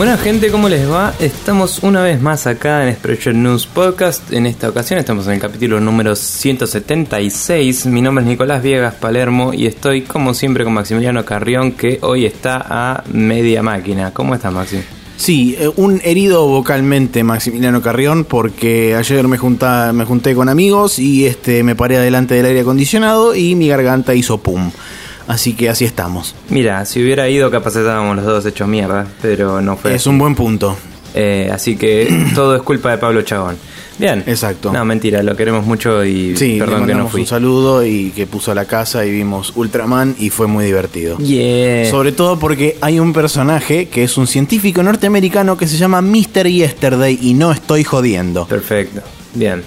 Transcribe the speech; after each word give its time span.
Buena 0.00 0.16
gente, 0.16 0.50
¿cómo 0.50 0.70
les 0.70 0.90
va? 0.90 1.12
Estamos 1.20 1.80
una 1.82 2.00
vez 2.00 2.22
más 2.22 2.46
acá 2.46 2.84
en 2.84 2.88
Expression 2.88 3.42
News 3.42 3.66
Podcast. 3.66 4.32
En 4.32 4.46
esta 4.46 4.70
ocasión 4.70 4.98
estamos 4.98 5.26
en 5.26 5.34
el 5.34 5.40
capítulo 5.40 5.78
número 5.78 6.16
176. 6.16 7.84
Mi 7.84 8.00
nombre 8.00 8.24
es 8.24 8.30
Nicolás 8.30 8.62
Viegas 8.62 8.94
Palermo 8.94 9.52
y 9.52 9.66
estoy 9.66 10.00
como 10.00 10.32
siempre 10.32 10.64
con 10.64 10.72
Maximiliano 10.72 11.22
Carrión 11.26 11.72
que 11.72 11.98
hoy 12.00 12.24
está 12.24 12.64
a 12.66 13.04
media 13.12 13.62
máquina. 13.62 14.14
¿Cómo 14.14 14.34
estás, 14.34 14.54
Maxi? 14.54 14.78
Sí, 15.18 15.54
eh, 15.58 15.70
un 15.76 16.00
herido 16.02 16.46
vocalmente 16.46 17.22
Maximiliano 17.22 17.82
Carrión 17.82 18.24
porque 18.24 18.94
ayer 18.94 19.28
me, 19.28 19.36
junta, 19.36 19.92
me 19.92 20.06
junté 20.06 20.34
con 20.34 20.48
amigos 20.48 20.98
y 20.98 21.26
este 21.26 21.62
me 21.62 21.76
paré 21.76 21.98
adelante 21.98 22.36
del 22.36 22.46
aire 22.46 22.60
acondicionado 22.60 23.34
y 23.34 23.54
mi 23.54 23.68
garganta 23.68 24.14
hizo 24.14 24.38
pum. 24.38 24.70
Así 25.30 25.52
que 25.54 25.68
así 25.68 25.84
estamos. 25.84 26.34
Mira, 26.48 26.84
si 26.84 27.00
hubiera 27.00 27.28
ido 27.28 27.52
capaz 27.52 27.76
estábamos 27.76 28.16
los 28.16 28.24
dos 28.26 28.44
hechos 28.46 28.66
mierda, 28.66 29.06
pero 29.22 29.60
no 29.60 29.76
fue. 29.76 29.94
Es 29.94 30.08
un 30.08 30.18
buen 30.18 30.34
punto. 30.34 30.76
Eh, 31.14 31.48
así 31.52 31.76
que 31.76 32.12
todo 32.34 32.56
es 32.56 32.62
culpa 32.62 32.90
de 32.90 32.98
Pablo 32.98 33.22
Chabón. 33.22 33.56
Bien. 33.96 34.24
Exacto. 34.26 34.72
No, 34.72 34.84
mentira, 34.84 35.22
lo 35.22 35.36
queremos 35.36 35.64
mucho 35.64 36.04
y 36.04 36.36
Sí, 36.36 36.56
perdón 36.58 36.80
le 36.80 36.86
que 36.88 36.94
no 36.98 37.08
fui. 37.08 37.20
un 37.20 37.26
saludo 37.28 37.86
y 37.86 38.10
que 38.10 38.26
puso 38.26 38.52
la 38.56 38.64
casa 38.64 39.06
y 39.06 39.12
vimos 39.12 39.52
Ultraman 39.54 40.16
y 40.18 40.30
fue 40.30 40.48
muy 40.48 40.64
divertido. 40.64 41.18
Yeah. 41.18 41.88
Sobre 41.90 42.10
todo 42.10 42.36
porque 42.38 42.76
hay 42.80 42.98
un 42.98 43.12
personaje 43.12 43.86
que 43.88 44.02
es 44.02 44.18
un 44.18 44.26
científico 44.26 44.82
norteamericano 44.82 45.56
que 45.56 45.68
se 45.68 45.76
llama 45.76 46.00
Mr. 46.00 46.48
Yesterday 46.48 47.20
y 47.22 47.34
no 47.34 47.52
estoy 47.52 47.84
jodiendo. 47.84 48.46
Perfecto, 48.48 49.02
bien. 49.34 49.62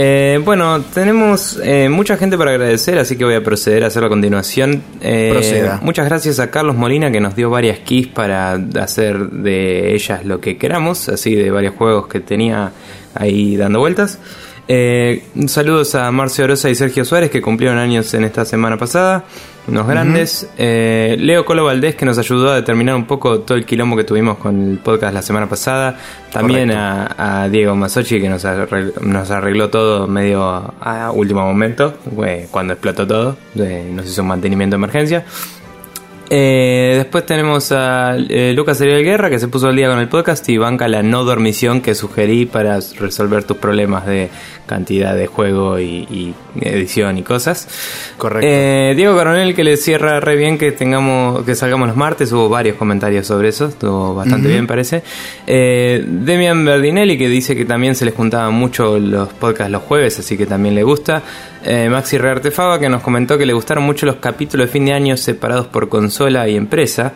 Eh, 0.00 0.38
bueno, 0.44 0.80
tenemos 0.94 1.58
eh, 1.60 1.88
mucha 1.88 2.16
gente 2.16 2.38
para 2.38 2.52
agradecer, 2.52 3.00
así 3.00 3.16
que 3.16 3.24
voy 3.24 3.34
a 3.34 3.42
proceder 3.42 3.82
a 3.82 3.88
hacerlo 3.88 4.06
a 4.06 4.10
continuación. 4.10 4.80
Eh, 5.00 5.30
Proceda. 5.32 5.80
Muchas 5.82 6.06
gracias 6.06 6.38
a 6.38 6.52
Carlos 6.52 6.76
Molina 6.76 7.10
que 7.10 7.18
nos 7.20 7.34
dio 7.34 7.50
varias 7.50 7.80
keys 7.80 8.06
para 8.06 8.52
hacer 8.80 9.18
de 9.18 9.96
ellas 9.96 10.24
lo 10.24 10.40
que 10.40 10.56
queramos, 10.56 11.08
así 11.08 11.34
de 11.34 11.50
varios 11.50 11.74
juegos 11.74 12.06
que 12.06 12.20
tenía 12.20 12.70
ahí 13.12 13.56
dando 13.56 13.80
vueltas. 13.80 14.20
Eh, 14.70 15.22
saludos 15.46 15.94
a 15.94 16.10
Marcio 16.12 16.44
Orosa 16.44 16.68
y 16.68 16.74
Sergio 16.74 17.02
Suárez 17.06 17.30
que 17.30 17.40
cumplieron 17.40 17.78
años 17.78 18.12
en 18.12 18.24
esta 18.24 18.44
semana 18.44 18.76
pasada, 18.76 19.24
unos 19.66 19.88
grandes. 19.88 20.46
Eh, 20.58 21.16
Leo 21.18 21.46
Colo 21.46 21.64
Valdés 21.64 21.94
que 21.94 22.04
nos 22.04 22.18
ayudó 22.18 22.50
a 22.50 22.56
determinar 22.56 22.94
un 22.94 23.06
poco 23.06 23.40
todo 23.40 23.56
el 23.56 23.64
quilombo 23.64 23.96
que 23.96 24.04
tuvimos 24.04 24.36
con 24.36 24.72
el 24.72 24.78
podcast 24.78 25.14
la 25.14 25.22
semana 25.22 25.48
pasada. 25.48 25.96
También 26.30 26.70
a, 26.70 27.42
a 27.44 27.48
Diego 27.48 27.74
Masochi 27.76 28.20
que 28.20 28.28
nos 28.28 28.44
arregló, 28.44 28.92
nos 29.00 29.30
arregló 29.30 29.70
todo 29.70 30.06
medio 30.06 30.44
a, 30.44 30.74
a 30.80 31.12
último 31.12 31.46
momento, 31.46 31.94
cuando 32.50 32.74
explotó 32.74 33.06
todo, 33.06 33.36
eh, 33.56 33.90
nos 33.90 34.06
hizo 34.06 34.20
un 34.20 34.28
mantenimiento 34.28 34.76
de 34.76 34.80
emergencia. 34.80 35.24
Eh, 36.30 36.94
después 36.98 37.24
tenemos 37.24 37.72
a 37.72 38.16
eh, 38.16 38.52
Lucas 38.54 38.80
Ariel 38.80 39.02
Guerra 39.02 39.30
que 39.30 39.38
se 39.38 39.48
puso 39.48 39.68
al 39.68 39.76
día 39.76 39.88
con 39.88 39.98
el 39.98 40.08
podcast 40.08 40.46
y 40.48 40.58
banca 40.58 40.86
la 40.86 41.02
no 41.02 41.24
dormición 41.24 41.80
que 41.80 41.94
sugerí 41.94 42.44
para 42.44 42.78
resolver 42.98 43.44
tus 43.44 43.56
problemas 43.56 44.06
de 44.06 44.28
cantidad 44.66 45.16
de 45.16 45.26
juego 45.26 45.78
y, 45.78 46.06
y 46.10 46.34
edición 46.60 47.18
y 47.18 47.22
cosas. 47.22 47.68
Correcto. 48.18 48.46
Eh, 48.48 48.92
Diego 48.94 49.16
Coronel 49.16 49.54
que 49.54 49.64
le 49.64 49.76
cierra 49.76 50.20
re 50.20 50.36
bien 50.36 50.58
que 50.58 50.72
tengamos 50.72 51.44
que 51.44 51.54
salgamos 51.54 51.88
los 51.88 51.96
martes. 51.96 52.30
Hubo 52.32 52.48
varios 52.48 52.76
comentarios 52.76 53.26
sobre 53.26 53.48
eso, 53.48 53.66
estuvo 53.66 54.14
bastante 54.14 54.48
bien 54.48 54.66
parece. 54.66 55.02
Eh, 55.46 56.04
Demian 56.06 56.64
Berdinelli 56.64 57.16
que 57.16 57.28
dice 57.28 57.56
que 57.56 57.64
también 57.64 57.94
se 57.94 58.04
les 58.04 58.14
juntaban 58.14 58.52
mucho 58.54 58.98
los 58.98 59.32
podcasts 59.32 59.72
los 59.72 59.82
jueves, 59.82 60.18
así 60.18 60.36
que 60.36 60.46
también 60.46 60.74
le 60.74 60.82
gusta. 60.82 61.22
Eh, 61.70 61.90
Maxi 61.90 62.16
Reartefaba 62.16 62.80
que 62.80 62.88
nos 62.88 63.02
comentó 63.02 63.36
que 63.36 63.44
le 63.44 63.52
gustaron 63.52 63.84
mucho 63.84 64.06
los 64.06 64.16
capítulos 64.16 64.68
de 64.68 64.72
fin 64.72 64.86
de 64.86 64.94
año 64.94 65.18
separados 65.18 65.66
por 65.66 65.90
consola 65.90 66.48
y 66.48 66.56
empresa. 66.56 67.12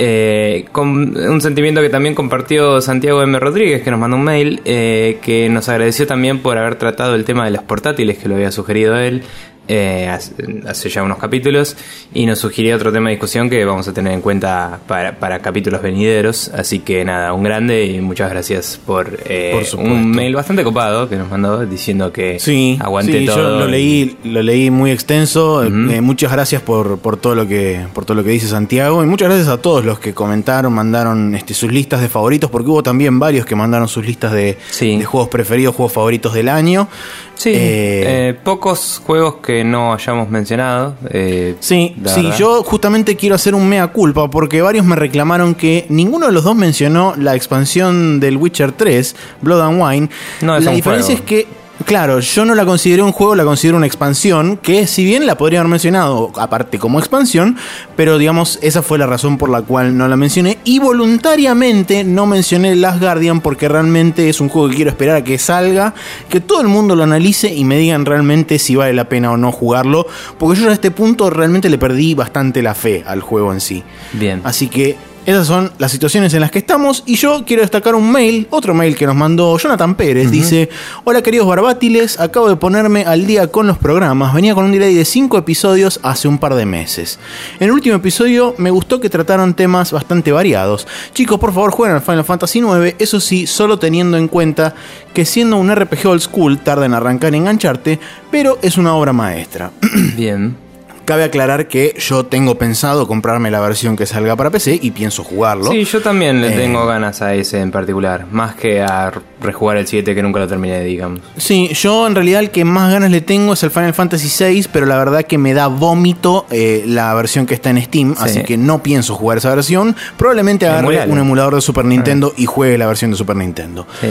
Eh, 0.00 0.64
con 0.72 1.16
un 1.16 1.40
sentimiento 1.40 1.80
que 1.80 1.90
también 1.90 2.16
compartió 2.16 2.80
Santiago 2.80 3.22
M. 3.22 3.38
Rodríguez, 3.38 3.82
que 3.84 3.92
nos 3.92 4.00
mandó 4.00 4.16
un 4.16 4.24
mail, 4.24 4.60
eh, 4.64 5.20
que 5.22 5.48
nos 5.48 5.68
agradeció 5.68 6.08
también 6.08 6.40
por 6.40 6.58
haber 6.58 6.74
tratado 6.74 7.14
el 7.14 7.24
tema 7.24 7.44
de 7.44 7.52
los 7.52 7.62
portátiles, 7.62 8.18
que 8.18 8.28
lo 8.28 8.34
había 8.34 8.50
sugerido 8.50 8.96
él 8.96 9.22
eh, 9.68 10.08
hace, 10.08 10.88
ya 10.90 11.02
unos 11.02 11.18
capítulos, 11.18 11.76
y 12.12 12.26
nos 12.26 12.38
sugirió 12.38 12.76
otro 12.76 12.92
tema 12.92 13.08
de 13.08 13.14
discusión 13.16 13.48
que 13.48 13.64
vamos 13.64 13.88
a 13.88 13.92
tener 13.92 14.12
en 14.12 14.20
cuenta 14.20 14.80
para, 14.86 15.16
para 15.18 15.40
capítulos 15.40 15.82
venideros. 15.82 16.48
Así 16.54 16.80
que 16.80 17.04
nada, 17.04 17.32
un 17.32 17.42
grande 17.42 17.86
y 17.86 18.00
muchas 18.00 18.30
gracias 18.30 18.80
por, 18.84 19.18
eh, 19.26 19.50
Por 19.72 19.80
un 19.80 20.10
mail 20.10 20.34
bastante 20.34 20.62
copado 20.64 21.08
que 21.08 21.16
nos 21.16 21.30
mandó 21.30 21.64
diciendo 21.66 22.12
que 22.12 22.38
Sí, 22.38 22.78
aguante 22.80 23.20
sí, 23.20 23.26
todo. 23.26 23.36
yo 23.36 23.58
lo 23.60 23.68
y- 23.68 23.70
leí, 23.70 24.16
lo 24.24 24.42
leí 24.42 24.70
muy 24.70 24.90
extenso. 24.90 25.60
Ujú. 25.60 25.90
Eh, 25.90 26.00
muchas 26.00 26.30
gracias 26.32 26.62
por, 26.62 26.98
por 26.98 27.16
todo 27.16 27.34
lo 27.34 27.46
que 27.48 27.86
por 27.94 28.04
todo 28.04 28.16
lo 28.16 28.24
que 28.24 28.30
dice 28.30 28.46
Santiago 28.48 29.02
y 29.02 29.06
muchas 29.06 29.28
gracias 29.28 29.48
a 29.48 29.58
todos 29.60 29.84
los 29.84 29.98
que 29.98 30.12
comentaron, 30.14 30.72
mandaron 30.72 31.34
este, 31.34 31.54
sus 31.54 31.72
listas 31.72 32.00
de 32.00 32.08
favoritos 32.08 32.50
porque 32.50 32.68
hubo 32.70 32.82
también 32.82 33.18
varios 33.18 33.46
que 33.46 33.54
mandaron 33.54 33.88
sus 33.88 34.04
listas 34.06 34.32
de, 34.32 34.58
Sí. 34.70 34.96
de 34.98 35.04
juegos 35.04 35.28
preferidos, 35.28 35.74
juegos 35.74 35.92
favoritos 35.92 36.34
del 36.34 36.48
año. 36.48 36.88
Sí, 37.36 37.50
Eh, 37.50 38.28
eh, 38.30 38.34
pocos 38.42 39.02
juegos 39.04 39.36
que 39.44 39.64
no 39.64 39.92
hayamos 39.92 40.28
mencionado. 40.30 40.94
eh, 41.10 41.56
Sí, 41.60 41.94
sí, 42.06 42.22
verdad. 42.22 42.36
yo 42.38 42.62
justamente 42.62 43.16
quiero 43.16 43.34
hacer 43.34 43.54
un 43.54 43.68
mea 43.68 43.88
culpa 43.88 44.30
porque 44.30 44.62
varios 44.62 44.86
me 44.86 44.96
reclamaron 44.96 45.54
que 45.54 45.84
ninguno 45.88 46.26
de 46.26 46.32
los 46.32 46.44
dos 46.44 46.54
mencionó 46.56 47.14
la 47.18 47.34
expansión 47.34 48.20
del 48.20 48.36
Witcher 48.36 48.72
3, 48.72 49.16
Blood 49.42 49.60
and 49.62 49.82
Wine. 49.82 50.08
No, 50.42 50.56
es 50.56 50.64
la 50.64 50.70
diferencia 50.72 51.16
juego. 51.16 51.20
es 51.24 51.28
que, 51.28 51.46
claro, 51.84 52.20
yo 52.20 52.44
no 52.44 52.54
la 52.54 52.64
consideré 52.64 53.02
un 53.02 53.12
juego, 53.12 53.34
la 53.34 53.44
considero 53.44 53.76
una 53.76 53.86
expansión, 53.86 54.56
que 54.56 54.86
si 54.86 55.04
bien 55.04 55.26
la 55.26 55.36
podría 55.36 55.60
haber 55.60 55.70
mencionado 55.70 56.32
aparte 56.36 56.78
como 56.78 56.98
expansión, 56.98 57.56
pero 57.96 58.18
digamos, 58.18 58.58
esa 58.62 58.82
fue 58.82 58.98
la 58.98 59.06
razón 59.06 59.38
por 59.38 59.50
la 59.50 59.62
cual 59.62 59.96
no 59.96 60.08
la 60.08 60.16
mencioné. 60.16 60.58
Y 60.64 60.78
voluntariamente 60.78 62.04
no 62.04 62.26
mencioné 62.26 62.74
Last 62.76 63.00
Guardian 63.00 63.40
porque 63.40 63.68
realmente 63.68 64.28
es 64.28 64.40
un 64.40 64.48
juego 64.48 64.68
que 64.68 64.76
quiero 64.76 64.90
esperar 64.90 65.16
a 65.16 65.24
que 65.24 65.38
salga, 65.38 65.94
que 66.28 66.40
todo 66.40 66.60
el 66.60 66.68
mundo 66.68 66.96
lo 66.96 67.02
analice 67.04 67.52
y 67.54 67.64
me 67.64 67.78
digan 67.78 68.04
realmente 68.04 68.58
si 68.58 68.76
vale 68.76 68.92
la 68.92 69.08
pena 69.08 69.30
o 69.30 69.36
no 69.36 69.52
jugarlo, 69.52 70.06
porque 70.38 70.60
yo 70.60 70.70
a 70.70 70.72
este 70.72 70.90
punto 70.90 71.30
realmente 71.30 71.68
le 71.68 71.78
perdí 71.78 72.14
bastante 72.14 72.62
la 72.62 72.74
fe 72.74 73.04
al 73.06 73.20
juego 73.20 73.52
en 73.52 73.60
sí. 73.60 73.82
Bien. 74.12 74.40
Así 74.44 74.68
que 74.68 74.96
esas 75.26 75.46
son 75.46 75.72
las 75.78 75.90
situaciones 75.90 76.34
en 76.34 76.40
las 76.40 76.50
que 76.50 76.58
estamos 76.58 77.02
y 77.06 77.16
yo 77.16 77.44
quiero 77.46 77.62
destacar 77.62 77.94
un 77.94 78.12
mail, 78.12 78.46
otro 78.50 78.74
mail 78.74 78.94
que 78.94 79.06
nos 79.06 79.16
mandó 79.16 79.56
Jonathan 79.56 79.94
Pérez. 79.94 80.30
Dice, 80.30 80.68
hola 81.04 81.22
queridos 81.22 81.46
barbátiles, 81.46 82.20
acabo 82.20 82.48
de 82.48 82.56
ponerme 82.56 83.04
al 83.04 83.26
día 83.26 83.46
con 83.46 83.66
los 83.66 83.78
programas, 83.78 84.34
venía 84.34 84.54
con 84.54 84.64
un 84.66 84.72
delay 84.72 84.94
de 84.94 85.04
5 85.04 85.38
episodios 85.38 85.98
hace 86.02 86.28
un 86.28 86.38
par 86.38 86.54
de 86.54 86.66
meses. 86.66 87.18
En 87.58 87.68
el 87.68 87.72
último 87.72 87.96
episodio 87.96 88.54
me 88.58 88.70
gustó 88.70 89.00
que 89.00 89.08
trataron 89.08 89.54
temas 89.54 89.92
bastante 89.92 90.30
variados. 90.32 90.86
Chicos, 91.14 91.38
por 91.38 91.54
favor 91.54 91.70
jueguen 91.70 91.96
al 91.96 92.02
Final 92.02 92.24
Fantasy 92.24 92.58
IX, 92.58 92.96
eso 92.98 93.20
sí, 93.20 93.46
solo 93.46 93.78
teniendo 93.78 94.16
en 94.16 94.28
cuenta 94.28 94.74
que 95.14 95.24
siendo 95.24 95.56
un 95.56 95.74
RPG 95.74 96.06
old 96.06 96.20
school 96.20 96.58
tarda 96.58 96.86
en 96.86 96.94
arrancar 96.94 97.34
y 97.34 97.38
engancharte, 97.38 97.98
pero 98.30 98.58
es 98.62 98.76
una 98.76 98.94
obra 98.94 99.12
maestra. 99.12 99.70
Bien. 100.16 100.63
Cabe 101.04 101.24
aclarar 101.24 101.68
que 101.68 101.94
yo 101.98 102.24
tengo 102.26 102.56
pensado 102.56 103.06
comprarme 103.06 103.50
la 103.50 103.60
versión 103.60 103.96
que 103.96 104.06
salga 104.06 104.36
para 104.36 104.50
PC 104.50 104.78
y 104.80 104.90
pienso 104.92 105.22
jugarlo. 105.24 105.70
Sí, 105.70 105.84
yo 105.84 106.00
también 106.00 106.40
le 106.40 106.48
Eh, 106.48 106.56
tengo 106.56 106.86
ganas 106.86 107.20
a 107.22 107.34
ese 107.34 107.60
en 107.60 107.70
particular. 107.70 108.26
Más 108.30 108.54
que 108.54 108.80
a 108.82 109.12
rejugar 109.40 109.76
el 109.76 109.86
7 109.86 110.14
que 110.14 110.22
nunca 110.22 110.40
lo 110.40 110.48
terminé, 110.48 110.82
digamos. 110.82 111.20
Sí, 111.36 111.68
yo 111.74 112.06
en 112.06 112.14
realidad 112.14 112.40
el 112.40 112.50
que 112.50 112.64
más 112.64 112.90
ganas 112.92 113.10
le 113.10 113.20
tengo 113.20 113.52
es 113.52 113.62
el 113.62 113.70
Final 113.70 113.92
Fantasy 113.92 114.28
VI, 114.44 114.66
pero 114.72 114.86
la 114.86 114.96
verdad 114.96 115.24
que 115.24 115.36
me 115.36 115.52
da 115.52 115.66
vómito 115.66 116.46
eh, 116.50 116.84
la 116.86 117.12
versión 117.14 117.44
que 117.46 117.54
está 117.54 117.70
en 117.70 117.82
Steam, 117.82 118.14
Sí. 118.16 118.22
así 118.24 118.42
que 118.42 118.56
no 118.56 118.82
pienso 118.82 119.14
jugar 119.14 119.38
esa 119.38 119.54
versión. 119.54 119.94
Probablemente 120.16 120.66
agarre 120.66 121.06
un 121.08 121.18
emulador 121.18 121.54
de 121.56 121.60
Super 121.60 121.84
Nintendo 121.84 122.32
y 122.36 122.46
juegue 122.46 122.78
la 122.78 122.86
versión 122.86 123.10
de 123.10 123.16
Super 123.18 123.36
Nintendo. 123.36 123.86
Sí. 124.00 124.08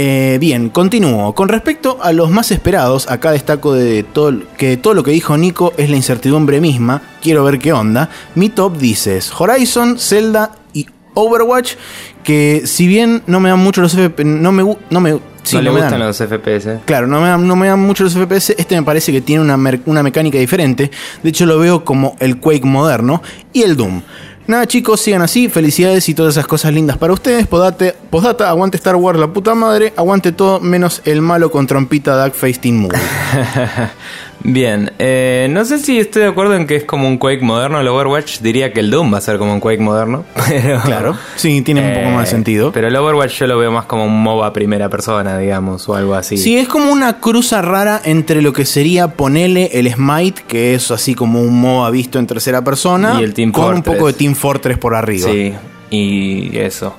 Eh, 0.00 0.38
bien, 0.38 0.68
continúo. 0.68 1.34
Con 1.34 1.48
respecto 1.48 1.98
a 2.00 2.12
los 2.12 2.30
más 2.30 2.52
esperados, 2.52 3.10
acá 3.10 3.32
destaco 3.32 3.74
de 3.74 4.04
todo, 4.04 4.32
que 4.56 4.76
todo 4.76 4.94
lo 4.94 5.02
que 5.02 5.10
dijo 5.10 5.36
Nico 5.36 5.72
es 5.76 5.90
la 5.90 5.96
incertidumbre 5.96 6.60
misma. 6.60 7.02
Quiero 7.20 7.42
ver 7.42 7.58
qué 7.58 7.72
onda. 7.72 8.08
Mi 8.36 8.48
top 8.48 8.78
dices 8.78 9.32
Horizon, 9.36 9.98
Zelda 9.98 10.52
y 10.72 10.86
Overwatch. 11.14 11.74
Que 12.22 12.62
si 12.64 12.86
bien 12.86 13.24
no 13.26 13.40
me 13.40 13.48
dan 13.48 13.58
mucho 13.58 13.80
los 13.80 13.92
FP, 13.92 14.24
no 14.24 14.52
me, 14.52 14.62
no 14.88 15.00
me, 15.00 15.18
sí, 15.42 15.56
no 15.56 15.62
le 15.62 15.70
no 15.70 15.74
me 15.74 15.80
gustan 15.80 15.98
dan. 15.98 16.06
los 16.06 16.16
FPS. 16.16 16.78
Claro, 16.84 17.08
no 17.08 17.20
me, 17.20 17.26
dan, 17.26 17.48
no 17.48 17.56
me 17.56 17.66
dan 17.66 17.80
mucho 17.80 18.04
los 18.04 18.14
FPS. 18.14 18.50
Este 18.56 18.76
me 18.76 18.84
parece 18.84 19.10
que 19.10 19.20
tiene 19.20 19.42
una, 19.42 19.58
una 19.86 20.02
mecánica 20.04 20.38
diferente. 20.38 20.92
De 21.24 21.28
hecho, 21.28 21.44
lo 21.44 21.58
veo 21.58 21.84
como 21.84 22.14
el 22.20 22.38
Quake 22.38 22.64
moderno 22.64 23.20
y 23.52 23.62
el 23.62 23.76
Doom. 23.76 24.02
Nada, 24.48 24.66
chicos, 24.66 25.02
sigan 25.02 25.20
así. 25.20 25.50
Felicidades 25.50 26.08
y 26.08 26.14
todas 26.14 26.32
esas 26.32 26.46
cosas 26.46 26.72
lindas 26.72 26.96
para 26.96 27.12
ustedes. 27.12 27.46
Podate, 27.46 27.94
postdata, 28.08 28.48
aguante 28.48 28.78
Star 28.78 28.96
Wars, 28.96 29.18
la 29.18 29.30
puta 29.30 29.54
madre. 29.54 29.92
Aguante 29.94 30.32
todo 30.32 30.58
menos 30.58 31.02
el 31.04 31.20
malo 31.20 31.50
con 31.50 31.66
trompita 31.66 32.24
Duckface 32.24 32.54
Teen 32.54 32.78
Movie. 32.78 32.98
Bien, 34.50 34.90
eh, 34.98 35.46
no 35.50 35.62
sé 35.66 35.78
si 35.78 35.98
estoy 35.98 36.22
de 36.22 36.28
acuerdo 36.28 36.54
en 36.54 36.66
que 36.66 36.76
es 36.76 36.84
como 36.84 37.06
un 37.06 37.18
Quake 37.18 37.42
moderno. 37.42 37.78
El 37.80 37.88
Overwatch 37.88 38.40
diría 38.40 38.72
que 38.72 38.80
el 38.80 38.90
Doom 38.90 39.12
va 39.12 39.18
a 39.18 39.20
ser 39.20 39.36
como 39.36 39.52
un 39.52 39.60
Quake 39.60 39.80
moderno. 39.82 40.24
Pero, 40.48 40.80
Claro, 40.80 41.16
sí, 41.36 41.60
tiene 41.60 41.86
un 41.86 41.92
poco 41.94 42.06
Eh, 42.06 42.12
más 42.12 42.24
de 42.24 42.30
sentido. 42.30 42.72
Pero 42.72 42.88
el 42.88 42.96
Overwatch 42.96 43.40
yo 43.40 43.46
lo 43.46 43.58
veo 43.58 43.70
más 43.70 43.84
como 43.84 44.06
un 44.06 44.22
MOBA 44.22 44.54
primera 44.54 44.88
persona, 44.88 45.36
digamos, 45.36 45.86
o 45.90 45.94
algo 45.94 46.14
así. 46.14 46.38
Sí, 46.38 46.56
es 46.56 46.66
como 46.66 46.90
una 46.90 47.20
cruza 47.20 47.60
rara 47.60 48.00
entre 48.02 48.40
lo 48.40 48.54
que 48.54 48.64
sería 48.64 49.08
ponele 49.08 49.70
el 49.74 49.92
Smite, 49.92 50.42
que 50.48 50.74
es 50.74 50.90
así 50.90 51.14
como 51.14 51.42
un 51.42 51.60
MOBA 51.60 51.90
visto 51.90 52.18
en 52.18 52.26
tercera 52.26 52.64
persona, 52.64 53.18
Y 53.20 53.24
el 53.24 53.34
Team 53.34 53.52
con 53.52 53.74
un 53.74 53.82
poco 53.82 54.06
de 54.06 54.14
Team 54.14 54.34
Fortress 54.34 54.78
por 54.78 54.94
arriba. 54.94 55.28
Sí. 55.30 55.52
Y 55.90 56.56
eso. 56.58 56.96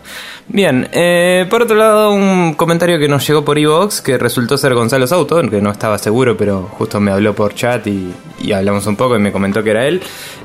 Bien, 0.51 0.87
eh, 0.91 1.45
por 1.47 1.61
otro 1.61 1.75
lado, 1.75 2.11
un 2.11 2.55
comentario 2.55 2.97
que 2.97 3.07
nos 3.07 3.25
llegó 3.27 3.45
por 3.45 3.59
Evox, 3.59 4.01
que 4.01 4.17
resultó 4.17 4.57
ser 4.57 4.73
Gonzalo 4.73 5.05
Sauto, 5.05 5.47
que 5.47 5.61
no 5.61 5.69
estaba 5.69 5.99
seguro, 5.99 6.35
pero 6.35 6.63
justo 6.63 6.99
me 6.99 7.11
habló 7.11 7.35
por 7.35 7.53
chat 7.53 7.85
y, 7.85 8.11
y 8.41 8.51
hablamos 8.51 8.87
un 8.87 8.95
poco 8.95 9.15
y 9.15 9.19
me 9.19 9.31
comentó 9.31 9.63
que 9.63 9.71
era 9.71 9.85
él. 9.85 10.01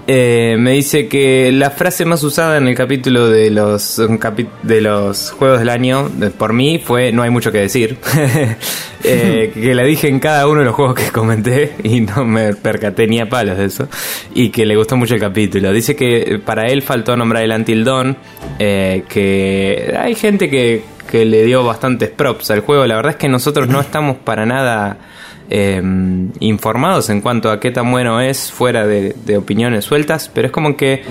Eh, 0.06 0.56
me 0.58 0.72
dice 0.72 1.08
que 1.08 1.50
la 1.50 1.70
frase 1.70 2.04
más 2.04 2.22
usada 2.22 2.58
en 2.58 2.68
el 2.68 2.74
capítulo 2.74 3.28
de 3.28 3.50
los, 3.50 4.00
de 4.62 4.80
los 4.82 5.30
juegos 5.30 5.60
del 5.60 5.70
año, 5.70 6.10
por 6.36 6.52
mí, 6.52 6.78
fue 6.78 7.10
no 7.12 7.22
hay 7.22 7.30
mucho 7.30 7.50
que 7.50 7.58
decir. 7.58 7.96
eh, 9.04 9.50
que 9.54 9.74
la 9.74 9.82
dije 9.84 10.08
en 10.08 10.20
cada 10.20 10.46
uno 10.46 10.60
de 10.60 10.66
los 10.66 10.74
juegos 10.74 10.94
que 10.94 11.10
comenté 11.10 11.76
y 11.82 12.00
no 12.00 12.24
me 12.24 12.54
percaté 12.54 13.06
ni 13.06 13.20
a 13.20 13.28
palos 13.28 13.56
de 13.56 13.64
eso. 13.64 13.88
Y 14.34 14.50
que 14.50 14.66
le 14.66 14.76
gustó 14.76 14.96
mucho 14.96 15.14
el 15.14 15.20
capítulo. 15.20 15.72
Dice 15.72 15.96
que 15.96 16.38
para 16.44 16.66
él 16.66 16.82
faltó 16.82 17.16
nombrar 17.16 17.42
el 17.42 17.52
Antildón, 17.52 18.18
eh, 18.58 19.04
que 19.08 19.93
hay 19.96 20.14
gente 20.14 20.50
que, 20.50 20.82
que 21.10 21.24
le 21.24 21.44
dio 21.44 21.64
bastantes 21.64 22.10
props 22.10 22.50
al 22.50 22.60
juego. 22.60 22.86
La 22.86 22.96
verdad 22.96 23.12
es 23.12 23.18
que 23.18 23.28
nosotros 23.28 23.68
no 23.68 23.80
estamos 23.80 24.16
para 24.16 24.46
nada 24.46 24.98
eh, 25.50 25.82
informados 26.40 27.10
en 27.10 27.20
cuanto 27.20 27.50
a 27.50 27.60
qué 27.60 27.70
tan 27.70 27.90
bueno 27.90 28.20
es 28.20 28.50
fuera 28.50 28.86
de, 28.86 29.14
de 29.24 29.36
opiniones 29.36 29.84
sueltas, 29.84 30.30
pero 30.32 30.46
es 30.46 30.52
como 30.52 30.76
que 30.76 31.02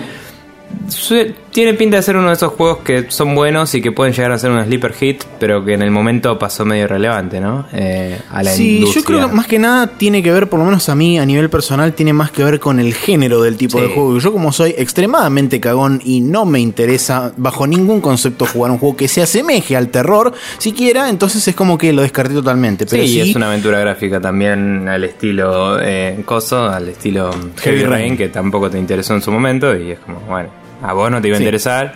tiene 1.51 1.73
pinta 1.75 1.97
de 1.97 2.03
ser 2.03 2.17
uno 2.17 2.27
de 2.27 2.33
esos 2.33 2.51
juegos 2.53 2.79
que 2.79 3.05
son 3.09 3.35
buenos 3.35 3.73
y 3.75 3.81
que 3.81 3.91
pueden 3.91 4.13
llegar 4.13 4.31
a 4.31 4.39
ser 4.39 4.51
un 4.51 4.63
sleeper 4.65 4.93
hit, 4.93 5.23
pero 5.39 5.63
que 5.63 5.73
en 5.73 5.81
el 5.81 5.91
momento 5.91 6.37
pasó 6.39 6.65
medio 6.65 6.87
relevante, 6.87 7.39
¿no? 7.39 7.65
Eh, 7.73 8.19
a 8.31 8.41
la 8.43 8.51
sí, 8.51 8.83
yo 8.93 9.03
creo 9.03 9.27
que 9.29 9.35
más 9.35 9.47
que 9.47 9.59
nada 9.59 9.87
tiene 9.87 10.21
que 10.23 10.31
ver, 10.31 10.49
por 10.49 10.59
lo 10.59 10.65
menos 10.65 10.89
a 10.89 10.95
mí 10.95 11.19
a 11.19 11.25
nivel 11.25 11.49
personal, 11.49 11.93
tiene 11.93 12.11
más 12.13 12.31
que 12.31 12.43
ver 12.43 12.59
con 12.59 12.79
el 12.79 12.93
género 12.93 13.41
del 13.41 13.55
tipo 13.55 13.77
Sí. 13.77 13.83
de 13.85 13.93
juego. 13.93 14.17
Yo 14.19 14.31
como 14.31 14.51
soy 14.51 14.73
extremadamente 14.77 15.59
cagón 15.59 16.01
y 16.03 16.21
no 16.21 16.45
me 16.45 16.59
interesa 16.59 17.31
bajo 17.37 17.67
ningún 17.67 18.01
concepto 18.01 18.45
jugar 18.45 18.71
un 18.71 18.77
juego 18.79 18.95
que 18.97 19.07
se 19.07 19.21
asemeje 19.21 19.75
al 19.75 19.89
terror, 19.89 20.33
siquiera, 20.57 21.09
entonces 21.09 21.47
es 21.47 21.55
como 21.55 21.77
que 21.77 21.93
lo 21.93 22.01
descarté 22.01 22.33
totalmente. 22.33 22.85
Pero 22.85 23.03
sí, 23.03 23.21
es 23.21 23.35
una 23.35 23.47
aventura 23.47 23.79
gráfica 23.79 24.19
también 24.19 24.87
al 24.87 25.03
estilo 25.03 25.79
eh, 25.81 26.21
Coso, 26.25 26.63
al 26.69 26.89
estilo 26.89 27.31
Heavy, 27.31 27.51
Heavy 27.61 27.83
Rain, 27.83 27.89
Rain. 27.91 28.17
que 28.17 28.29
tampoco 28.29 28.69
te 28.69 28.79
interesó 28.79 29.13
en 29.13 29.21
su 29.21 29.31
momento 29.31 29.75
y 29.77 29.91
es 29.91 29.99
como, 29.99 30.19
bueno, 30.21 30.49
a 30.83 30.94
vos 30.94 31.09
no 31.09 31.21
te 31.21 31.30
iba 31.30 31.38
a 31.38 31.39
Sí. 31.39 31.44
interesar. 31.45 31.94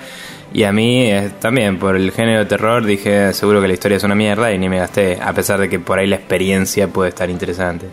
Y 0.54 0.64
a 0.64 0.72
mí 0.72 1.04
eh, 1.12 1.30
también, 1.42 1.78
por 1.78 1.96
el 1.98 2.12
género 2.12 2.40
de 2.40 2.46
terror, 2.46 2.86
dije, 2.86 3.34
seguro 3.34 3.62
que 3.62 3.68
la 3.68 3.74
historia 3.74 3.98
es 3.98 4.04
una 4.04 4.16
mierda 4.16 4.52
y 4.54 4.58
ni 4.58 4.70
me 4.70 4.78
gasté, 4.80 5.20
a 5.22 5.34
pesar 5.34 5.60
de 5.60 5.68
que 5.70 5.78
por 5.80 6.00
ahí 6.00 6.08
la 6.08 6.16
experiencia 6.16 6.88
puede 6.88 7.10
estar 7.10 7.30
interesante. 7.30 7.88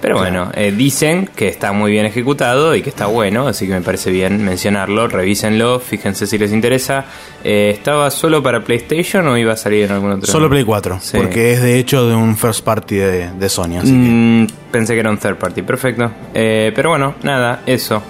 Pero 0.00 0.18
bueno, 0.18 0.50
eh, 0.54 0.70
dicen 0.76 1.30
que 1.34 1.48
está 1.48 1.72
muy 1.72 1.90
bien 1.90 2.04
ejecutado 2.04 2.74
y 2.74 2.82
que 2.82 2.90
está 2.90 3.06
bueno, 3.06 3.46
así 3.48 3.66
que 3.66 3.72
me 3.72 3.80
parece 3.80 4.10
bien 4.10 4.44
mencionarlo. 4.44 5.08
Revísenlo, 5.08 5.80
fíjense 5.80 6.26
si 6.26 6.36
les 6.36 6.52
interesa. 6.52 7.06
Eh, 7.42 7.70
¿Estaba 7.72 8.10
solo 8.10 8.42
para 8.42 8.62
PlayStation 8.62 9.26
o 9.28 9.38
iba 9.38 9.54
a 9.54 9.56
salir 9.56 9.84
en 9.84 9.92
algún 9.92 10.10
otro? 10.12 10.30
Solo 10.30 10.50
Play 10.50 10.62
4, 10.64 10.98
Sí. 11.00 11.16
porque 11.16 11.54
es 11.54 11.62
de 11.62 11.78
hecho 11.78 12.06
de 12.06 12.14
un 12.14 12.36
first 12.36 12.62
party 12.64 12.96
de, 12.96 13.30
de 13.30 13.48
Sony. 13.48 13.78
Así 13.78 13.86
que. 13.92 13.92
Mm, 13.92 14.46
pensé 14.70 14.92
que 14.92 15.00
era 15.00 15.08
un 15.10 15.16
third 15.16 15.36
party, 15.36 15.62
perfecto. 15.62 16.10
Eh, 16.34 16.70
pero 16.76 16.90
bueno, 16.90 17.14
nada, 17.22 17.62
eso. 17.64 18.02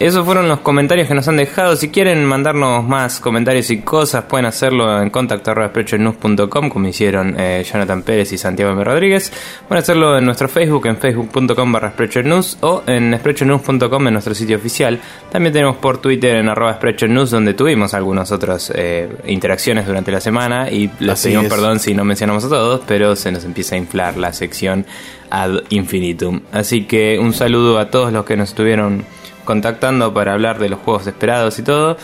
Esos 0.00 0.24
fueron 0.24 0.48
los 0.48 0.60
comentarios 0.60 1.06
que 1.08 1.14
nos 1.14 1.28
han 1.28 1.36
dejado. 1.36 1.76
Si 1.76 1.90
quieren 1.90 2.24
mandarnos 2.24 2.82
más 2.88 3.20
comentarios 3.20 3.68
y 3.68 3.82
cosas, 3.82 4.24
pueden 4.24 4.46
hacerlo 4.46 5.02
en 5.02 5.10
contacto.sprechonews.com, 5.10 6.70
como 6.70 6.88
hicieron 6.88 7.36
eh, 7.38 7.62
Jonathan 7.70 8.02
Pérez 8.02 8.32
y 8.32 8.38
Santiago 8.38 8.72
M. 8.72 8.82
Rodríguez. 8.82 9.30
Pueden 9.68 9.82
hacerlo 9.82 10.16
en 10.16 10.24
nuestro 10.24 10.48
Facebook, 10.48 10.86
en 10.86 10.96
facebook.com 10.96 11.70
barra 11.70 11.92
News 12.24 12.56
o 12.62 12.82
en 12.86 13.14
sprechonews.com 13.14 14.06
en 14.06 14.12
nuestro 14.14 14.34
sitio 14.34 14.56
oficial. 14.56 14.98
También 15.30 15.52
tenemos 15.52 15.76
por 15.76 15.98
Twitter 15.98 16.36
en 16.36 16.48
arroba 16.48 16.78
News, 17.06 17.30
donde 17.30 17.52
tuvimos 17.52 17.92
algunas 17.92 18.32
otras 18.32 18.72
eh, 18.74 19.06
interacciones 19.26 19.86
durante 19.86 20.10
la 20.10 20.22
semana 20.22 20.70
y 20.70 20.90
les 20.98 21.10
Así 21.10 21.24
pedimos 21.28 21.44
es. 21.44 21.52
perdón 21.52 21.78
si 21.78 21.92
no 21.92 22.06
mencionamos 22.06 22.42
a 22.46 22.48
todos, 22.48 22.80
pero 22.86 23.16
se 23.16 23.30
nos 23.32 23.44
empieza 23.44 23.74
a 23.74 23.78
inflar 23.78 24.16
la 24.16 24.32
sección 24.32 24.86
ad 25.28 25.60
infinitum. 25.68 26.40
Así 26.52 26.84
que 26.84 27.18
un 27.18 27.34
saludo 27.34 27.78
a 27.78 27.90
todos 27.90 28.14
los 28.14 28.24
que 28.24 28.38
nos 28.38 28.48
estuvieron 28.48 29.04
contactando 29.50 30.14
para 30.14 30.32
hablar 30.32 30.60
de 30.60 30.68
los 30.68 30.78
juegos 30.78 31.08
esperados 31.08 31.58
y 31.58 31.62
todo. 31.64 31.96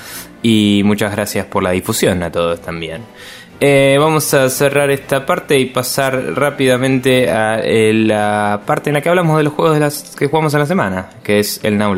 Y 0.43 0.83
muchas 0.85 1.13
gracias 1.13 1.47
por 1.47 1.63
la 1.63 1.71
difusión 1.71 2.25
a 2.25 2.33
todos 2.33 2.61
también. 2.61 3.03
Eh, 3.61 3.97
vamos 4.01 4.35
a 4.35 4.51
cerrar 4.51 4.91
esta 4.91 5.25
parte 5.25 5.57
y 5.59 5.67
pasar 5.67 6.35
rápidamente 6.35 7.31
a 7.31 7.61
eh, 7.61 7.93
la 7.95 8.63
parte 8.67 8.91
en 8.91 8.95
la 8.95 9.01
que 9.01 9.09
hablamos 9.09 9.37
de 9.39 9.45
los 9.45 9.53
juegos 9.53 9.75
de 9.75 9.81
las 9.81 10.17
que 10.17 10.27
jugamos 10.27 10.53
en 10.55 10.61
la 10.61 10.67
semana, 10.67 11.11
que 11.23 11.39
es 11.39 11.61
el 11.63 11.79
now 11.79 11.95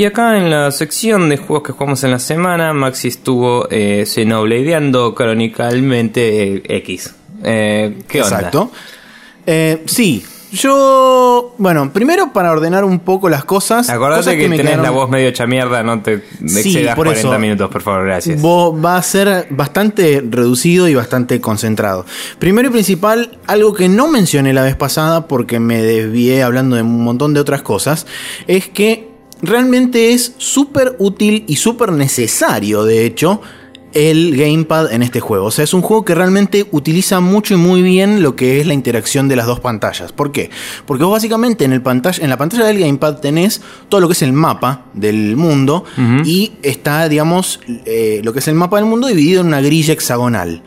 Y 0.00 0.06
acá 0.06 0.38
en 0.38 0.48
la 0.48 0.70
sección 0.70 1.28
de 1.28 1.36
juegos 1.36 1.62
que 1.62 1.72
jugamos 1.72 2.02
en 2.04 2.10
la 2.12 2.18
semana, 2.18 2.72
Maxi 2.72 3.08
estuvo 3.08 3.68
eh, 3.70 4.04
Xenobladeando 4.06 5.14
Chronicalmente 5.14 6.54
eh, 6.54 6.62
X. 6.78 7.14
Eh, 7.44 7.98
¿Qué 8.08 8.22
onda? 8.22 8.36
Exacto. 8.38 8.70
Eh, 9.44 9.82
sí, 9.84 10.24
yo. 10.52 11.54
Bueno, 11.58 11.92
primero 11.92 12.32
para 12.32 12.50
ordenar 12.50 12.82
un 12.82 13.00
poco 13.00 13.28
las 13.28 13.44
cosas. 13.44 13.90
Acordate 13.90 14.20
cosas 14.20 14.34
que, 14.36 14.48
me 14.48 14.56
tenés 14.56 14.72
quedaron- 14.72 14.84
la 14.84 14.90
voz 14.90 15.10
medio 15.10 15.28
hecha 15.28 15.46
mierda, 15.46 15.82
no 15.82 16.00
te 16.00 16.24
Sí, 16.46 16.70
excedas 16.70 16.94
por 16.96 17.04
40 17.04 17.28
eso. 17.28 17.38
minutos, 17.38 17.70
por 17.70 17.82
favor, 17.82 18.06
gracias. 18.06 18.40
Vos 18.40 18.82
va 18.82 18.96
a 18.96 19.02
ser 19.02 19.48
bastante 19.50 20.24
reducido 20.26 20.88
y 20.88 20.94
bastante 20.94 21.42
concentrado. 21.42 22.06
Primero 22.38 22.68
y 22.68 22.72
principal, 22.72 23.38
algo 23.46 23.74
que 23.74 23.90
no 23.90 24.08
mencioné 24.08 24.54
la 24.54 24.62
vez 24.62 24.76
pasada 24.76 25.26
porque 25.28 25.60
me 25.60 25.82
desvié 25.82 26.42
hablando 26.42 26.76
de 26.76 26.80
un 26.84 27.04
montón 27.04 27.34
de 27.34 27.40
otras 27.40 27.60
cosas, 27.60 28.06
es 28.46 28.66
que 28.66 29.09
realmente 29.42 30.12
es 30.12 30.34
súper 30.38 30.96
útil 30.98 31.44
y 31.46 31.56
súper 31.56 31.92
necesario, 31.92 32.84
de 32.84 33.04
hecho, 33.04 33.40
el 33.92 34.36
gamepad 34.36 34.92
en 34.92 35.02
este 35.02 35.20
juego. 35.20 35.46
O 35.46 35.50
sea, 35.50 35.64
es 35.64 35.74
un 35.74 35.82
juego 35.82 36.04
que 36.04 36.14
realmente 36.14 36.66
utiliza 36.70 37.20
mucho 37.20 37.54
y 37.54 37.56
muy 37.56 37.82
bien 37.82 38.22
lo 38.22 38.36
que 38.36 38.60
es 38.60 38.66
la 38.66 38.74
interacción 38.74 39.28
de 39.28 39.36
las 39.36 39.46
dos 39.46 39.60
pantallas. 39.60 40.12
¿Por 40.12 40.32
qué? 40.32 40.50
Porque 40.86 41.04
vos 41.04 41.12
básicamente 41.12 41.64
en, 41.64 41.72
el 41.72 41.82
pantalla, 41.82 42.22
en 42.22 42.30
la 42.30 42.36
pantalla 42.36 42.66
del 42.66 42.78
gamepad 42.78 43.18
tenés 43.18 43.60
todo 43.88 44.00
lo 44.00 44.08
que 44.08 44.12
es 44.12 44.22
el 44.22 44.32
mapa 44.32 44.86
del 44.94 45.36
mundo 45.36 45.84
y 46.24 46.52
está, 46.62 47.08
digamos, 47.08 47.60
eh, 47.84 48.20
lo 48.24 48.32
que 48.32 48.38
es 48.38 48.48
el 48.48 48.54
mapa 48.54 48.76
del 48.76 48.86
mundo 48.86 49.08
dividido 49.08 49.40
en 49.40 49.48
una 49.48 49.60
grilla 49.60 49.92
hexagonal. 49.92 50.62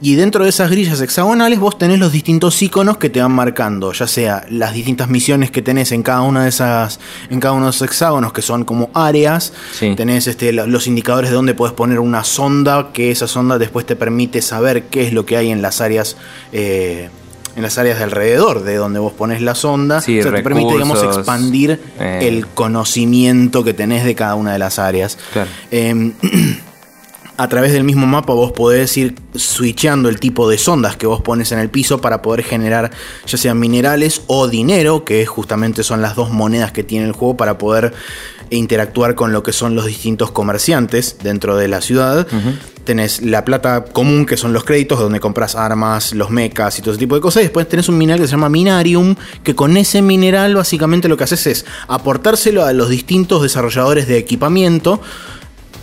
Y 0.00 0.14
dentro 0.14 0.44
de 0.44 0.50
esas 0.50 0.70
grillas 0.70 1.00
hexagonales 1.00 1.58
vos 1.58 1.76
tenés 1.76 1.98
los 1.98 2.12
distintos 2.12 2.62
iconos 2.62 2.98
que 2.98 3.10
te 3.10 3.20
van 3.20 3.32
marcando, 3.32 3.92
ya 3.92 4.06
sea 4.06 4.44
las 4.48 4.72
distintas 4.72 5.08
misiones 5.08 5.50
que 5.50 5.60
tenés 5.60 5.90
en 5.90 6.02
cada 6.04 6.20
una 6.22 6.44
de 6.44 6.50
esas, 6.50 7.00
en 7.30 7.40
cada 7.40 7.54
uno 7.54 7.64
de 7.64 7.70
esos 7.70 7.82
hexágonos 7.82 8.32
que 8.32 8.40
son 8.42 8.64
como 8.64 8.90
áreas. 8.94 9.52
Sí. 9.72 9.94
Tenés 9.96 10.28
este, 10.28 10.52
lo- 10.52 10.66
los 10.68 10.86
indicadores 10.86 11.30
de 11.30 11.36
dónde 11.36 11.54
podés 11.54 11.74
poner 11.74 11.98
una 11.98 12.22
sonda, 12.22 12.90
que 12.92 13.10
esa 13.10 13.26
sonda 13.26 13.58
después 13.58 13.86
te 13.86 13.96
permite 13.96 14.40
saber 14.40 14.84
qué 14.84 15.04
es 15.06 15.12
lo 15.12 15.26
que 15.26 15.36
hay 15.36 15.50
en 15.50 15.62
las 15.62 15.80
áreas. 15.80 16.16
eh, 16.52 17.08
en 17.56 17.62
las 17.62 17.76
áreas 17.76 17.98
de 17.98 18.04
alrededor 18.04 18.62
de 18.62 18.76
donde 18.76 19.00
vos 19.00 19.12
pones 19.14 19.42
la 19.42 19.56
sonda. 19.56 20.00
Sí, 20.00 20.20
o 20.20 20.22
sea, 20.22 20.32
te 20.32 20.42
permite, 20.44 20.74
digamos, 20.74 21.02
expandir 21.02 21.80
eh. 21.98 22.20
el 22.22 22.46
conocimiento 22.46 23.64
que 23.64 23.74
tenés 23.74 24.04
de 24.04 24.14
cada 24.14 24.36
una 24.36 24.52
de 24.52 24.60
las 24.60 24.78
áreas. 24.78 25.18
Claro. 25.32 25.50
Eh, 25.72 26.12
a 27.38 27.48
través 27.48 27.72
del 27.72 27.84
mismo 27.84 28.04
mapa 28.04 28.32
vos 28.32 28.50
podés 28.50 28.96
ir 28.96 29.14
switchando 29.32 30.08
el 30.08 30.18
tipo 30.18 30.50
de 30.50 30.58
sondas 30.58 30.96
que 30.96 31.06
vos 31.06 31.22
pones 31.22 31.52
en 31.52 31.60
el 31.60 31.70
piso 31.70 32.00
para 32.00 32.20
poder 32.20 32.42
generar 32.42 32.90
ya 33.26 33.38
sean 33.38 33.60
minerales 33.60 34.22
o 34.26 34.48
dinero, 34.48 35.04
que 35.04 35.24
justamente 35.24 35.84
son 35.84 36.02
las 36.02 36.16
dos 36.16 36.30
monedas 36.30 36.72
que 36.72 36.82
tiene 36.82 37.06
el 37.06 37.12
juego 37.12 37.36
para 37.36 37.56
poder 37.56 37.94
interactuar 38.50 39.14
con 39.14 39.32
lo 39.32 39.44
que 39.44 39.52
son 39.52 39.76
los 39.76 39.86
distintos 39.86 40.32
comerciantes 40.32 41.18
dentro 41.22 41.56
de 41.56 41.68
la 41.68 41.80
ciudad. 41.80 42.26
Tenés 42.82 43.22
la 43.22 43.44
plata 43.44 43.84
común, 43.84 44.26
que 44.26 44.36
son 44.36 44.52
los 44.52 44.64
créditos, 44.64 44.98
donde 44.98 45.20
compras 45.20 45.54
armas, 45.54 46.14
los 46.14 46.30
mechas 46.30 46.78
y 46.78 46.82
todo 46.82 46.92
ese 46.92 46.98
tipo 46.98 47.14
de 47.14 47.20
cosas. 47.20 47.42
Y 47.42 47.44
después 47.44 47.68
tenés 47.68 47.88
un 47.88 47.98
mineral 47.98 48.20
que 48.20 48.26
se 48.26 48.32
llama 48.32 48.48
Minarium, 48.48 49.14
que 49.44 49.54
con 49.54 49.76
ese 49.76 50.02
mineral 50.02 50.56
básicamente 50.56 51.06
lo 51.06 51.16
que 51.16 51.24
haces 51.24 51.46
es 51.46 51.66
aportárselo 51.86 52.64
a 52.64 52.72
los 52.72 52.88
distintos 52.88 53.42
desarrolladores 53.42 54.08
de 54.08 54.16
equipamiento 54.16 55.00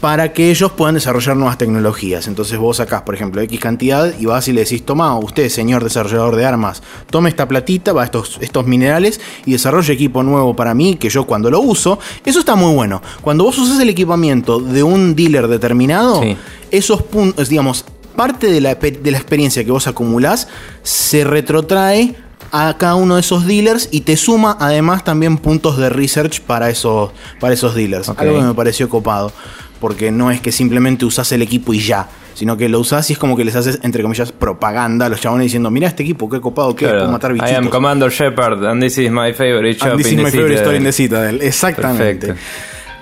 para 0.05 0.33
que 0.33 0.51
ellos 0.51 0.71
puedan 0.73 0.93
desarrollar 0.93 1.35
nuevas 1.35 1.57
tecnologías. 1.57 2.27
Entonces 2.27 2.59
vos 2.59 2.77
sacás, 2.77 3.01
por 3.01 3.15
ejemplo, 3.15 3.41
X 3.41 3.59
cantidad 3.59 4.13
y 4.19 4.27
vas 4.27 4.47
y 4.47 4.53
le 4.53 4.61
decís, 4.61 4.85
toma, 4.85 5.17
usted, 5.17 5.49
señor 5.49 5.83
desarrollador 5.83 6.35
de 6.35 6.45
armas, 6.45 6.83
tome 7.09 7.27
esta 7.27 7.47
platita, 7.47 7.91
va 7.91 8.03
estos, 8.03 8.37
estos 8.39 8.67
minerales 8.67 9.19
y 9.47 9.53
desarrolle 9.53 9.91
equipo 9.93 10.21
nuevo 10.21 10.55
para 10.55 10.75
mí, 10.75 10.95
que 10.97 11.09
yo 11.09 11.25
cuando 11.25 11.49
lo 11.49 11.59
uso, 11.59 11.97
eso 12.23 12.37
está 12.37 12.53
muy 12.53 12.75
bueno. 12.75 13.01
Cuando 13.21 13.45
vos 13.45 13.57
usas 13.57 13.79
el 13.79 13.89
equipamiento 13.89 14.59
de 14.59 14.83
un 14.83 15.15
dealer 15.15 15.47
determinado, 15.47 16.21
Sí. 16.21 16.37
esos 16.69 17.01
puntos, 17.01 17.49
digamos, 17.49 17.83
parte 18.15 18.45
de 18.45 18.61
la, 18.61 18.75
de 18.75 19.09
la 19.11 19.17
experiencia 19.17 19.65
que 19.65 19.71
vos 19.71 19.87
acumulás 19.87 20.47
se 20.83 21.23
retrotrae 21.23 22.15
a 22.51 22.77
cada 22.77 22.93
uno 22.93 23.15
de 23.15 23.21
esos 23.21 23.47
dealers 23.47 23.89
y 23.91 24.01
te 24.01 24.17
suma 24.17 24.55
además 24.59 25.03
también 25.03 25.39
puntos 25.39 25.77
de 25.77 25.89
research 25.89 26.41
para 26.41 26.69
esos, 26.69 27.09
para 27.39 27.55
esos 27.55 27.73
dealers. 27.73 28.07
Algo 28.09 28.35
que 28.39 28.45
me 28.45 28.53
pareció 28.53 28.87
copado, 28.87 29.33
porque 29.85 30.11
no 30.11 30.31
es 30.31 30.41
que 30.41 30.51
simplemente 30.51 31.05
usás 31.05 31.31
el 31.31 31.43
equipo 31.43 31.71
y 31.71 31.79
ya, 31.79 32.07
sino 32.33 32.57
que 32.57 32.67
lo 32.69 32.79
usás 32.79 33.07
y 33.11 33.13
es 33.13 33.19
como 33.19 33.37
que 33.37 33.45
les 33.45 33.55
haces, 33.55 33.77
entre 33.83 34.01
comillas, 34.01 34.31
propaganda 34.31 35.05
a 35.05 35.09
los 35.09 35.21
chabones 35.21 35.45
diciendo, 35.45 35.69
mira 35.69 35.87
este 35.87 36.01
equipo, 36.01 36.27
qué 36.27 36.41
copado 36.41 36.75
que 36.75 36.85
es, 36.85 36.89
Claro. 36.89 37.01
puedo 37.05 37.11
matar 37.11 37.35
I 37.35 37.39
am 37.39 37.45
bichitos. 37.45 37.69
Commander 37.69 38.09
Shepard, 38.11 38.65
and 38.65 38.81
this 38.81 38.97
is 38.97 39.11
my 39.11 39.31
favorite 39.31 39.77
shop 39.77 39.89
And 39.89 39.97
this 39.99 40.07
in 40.11 40.13
is 40.13 40.17
the 40.17 40.23
my 40.23 40.31
favorite 40.31 40.59
story 40.61 40.77
in 40.77 40.83
the 40.85 40.91
Citadel. 40.91 41.39
Exactamente. 41.39 42.33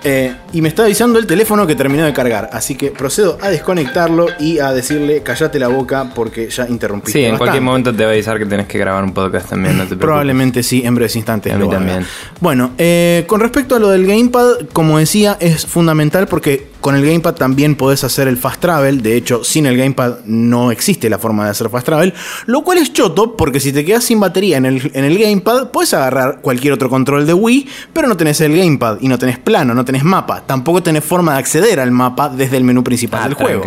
Eh, 0.06 0.34
y 0.52 0.60
me 0.60 0.68
está 0.68 0.84
avisando 0.84 1.18
el 1.18 1.26
teléfono 1.26 1.66
que 1.66 1.74
terminó 1.74 2.04
de 2.04 2.12
cargar. 2.12 2.50
Así 2.52 2.74
que 2.74 2.90
procedo 2.90 3.38
a 3.40 3.48
desconectarlo 3.48 4.26
y 4.38 4.58
a 4.58 4.70
decirle 4.74 5.22
callate 5.22 5.58
la 5.58 5.68
boca 5.68 6.10
porque 6.14 6.50
ya 6.50 6.68
interrumpiste. 6.68 7.18
Sí, 7.20 7.24
en 7.24 7.30
bastante. 7.30 7.38
cualquier 7.38 7.62
momento 7.62 7.94
te 7.94 8.04
va 8.04 8.10
a 8.10 8.12
avisar 8.12 8.38
que 8.38 8.44
tenés 8.44 8.66
que 8.66 8.76
grabar 8.76 9.02
un 9.02 9.14
podcast 9.14 9.48
también, 9.48 9.72
no 9.78 9.84
te 9.84 9.88
preocupes. 9.96 10.04
Probablemente 10.06 10.62
sí, 10.62 10.82
en 10.84 10.94
breves 10.94 11.16
instantes. 11.16 11.54
A 11.54 11.56
mí 11.56 11.62
haga. 11.64 11.76
también. 11.78 12.04
Bueno, 12.38 12.72
eh, 12.76 13.24
con 13.26 13.40
respecto 13.40 13.76
a 13.76 13.78
lo 13.78 13.88
del 13.88 14.06
Gamepad, 14.06 14.66
como 14.74 14.98
decía, 14.98 15.38
es 15.40 15.64
fundamental 15.64 16.26
porque 16.28 16.73
con 16.84 16.94
el 16.94 17.02
Gamepad 17.06 17.32
también 17.36 17.76
podés 17.76 18.04
hacer 18.04 18.28
el 18.28 18.36
Fast 18.36 18.60
Travel. 18.60 19.00
De 19.02 19.16
hecho, 19.16 19.42
sin 19.42 19.64
el 19.64 19.74
Gamepad 19.78 20.16
no 20.26 20.70
existe 20.70 21.08
la 21.08 21.18
forma 21.18 21.46
de 21.46 21.50
hacer 21.52 21.70
Fast 21.70 21.86
Travel. 21.86 22.12
Lo 22.44 22.60
cual 22.62 22.76
es 22.76 22.92
choto 22.92 23.38
porque 23.38 23.58
si 23.58 23.72
te 23.72 23.86
quedas 23.86 24.04
sin 24.04 24.20
batería 24.20 24.58
en 24.58 24.66
el, 24.66 24.90
en 24.92 25.04
el 25.06 25.16
Gamepad, 25.18 25.70
puedes 25.70 25.94
agarrar 25.94 26.42
cualquier 26.42 26.74
otro 26.74 26.90
control 26.90 27.26
de 27.26 27.32
Wii, 27.32 27.66
pero 27.94 28.06
no 28.06 28.18
tenés 28.18 28.38
el 28.42 28.54
Gamepad 28.54 28.98
y 29.00 29.08
no 29.08 29.18
tenés 29.18 29.38
plano, 29.38 29.72
no 29.72 29.82
tenés 29.86 30.04
mapa. 30.04 30.42
Tampoco 30.46 30.82
tenés 30.82 31.02
forma 31.04 31.32
de 31.32 31.38
acceder 31.38 31.80
al 31.80 31.90
mapa 31.90 32.28
desde 32.28 32.58
el 32.58 32.64
menú 32.64 32.84
principal 32.84 33.20
Ah, 33.22 33.28
del 33.28 33.34
juego. 33.34 33.64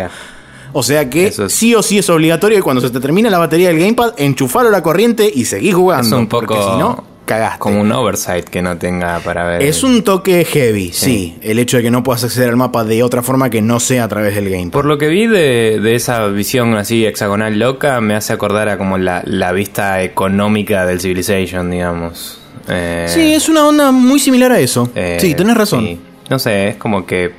O 0.72 0.82
sea 0.84 1.10
que 1.10 1.26
es- 1.26 1.40
sí 1.48 1.74
o 1.74 1.82
sí 1.82 1.98
es 1.98 2.08
obligatorio 2.10 2.58
que 2.58 2.62
cuando 2.62 2.80
se 2.80 2.90
te 2.90 3.00
termine 3.00 3.30
la 3.30 3.38
batería 3.38 3.68
del 3.70 3.80
Gamepad, 3.80 4.12
enchufarlo 4.18 4.68
a 4.68 4.72
la 4.72 4.82
corriente 4.82 5.28
y 5.34 5.44
seguir 5.46 5.74
jugando. 5.74 6.06
Es 6.06 6.12
un 6.22 6.28
porque 6.28 6.54
poco 6.54 6.72
si 6.74 6.78
no, 6.78 7.04
cagaste. 7.28 7.58
como 7.60 7.80
un 7.80 7.92
oversight 7.92 8.44
que 8.46 8.60
no 8.62 8.76
tenga 8.78 9.20
para 9.20 9.44
ver. 9.44 9.62
Es 9.62 9.84
un 9.84 10.02
toque 10.02 10.44
heavy, 10.44 10.92
sí. 10.92 11.36
El 11.42 11.58
hecho 11.60 11.76
de 11.76 11.84
que 11.84 11.90
no 11.92 12.02
puedas 12.02 12.24
acceder 12.24 12.48
al 12.48 12.56
mapa 12.56 12.82
de 12.84 13.02
otra 13.02 13.22
forma 13.22 13.50
que 13.50 13.62
no 13.62 13.78
sea 13.78 14.04
a 14.04 14.08
través 14.08 14.34
del 14.34 14.48
Gamepad. 14.50 14.70
Por 14.72 14.84
lo 14.86 14.98
que 14.98 15.06
vi 15.08 15.26
de, 15.26 15.78
de 15.80 15.94
esa 15.94 16.26
visión 16.26 16.74
así 16.76 17.06
hexagonal 17.06 17.58
loca, 17.58 18.00
me 18.00 18.14
hace 18.14 18.32
acordar 18.32 18.68
a 18.68 18.78
como 18.78 18.98
la, 18.98 19.22
la 19.26 19.52
vista 19.52 20.02
económica 20.02 20.84
del 20.86 21.00
Civilization, 21.00 21.70
digamos. 21.70 22.40
Eh, 22.68 23.06
Sí, 23.08 23.32
es 23.34 23.48
una 23.48 23.66
onda 23.66 23.92
muy 23.92 24.18
similar 24.18 24.50
a 24.52 24.58
eso. 24.58 24.90
eh, 24.94 25.18
sí, 25.20 25.34
tenés 25.34 25.56
razón. 25.56 25.84
sí. 25.86 26.00
No 26.28 26.38
sé, 26.38 26.68
es 26.68 26.76
como 26.76 27.06
que 27.06 27.32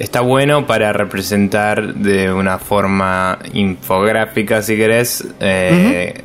está 0.00 0.20
bueno 0.20 0.66
para 0.66 0.92
representar 0.92 1.94
de 1.94 2.32
una 2.32 2.58
forma 2.58 3.38
infográfica, 3.52 4.60
si 4.62 4.76
querés, 4.76 5.24
eh, 5.40 6.22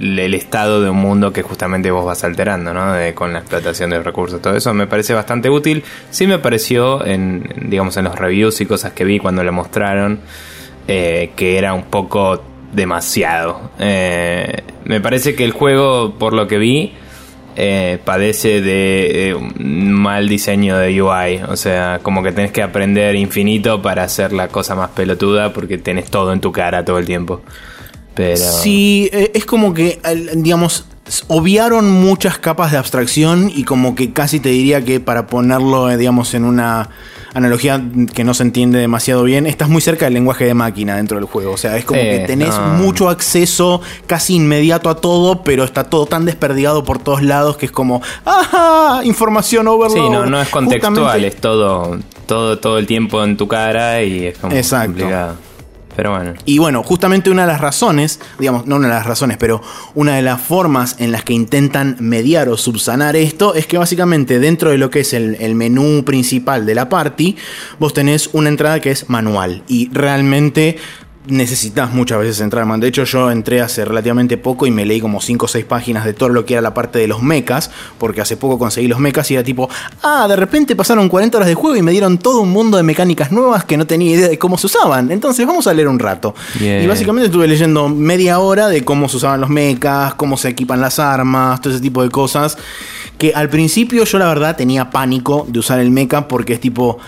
el 0.00 0.34
estado 0.34 0.82
de 0.82 0.90
un 0.90 0.96
mundo 0.98 1.32
que 1.32 1.42
justamente 1.42 1.90
vos 1.90 2.04
vas 2.04 2.24
alterando, 2.24 2.72
¿no? 2.74 2.92
De- 2.92 3.14
con 3.14 3.32
la 3.32 3.40
explotación 3.40 3.90
de 3.90 4.02
recursos, 4.02 4.40
todo 4.42 4.56
eso 4.56 4.72
me 4.74 4.86
parece 4.86 5.14
bastante 5.14 5.50
útil. 5.50 5.82
Sí 6.10 6.26
me 6.26 6.38
pareció 6.38 7.04
en, 7.06 7.48
digamos, 7.68 7.96
en 7.96 8.04
los 8.04 8.16
reviews 8.18 8.60
y 8.60 8.66
cosas 8.66 8.92
que 8.92 9.04
vi 9.04 9.18
cuando 9.18 9.42
lo 9.44 9.52
mostraron, 9.52 10.20
eh, 10.88 11.30
que 11.36 11.58
era 11.58 11.74
un 11.74 11.84
poco 11.84 12.42
demasiado. 12.72 13.70
Eh, 13.78 14.62
me 14.84 15.00
parece 15.00 15.34
que 15.34 15.44
el 15.44 15.52
juego, 15.52 16.14
por 16.18 16.32
lo 16.32 16.46
que 16.48 16.58
vi, 16.58 16.92
eh, 17.56 17.98
padece 18.04 18.60
de 18.60 19.36
mal 19.58 20.28
diseño 20.28 20.76
de 20.76 21.00
UI. 21.00 21.42
O 21.48 21.56
sea, 21.56 22.00
como 22.02 22.22
que 22.24 22.32
tenés 22.32 22.50
que 22.50 22.62
aprender 22.62 23.14
infinito 23.14 23.80
para 23.80 24.02
hacer 24.02 24.32
la 24.32 24.48
cosa 24.48 24.74
más 24.74 24.90
pelotuda 24.90 25.52
porque 25.52 25.78
tenés 25.78 26.10
todo 26.10 26.32
en 26.32 26.40
tu 26.40 26.50
cara 26.50 26.84
todo 26.84 26.98
el 26.98 27.06
tiempo. 27.06 27.42
Pero. 28.14 28.36
Sí, 28.36 29.08
eh, 29.12 29.32
es 29.34 29.44
como 29.44 29.74
que, 29.74 30.00
digamos, 30.36 30.86
obviaron 31.28 31.90
muchas 31.90 32.38
capas 32.38 32.72
de 32.72 32.78
abstracción 32.78 33.50
y 33.54 33.64
como 33.64 33.94
que 33.94 34.12
casi 34.12 34.40
te 34.40 34.48
diría 34.50 34.84
que 34.84 35.00
para 35.00 35.26
ponerlo, 35.26 35.90
eh, 35.90 35.96
digamos, 35.96 36.32
en 36.34 36.44
una 36.44 36.88
analogía 37.34 37.82
que 38.14 38.22
no 38.22 38.32
se 38.32 38.44
entiende 38.44 38.78
demasiado 38.78 39.24
bien, 39.24 39.46
estás 39.46 39.68
muy 39.68 39.82
cerca 39.82 40.04
del 40.04 40.14
lenguaje 40.14 40.44
de 40.44 40.54
máquina 40.54 40.96
dentro 40.96 41.16
del 41.18 41.26
juego. 41.26 41.52
O 41.52 41.56
sea, 41.56 41.76
es 41.76 41.84
como 41.84 42.00
Sí, 42.00 42.06
que 42.06 42.18
tenés 42.20 42.50
no. 42.50 42.68
mucho 42.74 43.08
acceso 43.08 43.80
casi 44.06 44.36
inmediato 44.36 44.88
a 44.88 44.94
todo, 44.94 45.42
pero 45.42 45.64
está 45.64 45.82
todo 45.84 46.06
tan 46.06 46.24
desperdigado 46.26 46.84
por 46.84 47.00
todos 47.00 47.22
lados 47.22 47.56
que 47.56 47.66
es 47.66 47.72
como, 47.72 48.00
¡ah! 48.24 49.00
Información 49.04 49.66
overload. 49.66 50.04
Sí, 50.06 50.10
no, 50.10 50.26
no 50.26 50.40
es 50.40 50.48
contextual, 50.48 50.94
Justamente- 50.94 51.26
es 51.26 51.36
todo, 51.40 51.98
todo, 52.26 52.58
todo 52.60 52.78
el 52.78 52.86
tiempo 52.86 53.22
en 53.24 53.36
tu 53.36 53.48
cara 53.48 54.00
y 54.04 54.26
es 54.26 54.38
como 54.38 54.54
Exacto. 54.54 54.86
complicado. 54.92 55.36
Pero 55.96 56.10
bueno. 56.10 56.34
Y 56.44 56.58
bueno, 56.58 56.82
justamente 56.82 57.30
una 57.30 57.42
de 57.42 57.48
las 57.48 57.60
razones, 57.60 58.20
digamos, 58.38 58.66
no 58.66 58.76
una 58.76 58.88
de 58.88 58.94
las 58.94 59.06
razones, 59.06 59.36
pero 59.38 59.62
una 59.94 60.16
de 60.16 60.22
las 60.22 60.40
formas 60.40 60.96
en 60.98 61.12
las 61.12 61.24
que 61.24 61.32
intentan 61.32 61.96
mediar 62.00 62.48
o 62.48 62.56
subsanar 62.56 63.16
esto 63.16 63.54
es 63.54 63.66
que 63.66 63.78
básicamente 63.78 64.38
dentro 64.38 64.70
de 64.70 64.78
lo 64.78 64.90
que 64.90 65.00
es 65.00 65.12
el, 65.14 65.36
el 65.40 65.54
menú 65.54 66.04
principal 66.04 66.66
de 66.66 66.74
la 66.74 66.88
party, 66.88 67.36
vos 67.78 67.94
tenés 67.94 68.30
una 68.32 68.48
entrada 68.48 68.80
que 68.80 68.90
es 68.90 69.08
manual. 69.08 69.62
Y 69.68 69.88
realmente 69.92 70.78
necesitas 71.26 71.92
muchas 71.92 72.18
veces 72.18 72.40
entrar 72.40 72.66
man. 72.66 72.80
De 72.80 72.88
hecho, 72.88 73.04
yo 73.04 73.30
entré 73.30 73.60
hace 73.60 73.84
relativamente 73.84 74.36
poco 74.36 74.66
y 74.66 74.70
me 74.70 74.84
leí 74.84 75.00
como 75.00 75.20
5 75.20 75.44
o 75.44 75.48
6 75.48 75.64
páginas 75.64 76.04
de 76.04 76.12
todo 76.12 76.28
lo 76.28 76.44
que 76.44 76.54
era 76.54 76.60
la 76.60 76.74
parte 76.74 76.98
de 76.98 77.06
los 77.06 77.22
mechas, 77.22 77.70
porque 77.98 78.20
hace 78.20 78.36
poco 78.36 78.58
conseguí 78.58 78.88
los 78.88 78.98
mechas 78.98 79.30
y 79.30 79.34
era 79.34 79.42
tipo, 79.42 79.68
ah, 80.02 80.26
de 80.28 80.36
repente 80.36 80.76
pasaron 80.76 81.08
40 81.08 81.38
horas 81.38 81.48
de 81.48 81.54
juego 81.54 81.76
y 81.76 81.82
me 81.82 81.92
dieron 81.92 82.18
todo 82.18 82.40
un 82.40 82.50
mundo 82.50 82.76
de 82.76 82.82
mecánicas 82.82 83.32
nuevas 83.32 83.64
que 83.64 83.76
no 83.76 83.86
tenía 83.86 84.14
idea 84.14 84.28
de 84.28 84.38
cómo 84.38 84.58
se 84.58 84.66
usaban. 84.66 85.10
Entonces 85.10 85.46
vamos 85.46 85.66
a 85.66 85.74
leer 85.74 85.88
un 85.88 85.98
rato. 85.98 86.34
Y 86.60 86.86
básicamente 86.86 87.26
estuve 87.26 87.48
leyendo 87.48 87.88
media 87.88 88.38
hora 88.38 88.68
de 88.68 88.84
cómo 88.84 89.08
se 89.08 89.16
usaban 89.16 89.40
los 89.40 89.50
mechas, 89.50 90.14
cómo 90.14 90.36
se 90.36 90.50
equipan 90.50 90.80
las 90.80 90.98
armas, 90.98 91.60
todo 91.60 91.72
ese 91.72 91.82
tipo 91.82 92.02
de 92.02 92.10
cosas. 92.10 92.58
Que 93.18 93.32
al 93.32 93.48
principio 93.48 94.04
yo 94.04 94.18
la 94.18 94.26
verdad 94.26 94.56
tenía 94.56 94.90
pánico 94.90 95.46
de 95.48 95.60
usar 95.60 95.78
el 95.78 95.90
mecha 95.90 96.28
porque 96.28 96.54
es 96.54 96.60
tipo 96.60 96.98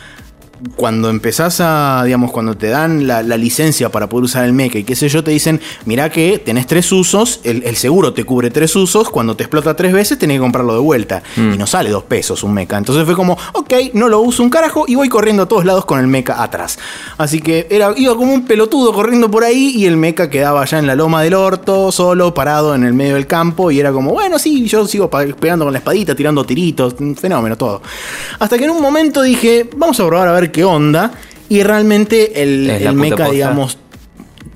cuando 0.76 1.10
empezás 1.10 1.60
a, 1.60 2.02
digamos, 2.04 2.32
cuando 2.32 2.56
te 2.56 2.68
dan 2.68 3.06
la, 3.06 3.22
la 3.22 3.36
licencia 3.36 3.90
para 3.90 4.08
poder 4.08 4.24
usar 4.24 4.44
el 4.44 4.52
mecha 4.52 4.78
y 4.78 4.84
qué 4.84 4.96
sé 4.96 5.08
yo, 5.08 5.22
te 5.22 5.30
dicen, 5.30 5.60
mirá 5.84 6.10
que 6.10 6.38
tenés 6.38 6.66
tres 6.66 6.90
usos, 6.92 7.40
el, 7.44 7.62
el 7.64 7.76
seguro 7.76 8.12
te 8.12 8.24
cubre 8.24 8.50
tres 8.50 8.74
usos, 8.76 9.10
cuando 9.10 9.36
te 9.36 9.44
explota 9.44 9.74
tres 9.74 9.92
veces 9.92 10.18
tenés 10.18 10.36
que 10.36 10.40
comprarlo 10.40 10.74
de 10.74 10.80
vuelta. 10.80 11.22
Y 11.36 11.58
no 11.58 11.66
sale 11.66 11.90
dos 11.90 12.04
pesos 12.04 12.42
un 12.42 12.54
mecha. 12.54 12.76
Entonces 12.78 13.04
fue 13.04 13.14
como, 13.14 13.36
ok, 13.52 13.74
no 13.94 14.08
lo 14.08 14.20
uso 14.20 14.42
un 14.42 14.50
carajo 14.50 14.84
y 14.86 14.94
voy 14.94 15.08
corriendo 15.08 15.44
a 15.44 15.46
todos 15.46 15.64
lados 15.64 15.84
con 15.84 16.00
el 16.00 16.06
mecha 16.06 16.42
atrás. 16.42 16.78
Así 17.18 17.40
que 17.40 17.66
era, 17.70 17.92
iba 17.96 18.16
como 18.16 18.32
un 18.32 18.46
pelotudo 18.46 18.92
corriendo 18.92 19.30
por 19.30 19.44
ahí 19.44 19.72
y 19.76 19.86
el 19.86 19.96
mecha 19.96 20.30
quedaba 20.30 20.62
allá 20.62 20.78
en 20.78 20.86
la 20.86 20.94
loma 20.94 21.22
del 21.22 21.34
orto, 21.34 21.92
solo, 21.92 22.32
parado 22.34 22.74
en 22.74 22.84
el 22.84 22.94
medio 22.94 23.14
del 23.14 23.26
campo 23.26 23.70
y 23.70 23.80
era 23.80 23.92
como, 23.92 24.12
bueno, 24.12 24.38
sí, 24.38 24.66
yo 24.66 24.86
sigo 24.86 25.10
pegando 25.10 25.64
con 25.64 25.72
la 25.72 25.78
espadita, 25.78 26.14
tirando 26.14 26.44
tiritos, 26.44 26.94
un 27.00 27.16
fenómeno 27.16 27.56
todo. 27.56 27.82
Hasta 28.38 28.58
que 28.58 28.64
en 28.64 28.70
un 28.70 28.80
momento 28.80 29.22
dije, 29.22 29.68
vamos 29.76 29.98
a 30.00 30.06
probar 30.06 30.28
a 30.28 30.32
ver 30.32 30.45
qué 30.50 30.64
onda. 30.64 31.12
Y 31.48 31.62
realmente 31.62 32.42
el, 32.42 32.68
el 32.70 32.94
mecha, 32.94 33.30
digamos, 33.30 33.78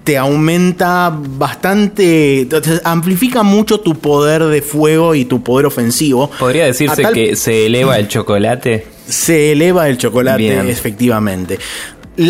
te 0.04 0.16
aumenta 0.18 1.14
bastante, 1.14 2.46
te 2.50 2.60
amplifica 2.84 3.42
mucho 3.42 3.80
tu 3.80 3.94
poder 3.98 4.44
de 4.44 4.62
fuego 4.62 5.14
y 5.14 5.24
tu 5.24 5.42
poder 5.44 5.66
ofensivo. 5.66 6.30
Podría 6.38 6.64
decirse 6.64 7.02
tal- 7.02 7.14
que 7.14 7.36
se 7.36 7.66
eleva 7.66 7.98
el 7.98 8.08
chocolate. 8.08 8.86
se 9.06 9.52
eleva 9.52 9.88
el 9.88 9.98
chocolate, 9.98 10.38
Bien. 10.42 10.68
efectivamente. 10.68 11.58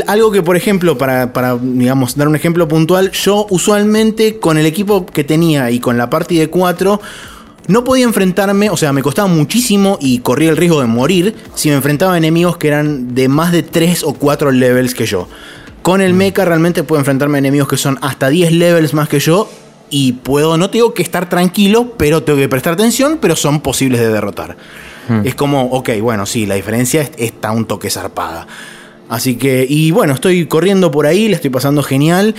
Algo 0.07 0.31
que, 0.31 0.43
por 0.43 0.57
ejemplo, 0.57 0.99
para, 0.99 1.33
para, 1.33 1.57
digamos, 1.61 2.17
dar 2.17 2.29
un 2.29 2.37
ejemplo 2.37 2.69
puntual, 2.69 3.11
yo 3.13 3.47
usualmente 3.51 4.39
con 4.39 4.57
el 4.59 4.67
equipo 4.67 5.07
que 5.07 5.25
tenía 5.25 5.71
y 5.71 5.81
con 5.81 5.97
la 5.97 6.11
party 6.11 6.37
de 6.39 6.49
4, 6.49 7.01
no 7.71 7.85
podía 7.85 8.05
enfrentarme, 8.05 8.69
o 8.71 8.77
sea, 8.77 8.93
me 8.93 9.03
costaba 9.03 9.29
muchísimo 9.29 9.97
y 10.01 10.19
corría 10.19 10.51
el 10.51 10.57
riesgo 10.57 10.81
de 10.81 10.87
morir 10.87 11.35
si 11.55 11.69
me 11.71 11.77
enfrentaba 11.77 12.15
a 12.15 12.19
enemigos 12.19 12.57
que 12.57 12.69
eran 12.69 13.15
de 13.15 13.29
más 13.29 13.53
de 13.53 13.63
3 13.63 14.05
o 14.05 14.15
4 14.15 14.51
levels 14.53 14.95
que 14.95 15.07
yo. 15.07 15.29
Con 15.83 16.01
el 16.01 16.13
mecha 16.13 16.45
realmente 16.45 16.83
puedo 16.83 17.01
enfrentarme 17.01 17.39
a 17.39 17.41
enemigos 17.41 17.69
que 17.69 17.77
son 17.79 17.99
hasta 18.03 18.29
10 18.29 18.53
levels 18.53 18.93
más 18.93 19.09
que 19.09 19.19
yo 19.21 19.49
y 19.89 20.13
puedo, 20.13 20.57
no 20.59 20.71
tengo 20.71 20.93
que 20.95 21.03
estar 21.03 21.29
tranquilo, 21.29 21.95
pero 21.97 22.23
tengo 22.23 22.39
que 22.39 22.49
prestar 22.49 22.75
atención, 22.75 23.19
pero 23.21 23.35
son 23.35 23.61
posibles 23.61 24.01
de 24.01 24.09
derrotar. 24.11 24.57
Es 25.25 25.35
como, 25.35 25.65
ok, 25.73 25.91
bueno, 26.01 26.25
sí, 26.27 26.47
la 26.47 26.55
diferencia 26.55 27.03
es- 27.03 27.11
está 27.17 27.51
un 27.51 27.65
toque 27.65 27.91
zarpada. 27.91 28.47
Así 29.09 29.35
que, 29.37 29.67
y 29.69 29.91
bueno, 29.91 30.13
estoy 30.15 30.47
corriendo 30.47 30.93
por 30.93 31.07
ahí, 31.07 31.27
le 31.27 31.35
estoy 31.35 31.51
pasando 31.51 31.83
genial. 31.83 32.37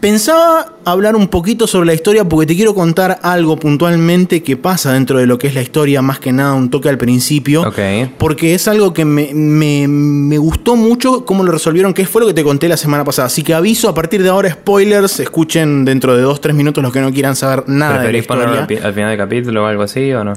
Pensaba 0.00 0.74
hablar 0.84 1.16
un 1.16 1.28
poquito 1.28 1.66
sobre 1.66 1.86
la 1.86 1.94
historia 1.94 2.24
porque 2.28 2.46
te 2.46 2.54
quiero 2.54 2.74
contar 2.74 3.18
algo 3.22 3.56
puntualmente 3.56 4.42
que 4.42 4.56
pasa 4.56 4.92
dentro 4.92 5.18
de 5.18 5.26
lo 5.26 5.38
que 5.38 5.46
es 5.46 5.54
la 5.54 5.62
historia, 5.62 6.02
más 6.02 6.20
que 6.20 6.32
nada 6.32 6.52
un 6.52 6.68
toque 6.70 6.88
al 6.88 6.98
principio. 6.98 7.62
Ok. 7.62 7.78
Porque 8.18 8.54
es 8.54 8.68
algo 8.68 8.92
que 8.92 9.04
me, 9.04 9.30
me- 9.32 9.88
me 9.88 10.38
gustó 10.38 10.76
mucho 10.76 11.24
cómo 11.24 11.42
lo 11.44 11.50
resolvieron, 11.50 11.94
que 11.94 12.04
fue 12.06 12.20
lo 12.20 12.26
que 12.28 12.34
te 12.34 12.44
conté 12.44 12.68
la 12.68 12.76
semana 12.76 13.04
pasada. 13.04 13.26
Así 13.26 13.42
que 13.42 13.54
aviso, 13.54 13.88
a 13.88 13.94
partir 13.94 14.22
de 14.22 14.28
ahora, 14.28 14.50
spoilers, 14.50 15.18
escuchen 15.18 15.84
dentro 15.84 16.14
de 16.16 16.24
2-3 16.24 16.52
minutos 16.52 16.82
los 16.84 16.92
que 16.92 17.00
no 17.00 17.10
quieran 17.10 17.34
saber 17.34 17.64
nada 17.66 17.92
de 17.92 17.96
la 17.98 18.02
¿Preferís 18.02 18.26
ponerlo 18.26 18.52
al, 18.52 18.60
historia. 18.60 18.80
pi- 18.80 18.86
al 18.86 18.94
final 18.94 19.08
del 19.10 19.18
capítulo 19.18 19.64
o 19.64 19.66
algo 19.66 19.82
así 19.82 20.12
o 20.12 20.22
no? 20.24 20.34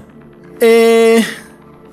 Eh, 0.62 1.22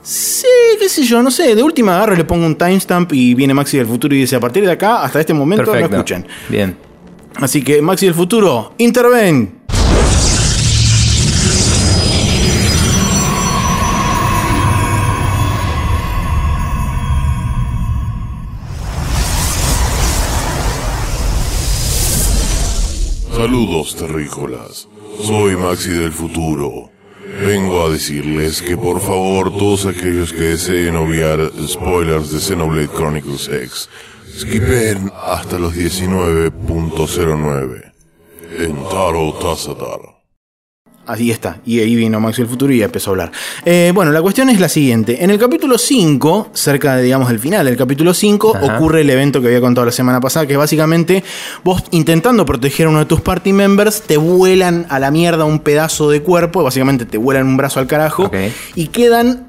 sí, 0.02 0.46
qué 0.78 0.88
sé 0.88 1.02
yo, 1.04 1.20
no 1.22 1.30
sé. 1.32 1.54
De 1.56 1.62
última 1.64 1.96
agarro, 1.96 2.14
le 2.14 2.24
pongo 2.24 2.46
un 2.46 2.54
timestamp 2.56 3.12
y 3.12 3.34
viene 3.34 3.52
Maxi 3.54 3.76
del 3.76 3.86
futuro 3.86 4.14
y 4.14 4.18
dice, 4.20 4.36
a 4.36 4.40
partir 4.40 4.64
de 4.64 4.70
acá, 4.72 5.02
hasta 5.02 5.18
este 5.20 5.34
momento, 5.34 5.74
no 5.74 5.78
escuchen. 5.84 6.26
Bien. 6.48 6.85
Así 7.38 7.62
que 7.62 7.82
Maxi 7.82 8.06
del 8.06 8.14
futuro, 8.14 8.72
interven. 8.78 9.60
Saludos 23.36 23.94
terrícolas, 23.96 24.88
soy 25.22 25.56
Maxi 25.56 25.90
del 25.90 26.12
futuro. 26.12 26.90
Vengo 27.44 27.84
a 27.84 27.90
decirles 27.90 28.62
que 28.62 28.78
por 28.78 29.00
favor 29.00 29.52
todos 29.52 29.84
aquellos 29.84 30.32
que 30.32 30.56
deseen 30.56 30.96
obviar 30.96 31.52
spoilers 31.68 32.32
de 32.32 32.40
Xenoblade 32.40 32.88
Chronicles 32.88 33.48
X, 33.48 33.90
skipen 34.36 35.10
hasta 35.24 35.58
los 35.58 35.74
19.09 35.74 37.92
en 38.58 38.74
Taro 38.84 39.32
Tazatar. 39.40 40.16
Así 41.06 41.30
está. 41.30 41.60
Y 41.64 41.78
ahí 41.78 41.94
vino 41.94 42.18
Maxi 42.18 42.42
del 42.42 42.50
futuro 42.50 42.72
y 42.72 42.82
empezó 42.82 43.10
a 43.10 43.12
hablar. 43.12 43.30
Eh, 43.64 43.92
bueno, 43.94 44.10
la 44.10 44.20
cuestión 44.20 44.50
es 44.50 44.58
la 44.58 44.68
siguiente. 44.68 45.22
En 45.22 45.30
el 45.30 45.38
capítulo 45.38 45.78
5, 45.78 46.48
cerca 46.52 46.96
de, 46.96 47.04
digamos, 47.04 47.28
del 47.28 47.38
final 47.38 47.64
del 47.64 47.76
capítulo 47.76 48.12
5, 48.12 48.56
Ajá. 48.56 48.76
ocurre 48.76 49.02
el 49.02 49.10
evento 49.10 49.40
que 49.40 49.46
había 49.46 49.60
contado 49.60 49.86
la 49.86 49.92
semana 49.92 50.20
pasada, 50.20 50.46
que 50.46 50.54
es 50.54 50.58
básicamente 50.58 51.22
vos 51.62 51.84
intentando 51.92 52.44
proteger 52.44 52.86
a 52.86 52.88
uno 52.90 52.98
de 52.98 53.06
tus 53.06 53.20
party 53.20 53.52
members, 53.52 54.02
te 54.02 54.16
vuelan 54.16 54.86
a 54.88 54.98
la 54.98 55.12
mierda 55.12 55.44
un 55.44 55.60
pedazo 55.60 56.10
de 56.10 56.22
cuerpo, 56.22 56.64
básicamente 56.64 57.04
te 57.04 57.18
vuelan 57.18 57.46
un 57.46 57.56
brazo 57.56 57.78
al 57.78 57.86
carajo, 57.86 58.28
y 58.74 58.88
quedan 58.88 59.46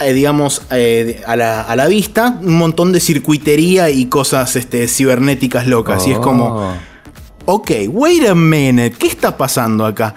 eh, 0.00 0.12
digamos, 0.12 0.62
eh, 0.70 1.22
a, 1.26 1.36
la, 1.36 1.62
a 1.62 1.76
la 1.76 1.86
vista 1.86 2.38
un 2.42 2.56
montón 2.58 2.92
de 2.92 3.00
circuitería 3.00 3.90
y 3.90 4.06
cosas 4.06 4.56
este, 4.56 4.88
cibernéticas 4.88 5.66
locas. 5.66 6.06
Y 6.06 6.12
es 6.12 6.18
como, 6.18 6.46
Oh. 7.46 7.54
ok, 7.56 7.70
wait 7.88 8.28
a 8.28 8.34
minute, 8.34 8.96
¿qué 8.98 9.06
está 9.06 9.36
pasando 9.36 9.84
acá? 9.86 10.14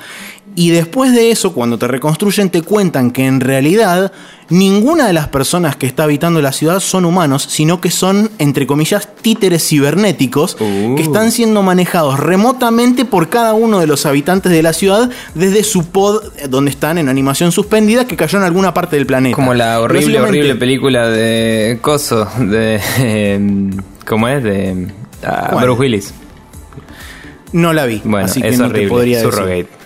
Y 0.59 0.71
después 0.71 1.13
de 1.13 1.31
eso, 1.31 1.53
cuando 1.53 1.77
te 1.77 1.87
reconstruyen, 1.87 2.49
te 2.49 2.61
cuentan 2.63 3.11
que 3.11 3.25
en 3.25 3.39
realidad 3.39 4.11
ninguna 4.49 5.07
de 5.07 5.13
las 5.13 5.29
personas 5.29 5.77
que 5.77 5.85
está 5.85 6.03
habitando 6.03 6.41
la 6.41 6.51
ciudad 6.51 6.81
son 6.81 7.05
humanos, 7.05 7.43
sino 7.49 7.79
que 7.79 7.89
son, 7.91 8.29
entre 8.39 8.67
comillas, 8.67 9.07
títeres 9.21 9.65
cibernéticos 9.65 10.57
Uh. 10.59 10.95
que 10.97 11.03
están 11.03 11.31
siendo 11.31 11.63
manejados 11.63 12.19
remotamente 12.19 13.05
por 13.05 13.29
cada 13.29 13.53
uno 13.53 13.79
de 13.79 13.87
los 13.87 14.05
habitantes 14.05 14.51
de 14.51 14.61
la 14.61 14.73
ciudad 14.73 15.09
desde 15.33 15.63
su 15.63 15.85
pod 15.85 16.23
donde 16.49 16.71
están 16.71 16.97
en 16.97 17.07
animación 17.07 17.53
suspendida 17.53 18.05
que 18.05 18.17
cayó 18.17 18.37
en 18.39 18.43
alguna 18.43 18.73
parte 18.73 18.97
del 18.97 19.05
planeta. 19.05 19.35
Como 19.35 19.53
la 19.53 19.79
horrible, 19.79 20.19
horrible 20.19 20.55
película 20.55 21.07
de 21.07 21.79
Coso, 21.81 22.27
de... 22.37 22.81
eh, 22.99 23.69
¿Cómo 24.05 24.27
es? 24.27 24.43
De 24.43 24.87
ah. 25.23 25.57
Bruce 25.61 25.79
Willis. 25.79 26.13
No 27.53 27.71
la 27.71 27.85
vi, 27.85 28.01
Bueno, 28.03 28.25
así 28.25 28.41
que 28.41 28.49
es 28.49 28.57
no 28.59 28.65
te 28.65 28.71
horrible. 28.71 28.89
podría 28.89 29.17
decir. 29.19 29.31
Surrogate. 29.31 29.78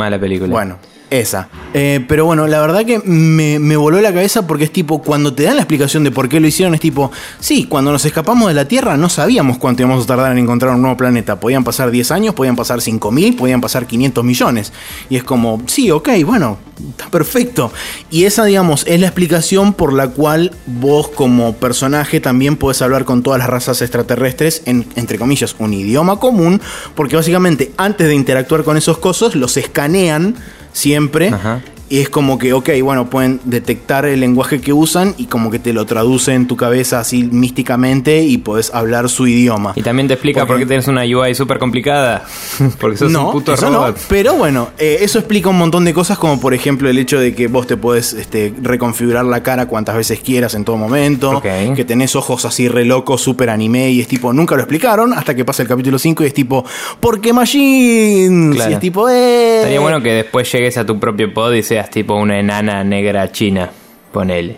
Mala 0.00 0.18
película. 0.18 0.50
Bueno, 0.50 0.78
esa. 1.10 1.48
Eh, 1.74 2.04
pero 2.08 2.24
bueno, 2.24 2.46
la 2.46 2.60
verdad 2.60 2.84
que 2.84 2.98
me, 3.00 3.76
voló 3.76 4.00
la 4.00 4.12
cabeza 4.12 4.46
porque 4.46 4.64
es 4.64 4.72
tipo, 4.72 5.02
cuando 5.02 5.34
te 5.34 5.44
dan 5.44 5.56
la 5.56 5.62
explicación 5.62 6.04
de 6.04 6.10
por 6.10 6.28
qué 6.28 6.40
lo 6.40 6.46
hicieron, 6.46 6.74
es 6.74 6.80
tipo, 6.80 7.10
sí, 7.38 7.66
cuando 7.66 7.92
nos 7.92 8.04
escapamos 8.04 8.48
de 8.48 8.54
la 8.54 8.66
Tierra 8.66 8.96
no 8.96 9.08
sabíamos 9.08 9.58
cuánto 9.58 9.82
íbamos 9.82 10.04
a 10.04 10.06
tardar 10.06 10.32
en 10.32 10.38
encontrar 10.38 10.74
un 10.74 10.82
nuevo 10.82 10.96
planeta. 10.96 11.38
Podían 11.38 11.64
pasar 11.64 11.90
10 11.90 12.10
años, 12.10 12.34
podían 12.34 12.56
pasar 12.56 12.80
5.000, 12.80 13.36
podían 13.36 13.60
pasar 13.60 13.86
500 13.86 14.24
millones. 14.24 14.72
Y 15.08 15.16
es 15.16 15.24
como, 15.24 15.62
sí, 15.66 15.90
ok, 15.90 16.08
bueno, 16.24 16.58
está 16.90 17.08
perfecto. 17.08 17.72
Y 18.10 18.24
esa, 18.24 18.44
digamos, 18.44 18.84
es 18.86 19.00
la 19.00 19.06
explicación 19.06 19.72
por 19.72 19.92
la 19.92 20.08
cual 20.08 20.52
vos 20.66 21.08
como 21.08 21.54
personaje 21.54 22.20
también 22.20 22.56
podés 22.56 22.82
hablar 22.82 23.04
con 23.04 23.22
todas 23.22 23.38
las 23.38 23.48
razas 23.48 23.82
extraterrestres 23.82 24.62
en, 24.66 24.86
entre 24.96 25.18
comillas, 25.18 25.54
un 25.58 25.74
idioma 25.74 26.18
común, 26.18 26.60
porque 26.94 27.16
básicamente 27.16 27.72
antes 27.76 28.08
de 28.08 28.14
interactuar 28.14 28.64
con 28.64 28.76
esos 28.76 28.98
cosos, 28.98 29.34
los 29.34 29.56
escanean 29.56 30.36
siempre. 30.72 31.28
Ajá. 31.28 31.62
Y 31.90 31.98
es 31.98 32.08
como 32.08 32.38
que, 32.38 32.52
ok, 32.52 32.70
bueno, 32.82 33.10
pueden 33.10 33.40
detectar 33.44 34.06
el 34.06 34.20
lenguaje 34.20 34.60
que 34.60 34.72
usan 34.72 35.12
y 35.18 35.26
como 35.26 35.50
que 35.50 35.58
te 35.58 35.72
lo 35.72 35.84
traduce 35.86 36.32
en 36.32 36.46
tu 36.46 36.56
cabeza 36.56 37.00
así 37.00 37.24
místicamente 37.24 38.22
y 38.22 38.38
podés 38.38 38.72
hablar 38.72 39.08
su 39.08 39.26
idioma. 39.26 39.72
Y 39.74 39.82
también 39.82 40.06
te 40.06 40.14
explica 40.14 40.40
Porque- 40.46 40.52
por 40.52 40.58
qué 40.60 40.66
tienes 40.66 40.86
una 40.86 41.02
UI 41.02 41.34
súper 41.34 41.58
complicada. 41.58 42.24
Porque 42.80 42.96
sos 42.96 43.10
no, 43.10 43.26
un 43.26 43.32
puto 43.32 43.54
eso 43.54 43.68
no, 43.70 43.80
robot. 43.86 43.98
pero 44.08 44.34
bueno, 44.34 44.68
eh, 44.78 44.98
eso 45.00 45.18
explica 45.18 45.48
un 45.48 45.58
montón 45.58 45.84
de 45.84 45.92
cosas, 45.92 46.16
como 46.16 46.40
por 46.40 46.54
ejemplo 46.54 46.88
el 46.88 46.96
hecho 46.96 47.18
de 47.18 47.34
que 47.34 47.48
vos 47.48 47.66
te 47.66 47.76
podés 47.76 48.12
este, 48.12 48.54
reconfigurar 48.62 49.24
la 49.24 49.42
cara 49.42 49.66
cuantas 49.66 49.96
veces 49.96 50.20
quieras 50.20 50.54
en 50.54 50.64
todo 50.64 50.76
momento, 50.76 51.30
Ok. 51.38 51.74
que 51.74 51.84
tenés 51.84 52.14
ojos 52.14 52.44
así 52.44 52.68
re 52.68 52.84
locos, 52.84 53.20
super 53.20 53.50
anime, 53.50 53.90
y 53.90 54.00
es 54.00 54.06
tipo, 54.06 54.32
nunca 54.32 54.54
lo 54.54 54.60
explicaron 54.62 55.12
hasta 55.12 55.34
que 55.34 55.44
pasa 55.44 55.62
el 55.62 55.68
capítulo 55.68 55.98
5 55.98 56.22
y 56.22 56.26
es 56.28 56.34
tipo, 56.34 56.64
¿por 57.00 57.20
qué 57.20 57.32
Machines? 57.32 58.54
Claro. 58.54 58.70
Y 58.70 58.74
es 58.74 58.80
tipo, 58.80 59.08
eh. 59.08 59.56
Estaría 59.58 59.80
bueno 59.80 60.00
que 60.00 60.12
después 60.12 60.50
llegues 60.52 60.76
a 60.78 60.86
tu 60.86 61.00
propio 61.00 61.34
pod 61.34 61.52
y 61.54 61.62
seas 61.80 61.90
tipo 61.90 62.14
una 62.14 62.38
enana 62.38 62.84
negra 62.84 63.30
china. 63.32 63.70
Ponele. 64.12 64.56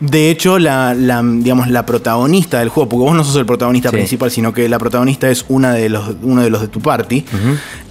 De 0.00 0.30
hecho, 0.30 0.58
la, 0.58 0.94
la, 0.94 1.22
digamos, 1.24 1.68
la 1.68 1.84
protagonista 1.84 2.60
del 2.60 2.68
juego, 2.68 2.88
porque 2.88 3.04
vos 3.04 3.16
no 3.16 3.24
sos 3.24 3.34
el 3.36 3.46
protagonista 3.46 3.90
Sí. 3.90 3.96
principal, 3.96 4.30
sino 4.30 4.52
que 4.52 4.68
la 4.68 4.78
protagonista 4.78 5.28
es 5.30 5.44
una 5.48 5.72
de 5.72 5.88
los, 5.88 6.14
uno 6.22 6.42
de 6.42 6.50
los 6.50 6.60
de 6.60 6.68
tu 6.68 6.80
party, 6.80 7.24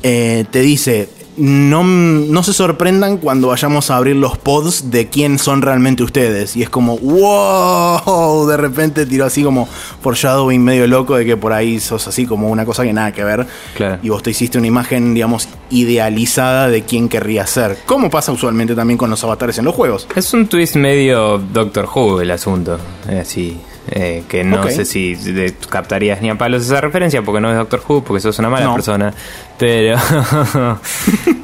eh, 0.04 0.46
te 0.50 0.62
dice, 0.62 1.10
no, 1.38 1.84
no 1.84 2.44
se 2.44 2.52
sorprendan 2.54 3.18
cuando 3.18 3.48
vayamos 3.50 3.92
a 3.92 3.98
abrir 3.98 4.16
los 4.16 4.38
pods 4.38 4.90
de 4.92 5.08
quién 5.08 5.38
son 5.40 5.62
realmente 5.62 6.04
ustedes. 6.04 6.56
Y 6.56 6.64
es 6.64 6.70
como, 6.70 6.98
wow, 6.98 8.48
de 8.48 8.58
repente 8.58 9.06
tiró 9.06 9.26
así 9.26 9.44
como 9.44 9.68
foreshadowing 10.02 10.64
medio 10.64 10.88
loco 10.88 11.16
de 11.16 11.26
que 11.26 11.38
por 11.38 11.54
ahí 11.54 11.80
sos 11.80 12.08
así 12.08 12.26
como 12.26 12.50
una 12.50 12.66
cosa 12.66 12.84
que 12.84 12.94
nada 12.94 13.12
que 13.12 13.24
ver. 13.24 13.46
Claro. 13.76 14.00
Y 14.02 14.10
vos 14.10 14.24
te 14.24 14.32
hiciste 14.32 14.58
una 14.58 14.68
imagen, 14.68 15.14
digamos, 15.14 15.48
idealizada 15.70 16.68
de 16.70 16.84
quién 16.84 17.08
querría 17.08 17.46
ser. 17.46 17.78
Como 17.86 18.10
pasa 18.10 18.32
usualmente 18.32 18.76
también 18.76 18.98
con 18.98 19.10
los 19.10 19.24
avatares 19.24 19.58
en 19.60 19.66
los 19.66 19.76
juegos. 19.76 20.08
Es 20.16 20.34
un 20.34 20.48
twist 20.48 20.76
medio 20.76 21.38
Doctor 21.38 21.88
Who 21.94 22.22
el 22.22 22.32
asunto. 22.32 22.80
Así. 23.08 23.50
eh, 23.50 23.77
que 23.90 24.44
no 24.44 24.68
sé 24.70 24.86
si 24.86 25.16
de- 25.16 25.54
captarías 25.70 26.22
ni 26.22 26.30
a 26.30 26.36
palos 26.38 26.64
esa 26.66 26.82
referencia 26.82 27.22
porque 27.22 27.40
no 27.42 27.50
es 27.52 27.58
Doctor 27.58 27.82
Who, 27.88 28.04
porque 28.04 28.20
sos 28.22 28.38
una 28.40 28.50
mala 28.50 28.66
No. 28.66 28.74
persona. 28.76 29.14
Pero. 29.58 29.98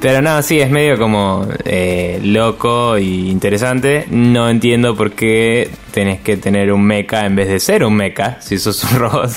pero 0.02 0.22
no, 0.22 0.42
sí, 0.42 0.60
es 0.60 0.70
medio 0.70 0.98
como 0.98 1.48
eh, 1.66 2.20
loco 2.24 2.98
y 2.98 3.30
interesante. 3.30 4.06
No 4.10 4.50
entiendo 4.50 4.96
por 4.96 5.12
qué 5.12 5.70
tenés 5.92 6.20
que 6.22 6.38
tener 6.38 6.72
un 6.72 6.84
mecha 6.84 7.26
en 7.26 7.36
vez 7.36 7.48
de 7.48 7.60
ser 7.60 7.84
un 7.84 7.96
mecha, 7.96 8.38
si 8.42 8.58
sos 8.60 8.84
un 8.84 9.00
robot. 9.00 9.32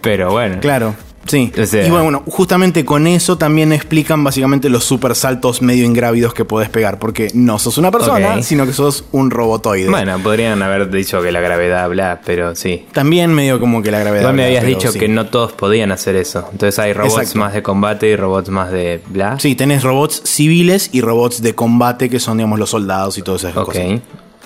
Pero 0.00 0.30
bueno. 0.32 0.58
Claro. 0.60 0.94
Sí. 1.26 1.52
O 1.60 1.66
sea- 1.66 1.86
y 1.86 1.90
bueno, 1.90 2.04
bueno, 2.04 2.22
justamente 2.26 2.84
con 2.84 3.06
eso 3.06 3.38
también 3.38 3.72
explican 3.72 4.24
básicamente 4.24 4.68
los 4.68 4.84
super 4.84 5.14
saltos 5.14 5.62
medio 5.62 5.84
ingrávidos 5.84 6.34
que 6.34 6.44
podés 6.44 6.68
pegar. 6.68 6.98
Porque 6.98 7.30
no 7.34 7.58
sos 7.58 7.78
una 7.78 7.90
persona, 7.90 8.42
sino 8.42 8.66
que 8.66 8.72
sos 8.72 9.04
un 9.12 9.30
robotoide. 9.30 9.88
Bueno, 9.88 10.18
podrían 10.22 10.62
haber 10.62 10.90
dicho 10.90 11.22
que 11.22 11.30
la 11.32 11.40
gravedad, 11.40 11.88
bla, 11.88 12.20
pero 12.24 12.54
sí. 12.54 12.86
También 12.92 13.32
medio 13.32 13.60
como 13.60 13.82
que 13.82 13.90
la 13.90 14.00
gravedad. 14.00 14.22
Igual 14.22 14.34
me 14.36 14.44
habías 14.46 14.64
dicho 14.66 14.92
sí. 14.92 14.98
que 14.98 15.08
no 15.08 15.26
todos 15.26 15.52
podían 15.52 15.92
hacer 15.92 16.16
eso. 16.16 16.48
Entonces 16.52 16.78
hay 16.78 16.92
robots 16.92 17.14
Exacto. 17.18 17.38
más 17.38 17.52
de 17.54 17.62
combate 17.62 18.08
y 18.08 18.16
robots 18.16 18.48
más 18.50 18.70
de 18.72 19.00
bla. 19.06 19.38
Sí, 19.38 19.54
tenés 19.54 19.82
robots 19.84 20.22
civiles 20.24 20.90
y 20.92 21.00
robots 21.00 21.40
de 21.42 21.54
combate 21.54 22.10
que 22.10 22.18
son, 22.20 22.38
digamos, 22.38 22.58
los 22.58 22.70
soldados 22.70 23.16
y 23.18 23.22
todas 23.22 23.42
esas 23.44 23.56
Ok. 23.56 23.66
cosas. 23.66 23.84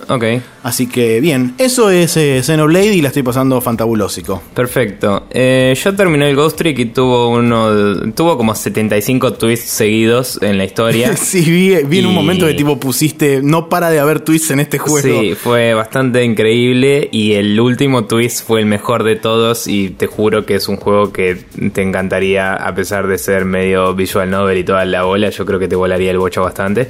Ok. 0.08 0.24
Así 0.62 0.86
que 0.88 1.20
bien, 1.20 1.54
eso 1.58 1.90
es 1.90 2.16
eh, 2.16 2.42
Xenoblade 2.42 2.94
y 2.94 3.00
la 3.00 3.08
estoy 3.08 3.22
pasando 3.22 3.60
fantabulósico. 3.60 4.42
Perfecto. 4.54 5.26
Eh, 5.30 5.74
yo 5.82 5.94
terminé 5.94 6.28
el 6.28 6.36
Ghost 6.36 6.58
Trick 6.58 6.78
y 6.78 6.86
tuvo 6.86 7.28
uno. 7.28 8.12
Tuvo 8.12 8.36
como 8.36 8.54
75 8.54 9.34
twists 9.34 9.70
seguidos 9.70 10.38
en 10.42 10.58
la 10.58 10.64
historia. 10.64 11.16
sí, 11.16 11.42
vi, 11.50 11.76
vi 11.84 11.98
en 12.00 12.06
un 12.06 12.14
momento 12.14 12.46
de 12.46 12.54
tipo 12.54 12.78
pusiste, 12.78 13.40
no 13.42 13.68
para 13.68 13.90
de 13.90 13.98
haber 13.98 14.20
twists 14.20 14.50
en 14.50 14.60
este 14.60 14.78
juego. 14.78 15.20
Sí, 15.20 15.34
fue 15.34 15.74
bastante 15.74 16.24
increíble 16.24 17.08
y 17.12 17.34
el 17.34 17.58
último 17.58 18.04
twist 18.04 18.46
fue 18.46 18.60
el 18.60 18.66
mejor 18.66 19.04
de 19.04 19.16
todos 19.16 19.66
y 19.66 19.90
te 19.90 20.06
juro 20.06 20.46
que 20.46 20.56
es 20.56 20.68
un 20.68 20.76
juego 20.76 21.12
que 21.12 21.36
te 21.72 21.82
encantaría 21.82 22.54
a 22.54 22.74
pesar 22.74 23.06
de 23.06 23.18
ser 23.18 23.44
medio 23.44 23.94
visual 23.94 24.30
novel 24.30 24.58
y 24.58 24.64
toda 24.64 24.84
la 24.84 25.04
bola, 25.04 25.30
yo 25.30 25.46
creo 25.46 25.58
que 25.58 25.68
te 25.68 25.76
volaría 25.76 26.10
el 26.10 26.18
bocho 26.18 26.42
bastante. 26.42 26.88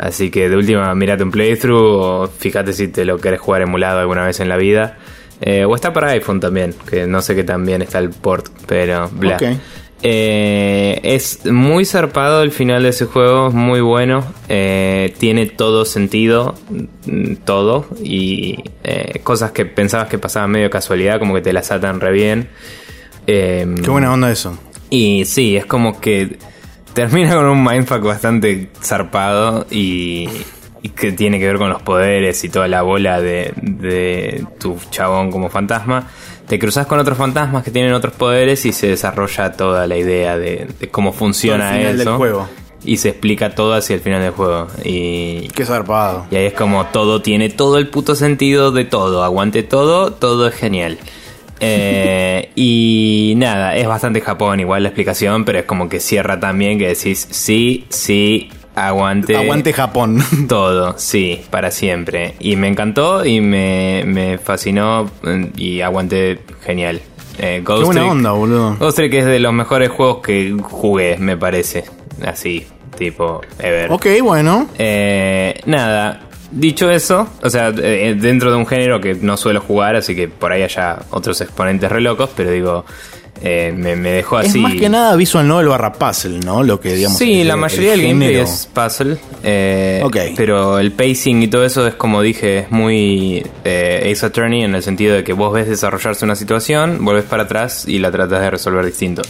Así 0.00 0.30
que 0.30 0.48
de 0.48 0.56
última, 0.56 0.94
mírate 0.94 1.22
un 1.22 1.30
playthrough 1.30 1.78
o 1.78 2.26
fíjate 2.26 2.72
si 2.72 2.88
te 2.88 3.04
lo 3.04 3.18
querés 3.18 3.38
jugar 3.38 3.60
emulado 3.60 4.00
alguna 4.00 4.24
vez 4.24 4.40
en 4.40 4.48
la 4.48 4.56
vida. 4.56 4.96
Eh, 5.42 5.66
o 5.66 5.74
está 5.74 5.92
para 5.92 6.08
iPhone 6.08 6.40
también, 6.40 6.74
que 6.88 7.06
no 7.06 7.20
sé 7.20 7.34
qué 7.34 7.44
tan 7.44 7.66
bien 7.66 7.82
está 7.82 7.98
el 7.98 8.08
port, 8.08 8.48
pero 8.66 9.10
bla. 9.10 9.36
Ok. 9.36 9.42
Eh, 10.02 10.98
es 11.02 11.44
muy 11.44 11.84
zarpado 11.84 12.42
el 12.42 12.50
final 12.50 12.82
de 12.82 12.88
ese 12.88 13.04
juego, 13.04 13.48
es 13.48 13.54
muy 13.54 13.82
bueno. 13.82 14.24
Eh, 14.48 15.14
tiene 15.18 15.44
todo 15.44 15.84
sentido, 15.84 16.54
mm, 17.04 17.34
todo. 17.44 17.86
Y 18.02 18.56
cosas 19.22 19.52
que 19.52 19.66
pensabas 19.66 20.08
que 20.08 20.18
pasaban 20.18 20.50
medio 20.50 20.70
casualidad, 20.70 21.18
como 21.18 21.34
que 21.34 21.42
te 21.42 21.52
las 21.52 21.70
atan 21.70 22.00
re 22.00 22.12
bien. 22.12 22.48
Qué 23.26 23.66
buena 23.86 24.12
onda 24.14 24.30
eso. 24.30 24.58
y 24.88 25.26
sí, 25.26 25.56
es 25.56 25.66
como 25.66 26.00
que 26.00 26.38
termina 26.92 27.34
con 27.34 27.46
un 27.46 27.62
mindfuck 27.64 28.02
bastante 28.02 28.70
zarpado 28.82 29.66
y, 29.70 30.28
y 30.82 30.88
que 30.90 31.12
tiene 31.12 31.38
que 31.38 31.46
ver 31.46 31.58
con 31.58 31.68
los 31.70 31.82
poderes 31.82 32.42
y 32.44 32.48
toda 32.48 32.68
la 32.68 32.82
bola 32.82 33.20
de, 33.20 33.52
de 33.62 34.44
tu 34.58 34.76
chabón 34.90 35.30
como 35.30 35.48
fantasma. 35.48 36.08
Te 36.46 36.58
cruzas 36.58 36.86
con 36.86 36.98
otros 36.98 37.16
fantasmas 37.16 37.62
que 37.62 37.70
tienen 37.70 37.92
otros 37.92 38.14
poderes 38.14 38.64
y 38.66 38.72
se 38.72 38.88
desarrolla 38.88 39.52
toda 39.52 39.86
la 39.86 39.96
idea 39.96 40.36
de, 40.36 40.66
de 40.80 40.88
cómo 40.88 41.12
funciona 41.12 41.70
final 41.72 41.94
eso. 42.00 42.10
del 42.10 42.16
juego. 42.18 42.48
Y 42.82 42.96
se 42.96 43.10
explica 43.10 43.54
todo 43.54 43.74
hacia 43.74 43.94
el 43.94 44.00
final 44.00 44.22
del 44.22 44.32
juego. 44.32 44.66
Y, 44.84 45.48
Qué 45.54 45.64
zarpado. 45.66 46.26
y 46.30 46.36
ahí 46.36 46.46
es 46.46 46.54
como 46.54 46.86
todo 46.86 47.20
tiene 47.20 47.50
todo 47.50 47.76
el 47.78 47.88
puto 47.88 48.14
sentido 48.16 48.72
de 48.72 48.84
todo. 48.86 49.22
Aguante 49.22 49.62
todo, 49.62 50.12
todo 50.14 50.48
es 50.48 50.54
genial. 50.54 50.98
Eh, 51.60 52.50
y 52.56 53.34
nada, 53.36 53.76
es 53.76 53.86
bastante 53.86 54.20
Japón 54.20 54.60
igual 54.60 54.82
la 54.82 54.88
explicación, 54.88 55.44
pero 55.44 55.58
es 55.60 55.64
como 55.64 55.88
que 55.88 56.00
cierra 56.00 56.40
también 56.40 56.78
que 56.78 56.88
decís 56.88 57.28
sí, 57.30 57.84
sí, 57.90 58.50
aguante. 58.74 59.36
Aguante 59.36 59.72
Japón. 59.72 60.22
Todo, 60.48 60.98
sí, 60.98 61.42
para 61.50 61.70
siempre. 61.70 62.34
Y 62.40 62.56
me 62.56 62.68
encantó 62.68 63.24
y 63.24 63.40
me, 63.40 64.02
me 64.06 64.38
fascinó 64.38 65.10
eh, 65.26 65.50
y 65.56 65.80
aguante 65.82 66.40
genial. 66.64 67.00
Eh, 67.38 67.62
Ghost 67.64 67.80
Qué 67.80 67.86
buena 67.86 68.00
Trick- 68.02 68.10
onda, 68.10 68.30
boludo. 68.32 68.76
Ghost 68.78 68.96
Trick 68.96 69.14
es 69.14 69.26
de 69.26 69.38
los 69.40 69.52
mejores 69.52 69.88
juegos 69.90 70.18
que 70.22 70.54
jugué, 70.62 71.16
me 71.18 71.36
parece. 71.36 71.84
Así, 72.24 72.66
tipo, 72.98 73.40
ever. 73.58 73.90
Ok, 73.90 74.06
bueno. 74.22 74.68
Eh, 74.78 75.58
nada, 75.66 76.20
dicho 76.50 76.90
eso, 76.90 77.28
o 77.42 77.50
sea, 77.50 77.72
eh, 77.76 78.16
dentro 78.18 78.50
de 78.50 78.56
un 78.56 78.66
género 78.66 79.00
que 79.00 79.14
no 79.14 79.36
suelo 79.36 79.60
jugar, 79.60 79.96
así 79.96 80.14
que 80.14 80.28
por 80.28 80.52
ahí 80.52 80.62
haya 80.62 80.98
otros 81.10 81.40
exponentes 81.40 81.90
re 81.90 82.00
locos, 82.00 82.30
pero 82.36 82.50
digo, 82.50 82.84
eh, 83.42 83.72
me, 83.74 83.96
me 83.96 84.10
dejó 84.10 84.38
Es 84.40 84.50
así. 84.50 84.58
más 84.58 84.74
que 84.74 84.88
nada 84.90 85.16
visual 85.16 85.48
novel 85.48 85.68
barra 85.68 85.92
puzzle, 85.94 86.40
¿no? 86.40 86.62
Lo 86.62 86.78
que 86.78 86.94
digamos. 86.94 87.16
Sí, 87.16 87.42
la 87.44 87.54
el 87.54 87.60
mayoría 87.60 87.92
del 87.92 88.02
gameplay 88.02 88.36
es 88.36 88.68
puzzle. 88.72 89.16
eh, 89.42 90.02
Ok. 90.04 90.16
Pero 90.36 90.78
el 90.78 90.92
pacing 90.92 91.42
y 91.42 91.48
todo 91.48 91.64
eso 91.64 91.86
es 91.86 91.94
como 91.94 92.20
dije, 92.20 92.58
es 92.58 92.70
muy 92.70 93.46
eh, 93.64 94.10
Ace 94.12 94.26
Attorney 94.26 94.62
en 94.64 94.74
el 94.74 94.82
sentido 94.82 95.14
de 95.14 95.24
que 95.24 95.32
vos 95.32 95.52
ves 95.54 95.68
desarrollarse 95.68 96.24
una 96.24 96.36
situación, 96.36 97.02
volvés 97.04 97.24
para 97.24 97.44
atrás 97.44 97.84
y 97.88 97.98
la 97.98 98.10
tratas 98.10 98.40
de 98.42 98.50
resolver 98.50 98.84
distinto. 98.84 99.22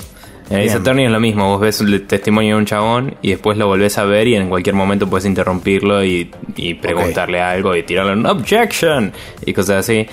En 0.51 0.59
Ace. 0.69 0.77
Attorney 0.79 1.05
es 1.07 1.11
lo 1.11 1.21
mismo, 1.21 1.49
vos 1.49 1.61
ves 1.61 1.81
el 1.81 2.07
testimonio 2.07 2.57
de 2.57 2.59
un 2.61 2.67
chabón 2.67 3.15
y 3.23 3.31
después 3.31 3.57
lo 3.57 3.69
volvés 3.69 3.97
a 3.99 4.05
ver 4.05 4.27
y 4.29 4.35
en 4.35 4.49
cualquier 4.49 4.75
momento 4.75 5.09
puedes 5.09 5.25
interrumpirlo 5.25 6.05
y, 6.05 6.31
y 6.57 6.75
preguntarle 6.75 7.41
algo 7.41 7.75
y 7.77 7.85
tirarle 7.85 8.13
un 8.13 8.27
objection 8.27 9.13
y 9.47 9.53
cosas 9.53 9.77
así. 9.77 10.07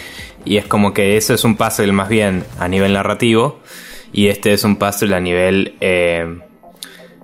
Y 0.45 0.58
es 0.58 0.65
como 0.65 0.93
que 0.93 1.17
eso 1.17 1.34
es 1.34 1.43
un 1.43 1.58
puzzle 1.58 1.91
más 1.91 2.08
bien 2.08 2.43
a 2.60 2.67
nivel 2.67 2.93
narrativo 2.93 3.60
y 4.13 4.28
este 4.28 4.54
es 4.54 4.63
un 4.63 4.78
puzzle 4.78 5.15
a 5.15 5.19
nivel... 5.19 5.73
eh, 5.82 6.39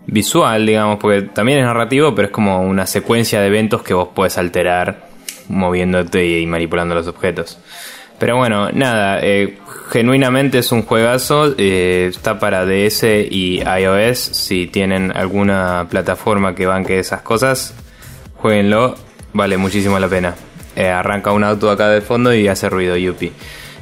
visual, 0.06 0.66
digamos, 0.66 0.98
porque 1.00 1.22
también 1.22 1.60
es 1.60 1.66
narrativo, 1.66 2.14
pero 2.14 2.28
es 2.28 2.32
como 2.34 2.62
una 2.62 2.86
secuencia 2.86 3.40
de 3.40 3.48
eventos 3.48 3.84
que 3.84 3.94
vos 3.94 4.10
puedes 4.14 4.38
alterar 4.38 5.08
moviéndote 5.48 6.40
y 6.40 6.46
manipulando 6.46 6.94
los 6.96 7.08
objetos. 7.08 7.58
Pero 8.20 8.38
bueno, 8.38 8.70
nada, 8.72 9.20
eh, 9.22 9.58
genuinamente 9.90 10.60
es 10.60 10.72
un 10.72 10.84
juegazo, 10.84 11.56
eh, 11.58 12.08
está 12.10 12.40
para 12.40 12.66
DS 12.66 13.04
y 13.30 13.62
iOS, 13.62 14.18
si 14.18 14.68
tienen 14.68 15.12
alguna 15.16 15.88
plataforma 15.90 16.56
que 16.56 16.66
banque 16.66 17.00
esas 17.00 17.22
cosas, 17.22 17.74
jueguenlo, 18.38 18.96
vale 19.34 19.58
muchísimo 19.58 20.00
la 20.00 20.08
pena. 20.08 20.36
Eh, 20.76 20.88
arranca 20.88 21.32
un 21.32 21.44
auto 21.44 21.70
acá 21.70 21.90
de 21.90 22.02
fondo 22.02 22.34
y 22.34 22.48
hace 22.48 22.70
ruido, 22.70 22.98
yupi. 22.98 23.32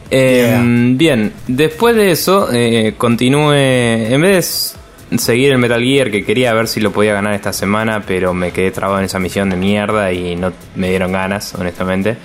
Yeah. 0.10 0.62
Bien, 0.62 1.32
después 1.48 1.96
de 1.96 2.12
eso, 2.12 2.50
eh, 2.52 2.96
continúe. 2.98 3.54
En 3.54 4.22
vez 4.22 4.76
de 5.10 5.18
seguir 5.18 5.54
el 5.54 5.58
Metal 5.58 5.82
Gear, 5.82 6.12
que 6.12 6.26
quería 6.26 6.54
ver 6.54 6.68
si 6.68 6.82
lo 6.82 6.92
podía 6.92 7.14
ganar 7.14 7.34
esta 7.34 7.54
semana, 7.54 8.04
pero 8.06 8.34
me 8.34 8.52
quedé 8.52 8.72
trabado 8.72 9.00
en 9.00 9.06
esa 9.06 9.20
misión 9.20 9.50
de 9.50 9.56
mierda 9.56 10.12
y 10.12 10.36
no 10.36 10.52
me 10.76 10.90
dieron 10.90 11.14
ganas, 11.14 11.56
honestamente. 11.56 12.18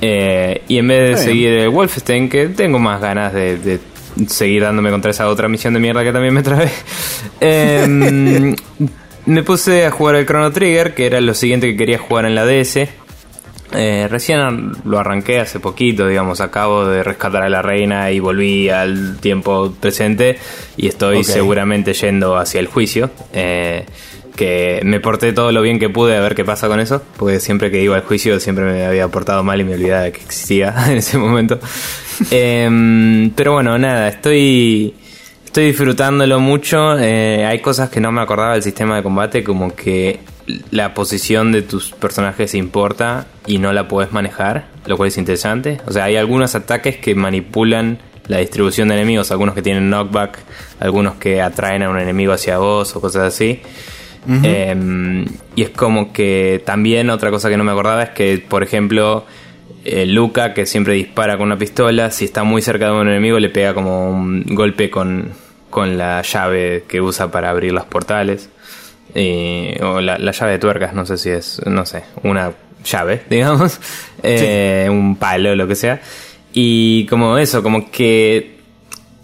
Eh, 0.00 0.62
y 0.68 0.78
en 0.78 0.88
vez 0.88 1.16
de 1.16 1.24
seguir 1.24 1.52
el 1.52 1.68
Wolfenstein, 1.70 2.28
que 2.28 2.48
tengo 2.48 2.78
más 2.78 3.00
ganas 3.00 3.32
de, 3.32 3.56
de 3.58 3.80
seguir 4.26 4.62
dándome 4.62 4.90
contra 4.90 5.10
esa 5.10 5.28
otra 5.28 5.48
misión 5.48 5.74
de 5.74 5.80
mierda 5.80 6.02
que 6.02 6.12
también 6.12 6.34
me 6.34 6.42
trae. 6.42 6.70
Em, 7.40 8.54
me 9.26 9.42
puse 9.42 9.84
a 9.84 9.90
jugar 9.90 10.16
el 10.16 10.26
Chrono 10.26 10.52
Trigger, 10.52 10.94
que 10.94 11.06
era 11.06 11.20
lo 11.20 11.34
siguiente 11.34 11.68
que 11.68 11.76
quería 11.76 11.98
jugar 11.98 12.24
en 12.26 12.34
la 12.34 12.46
DS. 12.46 12.88
Eh, 13.72 14.06
recién 14.08 14.72
lo 14.84 14.98
arranqué 14.98 15.40
hace 15.40 15.58
poquito, 15.58 16.06
digamos, 16.06 16.40
acabo 16.40 16.86
de 16.86 17.02
rescatar 17.02 17.42
a 17.42 17.48
la 17.48 17.62
reina 17.62 18.12
y 18.12 18.20
volví 18.20 18.70
al 18.70 19.18
tiempo 19.18 19.74
presente 19.80 20.38
y 20.76 20.86
estoy 20.86 21.24
seguramente 21.24 21.92
yendo 21.92 22.36
hacia 22.36 22.60
el 22.60 22.68
juicio. 22.68 23.10
Eh, 23.32 23.84
que 24.36 24.80
me 24.84 25.00
porté 25.00 25.32
todo 25.32 25.50
lo 25.50 25.62
bien 25.62 25.78
que 25.78 25.88
pude 25.88 26.16
a 26.16 26.20
ver 26.20 26.34
qué 26.34 26.44
pasa 26.44 26.68
con 26.68 26.78
eso, 26.78 27.02
porque 27.16 27.40
siempre 27.40 27.70
que 27.70 27.82
iba 27.82 27.96
al 27.96 28.02
juicio 28.02 28.38
siempre 28.38 28.64
me 28.64 28.84
había 28.86 29.08
portado 29.08 29.42
mal 29.42 29.60
y 29.60 29.64
me 29.64 29.74
olvidaba 29.74 30.02
de 30.02 30.12
que 30.12 30.20
existía 30.20 30.74
en 30.88 30.98
ese 30.98 31.18
momento. 31.18 31.58
Em, 32.30 33.30
pero 33.30 33.54
bueno, 33.54 33.78
nada, 33.78 34.08
estoy... 34.08 34.94
Estoy 35.44 35.68
disfrutándolo 35.68 36.38
mucho. 36.38 36.98
eh, 36.98 37.46
hay 37.46 37.60
cosas 37.60 37.88
que 37.88 37.98
no 37.98 38.12
me 38.12 38.20
acordaba 38.20 38.52
del 38.52 38.62
sistema 38.62 38.96
de 38.96 39.02
combate, 39.02 39.42
como 39.42 39.74
que 39.74 40.20
la 40.70 40.94
posición 40.94 41.52
de 41.52 41.62
tus 41.62 41.92
personajes 41.92 42.54
importa 42.54 43.26
y 43.46 43.58
no 43.58 43.72
la 43.72 43.88
puedes 43.88 44.12
manejar, 44.12 44.66
lo 44.86 44.96
cual 44.96 45.08
es 45.08 45.18
interesante. 45.18 45.80
O 45.86 45.92
sea, 45.92 46.04
hay 46.04 46.16
algunos 46.16 46.54
ataques 46.54 46.98
que 46.98 47.14
manipulan 47.14 47.98
la 48.28 48.38
distribución 48.38 48.88
de 48.88 48.94
enemigos, 48.94 49.30
algunos 49.30 49.54
que 49.54 49.62
tienen 49.62 49.88
knockback, 49.90 50.38
algunos 50.80 51.14
que 51.16 51.40
atraen 51.40 51.82
a 51.82 51.90
un 51.90 51.98
enemigo 51.98 52.32
hacia 52.32 52.58
vos 52.58 52.94
o 52.96 53.00
cosas 53.00 53.22
así. 53.34 53.60
Eh, 54.42 55.24
y 55.54 55.62
es 55.62 55.70
como 55.70 56.12
que 56.12 56.62
también 56.64 57.10
otra 57.10 57.30
cosa 57.30 57.48
que 57.48 57.56
no 57.56 57.64
me 57.64 57.72
acordaba 57.72 58.02
es 58.02 58.10
que, 58.10 58.38
por 58.38 58.62
ejemplo, 58.62 59.24
eh, 59.84 60.04
Luca, 60.04 60.52
que 60.52 60.66
siempre 60.66 60.94
dispara 60.94 61.36
con 61.36 61.46
una 61.46 61.58
pistola, 61.58 62.10
si 62.10 62.24
está 62.24 62.42
muy 62.42 62.60
cerca 62.60 62.86
de 62.86 62.92
un 62.92 63.08
enemigo 63.08 63.38
le 63.38 63.50
pega 63.50 63.72
como 63.72 64.10
un 64.10 64.42
golpe 64.46 64.90
con, 64.90 65.30
con 65.70 65.96
la 65.96 66.22
llave 66.22 66.84
que 66.88 67.00
usa 67.00 67.30
para 67.30 67.50
abrir 67.50 67.72
los 67.72 67.84
portales. 67.84 68.50
Eh, 69.14 69.78
o 69.82 70.00
la, 70.00 70.18
la 70.18 70.32
llave 70.32 70.52
de 70.52 70.58
tuercas, 70.58 70.92
no 70.92 71.06
sé 71.06 71.16
si 71.16 71.30
es, 71.30 71.62
no 71.64 71.86
sé, 71.86 72.02
una 72.22 72.52
llave, 72.84 73.22
digamos, 73.30 73.80
eh, 74.22 74.88
un 74.90 75.16
palo, 75.16 75.54
lo 75.54 75.66
que 75.68 75.74
sea. 75.74 76.00
Y 76.52 77.06
como 77.06 77.38
eso, 77.38 77.62
como 77.62 77.90
que 77.90 78.56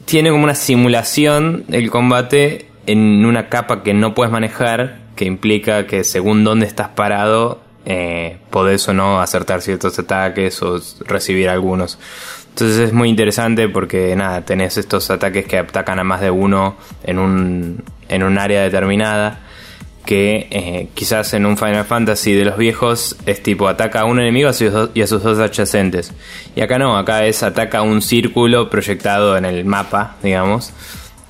tiene 0.05 0.31
como 0.31 0.45
una 0.45 0.55
simulación 0.55 1.65
el 1.71 1.91
combate 1.91 2.67
en 2.87 3.25
una 3.25 3.49
capa 3.49 3.83
que 3.83 3.95
no 3.95 4.14
puedes 4.14 4.33
manejar, 4.33 4.99
que 5.16 5.25
implica 5.25 5.87
que 5.87 6.05
según 6.05 6.45
dónde 6.45 6.66
estás 6.66 6.88
parado, 6.88 7.61
eh, 7.85 8.38
podés 8.51 8.87
o 8.88 8.95
no 8.95 9.21
acertar 9.21 9.61
ciertos 9.61 9.99
ataques 9.99 10.62
o 10.62 10.81
recibir 11.07 11.49
algunos. 11.49 11.99
Entonces 12.51 12.79
es 12.79 12.92
muy 12.92 13.09
interesante 13.09 13.68
porque 13.68 14.14
nada, 14.14 14.42
tenés 14.42 14.77
estos 14.77 15.11
ataques 15.11 15.47
que 15.47 15.59
atacan 15.59 15.99
a 15.99 16.05
más 16.05 16.21
de 16.21 16.31
uno 16.31 16.77
en 17.03 17.18
un, 17.18 17.83
en 18.09 18.23
un 18.23 18.38
área 18.38 18.62
determinada 18.62 19.40
que 20.05 20.49
eh, 20.51 20.88
quizás 20.95 21.33
en 21.33 21.47
un 21.47 21.57
Final 21.57 21.85
Fantasy 21.85 22.33
de 22.33 22.45
los 22.45 22.59
viejos 22.59 23.16
es 23.25 23.42
tipo 23.42 23.68
ataca 23.68 24.01
a 24.01 24.05
un 24.05 24.18
enemigo 24.18 24.51
y 24.95 25.01
a 25.03 25.07
sus 25.07 25.23
dos- 25.23 25.38
adyacentes. 25.38 26.12
Y 26.57 26.61
acá 26.61 26.79
no, 26.79 26.97
acá 26.99 27.25
es 27.25 27.42
ataca 27.42 27.79
a 27.79 27.83
un 27.83 28.03
círculo 28.03 28.68
proyectado 28.68 29.37
en 29.37 29.45
el 29.45 29.64
mapa, 29.64 30.16
digamos, 30.23 30.73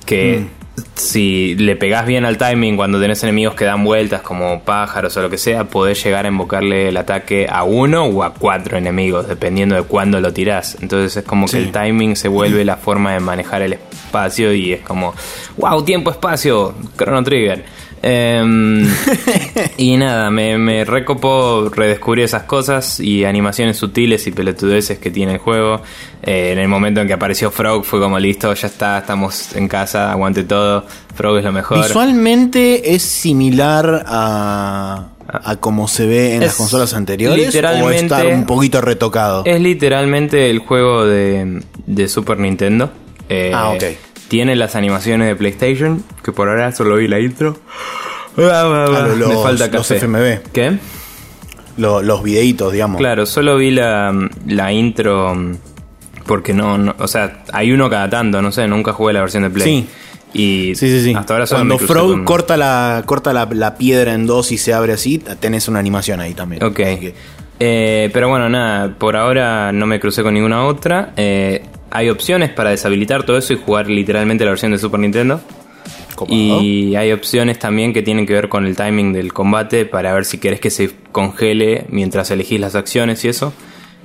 que 0.05 0.47
si 0.95 1.55
le 1.55 1.75
pegás 1.75 2.05
bien 2.07 2.25
al 2.25 2.37
timing 2.37 2.75
cuando 2.75 2.99
tenés 2.99 3.21
enemigos 3.23 3.53
que 3.55 3.65
dan 3.65 3.83
vueltas 3.83 4.21
como 4.21 4.61
pájaros 4.63 5.15
o 5.17 5.21
lo 5.21 5.29
que 5.29 5.37
sea, 5.37 5.65
podés 5.65 6.03
llegar 6.03 6.25
a 6.25 6.29
invocarle 6.29 6.89
el 6.89 6.97
ataque 6.97 7.47
a 7.49 7.63
uno 7.63 8.05
o 8.05 8.23
a 8.23 8.33
cuatro 8.33 8.77
enemigos, 8.77 9.27
dependiendo 9.27 9.75
de 9.75 9.83
cuándo 9.83 10.19
lo 10.19 10.33
tirás. 10.33 10.77
Entonces 10.81 11.17
es 11.17 11.23
como 11.23 11.47
Sí. 11.47 11.57
que 11.57 11.63
el 11.63 11.71
timing 11.71 12.15
se 12.15 12.27
vuelve 12.27 12.65
la 12.65 12.77
forma 12.77 13.13
de 13.13 13.19
manejar 13.19 13.61
el 13.61 13.73
espacio 13.73 14.53
y 14.53 14.73
es 14.73 14.81
como, 14.81 15.13
wow, 15.57 15.83
tiempo, 15.83 16.09
espacio, 16.11 16.73
Chrono 16.97 17.23
Trigger. 17.23 17.65
Em, 18.05 18.85
y 19.77 19.95
nada, 19.95 20.29
me, 20.29 20.57
me 20.57 20.83
recopó 20.83 21.69
redescubrir 21.73 22.25
esas 22.25 22.43
cosas 22.43 22.99
y 22.99 23.23
animaciones 23.23 23.77
sutiles 23.77 24.27
y 24.27 24.31
pelotudeces 24.31 24.99
que 24.99 25.09
tiene 25.09 25.33
el 25.33 25.37
juego. 25.39 25.81
Eh, 26.21 26.51
en 26.51 26.59
el 26.59 26.67
momento 26.67 26.99
en 26.99 27.07
que 27.07 27.13
apareció 27.13 27.49
Frog 27.49 27.85
fue 27.85 28.01
como 28.01 28.19
listo, 28.19 28.53
ya 28.53 28.67
está, 28.67 28.97
estamos 28.99 29.55
en 29.55 29.69
casa, 29.69 30.11
aguante 30.11 30.43
todo. 30.43 30.85
Frog 31.15 31.37
es 31.37 31.45
lo 31.45 31.53
mejor. 31.53 31.77
Visualmente 31.81 32.93
es 32.93 33.03
similar 33.03 34.03
a, 34.05 35.07
a 35.27 35.55
como 35.57 35.87
se 35.87 36.05
ve 36.05 36.35
en 36.35 36.43
Es 36.43 36.47
las 36.49 36.55
consolas 36.57 36.93
anteriores. 36.93 37.39
O 37.41 37.45
literalmente- 37.45 38.03
está 38.03 38.27
un 38.27 38.45
poquito 38.45 38.81
retocado. 38.81 39.43
Es 39.45 39.61
literalmente 39.61 40.49
el 40.49 40.59
juego 40.59 41.05
de, 41.05 41.61
de 41.85 42.07
Super 42.09 42.37
Nintendo. 42.37 42.91
Eh, 43.29 43.51
Ah, 43.55 43.69
ok. 43.69 43.83
Tiene 44.33 44.55
las 44.55 44.75
animaciones 44.75 45.27
de 45.27 45.35
PlayStation, 45.35 46.03
que 46.23 46.31
por 46.31 46.49
ahora 46.49 46.71
solo 46.71 46.95
vi 46.95 47.07
la 47.07 47.19
intro. 47.19 47.55
Ah, 48.35 48.87
los- 49.15 49.29
Me 49.29 49.35
falta 49.43 49.67
los 49.67 49.87
café. 49.87 49.97
FMV. 49.97 50.41
¿Qué? 50.51 50.79
Lo- 51.77 52.01
los 52.01 52.23
videitos, 52.23 52.73
digamos. 52.73 52.97
Claro, 52.97 53.27
solo 53.27 53.57
vi 53.57 53.69
la, 53.69 54.11
la 54.47 54.71
intro 54.73 55.35
mm, 55.35 55.55
porque 56.25 56.51
no, 56.55 56.79
no- 56.79 56.95
o 56.97 57.07
sea, 57.07 57.43
hay 57.53 57.71
uno 57.73 57.91
cada 57.91 58.09
tanto, 58.09 58.41
no 58.41 58.51
sé, 58.51 58.67
nunca 58.67 58.91
jugué 58.91 59.13
la 59.13 59.19
versión 59.19 59.43
de 59.43 59.51
Play. 59.51 59.67
Sí. 59.67 59.87
Y 60.33 60.73
Sí, 60.73 60.89
sí, 60.89 61.03
sí. 61.03 61.13
hasta 61.15 61.33
ahora 61.35 61.45
solo 61.45 61.59
Cuando 61.59 61.77
Frog 61.77 62.09
con- 62.13 62.25
corta, 62.25 62.57
la, 62.57 63.03
corta 63.05 63.33
la, 63.33 63.47
la 63.51 63.75
piedra 63.77 64.15
en 64.15 64.25
dos 64.25 64.51
y 64.51 64.57
se 64.57 64.73
abre 64.73 64.93
así, 64.93 65.19
tenés 65.19 65.67
una 65.67 65.77
animación 65.77 66.19
ahí 66.21 66.33
también. 66.33 66.63
Ok. 66.63 66.75
Que- 66.75 67.13
Eh, 67.59 68.09
pero 68.11 68.29
bueno, 68.29 68.49
nada, 68.49 68.95
por 68.97 69.15
ahora 69.15 69.71
no 69.71 69.85
me 69.85 69.99
crucé 69.99 70.23
con 70.23 70.33
ninguna 70.33 70.65
otra. 70.65 71.13
Eh, 71.17 71.61
hay 71.93 72.09
opciones 72.09 72.49
para 72.49 72.71
deshabilitar 72.71 73.23
todo 73.23 73.37
eso 73.37 73.53
y 73.53 73.57
jugar 73.57 73.87
literalmente 73.89 74.43
la 74.43 74.51
versión 74.51 74.71
de 74.71 74.77
Super 74.79 74.99
Nintendo. 74.99 75.39
Y 76.29 76.95
hay 76.95 77.11
opciones 77.11 77.59
también 77.59 77.91
que 77.93 78.01
tienen 78.03 78.25
que 78.25 78.33
ver 78.33 78.47
con 78.49 78.65
el 78.65 78.75
timing 78.75 79.13
del 79.13 79.33
combate 79.33 79.85
para 79.85 80.13
ver 80.13 80.25
si 80.25 80.37
querés 80.37 80.59
que 80.59 80.69
se 80.69 80.91
congele 81.11 81.85
mientras 81.89 82.29
elegís 82.31 82.59
las 82.59 82.75
acciones 82.75 83.23
y 83.25 83.29
eso. 83.29 83.53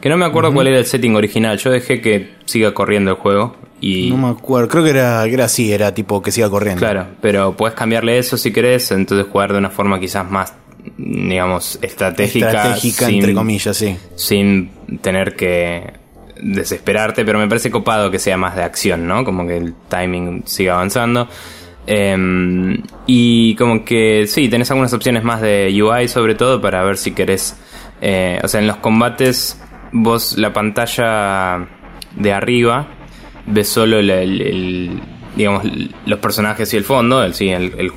Que 0.00 0.08
no 0.08 0.16
me 0.16 0.24
acuerdo 0.24 0.52
cuál 0.52 0.68
era 0.68 0.78
el 0.78 0.86
setting 0.86 1.16
original. 1.16 1.58
Yo 1.58 1.70
dejé 1.70 2.00
que 2.00 2.30
siga 2.44 2.72
corriendo 2.72 3.10
el 3.10 3.16
juego. 3.16 3.56
Y 3.80 4.10
No 4.10 4.16
me 4.16 4.28
acuerdo, 4.28 4.68
creo 4.68 4.84
que 4.84 4.90
era, 4.90 5.22
que 5.24 5.34
era 5.34 5.44
así, 5.44 5.72
era 5.72 5.92
tipo 5.94 6.20
que 6.22 6.32
siga 6.32 6.48
corriendo. 6.50 6.80
Claro, 6.80 7.06
pero 7.20 7.56
puedes 7.56 7.76
cambiarle 7.76 8.18
eso 8.18 8.36
si 8.36 8.52
querés, 8.52 8.90
entonces 8.90 9.26
jugar 9.30 9.52
de 9.52 9.58
una 9.58 9.70
forma 9.70 10.00
quizás 10.00 10.28
más, 10.28 10.52
digamos, 10.96 11.78
estratégica. 11.82 12.46
Estratégica, 12.48 13.06
sin- 13.06 13.14
entre 13.16 13.34
comillas, 13.34 13.76
sí. 13.76 13.96
Sin 14.16 14.70
tener 15.00 15.36
que 15.36 15.92
desesperarte, 16.40 17.24
pero 17.24 17.38
me 17.38 17.48
parece 17.48 17.70
copado 17.70 18.10
que 18.10 18.18
sea 18.18 18.36
más 18.36 18.54
de 18.56 18.62
acción, 18.62 19.06
¿no? 19.06 19.24
Como 19.24 19.46
que 19.46 19.56
el 19.56 19.74
timing 19.88 20.42
siga 20.46 20.74
avanzando. 20.74 21.28
Em, 21.86 22.82
y 23.06 23.54
como 23.56 23.84
que 23.84 24.26
sí, 24.26 24.48
tenés 24.48 24.70
algunas 24.70 24.92
opciones 24.92 25.24
más 25.24 25.40
de 25.40 25.74
UI 25.82 26.06
sobre 26.08 26.34
todo 26.34 26.60
para 26.60 26.82
ver 26.84 26.98
si 26.98 27.12
querés... 27.12 27.56
eh, 28.02 28.38
o 28.42 28.48
sea, 28.48 28.60
en 28.60 28.66
los 28.66 28.76
combates 28.76 29.58
vos 29.92 30.36
la 30.36 30.52
pantalla 30.52 31.66
de 32.14 32.32
arriba 32.32 32.88
ves 33.46 33.68
solo 33.70 33.98
el, 34.00 35.00
digamos 35.34 35.62
los 36.04 36.18
personajes 36.18 36.72
y 36.74 36.76
el 36.76 36.84
fondo, 36.84 37.22
el, 37.24 37.32
sí, 37.34 37.48
el, 37.48 37.92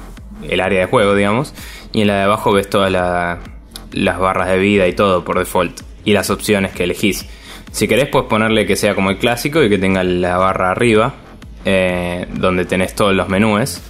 el- 0.50 0.62
área 0.62 0.80
de 0.80 0.86
juego, 0.86 1.14
digamos, 1.14 1.54
y 1.92 2.02
en 2.02 2.08
la 2.08 2.16
de 2.16 2.24
abajo 2.24 2.54
ves 2.54 2.70
todas 2.70 2.90
la- 2.92 3.40
las 3.92 4.18
barras 4.20 4.48
de 4.48 4.58
vida 4.58 4.88
y 4.88 4.94
todo 4.94 5.26
por 5.26 5.38
default 5.38 5.82
y 6.06 6.14
las 6.14 6.30
opciones 6.30 6.72
que 6.72 6.86
elegís. 6.86 7.26
Si 7.72 7.88
querés 7.88 8.08
puedes 8.10 8.28
ponerle 8.28 8.66
que 8.66 8.76
sea 8.76 8.96
como 8.96 9.10
el 9.10 9.18
clásico 9.18 9.64
y 9.64 9.70
que 9.70 9.78
tenga 9.78 10.04
la 10.04 10.38
barra 10.38 10.72
arriba, 10.72 11.14
eh, 11.66 12.28
donde 12.34 12.66
tenés 12.66 12.94
todos 12.96 13.14
los 13.16 13.30
menús. 13.30 13.82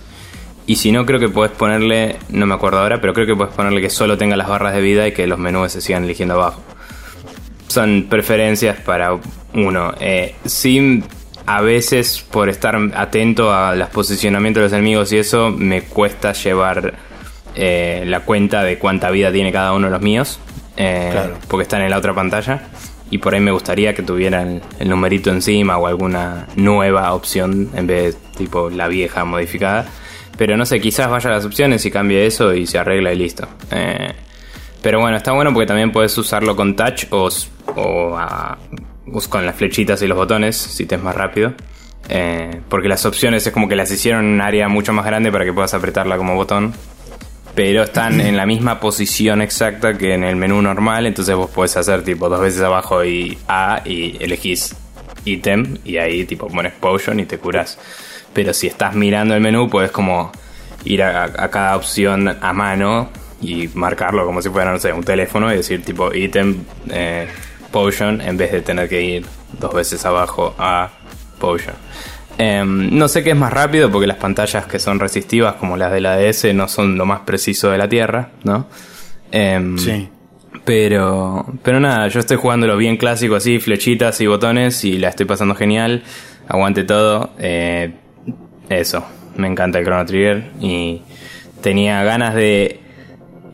Y 0.67 0.75
si 0.75 0.91
no, 0.91 1.05
creo 1.05 1.19
que 1.19 1.29
puedes 1.29 1.51
ponerle, 1.51 2.17
no 2.29 2.45
me 2.45 2.53
acuerdo 2.53 2.79
ahora, 2.79 3.01
pero 3.01 3.13
creo 3.13 3.25
que 3.25 3.35
puedes 3.35 3.53
ponerle 3.53 3.81
que 3.81 3.89
solo 3.89 4.17
tenga 4.17 4.35
las 4.37 4.47
barras 4.47 4.73
de 4.73 4.81
vida 4.81 5.07
y 5.07 5.11
que 5.11 5.25
los 5.27 5.39
menús 5.39 5.71
se 5.71 5.81
sigan 5.81 6.03
eligiendo 6.03 6.35
abajo 6.35 6.61
son 7.71 8.07
preferencias 8.09 8.77
para 8.79 9.17
uno. 9.53 9.93
Eh, 9.99 10.35
sí, 10.45 11.01
a 11.45 11.61
veces 11.61 12.23
por 12.29 12.49
estar 12.49 12.77
atento 12.95 13.53
a 13.53 13.75
los 13.75 13.89
posicionamientos 13.89 14.61
de 14.61 14.65
los 14.65 14.73
enemigos 14.73 15.11
y 15.13 15.17
eso, 15.17 15.51
me 15.51 15.83
cuesta 15.83 16.33
llevar 16.33 16.93
eh, 17.55 18.03
la 18.05 18.21
cuenta 18.21 18.63
de 18.63 18.77
cuánta 18.77 19.09
vida 19.09 19.31
tiene 19.31 19.51
cada 19.51 19.73
uno 19.73 19.87
de 19.87 19.91
los 19.91 20.01
míos. 20.01 20.39
eh, 20.77 21.09
Claro. 21.11 21.37
Porque 21.47 21.63
están 21.63 21.81
en 21.81 21.89
la 21.89 21.97
otra 21.97 22.13
pantalla. 22.13 22.61
Y 23.11 23.17
por 23.19 23.33
ahí 23.35 23.39
me 23.41 23.51
gustaría 23.51 23.93
que 23.93 24.01
tuvieran 24.01 24.61
el 24.79 24.89
numerito 24.89 25.29
encima 25.29 25.77
o 25.77 25.85
alguna 25.85 26.47
nueva 26.55 27.13
opción 27.13 27.69
en 27.75 27.85
vez 27.85 28.15
de 28.15 28.37
tipo 28.37 28.69
la 28.69 28.87
vieja 28.87 29.23
modificada. 29.25 29.85
Pero 30.37 30.57
no 30.57 30.65
sé, 30.65 30.79
quizás 30.81 31.09
vaya 31.09 31.29
a 31.29 31.33
las 31.33 31.45
opciones 31.45 31.85
y 31.85 31.91
cambie 31.91 32.25
eso 32.25 32.53
y 32.53 32.65
se 32.65 32.79
arregla 32.79 33.13
y 33.13 33.17
listo. 33.17 33.47
Eh, 33.69 34.13
pero 34.81 34.99
bueno, 34.99 35.17
está 35.17 35.33
bueno 35.33 35.53
porque 35.53 35.67
también 35.67 35.91
puedes 35.91 36.17
usarlo 36.17 36.55
con 36.55 36.75
touch 36.75 37.03
o, 37.11 37.29
o 37.75 38.17
a- 38.17 38.57
us- 39.07 39.27
con 39.27 39.45
las 39.45 39.55
flechitas 39.55 40.01
y 40.01 40.07
los 40.07 40.17
botones 40.17 40.55
si 40.57 40.85
te 40.85 40.95
es 40.95 41.03
más 41.03 41.15
rápido. 41.15 41.53
Eh, 42.09 42.61
porque 42.69 42.87
las 42.87 43.05
opciones 43.05 43.45
es 43.45 43.53
como 43.53 43.67
que 43.69 43.75
las 43.75 43.91
hicieron 43.91 44.25
en 44.25 44.31
un 44.31 44.41
área 44.41 44.67
mucho 44.69 44.93
más 44.93 45.05
grande 45.05 45.31
para 45.31 45.45
que 45.45 45.53
puedas 45.53 45.73
apretarla 45.73 46.17
como 46.17 46.33
botón. 46.35 46.73
Pero 47.53 47.83
están 47.83 48.21
en 48.21 48.37
la 48.37 48.45
misma 48.45 48.79
posición 48.79 49.41
exacta 49.41 49.97
que 49.97 50.13
en 50.13 50.23
el 50.23 50.35
menú 50.35 50.61
normal. 50.61 51.05
Entonces 51.05 51.35
vos 51.35 51.49
podés 51.49 51.75
hacer 51.77 52.03
tipo 52.03 52.29
dos 52.29 52.39
veces 52.39 52.61
abajo 52.61 53.03
y 53.03 53.37
A 53.47 53.81
y 53.85 54.17
elegís 54.23 54.75
ítem 55.25 55.77
y 55.83 55.97
ahí 55.97 56.25
tipo 56.25 56.47
pones 56.47 56.73
potion 56.73 57.19
y 57.19 57.25
te 57.25 57.37
curas. 57.37 57.77
Pero 58.33 58.53
si 58.53 58.67
estás 58.67 58.95
mirando 58.95 59.35
el 59.35 59.41
menú 59.41 59.69
puedes 59.69 59.91
como 59.91 60.31
ir 60.85 61.03
a, 61.03 61.23
a 61.25 61.49
cada 61.49 61.75
opción 61.75 62.27
a 62.29 62.53
mano 62.53 63.09
y 63.41 63.67
marcarlo 63.73 64.25
como 64.25 64.41
si 64.41 64.49
fuera, 64.49 64.71
no 64.71 64.79
sé, 64.79 64.93
un 64.93 65.03
teléfono 65.03 65.51
y 65.51 65.57
decir 65.57 65.83
tipo 65.83 66.13
ítem 66.13 66.63
eh, 66.89 67.27
potion 67.71 68.21
en 68.21 68.37
vez 68.37 68.51
de 68.51 68.61
tener 68.61 68.87
que 68.87 69.01
ir 69.01 69.25
dos 69.59 69.73
veces 69.73 70.05
abajo 70.05 70.55
a 70.57 70.89
potion. 71.39 71.75
Em, 72.37 72.97
no 72.97 73.07
sé 73.07 73.23
qué 73.23 73.31
es 73.31 73.35
más 73.35 73.53
rápido 73.53 73.91
porque 73.91 74.07
las 74.07 74.17
pantallas 74.17 74.65
que 74.65 74.79
son 74.79 74.99
resistivas 74.99 75.55
como 75.55 75.77
las 75.77 75.91
de 75.91 76.01
la 76.01 76.15
DS 76.17 76.53
no 76.53 76.67
son 76.67 76.97
lo 76.97 77.05
más 77.05 77.19
preciso 77.21 77.69
de 77.69 77.77
la 77.77 77.87
Tierra, 77.87 78.29
¿no? 78.43 78.67
Em, 79.31 79.77
Sí. 79.77 80.09
pero, 80.65 81.45
pero 81.63 81.79
nada, 81.79 82.07
yo 82.07 82.19
estoy 82.19 82.37
jugándolo 82.37 82.77
bien 82.77 82.97
clásico 82.97 83.35
así, 83.35 83.59
flechitas 83.59 84.19
y 84.21 84.27
botones 84.27 84.83
y 84.85 84.97
la 84.97 85.09
estoy 85.09 85.25
pasando 85.25 85.55
genial. 85.55 86.03
Aguante 86.47 86.83
todo. 86.83 87.31
eh, 87.39 87.91
eso, 88.69 89.05
me 89.35 89.47
encanta 89.47 89.79
el 89.79 89.85
Chrono 89.85 90.05
Trigger 90.05 90.51
y 90.61 91.01
tenía 91.61 92.03
ganas 92.03 92.33
de 92.35 92.79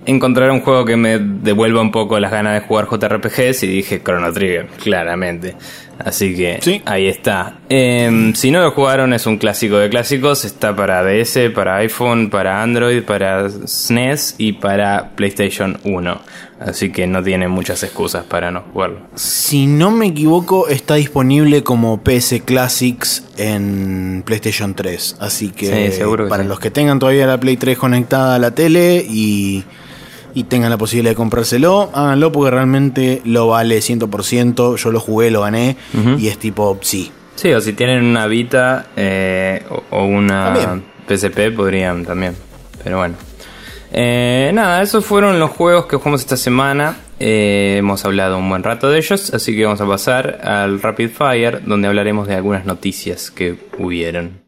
encontrar 0.05 0.51
un 0.51 0.61
juego 0.61 0.85
que 0.85 0.95
me 0.95 1.17
devuelva 1.19 1.81
un 1.81 1.91
poco 1.91 2.19
las 2.19 2.31
ganas 2.31 2.53
de 2.53 2.61
jugar 2.67 2.87
JRPGs 2.87 3.63
y 3.63 3.67
dije 3.67 4.01
Chrono 4.03 4.31
Trigger, 4.31 4.67
claramente. 4.81 5.55
Así 6.03 6.35
que 6.35 6.59
Sí. 6.61 6.81
ahí 6.85 7.07
está. 7.07 7.55
Em, 7.69 8.33
si 8.35 8.51
no 8.51 8.61
lo 8.61 8.71
jugaron, 8.71 9.13
es 9.13 9.25
un 9.25 9.37
clásico 9.37 9.77
de 9.77 9.89
clásicos. 9.89 10.45
Está 10.45 10.75
para 10.75 11.03
DS, 11.03 11.49
para 11.49 11.77
iPhone, 11.77 12.29
para 12.29 12.61
Android, 12.61 13.03
para 13.03 13.49
SNES 13.49 14.35
y 14.37 14.53
para 14.53 15.11
PlayStation 15.15 15.79
1. 15.83 16.21
Así 16.59 16.91
que 16.91 17.05
no 17.05 17.21
tiene 17.23 17.47
muchas 17.47 17.83
excusas 17.83 18.23
para 18.25 18.49
no 18.49 18.63
jugarlo. 18.73 19.01
Si 19.15 19.67
no 19.67 19.91
me 19.91 20.07
equivoco, 20.07 20.67
está 20.67 20.95
disponible 20.95 21.61
como 21.63 22.01
PS 22.03 22.41
Classics 22.43 23.23
en 23.37 24.23
PlayStation 24.25 24.73
3. 24.73 25.17
Así 25.19 25.49
que 25.49 25.91
Sí, 25.91 25.97
seguro 25.97 26.23
que 26.25 26.29
para 26.29 26.43
sí. 26.43 26.49
los 26.49 26.59
que 26.59 26.71
tengan 26.71 26.97
todavía 26.99 27.27
la 27.27 27.39
Play 27.39 27.57
3 27.57 27.77
conectada 27.77 28.35
a 28.35 28.39
la 28.39 28.51
tele 28.51 29.05
y, 29.07 29.63
y 30.37 30.43
tengan 30.43 30.69
la 30.69 30.77
posibilidad 30.77 31.13
de 31.13 31.15
comprárselo, 31.15 31.89
háganlo 31.95 32.31
porque 32.31 32.51
realmente 32.51 33.23
lo 33.25 33.47
vale 33.47 33.79
100%. 33.79 34.75
Yo 34.77 34.91
lo 34.91 34.99
jugué, 34.99 35.31
lo 35.31 35.41
gané 35.41 35.77
y 36.19 36.27
es 36.27 36.37
tipo, 36.37 36.77
sí. 36.81 37.11
Sí, 37.33 37.51
o 37.53 37.59
si 37.59 37.73
tienen 37.73 38.05
una 38.05 38.27
Vita 38.27 38.85
eh, 38.95 39.63
o, 39.71 39.83
o 39.97 40.05
una 40.05 40.53
También. 40.53 40.83
PSP 41.07 41.55
podrían 41.55 42.05
también. 42.05 42.35
Pero 42.83 42.97
bueno. 42.97 43.15
Eh, 43.91 44.51
nada, 44.53 44.83
esos 44.83 45.03
fueron 45.03 45.39
los 45.39 45.49
juegos 45.49 45.87
que 45.87 45.95
jugamos 45.95 46.21
esta 46.21 46.37
semana. 46.37 46.97
Eh, 47.19 47.77
hemos 47.79 48.05
hablado 48.05 48.37
un 48.37 48.47
buen 48.47 48.61
rato 48.61 48.91
de 48.91 48.99
ellos, 48.99 49.33
así 49.33 49.55
que 49.55 49.63
vamos 49.65 49.81
a 49.81 49.87
pasar 49.87 50.39
al 50.43 50.79
Rapid 50.79 51.09
Fire, 51.09 51.63
donde 51.65 51.87
hablaremos 51.87 52.27
de 52.27 52.35
algunas 52.35 52.65
noticias 52.65 53.31
que 53.31 53.57
hubieron. 53.79 54.41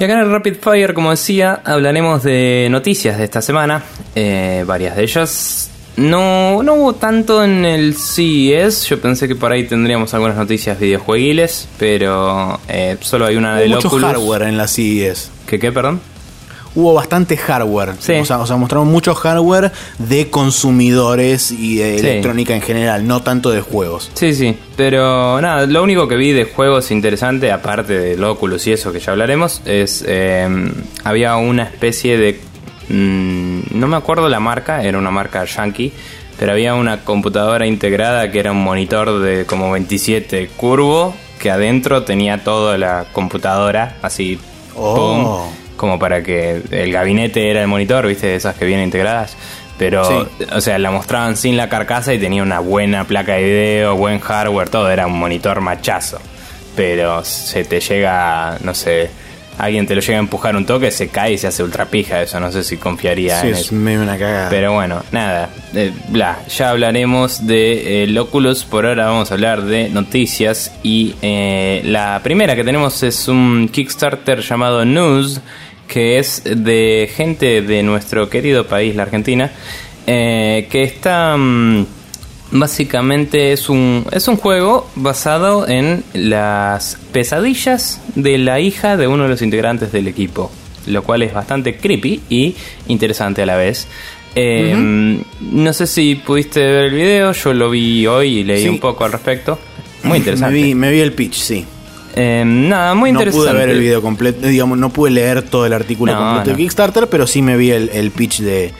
Y 0.00 0.04
acá 0.04 0.14
en 0.14 0.20
el 0.20 0.30
Rapid 0.30 0.54
Fire, 0.62 0.94
como 0.94 1.10
decía, 1.10 1.60
hablaremos 1.62 2.22
de 2.22 2.68
noticias 2.70 3.18
de 3.18 3.24
esta 3.24 3.42
semana. 3.42 3.82
Eh, 4.14 4.64
varias 4.66 4.96
de 4.96 5.02
ellas. 5.02 5.70
No, 5.98 6.62
no 6.62 6.72
hubo 6.72 6.94
tanto 6.94 7.44
en 7.44 7.66
el 7.66 7.94
CES. 7.94 8.86
Yo 8.86 8.98
pensé 8.98 9.28
que 9.28 9.36
por 9.36 9.52
ahí 9.52 9.64
tendríamos 9.64 10.14
algunas 10.14 10.38
noticias 10.38 10.80
videojueguiles, 10.80 11.68
pero 11.78 12.58
eh, 12.66 12.96
solo 13.02 13.26
hay 13.26 13.36
una 13.36 13.52
Hubo 13.52 13.60
del 13.60 13.70
mucho 13.74 13.88
Oculus. 13.88 14.06
hardware 14.10 14.42
en 14.44 14.56
la 14.56 14.68
CES. 14.68 15.30
¿Qué 15.46 15.58
qué, 15.58 15.70
perdón? 15.70 16.00
Hubo 16.74 16.94
bastante 16.94 17.36
hardware. 17.36 17.94
Sí. 17.98 18.12
O, 18.14 18.24
sea, 18.24 18.38
o 18.38 18.46
sea, 18.46 18.56
mostraron 18.56 18.88
mucho 18.88 19.14
hardware 19.14 19.72
de 19.98 20.30
consumidores 20.30 21.50
y 21.50 21.76
de 21.78 21.98
Sí. 21.98 22.06
electrónica 22.06 22.54
en 22.54 22.62
general, 22.62 23.06
no 23.06 23.22
tanto 23.22 23.50
de 23.50 23.60
juegos. 23.60 24.10
Sí, 24.14 24.34
sí, 24.34 24.56
pero 24.76 25.40
nada, 25.40 25.66
lo 25.66 25.82
único 25.82 26.06
que 26.08 26.16
vi 26.16 26.32
de 26.32 26.44
juegos 26.44 26.90
interesante, 26.90 27.50
aparte 27.52 27.98
del 27.98 28.22
Oculus 28.24 28.66
y 28.68 28.72
eso 28.72 28.92
que 28.92 29.00
ya 29.00 29.12
hablaremos, 29.12 29.62
es 29.64 30.04
eh, 30.06 30.48
había 31.04 31.36
una 31.36 31.64
especie 31.64 32.16
de... 32.16 32.40
mm, 32.88 33.60
no 33.78 33.88
me 33.88 33.96
acuerdo 33.96 34.28
la 34.28 34.40
marca, 34.40 34.82
era 34.84 34.96
una 34.98 35.10
marca 35.10 35.44
yankee, 35.44 35.92
pero 36.38 36.52
había 36.52 36.74
una 36.74 37.04
computadora 37.04 37.66
integrada 37.66 38.30
que 38.30 38.38
era 38.38 38.52
un 38.52 38.62
monitor 38.62 39.20
de 39.20 39.44
como 39.44 39.70
27 39.72 40.48
curvo, 40.56 41.14
que 41.38 41.50
adentro 41.50 42.04
tenía 42.04 42.44
toda 42.44 42.78
la 42.78 43.06
computadora, 43.12 43.96
así, 44.02 44.38
Oh. 44.76 45.50
Como 45.80 45.98
para 45.98 46.22
que 46.22 46.60
el 46.70 46.92
gabinete 46.92 47.50
era 47.50 47.62
el 47.62 47.68
monitor, 47.68 48.06
viste, 48.06 48.26
de 48.26 48.34
esas 48.36 48.54
que 48.54 48.66
vienen 48.66 48.84
integradas. 48.84 49.34
Pero, 49.78 50.04
Sí. 50.04 50.44
o 50.52 50.60
sea, 50.60 50.78
la 50.78 50.90
mostraban 50.90 51.38
sin 51.38 51.56
la 51.56 51.70
carcasa 51.70 52.12
y 52.12 52.18
tenía 52.18 52.42
una 52.42 52.60
buena 52.60 53.04
placa 53.06 53.36
de 53.36 53.42
video, 53.44 53.96
buen 53.96 54.20
hardware, 54.20 54.68
todo. 54.68 54.90
Era 54.90 55.06
un 55.06 55.18
monitor 55.18 55.62
machazo. 55.62 56.20
Pero 56.76 57.24
se 57.24 57.64
te 57.64 57.80
llega, 57.80 58.58
no 58.62 58.74
sé, 58.74 59.10
alguien 59.56 59.86
te 59.86 59.94
lo 59.94 60.02
llega 60.02 60.16
a 60.16 60.20
empujar 60.20 60.54
un 60.54 60.66
toque, 60.66 60.90
se 60.90 61.08
cae 61.08 61.32
y 61.32 61.38
se 61.38 61.46
hace 61.46 61.62
ultra 61.62 61.86
pija. 61.86 62.20
Eso 62.22 62.38
no 62.40 62.52
sé 62.52 62.62
si 62.62 62.76
confiaría 62.76 63.40
Sí, 63.40 63.48
en 63.48 63.54
es 63.54 63.60
eso. 63.60 63.74
medio 63.74 64.02
una 64.02 64.18
cagada. 64.18 64.50
Pero 64.50 64.74
bueno, 64.74 65.02
nada, 65.12 65.48
eh, 65.74 65.92
bla, 66.08 66.38
ya 66.48 66.68
hablaremos 66.70 67.46
de 67.46 68.04
eh, 68.04 68.18
Oculus, 68.18 68.64
por 68.64 68.84
ahora 68.84 69.06
vamos 69.06 69.30
a 69.30 69.34
hablar 69.34 69.62
de 69.62 69.88
noticias 69.88 70.72
y 70.82 71.14
eh, 71.22 71.80
la 71.84 72.20
primera 72.22 72.54
que 72.54 72.64
tenemos 72.64 73.02
es 73.02 73.28
un 73.28 73.68
Kickstarter 73.72 74.40
llamado 74.42 74.84
News, 74.84 75.40
que 75.92 76.18
es 76.18 76.42
de 76.44 77.10
gente 77.14 77.60
de 77.62 77.82
nuestro 77.82 78.30
querido 78.30 78.66
país, 78.66 78.94
la 78.96 79.02
Argentina, 79.02 79.50
eh, 80.06 80.66
que 80.70 80.82
está... 80.84 81.36
mm, 81.36 81.86
Básicamente 82.52 83.52
es 83.52 83.68
un, 83.68 84.04
es 84.10 84.26
un 84.26 84.36
juego 84.36 84.90
basado 84.96 85.68
en 85.68 86.02
las 86.14 86.98
pesadillas 87.12 88.00
de 88.16 88.38
la 88.38 88.58
hija 88.58 88.96
de 88.96 89.06
uno 89.06 89.22
de 89.22 89.28
los 89.28 89.40
integrantes 89.42 89.92
del 89.92 90.08
equipo, 90.08 90.50
lo 90.86 91.04
cual 91.04 91.22
es 91.22 91.32
bastante 91.32 91.76
creepy 91.76 92.22
y 92.28 92.56
interesante 92.88 93.42
a 93.42 93.46
la 93.46 93.54
vez. 93.56 93.86
Eh, 94.34 94.74
No 95.40 95.72
sé 95.72 95.86
si 95.86 96.16
pudiste 96.16 96.58
ver 96.58 96.86
el 96.86 96.94
video, 96.94 97.30
yo 97.30 97.52
lo 97.54 97.70
vi 97.70 98.04
hoy 98.08 98.38
y 98.38 98.42
leí 98.44 98.62
Sí. 98.64 98.68
un 98.68 98.80
poco 98.80 99.04
al 99.04 99.12
respecto. 99.12 99.56
Muy 100.02 100.18
interesante. 100.18 100.52
Me 100.58 100.62
vi, 100.64 100.74
me 100.74 100.90
vi 100.90 100.98
el 100.98 101.12
pitch, 101.12 101.34
sí. 101.34 101.64
Eh, 102.16 102.42
nada, 102.46 102.94
muy 102.94 103.12
no 103.12 103.18
interesante. 103.20 103.48
pude 103.50 103.58
ver 103.58 103.68
el 103.70 103.78
video 103.80 104.02
completo, 104.02 104.46
digamos, 104.46 104.76
no 104.78 104.90
pude 104.90 105.10
leer 105.12 105.42
todo 105.42 105.66
el 105.66 105.72
artículo 105.72 106.12
No, 106.12 106.18
completo 106.18 106.50
no. 106.50 106.56
de 106.56 106.62
Kickstarter, 106.62 107.06
pero 107.08 107.26
sí 107.26 107.40
me 107.42 107.56
vi 107.56 107.70
el, 107.70 107.88
el 107.92 108.10
pitch 108.10 108.40
de, 108.40 108.72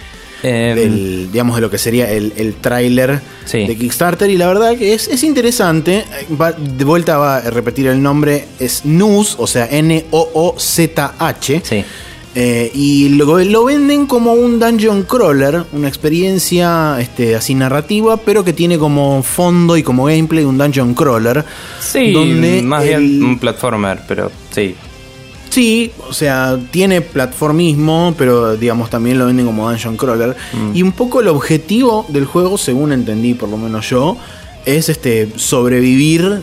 Eh, 0.42 0.72
del, 0.74 1.30
digamos, 1.30 1.54
de 1.56 1.60
lo 1.62 1.70
que 1.70 1.76
sería 1.78 2.10
el, 2.10 2.32
el 2.36 2.54
tráiler 2.54 3.20
Sí. 3.44 3.66
de 3.66 3.76
Kickstarter 3.76 4.30
y 4.30 4.36
la 4.38 4.46
verdad 4.48 4.74
que 4.76 4.94
es, 4.94 5.06
es 5.08 5.22
interesante. 5.22 6.04
Va- 6.40 6.52
de 6.52 6.84
vuelta 6.84 7.18
va 7.18 7.36
a 7.36 7.50
repetir 7.50 7.86
el 7.88 8.02
nombre, 8.02 8.46
es 8.58 8.84
News, 8.86 9.36
o 9.38 9.46
sea, 9.46 9.66
N-O-O-Z-H. 9.70 11.60
Sí. 11.64 11.84
Eh, 12.34 12.70
y 12.74 13.08
lo, 13.10 13.40
lo 13.40 13.64
venden 13.64 14.06
como 14.06 14.34
un 14.34 14.60
dungeon 14.60 15.02
crawler, 15.02 15.64
una 15.72 15.88
experiencia 15.88 16.96
este, 17.00 17.34
así 17.34 17.54
narrativa, 17.56 18.18
pero 18.18 18.44
que 18.44 18.52
tiene 18.52 18.78
como 18.78 19.22
fondo 19.24 19.76
y 19.76 19.82
como 19.82 20.04
gameplay 20.04 20.44
un 20.44 20.56
dungeon 20.56 20.94
crawler. 20.94 21.44
Sí, 21.80 22.12
donde 22.12 22.62
más 22.62 22.84
el- 22.84 23.08
bien 23.08 23.22
un 23.24 23.38
platformer, 23.38 24.02
pero 24.06 24.30
sí. 24.52 24.76
Sí, 25.50 25.90
o 26.08 26.12
sea, 26.12 26.56
tiene 26.70 27.00
platformismo, 27.00 28.14
pero 28.16 28.56
digamos 28.56 28.88
también 28.90 29.18
lo 29.18 29.26
venden 29.26 29.46
como 29.46 29.68
dungeon 29.68 29.96
crawler. 29.96 30.36
Mm. 30.52 30.76
Y 30.76 30.82
un 30.84 30.92
poco 30.92 31.20
el 31.20 31.26
objetivo 31.26 32.06
del 32.08 32.24
juego, 32.26 32.56
según 32.56 32.92
entendí 32.92 33.34
por 33.34 33.48
lo 33.48 33.56
menos 33.56 33.90
yo, 33.90 34.16
es 34.66 34.88
este 34.88 35.28
sobrevivir 35.34 36.42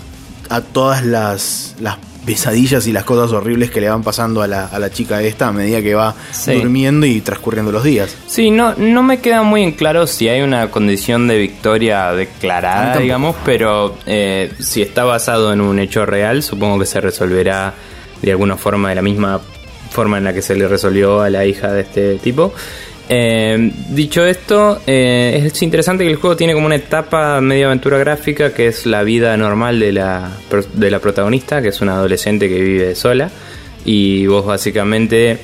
a 0.50 0.60
todas 0.62 1.06
las, 1.06 1.76
las 1.80 1.97
pesadillas 2.27 2.85
y 2.87 2.91
las 2.91 3.05
cosas 3.05 3.31
horribles 3.31 3.71
que 3.71 3.79
le 3.81 3.89
van 3.89 4.03
pasando 4.03 4.41
a 4.43 4.47
la, 4.47 4.65
a 4.67 4.77
la 4.79 4.91
chica 4.91 5.21
esta 5.23 5.47
a 5.47 5.51
medida 5.53 5.81
que 5.81 5.95
va 5.95 6.13
Sí. 6.31 6.53
durmiendo 6.53 7.05
y 7.07 7.21
transcurriendo 7.21 7.71
los 7.71 7.83
días. 7.83 8.15
Sí, 8.27 8.51
no, 8.51 8.75
no 8.75 9.01
me 9.01 9.19
queda 9.21 9.41
muy 9.43 9.63
en 9.63 9.71
claro 9.71 10.05
si 10.05 10.27
hay 10.27 10.41
una 10.41 10.69
condición 10.69 11.27
de 11.29 11.37
victoria 11.37 12.11
declarada, 12.11 12.97
digamos, 12.97 13.35
pero 13.45 13.95
eh, 14.05 14.51
si 14.59 14.81
está 14.81 15.05
basado 15.05 15.53
en 15.53 15.61
un 15.61 15.79
hecho 15.79 16.05
real, 16.05 16.43
supongo 16.43 16.77
que 16.79 16.85
se 16.85 16.99
resolverá 17.01 17.73
de 18.21 18.31
alguna 18.31 18.57
forma, 18.57 18.89
de 18.89 18.95
la 18.95 19.01
misma 19.01 19.39
forma 19.89 20.17
en 20.17 20.25
la 20.25 20.33
que 20.33 20.41
se 20.41 20.53
le 20.55 20.67
resolvió 20.67 21.21
a 21.21 21.29
la 21.29 21.45
hija 21.45 21.71
de 21.71 21.81
este 21.81 22.15
tipo. 22.15 22.53
Eh, 23.10 23.72
dicho 23.89 24.26
esto, 24.26 24.82
eh, 24.86 25.43
es 25.46 25.62
interesante 25.62 26.04
que 26.04 26.10
el 26.10 26.17
juego 26.17 26.36
tiene 26.36 26.54
como 26.54 26.65
una 26.65 26.76
etapa 26.76 27.39
medio 27.39 27.67
aventura 27.67 27.98
gráfica 27.98 28.54
que 28.54 28.67
es 28.67 28.86
la 28.86 29.04
vida 29.04 29.36
normal 29.38 29.80
de 29.80 29.93
la, 29.93 30.30
de 30.74 30.91
la 30.91 31.00
protagonista, 31.00 31.62
que 31.62 31.70
es 31.70 31.80
una 31.82 31.93
adolescente 31.93 32.50
que 32.50 32.62
vive 32.62 32.96
sola. 32.96 33.30
Y 33.86 34.28
vos 34.28 34.46
básicamente 34.46 35.38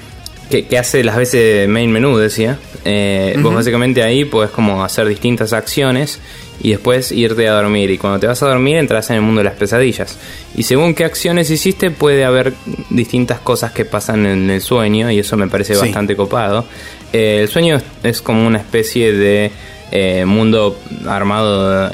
que, 0.49 0.65
que 0.65 0.77
hace 0.77 1.03
las 1.05 1.15
veces 1.15 1.67
main 1.69 1.89
menú, 1.91 2.17
decía. 2.17 2.57
Eh, 2.85 3.37
Vos 3.39 3.55
básicamente 3.55 4.03
ahí 4.03 4.25
podés 4.25 4.51
como 4.51 4.83
hacer 4.83 5.07
distintas 5.07 5.53
acciones 5.53 6.19
y 6.61 6.71
después 6.71 7.13
irte 7.13 7.47
a 7.47 7.53
dormir. 7.53 7.89
Y 7.91 7.97
cuando 7.97 8.19
te 8.19 8.27
vas 8.27 8.43
a 8.43 8.47
dormir 8.47 8.75
entras 8.75 9.09
en 9.09 9.15
el 9.15 9.21
mundo 9.21 9.39
de 9.39 9.45
las 9.45 9.53
pesadillas. 9.53 10.17
Y 10.57 10.63
según 10.63 10.93
qué 10.93 11.05
acciones 11.05 11.49
hiciste 11.49 11.91
puede 11.91 12.25
haber 12.25 12.51
distintas 12.89 13.39
cosas 13.39 13.71
que 13.71 13.85
pasan 13.85 14.25
en 14.25 14.49
el 14.49 14.59
sueño 14.59 15.09
y 15.09 15.19
eso 15.19 15.37
me 15.37 15.47
parece 15.47 15.75
Sí. 15.75 15.79
bastante 15.79 16.17
copado. 16.17 16.65
Eh, 17.13 17.41
el 17.41 17.47
sueño 17.47 17.77
es, 17.77 17.83
es 18.03 18.21
como 18.21 18.45
una 18.45 18.57
especie 18.57 19.13
de 19.13 19.51
eh, 19.95 20.25
mundo 20.25 20.79
armado 21.07 21.87
eh, 21.87 21.91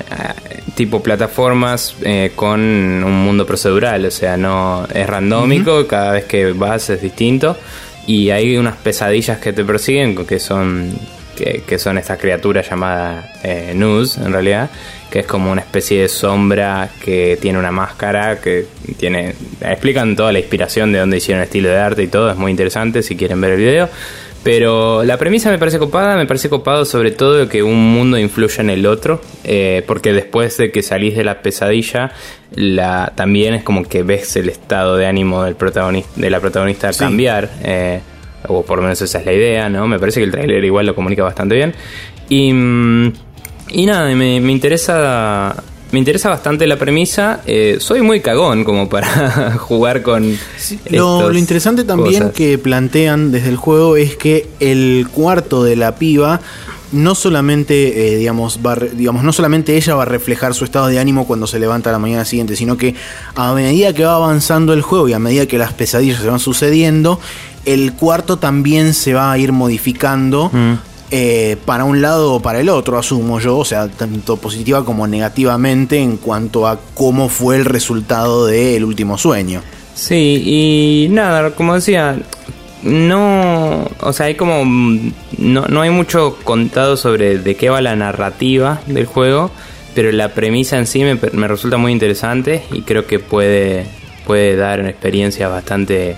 tipo 0.73 1.03
plataformas 1.03 1.93
eh, 2.03 2.31
con 2.33 2.61
un 2.61 3.25
mundo 3.25 3.45
procedural, 3.45 4.05
o 4.05 4.11
sea, 4.11 4.37
no 4.37 4.87
es 4.93 5.05
randómico, 5.05 5.85
cada 5.85 6.13
vez 6.13 6.23
que 6.23 6.53
vas 6.53 6.89
es 6.89 7.01
distinto 7.01 7.57
y 8.07 8.29
hay 8.29 8.55
unas 8.55 8.77
pesadillas 8.77 9.39
que 9.39 9.51
te 9.51 9.65
persiguen 9.65 10.15
que 10.25 10.39
son 10.39 10.97
que, 11.35 11.63
que 11.67 11.77
son 11.77 11.97
estas 11.97 12.17
criaturas 12.17 12.69
llamadas 12.69 13.25
eh, 13.43 13.73
Nus 13.75 14.17
en 14.17 14.31
realidad, 14.31 14.69
que 15.11 15.19
es 15.19 15.25
como 15.25 15.51
una 15.51 15.59
especie 15.59 16.03
de 16.03 16.07
sombra 16.07 16.89
que 17.03 17.37
tiene 17.41 17.59
una 17.59 17.71
máscara 17.71 18.39
que 18.39 18.65
tiene 18.97 19.35
explican 19.59 20.15
toda 20.15 20.31
la 20.31 20.39
inspiración 20.39 20.93
de 20.93 20.99
dónde 20.99 21.17
hicieron 21.17 21.41
el 21.41 21.47
estilo 21.47 21.67
de 21.67 21.77
arte 21.77 22.03
y 22.03 22.07
todo, 22.07 22.31
es 22.31 22.37
muy 22.37 22.51
interesante 22.51 23.03
si 23.03 23.17
quieren 23.17 23.41
ver 23.41 23.51
el 23.51 23.57
video. 23.57 23.89
Pero 24.43 25.03
la 25.03 25.17
premisa 25.17 25.49
me 25.49 25.57
parece 25.57 25.79
copada, 25.79 26.15
me 26.15 26.25
parece 26.25 26.49
copado 26.49 26.85
sobre 26.85 27.11
todo 27.11 27.49
que 27.49 27.61
un 27.61 27.93
mundo 27.93 28.17
influya 28.17 28.61
en 28.61 28.69
el 28.69 28.85
otro, 28.85 29.21
eh, 29.43 29.83
porque 29.85 30.13
después 30.13 30.55
de 30.57 30.71
que 30.71 30.81
salís 30.81 31.15
de 31.17 31.25
la 31.25 31.41
pesadilla, 31.41 32.11
la, 32.55 33.11
también 33.15 33.53
es 33.53 33.63
como 33.63 33.83
que 33.83 34.01
ves 34.03 34.37
el 34.37 34.47
estado 34.47 34.95
de 34.95 35.07
ánimo 35.07 35.43
del 35.43 35.55
protagonista, 35.55 36.09
de 36.15 36.29
la 36.29 36.39
protagonista 36.39 36.93
Sí. 36.93 36.99
cambiar, 36.99 37.49
eh, 37.63 37.99
o 38.47 38.63
por 38.63 38.77
lo 38.77 38.83
menos 38.83 39.01
esa 39.01 39.19
es 39.19 39.25
la 39.25 39.33
idea, 39.33 39.69
¿no? 39.69 39.87
Me 39.87 39.99
parece 39.99 40.21
que 40.21 40.25
el 40.25 40.31
tráiler 40.31 40.63
igual 40.63 40.85
lo 40.85 40.95
comunica 40.95 41.21
bastante 41.23 41.55
bien. 41.55 41.73
Y, 42.29 42.53
mm, 42.53 43.13
y 43.71 43.85
nada, 43.85 44.07
me, 44.15 44.39
me 44.39 44.51
interesa... 44.53 45.53
Me 45.91 45.99
interesa 45.99 46.29
bastante 46.29 46.67
la 46.67 46.77
premisa. 46.77 47.41
eh, 47.45 47.77
soy 47.79 48.01
muy 48.01 48.21
cagón 48.21 48.63
como 48.63 48.89
para 48.89 49.53
jugar 49.57 50.01
con. 50.01 50.37
Lo, 50.89 51.33
interesante 51.33 51.83
también 51.83 52.21
cosas. 52.21 52.35
que 52.35 52.57
plantean 52.57 53.31
desde 53.31 53.49
el 53.49 53.57
juego 53.57 53.97
es 53.97 54.15
que 54.15 54.47
el 54.59 55.07
cuarto 55.11 55.63
de 55.63 55.75
la 55.75 55.95
piba 55.95 56.41
no 56.91 57.13
solamente, 57.15 58.13
eh, 58.13 58.17
digamos, 58.17 58.59
va, 58.65 58.75
no 58.75 59.33
solamente 59.33 59.77
ella 59.77 59.95
va 59.95 60.03
a 60.03 60.05
reflejar 60.05 60.53
su 60.53 60.63
estado 60.63 60.87
de 60.87 60.99
ánimo 60.99 61.27
cuando 61.27 61.45
se 61.47 61.59
levanta 61.59 61.89
a 61.89 61.93
la 61.93 61.99
mañana 61.99 62.25
siguiente, 62.25 62.55
sino 62.55 62.77
que 62.77 62.95
a 63.35 63.53
medida 63.53 63.93
que 63.93 64.03
va 64.05 64.15
avanzando 64.15 64.73
el 64.73 64.81
juego 64.81 65.07
y 65.07 65.13
a 65.13 65.19
medida 65.19 65.45
que 65.45 65.57
las 65.57 65.73
pesadillas 65.73 66.19
se 66.19 66.27
van 66.27 66.39
sucediendo, 66.39 67.19
el 67.65 67.93
cuarto 67.93 68.37
también 68.37 68.93
se 68.93 69.13
va 69.13 69.31
a 69.31 69.37
ir 69.37 69.51
modificando. 69.51 70.49
Mm. 70.51 70.88
Eh, 71.11 71.57
para 71.65 71.85
un 71.85 72.01
lado 72.01 72.33
o 72.33 72.39
para 72.39 72.59
el 72.59 72.69
otro, 72.69 72.97
asumo 72.97 73.39
yo, 73.39 73.57
o 73.57 73.65
sea, 73.65 73.87
tanto 73.87 74.37
positiva 74.37 74.85
como 74.85 75.07
negativamente 75.07 75.97
en 75.97 76.17
cuanto 76.17 76.67
a 76.67 76.79
cómo 76.93 77.29
fue 77.29 77.55
el 77.55 77.65
resultado 77.65 78.45
del 78.45 78.83
último 78.83 79.17
sueño. 79.17 79.61
Sí, 79.95 80.43
y 80.45 81.07
nada, 81.09 81.51
como 81.51 81.73
decía, 81.73 82.17
no, 82.83 83.89
o 84.01 84.13
sea, 84.13 84.27
hay 84.27 84.35
como, 84.35 84.63
no, 85.37 85.65
no 85.67 85.81
hay 85.81 85.89
mucho 85.89 86.37
contado 86.43 86.95
sobre 86.95 87.39
de 87.39 87.55
qué 87.55 87.69
va 87.69 87.81
la 87.81 87.95
narrativa 87.95 88.79
del 88.85 89.05
juego, 89.05 89.49
pero 89.95 90.11
la 90.11 90.33
premisa 90.35 90.77
en 90.77 90.85
sí 90.85 91.03
me, 91.03 91.15
me 91.33 91.47
resulta 91.47 91.77
muy 91.77 91.91
interesante 91.91 92.63
y 92.71 92.83
creo 92.83 93.07
que 93.07 93.17
puede, 93.17 93.85
puede 94.27 94.55
dar 94.55 94.79
experiencias 94.87 95.49
bastante 95.49 96.17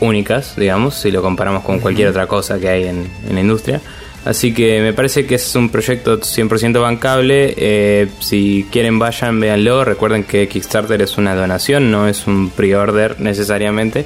únicas, 0.00 0.56
digamos, 0.56 0.94
si 0.94 1.10
lo 1.10 1.22
comparamos 1.22 1.64
con 1.64 1.80
cualquier 1.80 2.08
otra 2.08 2.26
cosa 2.26 2.58
que 2.58 2.68
hay 2.68 2.84
en, 2.84 3.08
en 3.28 3.34
la 3.34 3.40
industria. 3.40 3.80
Así 4.26 4.52
que 4.52 4.80
me 4.80 4.92
parece 4.92 5.24
que 5.24 5.36
es 5.36 5.54
un 5.54 5.68
proyecto 5.68 6.18
100% 6.20 6.80
bancable. 6.80 7.54
Eh, 7.56 8.08
si 8.18 8.66
quieren 8.72 8.98
vayan, 8.98 9.38
véanlo. 9.38 9.84
Recuerden 9.84 10.24
que 10.24 10.48
Kickstarter 10.48 11.00
es 11.00 11.16
una 11.16 11.36
donación, 11.36 11.92
no 11.92 12.08
es 12.08 12.26
un 12.26 12.50
pre-order 12.50 13.20
necesariamente. 13.20 14.04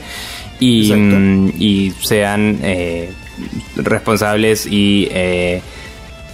y, 0.61 0.93
mm, 0.93 1.53
y 1.59 1.91
sean 2.03 2.59
eh, 2.63 3.11
responsables 3.77 4.67
y 4.67 5.09
eh, 5.11 5.63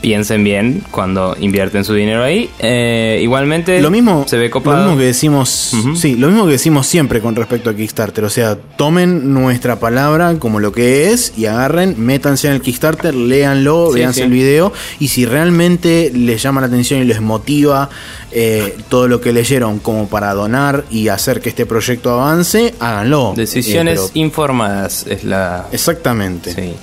piensen 0.07 0.45
bien 0.45 0.85
cuando 0.93 1.37
invierten 1.41 1.83
su 1.85 1.93
dinero 1.93 2.23
ahí. 2.23 2.49
Eh, 2.61 3.19
igualmente, 3.25 3.81
Lo 3.81 3.91
mismo, 3.91 4.25
se 4.29 4.37
ve 4.37 4.45
lo 4.45 4.51
copado. 4.53 4.85
mismo 4.85 4.97
que 4.97 5.03
decimos, 5.07 5.73
sí, 5.97 6.15
lo 6.15 6.29
mismo 6.29 6.47
que 6.47 6.53
decimos 6.53 6.87
siempre 6.87 7.21
con 7.21 7.35
respecto 7.35 7.71
a 7.71 7.75
Kickstarter. 7.75 8.23
O 8.23 8.31
sea, 8.31 8.57
tomen 8.77 9.35
nuestra 9.35 9.81
palabra 9.81 10.37
como 10.39 10.61
lo 10.61 10.71
que 10.71 11.11
es 11.11 11.33
y 11.37 11.47
agarren, 11.47 11.97
métanse 11.99 12.47
en 12.47 12.53
el 12.55 12.61
Kickstarter, 12.61 13.17
léanlo, 13.17 13.89
Sí, 13.93 13.99
véanse 13.99 14.21
sí. 14.21 14.25
el 14.27 14.31
video. 14.31 14.73
Y 15.01 15.09
si 15.09 15.27
realmente 15.27 16.13
les 16.15 16.41
llama 16.41 16.61
la 16.61 16.69
atención 16.69 17.01
y 17.01 17.05
les 17.05 17.21
motiva 17.21 17.91
eh, 18.31 18.77
todo 18.89 19.09
lo 19.09 19.21
que 19.21 19.33
leyeron 19.33 19.81
como 19.81 20.09
para 20.09 20.35
donar 20.35 20.85
y 20.89 21.09
hacer 21.09 21.41
que 21.41 21.49
este 21.49 21.67
proyecto 21.67 22.13
avance, 22.13 22.75
háganlo. 22.79 23.33
Decisiones 23.37 23.99
Eh, 23.99 24.03
pero- 24.13 24.25
informadas 24.25 25.05
es 25.09 25.25
la... 25.25 25.67
exactamente. 25.73 26.53
Sí. 26.55 26.75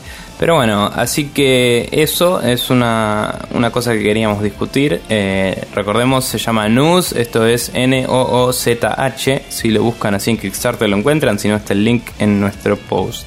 Pero 0.43 0.55
bueno, 0.55 0.91
así 0.93 1.27
que 1.27 1.87
eso 1.93 2.41
es 2.41 2.69
una, 2.69 3.33
una 3.53 3.71
cosa 3.71 3.93
que 3.93 4.03
queríamos 4.03 4.43
discutir. 4.43 4.99
Eh, 5.07 5.67
recordemos, 5.73 6.25
se 6.25 6.37
llama 6.37 6.67
News, 6.67 7.13
esto 7.13 7.47
es 7.47 7.71
N-O-O-Z-H. 7.73 9.45
Si 9.47 9.69
lo 9.69 9.83
buscan 9.83 10.15
así 10.15 10.31
en 10.31 10.37
Kickstarter 10.37 10.89
lo 10.89 10.97
encuentran, 10.97 11.39
si 11.39 11.47
no 11.47 11.55
está 11.55 11.71
el 11.71 11.85
link 11.85 12.03
en 12.19 12.41
nuestro 12.41 12.75
post. 12.75 13.25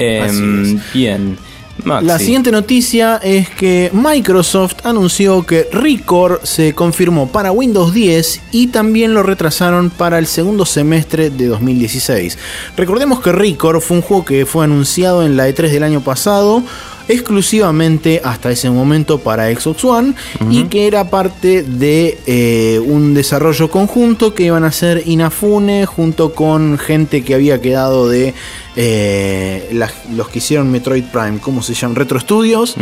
Eh, 0.00 0.20
Así 0.20 0.80
Bien. 0.92 1.38
La 1.84 2.18
siguiente 2.18 2.52
noticia 2.52 3.16
es 3.16 3.50
que 3.50 3.90
Microsoft 3.92 4.84
anunció 4.84 5.44
que 5.44 5.68
Record 5.72 6.42
se 6.44 6.74
confirmó 6.74 7.28
para 7.28 7.50
Windows 7.50 7.92
10 7.92 8.40
y 8.52 8.68
también 8.68 9.14
lo 9.14 9.22
retrasaron 9.22 9.90
para 9.90 10.18
el 10.18 10.26
segundo 10.26 10.64
semestre 10.64 11.30
de 11.30 11.46
2016. 11.46 12.38
Recordemos 12.76 13.20
que 13.20 13.32
Record 13.32 13.80
fue 13.80 13.96
un 13.96 14.02
juego 14.02 14.24
que 14.24 14.46
fue 14.46 14.64
anunciado 14.64 15.24
en 15.24 15.36
la 15.36 15.48
E3 15.48 15.70
del 15.70 15.82
año 15.82 16.02
pasado 16.02 16.62
exclusivamente 17.08 18.20
hasta 18.24 18.50
ese 18.50 18.70
momento 18.70 19.18
para 19.18 19.52
Xbox 19.54 19.84
One 19.84 20.14
y 20.50 20.64
que 20.64 20.86
era 20.86 21.10
parte 21.10 21.62
de 21.62 22.18
eh, 22.26 22.78
un 22.78 23.14
desarrollo 23.14 23.70
conjunto 23.70 24.34
que 24.34 24.44
iban 24.44 24.64
a 24.64 24.68
hacer 24.68 25.02
Inafune 25.06 25.86
junto 25.86 26.34
con 26.34 26.78
gente 26.78 27.22
que 27.22 27.34
había 27.34 27.60
quedado 27.60 28.08
de 28.08 28.34
eh, 28.76 29.78
los 30.14 30.28
que 30.28 30.38
hicieron 30.38 30.70
Metroid 30.70 31.04
Prime, 31.04 31.38
¿cómo 31.40 31.62
se 31.62 31.74
llaman? 31.74 31.96
Retro 31.96 32.18
Studios. 32.18 32.76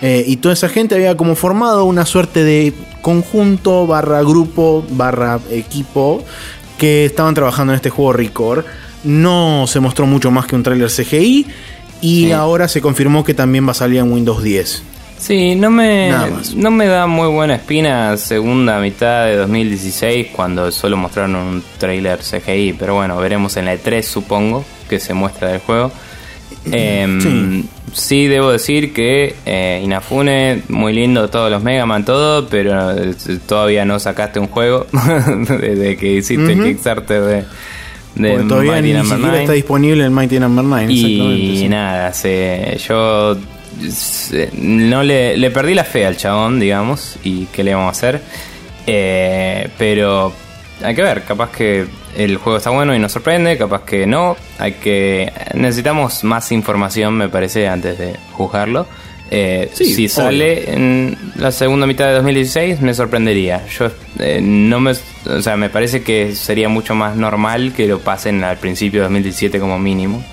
Eh, 0.00 0.24
y 0.26 0.36
toda 0.36 0.54
esa 0.54 0.68
gente 0.68 0.94
había 0.94 1.16
como 1.16 1.34
formado 1.34 1.84
una 1.84 2.06
suerte 2.06 2.44
de 2.44 2.72
conjunto 3.02 3.86
barra 3.86 4.22
grupo 4.22 4.84
barra 4.90 5.38
equipo 5.50 6.24
que 6.78 7.04
estaban 7.04 7.34
trabajando 7.34 7.72
en 7.72 7.76
este 7.76 7.90
juego 7.90 8.12
Record. 8.12 8.64
No 9.04 9.66
se 9.66 9.80
mostró 9.80 10.06
mucho 10.06 10.30
más 10.30 10.46
que 10.46 10.56
un 10.56 10.62
tráiler 10.62 10.88
CGI. 10.90 11.46
Y 12.04 12.26
Sí. 12.26 12.32
ahora 12.32 12.68
se 12.68 12.80
confirmó 12.82 13.24
que 13.24 13.32
también 13.32 13.66
va 13.66 13.70
a 13.70 13.74
salir 13.74 13.98
en 14.00 14.12
Windows 14.12 14.42
10. 14.42 14.82
Sí, 15.16 15.54
no 15.54 15.70
me, 15.70 16.12
no 16.56 16.70
me 16.70 16.86
da 16.86 17.06
muy 17.06 17.28
buena 17.28 17.54
espina 17.54 18.14
segunda 18.18 18.78
mitad 18.78 19.24
de 19.24 19.36
2016 19.36 20.26
cuando 20.36 20.70
solo 20.70 20.98
mostraron 20.98 21.34
un 21.36 21.62
trailer 21.78 22.18
CGI, 22.18 22.74
pero 22.78 22.94
bueno, 22.96 23.16
veremos 23.16 23.56
en 23.56 23.64
la 23.64 23.74
E3 23.74 24.02
supongo 24.02 24.64
que 24.90 25.00
se 25.00 25.14
muestra 25.14 25.48
del 25.52 25.60
juego. 25.60 25.90
Em, 26.70 27.20
Sí. 27.22 27.68
sí. 27.94 28.26
debo 28.26 28.50
decir 28.50 28.92
que 28.92 29.34
eh, 29.46 29.80
Inafune, 29.82 30.62
muy 30.68 30.92
lindo 30.92 31.28
todos 31.30 31.50
los 31.50 31.62
Mega 31.62 31.86
Man, 31.86 32.04
todo, 32.04 32.46
pero 32.48 32.90
eh, 32.92 33.14
todavía 33.46 33.84
no 33.86 33.98
sacaste 33.98 34.40
un 34.40 34.48
juego 34.48 34.86
desde 35.60 35.96
que 35.96 36.12
hiciste 36.16 36.52
el 36.52 36.58
Ujú. 36.60 36.68
Kickstarter 36.68 37.20
de, 37.22 37.44
de 38.14 38.30
Porque 38.30 38.48
todavía 38.48 38.72
Mighty 38.72 38.86
ni 38.88 38.92
Number 38.94 39.06
siquiera 39.10 39.28
9. 39.30 39.40
está 39.42 39.52
disponible 39.54 40.04
en 40.04 40.12
Mighty 40.14 40.38
Number 40.40 40.64
9. 40.64 40.92
exactamente, 40.92 41.34
Y 41.42 41.58
sí. 41.58 41.68
nada, 41.68 42.12
se, 42.12 42.78
yo 42.86 43.36
se- 43.90 44.50
no 44.54 45.02
le, 45.02 45.36
le 45.36 45.50
perdí 45.50 45.74
la 45.74 45.84
fe 45.84 46.06
al 46.06 46.16
chabón, 46.16 46.60
digamos, 46.60 47.16
y 47.24 47.46
qué 47.46 47.64
le 47.64 47.74
vamos 47.74 47.88
a 47.88 47.90
hacer. 47.92 48.20
Eh, 48.86 49.68
pero 49.78 50.32
hay 50.82 50.94
que 50.94 51.02
ver, 51.02 51.22
capaz 51.24 51.50
que 51.50 51.86
el 52.16 52.36
juego 52.36 52.58
está 52.58 52.70
bueno 52.70 52.94
y 52.94 52.98
nos 52.98 53.12
sorprende, 53.12 53.56
capaz 53.58 53.82
que 53.84 54.06
no. 54.06 54.36
Hay 54.58 54.72
que 54.74 55.32
necesitamos 55.54 56.22
más 56.24 56.52
información, 56.52 57.14
me 57.16 57.28
parece, 57.28 57.66
antes 57.66 57.98
de 57.98 58.14
juzgarlo. 58.32 58.86
Eh, 59.30 59.70
Sí, 59.72 59.86
si 59.86 59.94
obvio. 60.04 60.08
sale 60.10 60.72
en 60.72 61.16
la 61.36 61.50
segunda 61.50 61.86
mitad 61.86 62.06
de 62.06 62.12
2016 62.12 62.80
me 62.80 62.94
sorprendería. 62.94 63.62
Yo 63.66 63.90
eh, 64.18 64.40
no 64.42 64.80
me, 64.80 64.92
o 64.92 65.42
sea, 65.42 65.56
me 65.56 65.68
parece 65.70 66.02
que 66.02 66.34
sería 66.34 66.68
mucho 66.68 66.94
más 66.94 67.16
normal 67.16 67.72
que 67.76 67.86
lo 67.86 68.00
pasen 68.00 68.42
al 68.44 68.58
principio 68.58 69.00
de 69.00 69.04
2017 69.04 69.58
como 69.60 69.78
mínimo. 69.78 70.24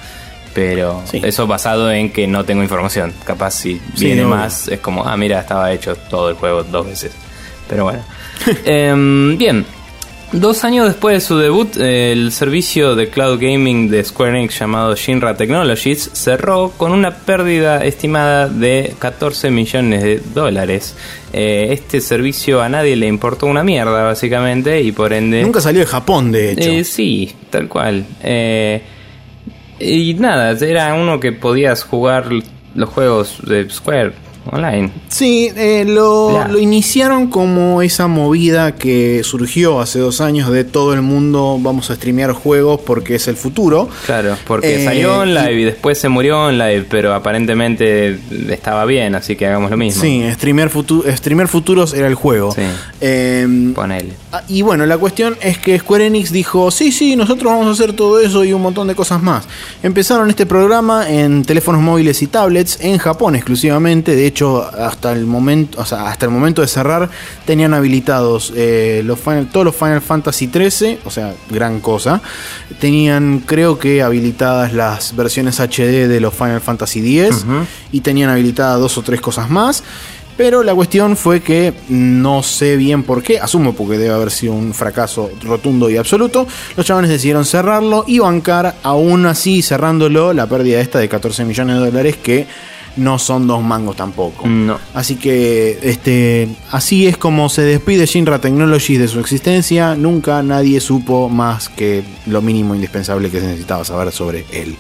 Pero 0.54 1.02
Sí. 1.06 1.22
eso 1.24 1.48
basado 1.48 1.90
en 1.92 2.12
que 2.12 2.28
no 2.28 2.44
tengo 2.44 2.62
información. 2.62 3.14
Capaz 3.24 3.52
si 3.52 3.82
Sí, 3.96 4.06
viene 4.08 4.26
más 4.26 4.68
es 4.68 4.80
como, 4.82 5.06
ah, 5.08 5.16
mira, 5.16 5.40
estaba 5.40 5.72
hecho 5.72 5.96
todo 5.96 6.30
el 6.30 6.36
juego 6.36 6.64
dos 6.64 6.88
veces. 6.88 7.14
Pero 7.70 7.86
bueno. 7.86 8.04
Em, 8.66 9.38
bien. 9.38 9.66
Dos 10.34 10.64
años 10.64 10.88
después 10.88 11.16
de 11.16 11.20
su 11.20 11.38
debut, 11.38 11.76
el 11.76 12.32
servicio 12.32 12.96
de 12.96 13.10
cloud 13.10 13.38
gaming 13.38 13.90
de 13.90 14.02
Square 14.02 14.40
Enix 14.40 14.58
llamado 14.58 14.96
Shinra 14.96 15.36
Technologies 15.36 16.10
cerró 16.14 16.72
con 16.78 16.94
una 16.94 17.18
pérdida 17.18 17.84
estimada 17.84 18.48
de 18.48 18.96
14 18.98 19.52
millones 19.52 20.02
de 20.02 20.22
dólares. 20.34 20.96
Eh, 21.34 21.68
este 21.72 22.00
servicio 22.00 22.62
a 22.62 22.70
nadie 22.70 22.96
le 22.96 23.08
importó 23.08 23.46
una 23.46 23.62
mierda, 23.62 24.04
básicamente, 24.04 24.82
y 24.82 24.94
por 24.94 25.12
ende... 25.12 25.42
Nunca 25.42 25.60
salió 25.60 25.82
de 25.82 25.88
Japón, 25.88 26.32
de 26.32 26.54
hecho. 26.54 26.70
Eh, 26.70 26.86
sí, 26.86 27.36
tal 27.50 27.68
cual. 27.68 28.06
Eh, 28.24 28.82
y 29.82 30.14
nada, 30.14 30.52
era 30.66 30.94
uno 30.94 31.20
que 31.20 31.34
podías 31.34 31.84
jugar 31.84 32.30
los 32.74 32.90
juegos 32.90 33.40
de 33.46 33.70
Square 33.70 34.14
online. 34.50 34.92
Sí, 35.10 35.52
eh, 35.56 35.84
lo, 35.86 36.48
lo 36.48 36.58
iniciaron 36.60 37.28
como 37.28 37.82
esa 37.82 38.08
movida 38.08 38.76
que 38.76 39.22
surgió 39.24 39.80
hace 39.80 40.00
dos 40.00 40.20
años 40.22 40.50
de 40.52 40.64
todo 40.64 40.94
el 40.94 41.02
mundo 41.02 41.58
vamos 41.62 41.92
a 41.92 41.96
streamear 41.96 42.32
juegos 42.34 42.82
porque 42.86 43.16
es 43.16 43.28
el 43.28 43.36
futuro. 43.36 43.88
Claro, 44.06 44.36
porque 44.48 44.82
Eh, 44.82 44.86
salió 44.86 45.20
on 45.20 45.34
live 45.34 45.54
y- 45.54 45.62
y... 45.62 45.66
después 45.66 45.98
se 46.00 46.10
murió 46.10 46.40
on 46.46 46.58
live, 46.58 46.86
pero 46.90 47.14
aparentemente 47.14 48.18
estaba 48.50 48.86
bien, 48.86 49.16
así 49.16 49.36
que 49.36 49.46
hagamos 49.48 49.70
lo 49.70 49.78
mismo. 49.78 50.02
Sí, 50.02 50.24
streamear, 50.34 50.70
futu- 50.72 51.06
streamear 51.16 51.48
futuros 51.48 51.94
era 51.94 52.08
el 52.08 52.16
juego. 52.16 52.52
Sí. 52.54 52.62
Eh, 53.02 53.72
Ponele. 53.76 54.14
Ah, 54.32 54.42
Y 54.48 54.62
bueno, 54.62 54.86
la 54.86 54.98
cuestión 54.98 55.38
es 55.42 55.58
que 55.58 55.78
Square 55.78 56.08
Enix 56.08 56.32
dijo, 56.32 56.72
sí, 56.72 56.92
sí, 56.92 57.16
nosotros 57.16 57.52
vamos 57.52 57.68
a 57.68 57.72
hacer 57.72 57.94
todo 57.94 58.20
eso 58.20 58.44
y 58.44 58.54
un 58.54 58.62
montón 58.62 58.88
de 58.88 58.96
cosas 58.96 59.22
más. 59.22 59.46
Empezaron 59.84 60.30
este 60.30 60.46
programa 60.46 61.10
en 61.10 61.44
teléfonos 61.44 61.82
móviles 61.82 62.22
y 62.22 62.28
tablets 62.28 62.80
en 62.82 62.98
Japón 62.98 63.36
exclusivamente. 63.36 64.16
De 64.16 64.31
hecho, 64.32 64.64
hasta 64.64 65.12
el 65.12 65.26
momento, 65.26 65.80
o 65.80 65.86
sea, 65.86 66.08
hasta 66.10 66.26
el 66.26 66.32
momento 66.32 66.62
de 66.62 66.68
cerrar, 66.68 67.10
tenían 67.46 67.74
habilitados 67.74 68.52
eh, 68.56 69.02
los 69.06 69.20
Final- 69.20 69.50
todos 69.52 69.66
los 69.66 69.76
Final 69.76 70.02
Fantasy 70.02 70.50
XIII, 70.52 71.00
o 71.06 71.12
sea, 71.12 71.34
gran 71.50 71.80
cosa. 71.80 72.22
Tenían, 72.80 73.40
creo 73.46 73.78
que, 73.78 74.02
habilitadas 74.02 74.74
las 74.74 75.16
versiones 75.16 75.60
HD 75.60 76.08
de 76.08 76.20
los 76.20 76.34
Final 76.34 76.62
Fantasy 76.62 77.20
X 77.20 77.46
y 77.92 78.02
tenían 78.02 78.30
habilitadas 78.30 78.80
dos 78.80 78.98
o 78.98 79.02
tres 79.04 79.22
cosas 79.22 79.50
más. 79.50 79.84
Pero 80.38 80.64
la 80.64 80.74
cuestión 80.74 81.18
fue 81.18 81.42
que 81.42 81.74
no 81.90 82.42
sé 82.42 82.78
bien 82.78 83.04
por 83.04 83.22
qué, 83.22 83.40
asumo 83.40 83.74
porque 83.74 83.98
debe 83.98 84.14
haber 84.14 84.32
sido 84.32 84.54
un 84.54 84.74
fracaso 84.74 85.30
rotundo 85.44 85.90
y 85.90 85.98
absoluto, 85.98 86.48
los 86.78 86.86
chavales 86.86 87.12
decidieron 87.12 87.46
cerrarlo 87.46 88.06
y 88.08 88.18
bancar 88.20 88.76
aún 88.82 89.26
así 89.28 89.62
cerrándolo 89.62 90.34
la 90.34 90.48
pérdida 90.48 90.80
esta 90.80 91.00
de 91.00 91.10
14 91.10 91.44
millones 91.46 91.76
de 91.80 91.86
dólares 91.86 92.16
que 92.18 92.48
no 92.98 93.20
son 93.20 93.48
dos 93.48 93.64
mangos 93.64 93.96
tampoco. 93.96 94.48
No. 94.48 94.78
Así 94.94 95.16
que 95.16 95.80
este 95.82 96.48
así 96.72 97.08
es 97.08 97.18
como 97.18 97.50
se 97.50 97.62
despide 97.64 98.06
Shinra 98.06 98.40
Technologies 98.40 99.00
de 99.00 99.08
su 99.08 99.20
existencia, 99.20 99.96
nunca 99.96 100.44
nadie 100.44 100.80
supo 100.80 101.30
más 101.30 101.70
que 101.70 102.04
lo 102.28 102.42
mínimo 102.42 102.76
indispensable 102.76 103.30
que 103.30 103.40
se 103.40 103.48
necesitaba 103.48 103.84
saber 103.84 104.12
sobre 104.12 104.46
él. 104.52 104.76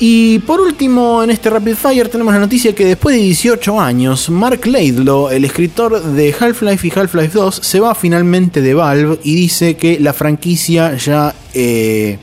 Y 0.00 0.38
por 0.40 0.60
último, 0.60 1.24
en 1.24 1.30
este 1.30 1.50
Rapid 1.50 1.74
Fire 1.74 2.08
tenemos 2.08 2.32
la 2.32 2.38
noticia 2.38 2.72
que 2.72 2.84
después 2.84 3.16
de 3.16 3.22
18 3.22 3.80
años, 3.80 4.30
Mark 4.30 4.64
Laidlaw, 4.64 5.30
el 5.30 5.44
escritor 5.44 6.00
de 6.00 6.32
Half-Life 6.38 6.86
y 6.86 6.92
Half-Life 6.96 7.36
2, 7.36 7.56
se 7.56 7.80
va 7.80 7.96
finalmente 7.96 8.60
de 8.60 8.74
Valve 8.74 9.18
y 9.24 9.34
dice 9.34 9.76
que 9.76 9.98
la 9.98 10.12
franquicia 10.12 10.96
ya... 10.96 11.34
eh, 11.52 12.18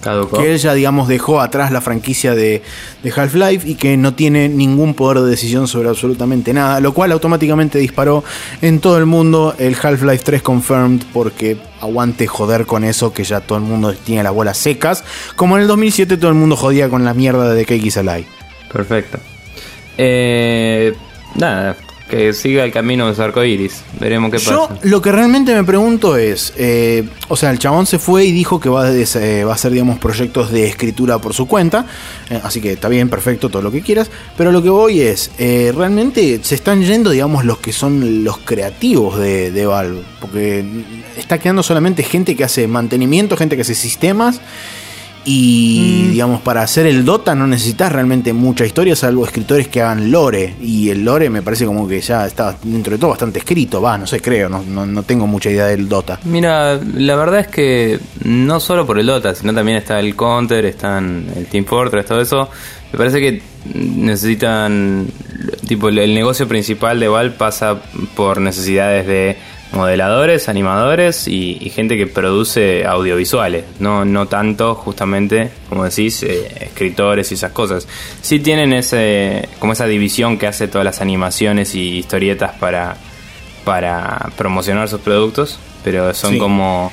Caducó. 0.00 0.38
que 0.38 0.52
él 0.52 0.58
ya, 0.58 0.74
digamos, 0.74 1.08
dejó 1.08 1.40
atrás 1.40 1.72
la 1.72 1.80
franquicia 1.80 2.34
de, 2.34 2.62
de 3.02 3.12
Half-Life 3.14 3.68
y 3.68 3.74
que 3.74 3.96
no 3.96 4.14
tiene 4.14 4.48
ningún 4.48 4.94
poder 4.94 5.22
de 5.22 5.30
decisión 5.30 5.68
sobre 5.68 5.88
absolutamente 5.88 6.52
nada, 6.52 6.80
lo 6.80 6.94
cual 6.94 7.12
automáticamente 7.12 7.78
disparó 7.78 8.24
en 8.62 8.80
todo 8.80 8.98
el 8.98 9.06
mundo 9.06 9.54
el 9.58 9.76
Half-Life 9.80 10.22
3 10.24 10.42
Confirmed 10.42 11.02
porque 11.12 11.56
aguante 11.80 12.26
joder 12.26 12.66
con 12.66 12.84
eso 12.84 13.12
que 13.12 13.24
ya 13.24 13.40
todo 13.40 13.58
el 13.58 13.64
mundo 13.64 13.92
tiene 13.92 14.22
las 14.22 14.32
bolas 14.32 14.58
secas, 14.58 15.04
como 15.36 15.56
en 15.56 15.62
el 15.62 15.68
2007 15.68 16.16
todo 16.16 16.30
el 16.30 16.36
mundo 16.36 16.56
jodía 16.56 16.88
con 16.88 17.04
la 17.04 17.14
mierda 17.14 17.52
de 17.52 17.64
The 17.64 17.66
Cake 17.66 17.86
is 17.86 17.96
a 17.96 18.02
Lie. 18.02 18.26
Perfecto. 18.72 19.18
Eh, 19.96 20.94
nada, 21.34 21.76
que 22.08 22.32
siga 22.32 22.64
el 22.64 22.72
camino 22.72 23.06
de 23.06 23.14
su 23.14 23.22
arco 23.22 23.44
iris. 23.44 23.82
Veremos 24.00 24.30
qué 24.30 24.38
Yo 24.38 24.68
pasa. 24.68 24.80
lo 24.82 25.02
que 25.02 25.12
realmente 25.12 25.54
me 25.54 25.64
pregunto 25.64 26.16
es, 26.16 26.52
eh, 26.56 27.08
o 27.28 27.36
sea, 27.36 27.50
el 27.50 27.58
chabón 27.58 27.86
se 27.86 27.98
fue 27.98 28.24
y 28.24 28.32
dijo 28.32 28.58
que 28.58 28.68
va 28.68 28.86
a, 28.86 28.92
eh, 28.92 29.44
va 29.44 29.52
a 29.52 29.54
hacer, 29.54 29.72
digamos, 29.72 29.98
proyectos 29.98 30.50
de 30.50 30.66
escritura 30.66 31.18
por 31.18 31.34
su 31.34 31.46
cuenta, 31.46 31.86
eh, 32.30 32.40
así 32.42 32.60
que 32.60 32.72
está 32.72 32.88
bien, 32.88 33.08
perfecto, 33.08 33.48
todo 33.48 33.62
lo 33.62 33.70
que 33.70 33.82
quieras, 33.82 34.10
pero 34.36 34.50
lo 34.50 34.62
que 34.62 34.70
voy 34.70 35.00
es, 35.00 35.30
eh, 35.38 35.72
realmente 35.76 36.40
se 36.42 36.54
están 36.54 36.82
yendo, 36.82 37.10
digamos, 37.10 37.44
los 37.44 37.58
que 37.58 37.72
son 37.72 38.24
los 38.24 38.38
creativos 38.38 39.18
de, 39.18 39.50
de 39.50 39.66
Valve, 39.66 40.02
porque 40.20 40.64
está 41.16 41.38
quedando 41.38 41.62
solamente 41.62 42.02
gente 42.02 42.34
que 42.34 42.44
hace 42.44 42.66
mantenimiento, 42.66 43.36
gente 43.36 43.56
que 43.56 43.62
hace 43.62 43.74
sistemas. 43.74 44.40
Y 45.30 46.08
digamos, 46.08 46.40
para 46.40 46.62
hacer 46.62 46.86
el 46.86 47.04
Dota 47.04 47.34
no 47.34 47.46
necesitas 47.46 47.92
realmente 47.92 48.32
mucha 48.32 48.64
historia, 48.64 48.96
salvo 48.96 49.26
escritores 49.26 49.68
que 49.68 49.82
hagan 49.82 50.10
lore. 50.10 50.54
Y 50.62 50.88
el 50.88 51.04
lore 51.04 51.28
me 51.28 51.42
parece 51.42 51.66
como 51.66 51.86
que 51.86 52.00
ya 52.00 52.26
está 52.26 52.56
dentro 52.62 52.92
de 52.92 52.98
todo 52.98 53.10
bastante 53.10 53.40
escrito. 53.40 53.82
Va, 53.82 53.98
no 53.98 54.06
sé, 54.06 54.20
creo, 54.20 54.48
no, 54.48 54.62
no, 54.62 54.86
no 54.86 55.02
tengo 55.02 55.26
mucha 55.26 55.50
idea 55.50 55.66
del 55.66 55.86
Dota. 55.88 56.18
Mira, 56.24 56.80
la 56.94 57.14
verdad 57.16 57.40
es 57.40 57.48
que 57.48 58.00
no 58.24 58.58
solo 58.58 58.86
por 58.86 58.98
el 58.98 59.06
Dota, 59.06 59.34
sino 59.34 59.52
también 59.52 59.76
está 59.78 60.00
el 60.00 60.16
Counter, 60.16 60.64
están 60.64 61.26
el 61.36 61.44
Team 61.46 61.66
Fortress, 61.66 62.06
todo 62.06 62.20
eso. 62.22 62.48
Me 62.92 62.96
parece 62.98 63.20
que 63.20 63.42
necesitan, 63.74 65.06
tipo, 65.66 65.88
el- 65.90 65.98
el 65.98 66.14
negocio 66.14 66.48
principal 66.48 66.98
de 66.98 67.08
Valve 67.08 67.36
pasa 67.36 67.82
por 68.16 68.40
necesidades 68.40 69.06
de 69.06 69.36
modeladores, 69.72 70.48
animadores 70.48 71.28
y, 71.28 71.58
y 71.60 71.70
gente 71.70 71.96
que 71.96 72.06
produce 72.06 72.86
audiovisuales, 72.86 73.64
no, 73.80 74.04
no 74.04 74.26
tanto 74.26 74.74
justamente, 74.74 75.50
como 75.68 75.84
decís, 75.84 76.22
eh, 76.22 76.48
escritores 76.60 77.30
y 77.30 77.34
esas 77.34 77.52
cosas. 77.52 77.86
Sí 78.22 78.40
tienen 78.40 78.72
ese, 78.72 79.48
como 79.58 79.74
esa 79.74 79.86
división 79.86 80.38
que 80.38 80.46
hace 80.46 80.68
todas 80.68 80.84
las 80.84 81.00
animaciones 81.00 81.74
y 81.74 81.98
historietas 81.98 82.52
para, 82.58 82.96
para 83.64 84.30
promocionar 84.36 84.88
sus 84.88 85.00
productos, 85.00 85.58
pero 85.84 86.14
son 86.14 86.32
Sí. 86.34 86.38
como 86.38 86.90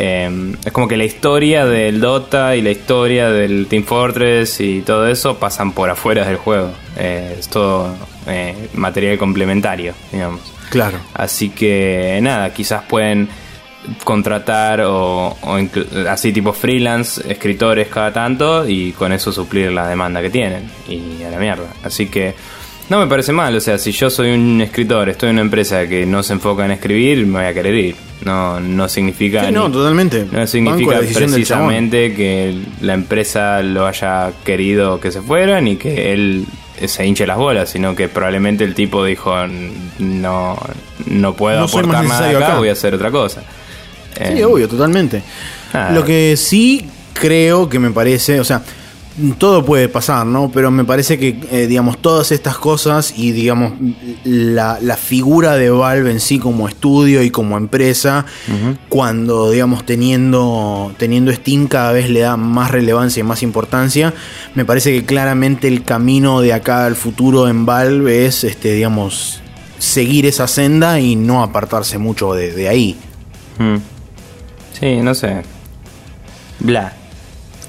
eh, 0.00 0.54
es 0.64 0.72
como 0.72 0.86
que 0.86 0.96
la 0.96 1.04
historia 1.04 1.66
del 1.66 2.00
Dota 2.00 2.54
y 2.54 2.62
la 2.62 2.70
historia 2.70 3.30
del 3.30 3.66
Team 3.68 3.82
Fortress 3.82 4.60
y 4.60 4.80
todo 4.82 5.08
eso 5.08 5.38
pasan 5.38 5.72
por 5.72 5.90
afuera 5.90 6.24
del 6.24 6.36
juego. 6.36 6.70
Eh, 6.96 7.36
es 7.38 7.48
todo 7.48 7.94
eh, 8.28 8.54
material 8.74 9.18
complementario, 9.18 9.94
digamos. 10.12 10.40
Claro. 10.70 10.98
Así 11.14 11.50
que 11.50 12.18
nada, 12.22 12.52
quizás 12.52 12.82
pueden 12.84 13.28
contratar 14.04 14.80
o, 14.82 15.28
o 15.40 15.58
así 16.08 16.32
tipo 16.32 16.52
freelance 16.52 17.22
escritores 17.30 17.88
cada 17.88 18.12
tanto 18.12 18.68
y 18.68 18.92
con 18.92 19.12
eso 19.12 19.32
suplir 19.32 19.72
la 19.72 19.88
demanda 19.88 20.20
que 20.20 20.30
tienen 20.30 20.70
y 20.88 21.22
a 21.22 21.30
la 21.30 21.38
mierda. 21.38 21.66
Así 21.82 22.06
que 22.06 22.34
no 22.90 22.98
me 23.00 23.06
parece 23.06 23.32
mal, 23.32 23.54
o 23.54 23.60
sea, 23.60 23.76
si 23.78 23.92
yo 23.92 24.08
soy 24.10 24.30
un 24.32 24.60
escritor, 24.62 25.08
estoy 25.10 25.28
en 25.30 25.36
una 25.36 25.42
empresa 25.42 25.86
que 25.86 26.06
no 26.06 26.22
se 26.22 26.32
enfoca 26.34 26.64
en 26.64 26.70
escribir, 26.72 27.26
me 27.26 27.38
voy 27.40 27.44
a 27.48 27.54
querer 27.54 27.74
ir. 27.74 27.96
No, 28.24 28.58
no 28.60 28.88
significa 28.88 29.44
Sí, 29.46 29.52
no, 29.52 29.68
ni- 29.68 29.74
totalmente. 29.74 30.26
no 30.30 30.46
significa 30.46 30.98
precisamente 30.98 32.14
que 32.14 32.58
la 32.80 32.94
empresa 32.94 33.62
lo 33.62 33.86
haya 33.86 34.32
querido 34.44 34.98
que 35.00 35.12
se 35.12 35.20
fuera 35.22 35.60
ni 35.60 35.76
que 35.76 36.12
él 36.12 36.44
se 36.86 37.04
hinche 37.06 37.26
las 37.26 37.36
bolas, 37.36 37.70
sino 37.70 37.96
que 37.96 38.08
probablemente 38.08 38.62
el 38.64 38.74
tipo 38.74 39.04
dijo 39.04 39.34
no 39.98 40.56
no 41.06 41.34
puedo 41.34 41.58
No 41.60 41.64
aportar 41.64 42.04
nada 42.04 42.28
acá, 42.30 42.46
acá". 42.48 42.58
voy 42.58 42.68
a 42.68 42.72
hacer 42.72 42.94
otra 42.94 43.10
cosa. 43.10 43.40
Sí, 44.16 44.22
Eh, 44.38 44.44
obvio, 44.44 44.68
totalmente. 44.68 45.22
nada. 45.72 45.90
Lo 45.92 46.04
que 46.04 46.36
sí 46.36 46.88
creo 47.14 47.68
que 47.68 47.78
me 47.78 47.90
parece, 47.90 48.38
o 48.40 48.44
sea, 48.44 48.62
todo 49.38 49.64
puede 49.64 49.88
pasar, 49.88 50.26
¿no? 50.26 50.50
Pero 50.52 50.70
me 50.70 50.84
parece 50.84 51.18
que, 51.18 51.40
eh, 51.50 51.66
digamos, 51.66 51.98
todas 51.98 52.30
estas 52.32 52.58
cosas 52.58 53.14
y, 53.16 53.32
digamos, 53.32 53.72
la, 54.24 54.78
la 54.80 54.96
figura 54.96 55.56
de 55.56 55.70
Valve 55.70 56.10
en 56.10 56.20
sí 56.20 56.38
como 56.38 56.68
estudio 56.68 57.22
y 57.22 57.30
como 57.30 57.56
empresa, 57.56 58.26
cuando, 58.88 59.50
digamos, 59.50 59.84
teniendo, 59.84 60.92
teniendo 60.98 61.32
Steam 61.32 61.66
cada 61.66 61.92
vez 61.92 62.10
le 62.10 62.20
da 62.20 62.36
más 62.36 62.70
relevancia 62.70 63.20
y 63.20 63.24
más 63.24 63.42
importancia, 63.42 64.14
me 64.54 64.64
parece 64.64 64.92
que 64.92 65.04
claramente 65.04 65.68
el 65.68 65.84
camino 65.84 66.40
de 66.40 66.52
acá 66.52 66.86
al 66.86 66.94
futuro 66.94 67.48
en 67.48 67.66
Valve 67.66 68.26
es, 68.26 68.44
este, 68.44 68.72
digamos, 68.72 69.40
seguir 69.78 70.26
esa 70.26 70.46
senda 70.46 71.00
y 71.00 71.16
no 71.16 71.42
apartarse 71.42 71.98
mucho 71.98 72.34
de, 72.34 72.52
de 72.52 72.68
ahí. 72.68 72.96
mm. 73.58 73.76
Sí, 74.78 74.96
no 75.02 75.12
sé. 75.12 75.42
Bla. 76.60 76.92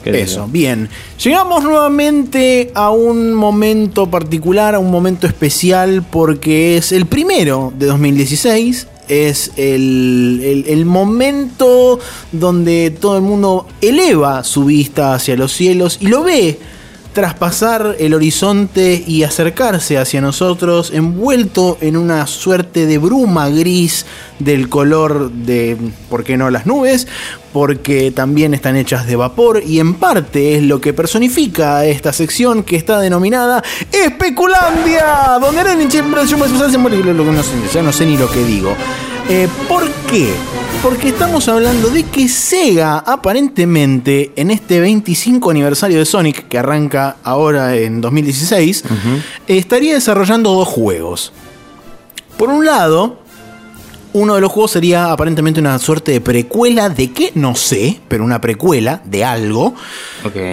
¿Qué 0.04 0.12
sé 0.14 0.22
Eso, 0.22 0.48
bien. 0.48 0.90
Llegamos 1.24 1.64
nuevamente 1.64 2.72
a 2.74 2.90
un 2.92 3.34
momento 3.34 4.10
particular, 4.10 4.76
a 4.76 4.80
un 4.80 4.92
momento 4.92 5.28
especial, 5.28 6.04
porque 6.10 6.78
es 6.78 6.92
el 6.92 7.06
primero 7.06 7.74
de 7.78 7.86
2016. 7.88 8.88
Es 9.10 9.52
el, 9.58 10.40
el- 10.44 10.66
el 10.68 10.86
momento 10.86 12.00
donde 12.32 12.92
todo 12.92 13.16
el 13.18 13.24
mundo 13.24 13.66
eleva 13.82 14.44
su 14.44 14.66
vista 14.66 15.16
hacia 15.16 15.36
los 15.36 15.52
cielos 15.52 15.98
y 16.00 16.08
lo 16.08 16.24
ve 16.24 16.60
traspasar 17.20 17.98
el 18.00 18.14
horizonte 18.14 19.04
y 19.06 19.24
acercarse 19.24 19.98
hacia 19.98 20.22
nosotros, 20.22 20.90
envuelto 20.94 21.78
en 21.82 21.98
una 21.98 22.26
suerte 22.28 22.86
de 22.86 22.98
bruma 22.98 23.50
gris 23.50 24.06
del 24.40 24.70
color 24.70 25.30
de, 25.30 25.76
¿por 26.10 26.24
qué 26.24 26.38
no 26.38 26.50
las 26.50 26.66
nubes? 26.66 27.10
Porque 27.52 28.12
también 28.12 28.54
están 28.54 28.78
hechas 28.78 29.06
de 29.06 29.18
vapor 29.18 29.62
y 29.68 29.82
en 29.82 29.96
parte 29.96 30.56
es 30.56 30.64
lo 30.64 30.80
que 30.80 30.94
personifica 30.94 31.84
esta 31.84 32.14
sección 32.14 32.64
que 32.64 32.78
está 32.78 33.02
denominada 33.02 33.62
Especulandia, 33.92 35.38
donde 35.42 35.62
ya 37.74 37.84
no 37.84 37.92
sé 37.92 38.06
ni 38.06 38.18
lo 38.18 38.32
que 38.32 38.46
digo. 38.46 38.74
Eh, 39.28 39.50
¿Por 39.68 39.92
qué? 40.10 40.30
Porque 40.82 41.10
estamos 41.10 41.50
hablando 41.50 41.90
de 41.90 42.04
que 42.04 42.30
Sega 42.30 43.00
aparentemente 43.00 44.32
en 44.38 44.50
este 44.50 44.80
25 44.80 45.52
aniversario 45.52 46.00
de 46.00 46.06
Sonic 46.06 46.48
que 46.48 46.58
arranca 46.58 47.18
ahora 47.24 47.76
en 47.76 48.00
2016 48.00 48.86
eh, 48.86 49.58
estaría 49.58 49.94
desarrollando 49.94 50.54
dos 50.54 50.70
juegos. 50.70 51.34
Por 52.38 52.48
un 52.48 52.66
lado, 52.66 53.20
uno 54.14 54.36
de 54.36 54.42
los 54.42 54.52
juegos 54.54 54.72
sería 54.72 55.12
aparentemente 55.12 55.60
una 55.60 55.78
suerte 55.80 56.14
de 56.14 56.22
precuela 56.22 56.90
de 56.90 57.12
qué, 57.12 57.34
no 57.36 57.56
sé, 57.56 58.00
pero 58.08 58.24
una 58.24 58.40
precuela 58.40 59.02
de 59.04 59.26
algo. 59.26 59.76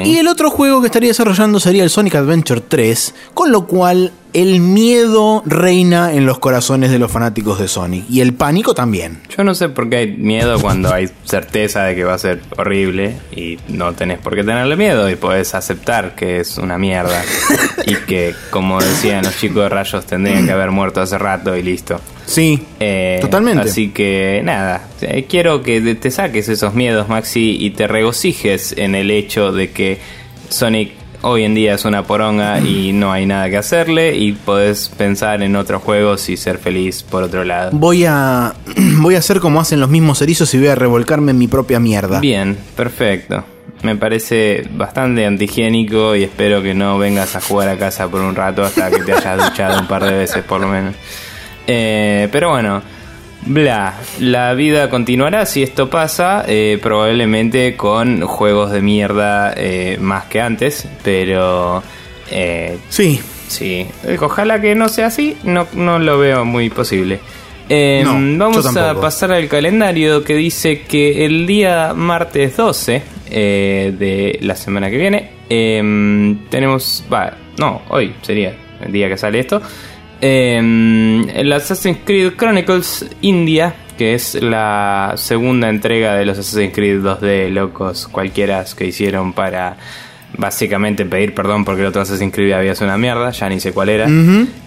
Y 0.05 0.17
el 0.17 0.27
otro 0.27 0.51
juego 0.51 0.81
que 0.81 0.87
estaría 0.87 1.11
desarrollando 1.11 1.61
sería 1.61 1.85
el 1.85 1.91
Sonic 1.91 2.17
Adventure 2.17 2.63
3, 2.63 3.15
con 3.33 3.53
lo 3.53 3.69
cual 3.69 4.13
el 4.43 4.61
miedo 4.61 5.43
reina 5.47 6.13
en 6.13 6.27
los 6.27 6.39
corazones 6.39 6.91
de 6.91 6.99
los 6.99 7.11
fanáticos 7.11 7.59
de 7.59 7.69
Sonic 7.69 8.05
y 8.11 8.21
el 8.21 8.35
pánico 8.35 8.75
también. 8.75 9.21
Yo 9.37 9.45
no 9.45 9.55
sé 9.55 9.71
por 9.71 9.89
qué 9.89 9.97
hay 9.97 10.13
miedo 10.17 10.61
cuando 10.61 10.93
hay 10.93 11.09
certeza 11.25 11.85
de 11.85 11.95
que 11.95 12.05
va 12.05 12.15
a 12.15 12.19
ser 12.19 12.41
horrible 12.59 13.15
y 13.35 13.59
no 13.69 13.95
tenés 13.95 14.19
por 14.19 14.35
qué 14.35 14.45
tenerle 14.45 14.77
miedo 14.77 15.09
y 15.11 15.17
podés 15.17 15.55
aceptar 15.55 16.15
que 16.15 16.41
es 16.41 16.59
una 16.59 16.77
mierda 16.77 17.23
y 17.87 17.95
que, 18.07 18.35
como 18.51 18.79
decían 18.81 19.25
los 19.25 19.37
chicos 19.39 19.63
de 19.63 19.69
rayos, 19.71 20.05
tendrían 20.05 20.45
que 20.45 20.53
haber 20.53 20.71
muerto 20.71 21.01
hace 21.01 21.17
rato 21.17 21.57
y 21.57 21.63
listo. 21.63 21.99
Sí, 22.27 22.63
Eh, 22.81 23.19
totalmente. 23.23 23.69
Así 23.71 23.89
que 23.91 24.43
nada, 24.45 24.83
eh, 25.01 25.25
quiero 25.29 25.63
que 25.63 25.81
te- 25.81 25.95
te 25.95 26.11
saques 26.11 26.49
esos 26.51 26.75
miedos, 26.75 27.09
Maxi, 27.09 27.57
y 27.59 27.71
te 27.71 27.87
regocijes 27.87 28.75
en 28.77 28.95
el 28.95 29.11
hecho 29.11 29.53
de 29.53 29.71
que 29.71 29.99
Sonic 30.49 30.91
hoy 31.23 31.45
en 31.45 31.55
día 31.55 31.75
es 31.75 31.85
una 31.85 32.03
poronga 32.05 32.61
y 32.61 32.93
no 32.93 33.13
hay 33.13 33.27
nada 33.27 33.49
que 33.51 33.57
hacerle 33.57 34.17
y 34.17 34.33
podés 34.33 34.89
pensar 34.89 35.43
en 35.43 35.57
otros 35.57 35.83
juegos 35.83 36.29
y 36.29 36.37
ser 36.37 36.59
feliz 36.59 37.03
por 37.03 37.23
otro 37.23 37.45
lado. 37.45 37.71
Voy 37.73 38.05
a, 38.05 38.55
voy 39.01 39.15
a 39.15 39.19
hacer 39.19 39.41
como 39.41 39.61
hacen 39.61 39.81
los 39.81 39.91
mismos 39.91 40.23
erizos 40.23 40.53
y 40.55 40.59
voy 40.59 40.69
a 40.69 40.75
revolcarme 40.75 41.33
en 41.33 41.39
mi 41.39 41.49
propia 41.49 41.81
mierda. 41.81 42.21
Bien, 42.21 42.57
perfecto. 42.77 43.45
Me 43.83 43.97
parece 43.97 44.69
bastante 44.73 45.27
antihigiénico 45.27 46.17
y 46.17 46.25
espero 46.25 46.63
que 46.63 46.75
no 46.75 46.99
vengas 46.99 47.37
a 47.37 47.41
jugar 47.41 47.69
a 47.69 47.77
casa 47.77 48.09
por 48.09 48.21
un 48.21 48.35
rato 48.35 48.63
hasta 48.63 48.91
que 48.91 49.01
te 49.01 49.13
hayas 49.13 49.51
duchado 49.51 49.81
un 49.81 49.87
par 49.87 50.05
de 50.05 50.13
veces 50.13 50.43
por 50.45 50.61
lo 50.61 50.69
menos. 50.69 50.95
Eh, 51.67 52.29
pero 52.33 52.51
bueno, 52.51 52.83
bla, 53.47 53.95
la 54.21 54.53
vida 54.55 54.91
continuará. 54.91 55.47
Si 55.47 55.63
esto 55.63 55.89
pasa, 55.89 56.45
eh, 56.47 56.79
probablemente 56.83 57.77
con 57.77 58.21
juegos 58.23 58.71
de 58.73 58.83
mierda 58.83 59.53
eh, 59.57 59.97
más 60.01 60.25
que 60.27 60.41
antes, 60.41 60.87
pero 61.03 61.83
eh, 62.31 62.79
Sí, 62.89 63.21
Sí, 63.49 63.87
eh, 64.05 64.19
ojalá 64.21 64.61
que 64.61 64.75
no 64.75 64.89
sea 64.89 65.07
así, 65.07 65.37
no, 65.45 65.69
no 65.75 65.99
lo 66.01 66.19
veo 66.19 66.45
muy 66.45 66.69
posible. 66.69 67.21
Eh, 67.69 68.03
No, 68.05 68.45
vamos 68.45 68.77
a 68.77 69.01
pasar 69.01 69.33
al 69.33 69.49
calendario 69.49 70.23
que 70.25 70.35
dice 70.35 70.83
que 70.83 71.25
el 71.25 71.47
día 71.47 71.93
martes 71.95 72.57
12 72.57 73.03
eh, 73.31 73.95
de 73.99 74.39
la 74.43 74.55
semana 74.55 74.89
que 74.91 74.97
viene 74.97 75.31
eh, 75.49 76.37
tenemos, 76.49 77.05
va, 77.13 77.37
no, 77.59 77.83
hoy 77.89 78.15
sería 78.23 78.55
el 78.85 78.93
día 78.93 79.09
que 79.09 79.17
sale 79.17 79.39
esto, 79.41 79.63
eh, 80.21 80.57
el 81.35 81.53
Assassin's 81.53 81.99
Creed 82.05 82.33
Chronicles 82.37 83.07
India, 83.23 83.75
que 83.99 84.15
es 84.15 84.35
la 84.43 85.15
segunda 85.17 85.69
entrega 85.69 86.15
de 86.15 86.27
los 86.27 86.39
Assassin's 86.39 86.75
Creed 86.75 87.01
2D 87.01 87.51
locos 87.51 88.09
cualquiera 88.09 88.65
que 88.77 88.87
hicieron 88.87 89.33
para 89.33 89.77
básicamente 90.39 91.07
pedir 91.07 91.33
perdón 91.33 91.65
porque 91.65 91.81
el 91.81 91.87
otro 91.87 92.03
Assassin's 92.03 92.35
Creed 92.35 92.53
había 92.53 92.75
sido 92.75 92.89
una 92.89 92.99
mierda, 92.99 93.31
ya 93.31 93.49
ni 93.49 93.59
sé 93.61 93.73
cuál 93.73 93.89
era. 93.89 94.07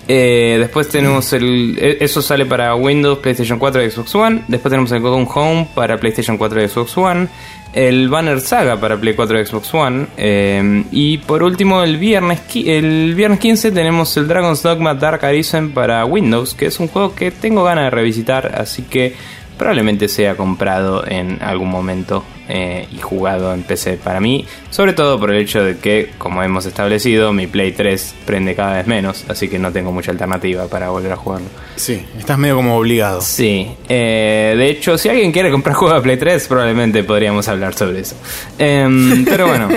Eh, 0.07 0.57
después 0.59 0.89
tenemos 0.89 1.31
el. 1.33 1.77
eh, 1.79 1.97
Eso 1.99 2.21
sale 2.23 2.45
para 2.47 2.73
Windows, 2.75 3.19
PlayStation 3.19 3.59
4 3.59 3.83
y 3.83 3.91
Xbox 3.91 4.15
One. 4.15 4.41
Después 4.47 4.71
tenemos 4.71 4.91
el 4.91 5.01
Gone 5.01 5.27
Home 5.31 5.67
para 5.75 5.97
PlayStation 5.99 6.37
4 6.37 6.63
y 6.63 6.67
Xbox 6.67 6.97
One. 6.97 7.27
El 7.73 8.09
Banner 8.09 8.41
Saga 8.41 8.79
para 8.79 8.97
Play 8.97 9.13
4 9.13 9.39
y 9.39 9.45
Xbox 9.45 9.73
One. 9.73 10.07
eh, 10.17 10.83
y 10.91 11.19
por 11.19 11.43
último, 11.43 11.83
el 11.83 11.97
viernes, 11.97 12.41
el 12.55 13.13
viernes 13.15 13.39
15 13.39 13.71
tenemos 13.71 14.15
el 14.17 14.27
Dragon's 14.27 14.63
Dogma 14.63 14.95
Dark 14.95 15.23
Arisen 15.23 15.71
para 15.71 16.03
Windows, 16.05 16.55
que 16.55 16.65
es 16.65 16.79
un 16.79 16.87
juego 16.87 17.13
que 17.13 17.31
tengo 17.31 17.63
ganas 17.63 17.85
de 17.85 17.89
revisitar, 17.91 18.55
así 18.59 18.83
que 18.83 19.15
probablemente 19.59 20.07
sea 20.07 20.35
comprado 20.35 21.05
en 21.05 21.43
algún 21.43 21.69
momento 21.69 22.23
eh, 22.47 22.87
y 22.91 22.97
jugado 22.99 23.53
en 23.53 23.61
PC 23.61 23.97
para 23.97 24.19
mí, 24.19 24.47
sobre 24.71 24.93
todo 24.93 25.19
por 25.19 25.31
el 25.31 25.39
hecho 25.39 25.63
de 25.63 25.77
que, 25.77 26.11
como 26.17 26.41
hemos 26.41 26.65
establecido, 26.65 27.31
mi 27.33 27.45
Play 27.45 27.73
3 27.73 28.15
prende 28.25 28.55
cada 28.55 28.77
vez 28.77 28.87
menos, 28.87 29.25
así 29.27 29.49
que 29.49 29.59
no 29.59 29.71
tengo 29.71 29.91
mucha 29.91 30.11
alternativa 30.11 30.67
para 30.67 30.89
volver 30.89 31.11
a 31.11 31.17
jugarlo. 31.17 31.49
Sí, 31.75 32.03
estás 32.17 32.39
medio 32.39 32.55
como 32.55 32.75
obligado. 32.77 33.21
Sí, 33.21 33.69
eh, 33.87 34.55
de 34.57 34.69
hecho, 34.69 34.97
si 34.97 35.09
alguien 35.09 35.31
quiere 35.31 35.51
comprar 35.51 35.75
juegos 35.75 35.97
de 35.97 36.01
Play 36.01 36.17
3, 36.17 36.47
probablemente 36.47 37.03
podríamos 37.03 37.47
hablar 37.49 37.75
sobre 37.75 37.99
eso. 37.99 38.15
Em, 38.57 39.25
pero 39.25 39.45
bueno, 39.47 39.67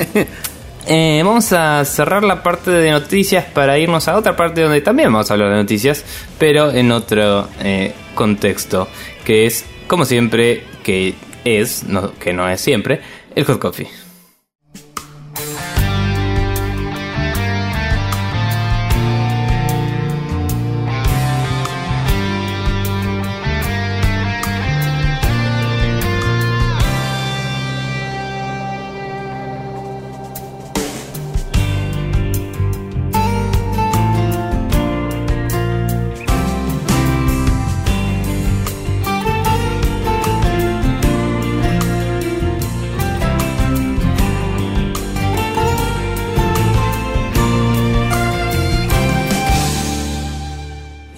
eh, 0.87 1.21
vamos 1.25 1.53
a 1.53 1.85
cerrar 1.85 2.23
la 2.23 2.43
parte 2.43 2.71
de 2.71 2.91
noticias 2.91 3.45
para 3.45 3.79
irnos 3.79 4.07
a 4.09 4.17
otra 4.17 4.37
parte 4.37 4.63
donde 4.63 4.81
también 4.81 5.13
vamos 5.13 5.31
a 5.31 5.35
hablar 5.35 5.51
de 5.51 5.57
noticias, 5.57 6.05
pero 6.39 6.71
en 6.71 6.93
otro 6.93 7.49
eh, 7.61 7.93
contexto, 8.15 8.89
que 9.25 9.47
es, 9.47 9.65
como 9.93 10.07
siempre, 10.07 10.65
que 10.83 11.13
es, 11.45 11.85
no, 11.85 12.15
que 12.15 12.33
no 12.33 12.49
es 12.49 12.63
siempre, 12.63 13.03
el 13.35 13.45
hot 13.45 13.59
coffee. 13.59 13.89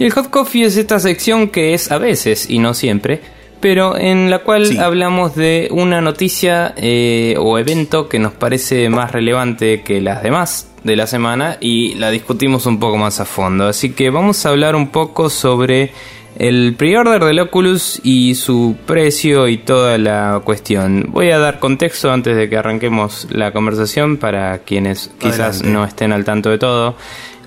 Y 0.04 0.06
el 0.08 0.12
hot 0.12 0.28
coffee 0.28 0.64
es 0.64 0.76
esta 0.76 1.00
sección 1.00 1.48
que 1.48 1.72
es 1.72 1.90
a 1.90 1.96
veces 1.96 2.50
y 2.50 2.58
no 2.58 2.74
siempre, 2.74 3.22
pero 3.60 3.96
en 3.96 4.28
la 4.28 4.40
cual 4.40 4.66
Sí. 4.66 4.76
hablamos 4.76 5.34
de 5.34 5.68
una 5.70 6.02
noticia 6.02 6.74
eh, 6.76 7.36
o 7.38 7.58
evento 7.58 8.06
que 8.10 8.18
nos 8.18 8.32
parece 8.34 8.90
más 8.90 9.12
relevante 9.12 9.80
que 9.80 10.02
las 10.02 10.22
demás 10.22 10.68
de 10.82 10.96
la 10.96 11.06
semana 11.06 11.56
y 11.58 11.94
la 11.94 12.10
discutimos 12.10 12.66
un 12.66 12.78
poco 12.78 12.98
más 12.98 13.18
a 13.20 13.24
fondo. 13.24 13.66
Así 13.66 13.92
que 13.92 14.10
vamos 14.10 14.44
a 14.44 14.50
hablar 14.50 14.76
un 14.76 14.88
poco 14.88 15.30
sobre 15.30 15.92
el 16.36 16.74
pre-order 16.76 17.24
del 17.24 17.38
Oculus 17.40 18.00
y 18.04 18.34
su 18.34 18.76
precio 18.84 19.48
y 19.48 19.56
toda 19.56 19.96
la 19.96 20.42
cuestión. 20.44 21.06
Voy 21.08 21.30
a 21.30 21.38
dar 21.38 21.60
contexto 21.60 22.12
antes 22.12 22.36
de 22.36 22.50
que 22.50 22.58
arranquemos 22.58 23.26
la 23.30 23.52
conversación 23.52 24.18
para 24.18 24.58
quienes 24.58 25.10
quizás 25.18 25.40
Adelante. 25.60 25.68
no 25.70 25.84
estén 25.86 26.12
al 26.12 26.24
tanto 26.26 26.50
de 26.50 26.58
todo. 26.58 26.94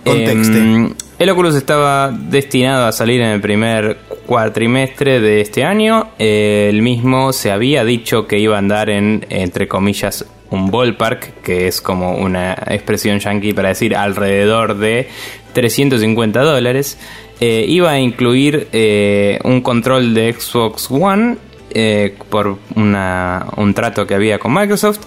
Contexte. 0.04 0.58
Em, 0.58 0.94
el 1.20 1.30
Oculus 1.30 1.56
estaba 1.56 2.12
destinado 2.12 2.86
a 2.86 2.92
salir 2.92 3.22
en 3.22 3.30
el 3.30 3.42
primer 3.42 3.98
cuatrimestre 4.28 5.20
de 5.20 5.42
este 5.42 5.64
año. 5.64 6.10
El 6.20 6.82
mismo 6.82 7.34
se 7.34 7.52
había 7.52 7.84
dicho 7.84 8.28
que 8.28 8.38
iba 8.40 8.56
a 8.56 8.60
andar 8.60 8.90
en, 8.90 9.26
entre 9.30 9.68
comillas, 9.68 10.26
un 10.52 10.70
ballpark, 10.70 11.42
que 11.42 11.68
es 11.68 11.82
como 11.82 12.16
una 12.18 12.54
expresión 12.70 13.20
yankee 13.20 13.54
para 13.54 13.70
decir 13.70 13.96
alrededor 13.96 14.78
de 14.78 15.10
350 15.54 16.42
dólares. 16.42 16.98
Eh, 17.40 17.66
iba 17.68 17.92
a 17.92 18.00
incluir 18.00 18.68
eh, 18.72 19.40
un 19.44 19.62
control 19.62 20.14
de 20.14 20.34
Xbox 20.34 20.90
One 20.90 21.38
eh, 21.72 22.16
por 22.30 22.58
una- 22.76 23.46
un 23.58 23.74
trato 23.74 24.06
que 24.06 24.14
había 24.14 24.38
con 24.40 24.54
Microsoft. 24.54 25.00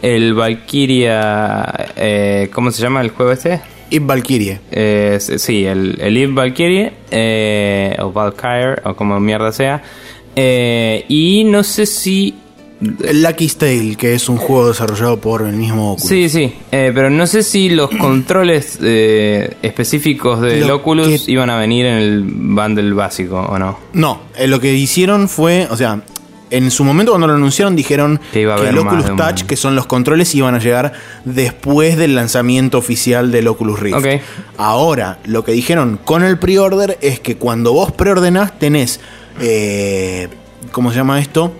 El 0.00 0.32
Valkyria, 0.34 1.86
¿cómo 2.52 2.70
se 2.70 2.82
llama 2.82 3.00
el 3.02 3.10
juego 3.10 3.32
este? 3.32 3.60
Y 3.90 3.98
Valkyrie. 4.00 4.60
Eh, 4.70 5.18
sí, 5.20 5.64
el, 5.64 5.98
el 6.00 6.16
Eve 6.16 6.32
Valkyrie, 6.32 6.92
eh, 7.10 7.96
o 8.00 8.12
Valkyrie, 8.12 8.76
o 8.84 8.94
como 8.94 9.18
mierda 9.20 9.50
sea. 9.52 9.82
Eh, 10.36 11.04
y 11.08 11.44
no 11.44 11.62
sé 11.62 11.86
si. 11.86 12.34
Lucky's 12.80 13.56
Tale, 13.56 13.96
que 13.96 14.14
es 14.14 14.28
un 14.28 14.36
juego 14.36 14.68
desarrollado 14.68 15.18
por 15.20 15.42
el 15.42 15.56
mismo 15.56 15.94
Oculus. 15.94 16.08
Sí, 16.08 16.28
sí, 16.28 16.52
eh, 16.70 16.92
pero 16.94 17.10
no 17.10 17.26
sé 17.26 17.42
si 17.42 17.70
los 17.70 17.90
controles 17.90 18.78
eh, 18.80 19.56
específicos 19.62 20.40
del 20.40 20.64
Lo 20.68 20.76
Oculus 20.76 21.24
que- 21.24 21.32
iban 21.32 21.50
a 21.50 21.58
venir 21.58 21.86
en 21.86 21.94
el 21.96 22.22
bundle 22.22 22.92
básico 22.92 23.40
o 23.40 23.58
no. 23.58 23.80
No, 23.94 24.20
eh, 24.36 24.46
lo 24.46 24.60
que 24.60 24.72
hicieron 24.74 25.28
fue, 25.28 25.66
o 25.68 25.76
sea, 25.76 26.02
en 26.50 26.70
su 26.70 26.84
momento 26.84 27.12
cuando 27.12 27.26
lo 27.26 27.34
anunciaron 27.34 27.76
dijeron 27.76 28.20
Que 28.32 28.42
iba 28.42 28.56
a 28.56 28.68
el 28.68 28.78
Oculus 28.78 29.16
Touch, 29.16 29.42
que 29.42 29.56
son 29.56 29.74
los 29.74 29.86
controles, 29.86 30.34
iban 30.34 30.54
a 30.54 30.58
llegar 30.58 30.92
después 31.24 31.96
del 31.96 32.14
lanzamiento 32.14 32.78
oficial 32.78 33.30
del 33.30 33.48
Oculus 33.48 33.80
Rift. 33.80 34.06
Ahora, 34.56 35.18
lo 35.24 35.44
que 35.44 35.52
dijeron 35.52 35.98
con 36.04 36.22
el 36.22 36.38
pre-order 36.38 36.98
es 37.00 37.20
que 37.20 37.36
cuando 37.36 37.72
vos 37.72 37.92
preordenás 37.92 38.58
tenés, 38.58 39.00
eh, 39.40 40.28
¿cómo 40.72 40.90
se 40.90 40.96
llama 40.96 41.20
esto? 41.20 41.52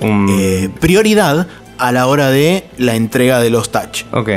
Eh, 0.00 0.68
prioridad 0.80 1.48
a 1.78 1.92
la 1.92 2.06
hora 2.06 2.30
de 2.30 2.64
la 2.76 2.94
entrega 2.94 3.40
de 3.40 3.50
los 3.50 3.70
Touch. 3.70 4.04
Ok, 4.12 4.30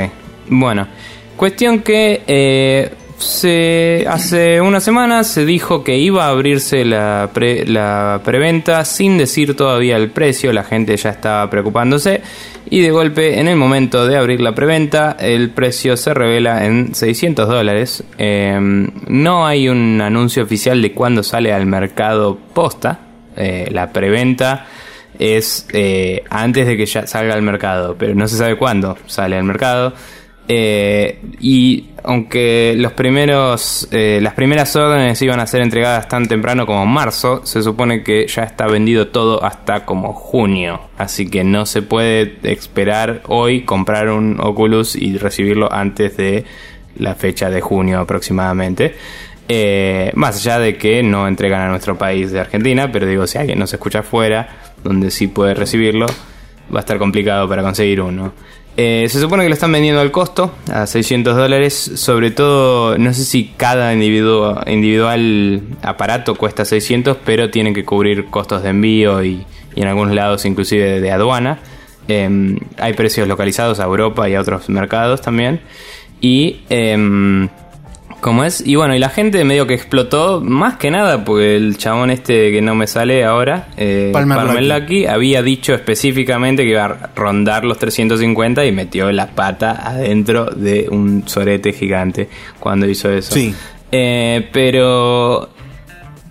bueno. 0.48 0.88
Cuestión 1.36 1.80
que 1.80 2.22
eh, 2.26 2.92
se, 3.22 4.04
hace 4.08 4.60
una 4.60 4.80
semana 4.80 5.24
se 5.24 5.44
dijo 5.46 5.82
que 5.84 5.96
iba 5.98 6.26
a 6.26 6.28
abrirse 6.30 6.84
la, 6.84 7.30
pre- 7.32 7.66
la 7.66 8.20
preventa 8.24 8.84
sin 8.84 9.18
decir 9.18 9.56
todavía 9.56 9.96
el 9.96 10.10
precio, 10.10 10.52
la 10.52 10.64
gente 10.64 10.96
ya 10.96 11.10
estaba 11.10 11.48
preocupándose 11.50 12.20
y 12.70 12.80
de 12.80 12.90
golpe 12.90 13.38
en 13.40 13.48
el 13.48 13.56
momento 13.56 14.06
de 14.06 14.16
abrir 14.16 14.40
la 14.40 14.54
preventa 14.54 15.16
el 15.18 15.50
precio 15.50 15.96
se 15.96 16.14
revela 16.14 16.64
en 16.64 16.94
600 16.94 17.48
dólares. 17.48 18.04
Eh, 18.18 18.58
no 19.08 19.46
hay 19.46 19.68
un 19.68 20.00
anuncio 20.00 20.42
oficial 20.42 20.80
de 20.80 20.92
cuándo 20.92 21.22
sale 21.22 21.52
al 21.52 21.66
mercado 21.66 22.38
posta, 22.54 22.98
Eh, 23.36 23.68
la 23.72 23.90
preventa 23.92 24.66
es 25.18 25.66
eh, 25.72 26.22
antes 26.28 26.66
de 26.66 26.76
que 26.76 26.84
ya 26.86 27.06
salga 27.06 27.34
al 27.34 27.42
mercado, 27.42 27.96
pero 27.98 28.14
no 28.14 28.28
se 28.28 28.36
sabe 28.36 28.56
cuándo 28.56 28.96
sale 29.06 29.36
al 29.36 29.44
mercado. 29.44 29.94
Eh, 30.48 31.20
y 31.40 31.90
aunque 32.02 32.74
los 32.76 32.92
primeros, 32.92 33.88
eh, 33.92 34.18
las 34.20 34.34
primeras 34.34 34.74
órdenes 34.74 35.22
iban 35.22 35.40
a 35.40 35.46
ser 35.46 35.62
entregadas 35.62 36.08
tan 36.08 36.26
temprano 36.26 36.66
como 36.66 36.84
marzo, 36.84 37.42
se 37.44 37.62
supone 37.62 38.02
que 38.02 38.26
ya 38.26 38.42
está 38.42 38.66
vendido 38.66 39.08
todo 39.08 39.44
hasta 39.44 39.84
como 39.84 40.12
junio. 40.12 40.80
Así 40.98 41.28
que 41.28 41.44
no 41.44 41.64
se 41.64 41.82
puede 41.82 42.38
esperar 42.42 43.22
hoy 43.28 43.62
comprar 43.62 44.10
un 44.10 44.40
Oculus 44.40 44.96
y 44.96 45.16
recibirlo 45.16 45.72
antes 45.72 46.16
de 46.16 46.44
la 46.96 47.14
fecha 47.14 47.48
de 47.48 47.60
junio 47.60 48.00
aproximadamente. 48.00 48.94
Eh, 49.48 50.10
más 50.14 50.36
allá 50.36 50.58
de 50.58 50.76
que 50.76 51.02
no 51.02 51.28
entregan 51.28 51.62
a 51.62 51.68
nuestro 51.68 51.98
país 51.98 52.32
de 52.32 52.40
Argentina, 52.40 52.90
pero 52.90 53.06
digo, 53.06 53.26
si 53.26 53.38
alguien 53.38 53.58
nos 53.58 53.72
escucha 53.72 54.00
afuera, 54.00 54.48
donde 54.82 55.10
sí 55.10 55.26
puede 55.26 55.54
recibirlo, 55.54 56.06
va 56.74 56.78
a 56.78 56.80
estar 56.80 56.98
complicado 56.98 57.48
para 57.48 57.62
conseguir 57.62 58.00
uno. 58.00 58.32
Eh, 58.76 59.06
se 59.08 59.20
supone 59.20 59.42
que 59.42 59.48
lo 59.48 59.54
están 59.54 59.70
vendiendo 59.70 60.00
al 60.00 60.10
costo, 60.10 60.52
a 60.72 60.86
600 60.86 61.36
dólares. 61.36 61.74
Sobre 61.96 62.30
todo, 62.30 62.96
no 62.98 63.12
sé 63.12 63.24
si 63.24 63.52
cada 63.56 63.92
individuo, 63.92 64.60
individual 64.66 65.62
aparato 65.82 66.34
cuesta 66.34 66.64
600, 66.64 67.18
pero 67.24 67.50
tienen 67.50 67.74
que 67.74 67.84
cubrir 67.84 68.26
costos 68.26 68.62
de 68.62 68.70
envío 68.70 69.22
y, 69.22 69.44
y 69.74 69.82
en 69.82 69.88
algunos 69.88 70.14
lados 70.14 70.44
inclusive 70.44 71.00
de 71.00 71.10
aduana. 71.10 71.58
Eh, 72.08 72.58
hay 72.78 72.92
precios 72.94 73.28
localizados 73.28 73.78
a 73.78 73.84
Europa 73.84 74.28
y 74.28 74.34
a 74.34 74.40
otros 74.40 74.68
mercados 74.68 75.20
también. 75.20 75.60
Y... 76.20 76.62
em, 76.68 77.48
¿Cómo 78.22 78.44
es? 78.44 78.64
Y 78.64 78.76
bueno, 78.76 78.94
y 78.94 79.00
la 79.00 79.08
gente 79.08 79.44
medio 79.44 79.66
que 79.66 79.74
explotó, 79.74 80.40
más 80.40 80.76
que 80.76 80.92
nada, 80.92 81.24
porque 81.24 81.56
el 81.56 81.76
chabón 81.76 82.08
este 82.08 82.52
que 82.52 82.62
no 82.62 82.76
me 82.76 82.86
sale 82.86 83.24
ahora, 83.24 83.66
eh, 83.76 84.10
Palmer. 84.12 84.62
Luckey, 84.62 85.06
había 85.06 85.42
dicho 85.42 85.74
específicamente 85.74 86.62
que 86.62 86.70
iba 86.70 86.84
a 86.84 87.10
rondar 87.16 87.64
los 87.64 87.78
350 87.78 88.64
y 88.64 88.70
metió 88.70 89.10
la 89.10 89.26
pata 89.26 89.72
adentro 89.88 90.44
de 90.44 90.86
un 90.88 91.24
sorete 91.26 91.72
gigante 91.72 92.28
cuando 92.60 92.88
hizo 92.88 93.10
eso. 93.10 93.34
Sí. 93.34 93.52
Eh, 93.90 94.48
pero, 94.52 95.48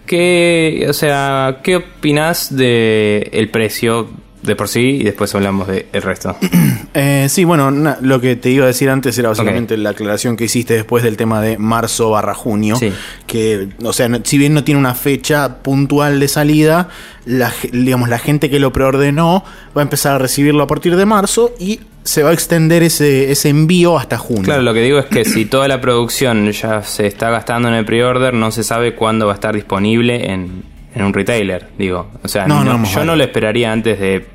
¿qué, 0.05 0.85
o 0.87 0.93
sea, 0.93 1.59
¿qué 1.61 1.75
opinás 1.75 2.55
de 2.55 3.29
el 3.33 3.49
precio 3.49 4.07
de 4.43 4.55
por 4.55 4.67
sí 4.67 4.97
y 5.01 5.03
después 5.03 5.33
hablamos 5.35 5.67
del 5.67 5.85
resto. 6.01 6.35
Eh, 6.93 7.27
sí, 7.29 7.45
bueno, 7.45 7.71
na- 7.71 7.97
lo 8.01 8.19
que 8.19 8.35
te 8.35 8.49
iba 8.49 8.65
a 8.65 8.67
decir 8.67 8.89
antes 8.89 9.17
era 9.17 9.29
básicamente 9.29 9.77
la 9.77 9.91
aclaración 9.91 10.35
que 10.35 10.43
hiciste 10.43 10.73
después 10.73 11.03
del 11.05 11.15
tema 11.15 11.39
de 11.41 11.57
marzo 11.57 12.09
barra 12.09 12.33
junio. 12.33 12.75
Sí. 12.75 12.91
Que, 13.27 13.69
o 13.81 13.93
sea, 13.93 14.09
no- 14.09 14.19
si 14.25 14.37
bien 14.37 14.53
no 14.53 14.65
tiene 14.65 14.77
una 14.77 14.93
fecha 14.93 15.59
puntual 15.61 16.19
de 16.19 16.27
salida, 16.27 16.89
la, 17.25 17.49
digamos, 17.71 18.09
la 18.09 18.19
gente 18.19 18.49
que 18.49 18.59
lo 18.59 18.73
preordenó 18.73 19.45
va 19.75 19.81
a 19.81 19.83
empezar 19.83 20.15
a 20.15 20.17
recibirlo 20.17 20.63
a 20.63 20.67
partir 20.67 20.97
de 20.97 21.05
marzo 21.05 21.53
y 21.59 21.79
se 22.03 22.23
va 22.23 22.31
a 22.31 22.33
extender 22.33 22.83
ese, 22.83 23.31
ese 23.31 23.47
envío 23.47 23.97
hasta 23.97 24.17
junio. 24.17 24.43
Claro, 24.43 24.61
lo 24.61 24.73
que 24.73 24.81
digo 24.81 24.99
es 24.99 25.05
que 25.05 25.23
si 25.23 25.45
toda 25.45 25.69
la 25.69 25.79
producción 25.79 26.51
ya 26.51 26.83
se 26.83 27.07
está 27.07 27.29
gastando 27.29 27.69
en 27.69 27.75
el 27.75 27.85
pre-order, 27.85 28.33
no 28.33 28.51
se 28.51 28.63
sabe 28.65 28.95
cuándo 28.95 29.27
va 29.27 29.31
a 29.31 29.35
estar 29.35 29.55
disponible 29.55 30.29
en, 30.29 30.63
en 30.93 31.03
un 31.03 31.13
retailer, 31.13 31.69
digo. 31.77 32.09
O 32.21 32.27
sea, 32.27 32.47
No, 32.47 32.65
no- 32.65 32.83
yo 32.83 33.05
no 33.05 33.15
lo 33.15 33.23
esperaría 33.23 33.71
antes 33.71 33.97
de 33.97 34.25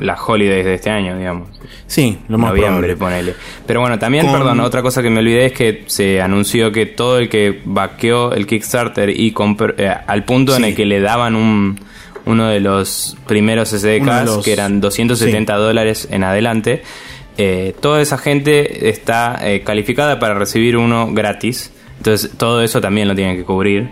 las 0.00 0.20
holidays 0.26 0.64
de 0.64 0.74
este 0.74 0.90
año, 0.90 1.16
digamos. 1.16 1.48
Sí, 1.86 2.18
lo 2.28 2.38
más 2.38 2.50
noviembre, 2.50 2.94
probable. 2.96 3.32
ponele. 3.32 3.34
Pero 3.66 3.80
bueno, 3.80 3.98
también, 3.98 4.26
Con- 4.26 4.34
perdón, 4.38 4.60
otra 4.60 4.82
cosa 4.82 5.02
que 5.02 5.10
me 5.10 5.20
olvidé 5.20 5.46
es 5.46 5.52
que 5.52 5.84
se 5.86 6.20
anunció 6.20 6.70
que 6.72 6.86
todo 6.86 7.18
el 7.18 7.28
que 7.28 7.60
vaqueó 7.64 8.32
el 8.32 8.46
Kickstarter 8.46 9.08
y 9.10 9.32
compró, 9.32 9.74
eh, 9.76 9.90
al 10.06 10.24
punto 10.24 10.54
en 10.54 10.62
Sí. 10.62 10.68
el 10.70 10.76
que 10.76 10.84
le 10.86 11.00
daban 11.00 11.34
un 11.36 11.78
uno 12.26 12.48
de 12.48 12.60
los 12.60 13.16
primeros 13.26 13.72
SDKs, 13.72 14.26
los- 14.26 14.44
que 14.44 14.52
eran 14.52 14.80
270 14.80 15.56
dólares 15.56 16.06
en 16.10 16.22
adelante, 16.22 16.82
eh, 17.38 17.74
toda 17.80 18.02
esa 18.02 18.18
gente 18.18 18.90
está 18.90 19.38
eh, 19.42 19.62
calificada 19.62 20.18
para 20.20 20.34
recibir 20.34 20.76
uno 20.76 21.08
gratis. 21.12 21.72
Entonces, 21.96 22.30
todo 22.36 22.62
eso 22.62 22.80
también 22.82 23.08
lo 23.08 23.14
tienen 23.14 23.36
que 23.36 23.44
cubrir. 23.44 23.88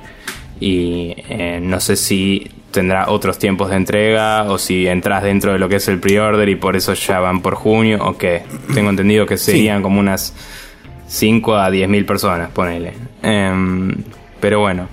Y 0.60 1.14
eh, 1.28 1.58
no 1.62 1.80
sé 1.80 1.96
si 1.96 2.50
tendrá 2.78 3.10
otros 3.10 3.40
tiempos 3.40 3.70
de 3.70 3.76
entrega 3.76 4.44
o 4.44 4.56
si 4.56 4.86
entras 4.86 5.24
dentro 5.24 5.52
de 5.52 5.58
lo 5.58 5.68
que 5.68 5.74
es 5.76 5.88
el 5.88 5.98
pre-order 5.98 6.48
y 6.48 6.54
por 6.54 6.76
eso 6.76 6.94
ya 6.94 7.18
van 7.18 7.42
por 7.42 7.56
junio 7.56 7.98
o 8.00 8.16
qué. 8.16 8.44
Tengo 8.72 8.88
entendido 8.88 9.26
que 9.26 9.36
serían 9.36 9.82
como 9.82 9.98
unas 9.98 10.32
5 11.08 11.56
a 11.56 11.72
10 11.72 11.88
mil 11.88 12.06
personas, 12.06 12.52
ponele. 12.52 12.92
Em, 13.20 13.96
pero 14.38 14.60
bueno, 14.60 14.86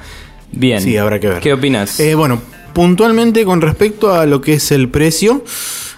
bien. 0.52 0.82
Sí, 0.82 0.98
habrá 0.98 1.20
que 1.20 1.28
ver. 1.28 1.42
¿Qué 1.42 1.54
opinas? 1.54 2.00
Eh, 2.00 2.16
bueno, 2.16 2.42
puntualmente 2.74 3.46
con 3.46 3.62
respecto 3.62 4.16
a 4.16 4.26
lo 4.26 4.42
que 4.42 4.54
es 4.54 4.72
el 4.72 4.90
precio, 4.90 5.44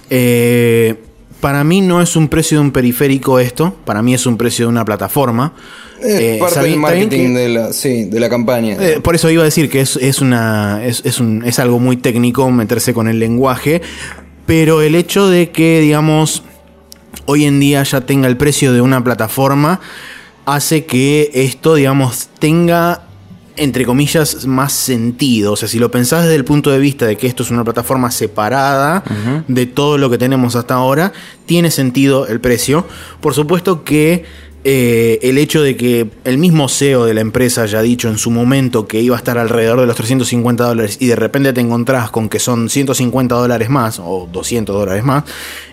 eh, 0.10 0.96
para 1.42 1.64
mí 1.64 1.82
no 1.82 2.02
es 2.02 2.16
un 2.16 2.28
precio 2.28 2.58
de 2.58 2.64
un 2.64 2.72
periférico 2.72 3.40
esto, 3.40 3.76
para 3.86 4.02
mí 4.02 4.14
es 4.14 4.26
un 4.26 4.38
precio 4.38 4.66
de 4.66 4.70
una 4.70 4.84
plataforma. 4.86 5.54
Es 6.02 6.06
Eh, 6.20 6.38
parte 6.40 6.60
del 6.62 6.78
marketing 6.78 7.08
que- 7.10 7.30
de 7.30 7.50
la, 7.50 7.74
sí, 7.74 8.06
de 8.06 8.20
la 8.20 8.30
campaña. 8.30 8.76
eh, 8.80 9.00
por 9.02 9.16
eso 9.16 9.30
iba 9.30 9.42
a 9.42 9.46
decir 9.46 9.70
que 9.70 9.82
es, 9.82 9.96
es 9.98 10.22
una 10.22 10.84
es, 10.86 11.02
es 11.06 11.20
un- 11.20 11.44
es 11.46 11.58
algo 11.60 11.80
muy 11.80 11.98
técnico 11.98 12.50
meterse 12.52 12.94
con 12.94 13.08
el 13.08 13.20
lenguaje, 13.20 13.82
pero 14.46 14.82
el 14.82 14.96
hecho 14.96 15.28
de 15.30 15.50
que, 15.50 15.80
digamos, 15.82 16.44
hoy 17.26 17.46
en 17.46 17.60
día 17.60 17.82
ya 17.84 18.02
tenga 18.02 18.28
el 18.28 18.38
precio 18.38 18.74
de 18.74 18.82
una 18.82 19.04
plataforma 19.04 19.80
hace 20.46 20.86
que 20.86 21.30
esto, 21.34 21.76
digamos, 21.76 22.30
tenga 22.40 23.07
entre 23.58 23.86
comillas, 23.86 24.46
más 24.46 24.74
sentido. 24.74 25.54
O 25.54 25.56
sea, 25.56 25.68
si 25.68 25.80
lo 25.80 25.92
pensás 25.92 26.24
desde 26.24 26.36
el 26.36 26.46
punto 26.46 26.70
de 26.70 26.80
vista 26.80 27.06
de 27.06 27.18
que 27.18 27.28
esto 27.28 27.44
es 27.44 27.52
una 27.52 27.64
plataforma 27.64 28.12
separada 28.12 29.04
de 29.48 29.66
todo 29.66 29.98
lo 29.98 30.10
que 30.10 30.18
tenemos 30.18 30.56
hasta 30.56 30.76
ahora, 30.76 31.12
tiene 31.46 31.72
sentido 31.72 32.28
el 32.28 32.40
precio. 32.40 32.86
Por 33.20 33.34
supuesto 33.34 33.84
que 33.84 34.26
eh, 34.64 35.20
el 35.22 35.38
hecho 35.38 35.62
de 35.62 35.78
que 35.78 36.10
el 36.24 36.38
mismo 36.38 36.68
CEO 36.68 37.06
de 37.06 37.14
la 37.14 37.22
empresa 37.22 37.62
haya 37.62 37.82
dicho 37.82 38.10
en 38.10 38.18
su 38.18 38.32
momento 38.32 38.88
que 38.88 39.00
iba 39.00 39.16
a 39.16 39.20
estar 39.20 39.38
alrededor 39.38 39.80
de 39.80 39.86
los 39.86 39.96
350 39.96 40.66
dólares 40.66 40.98
y 41.00 41.08
de 41.08 41.16
repente 41.16 41.54
te 41.54 41.62
encontrás 41.62 42.10
con 42.10 42.28
que 42.28 42.40
son 42.40 42.70
150 42.70 43.36
dólares 43.36 43.70
más 43.70 44.00
o 44.00 44.28
200 44.32 44.76
dólares 44.76 45.04
más, 45.04 45.24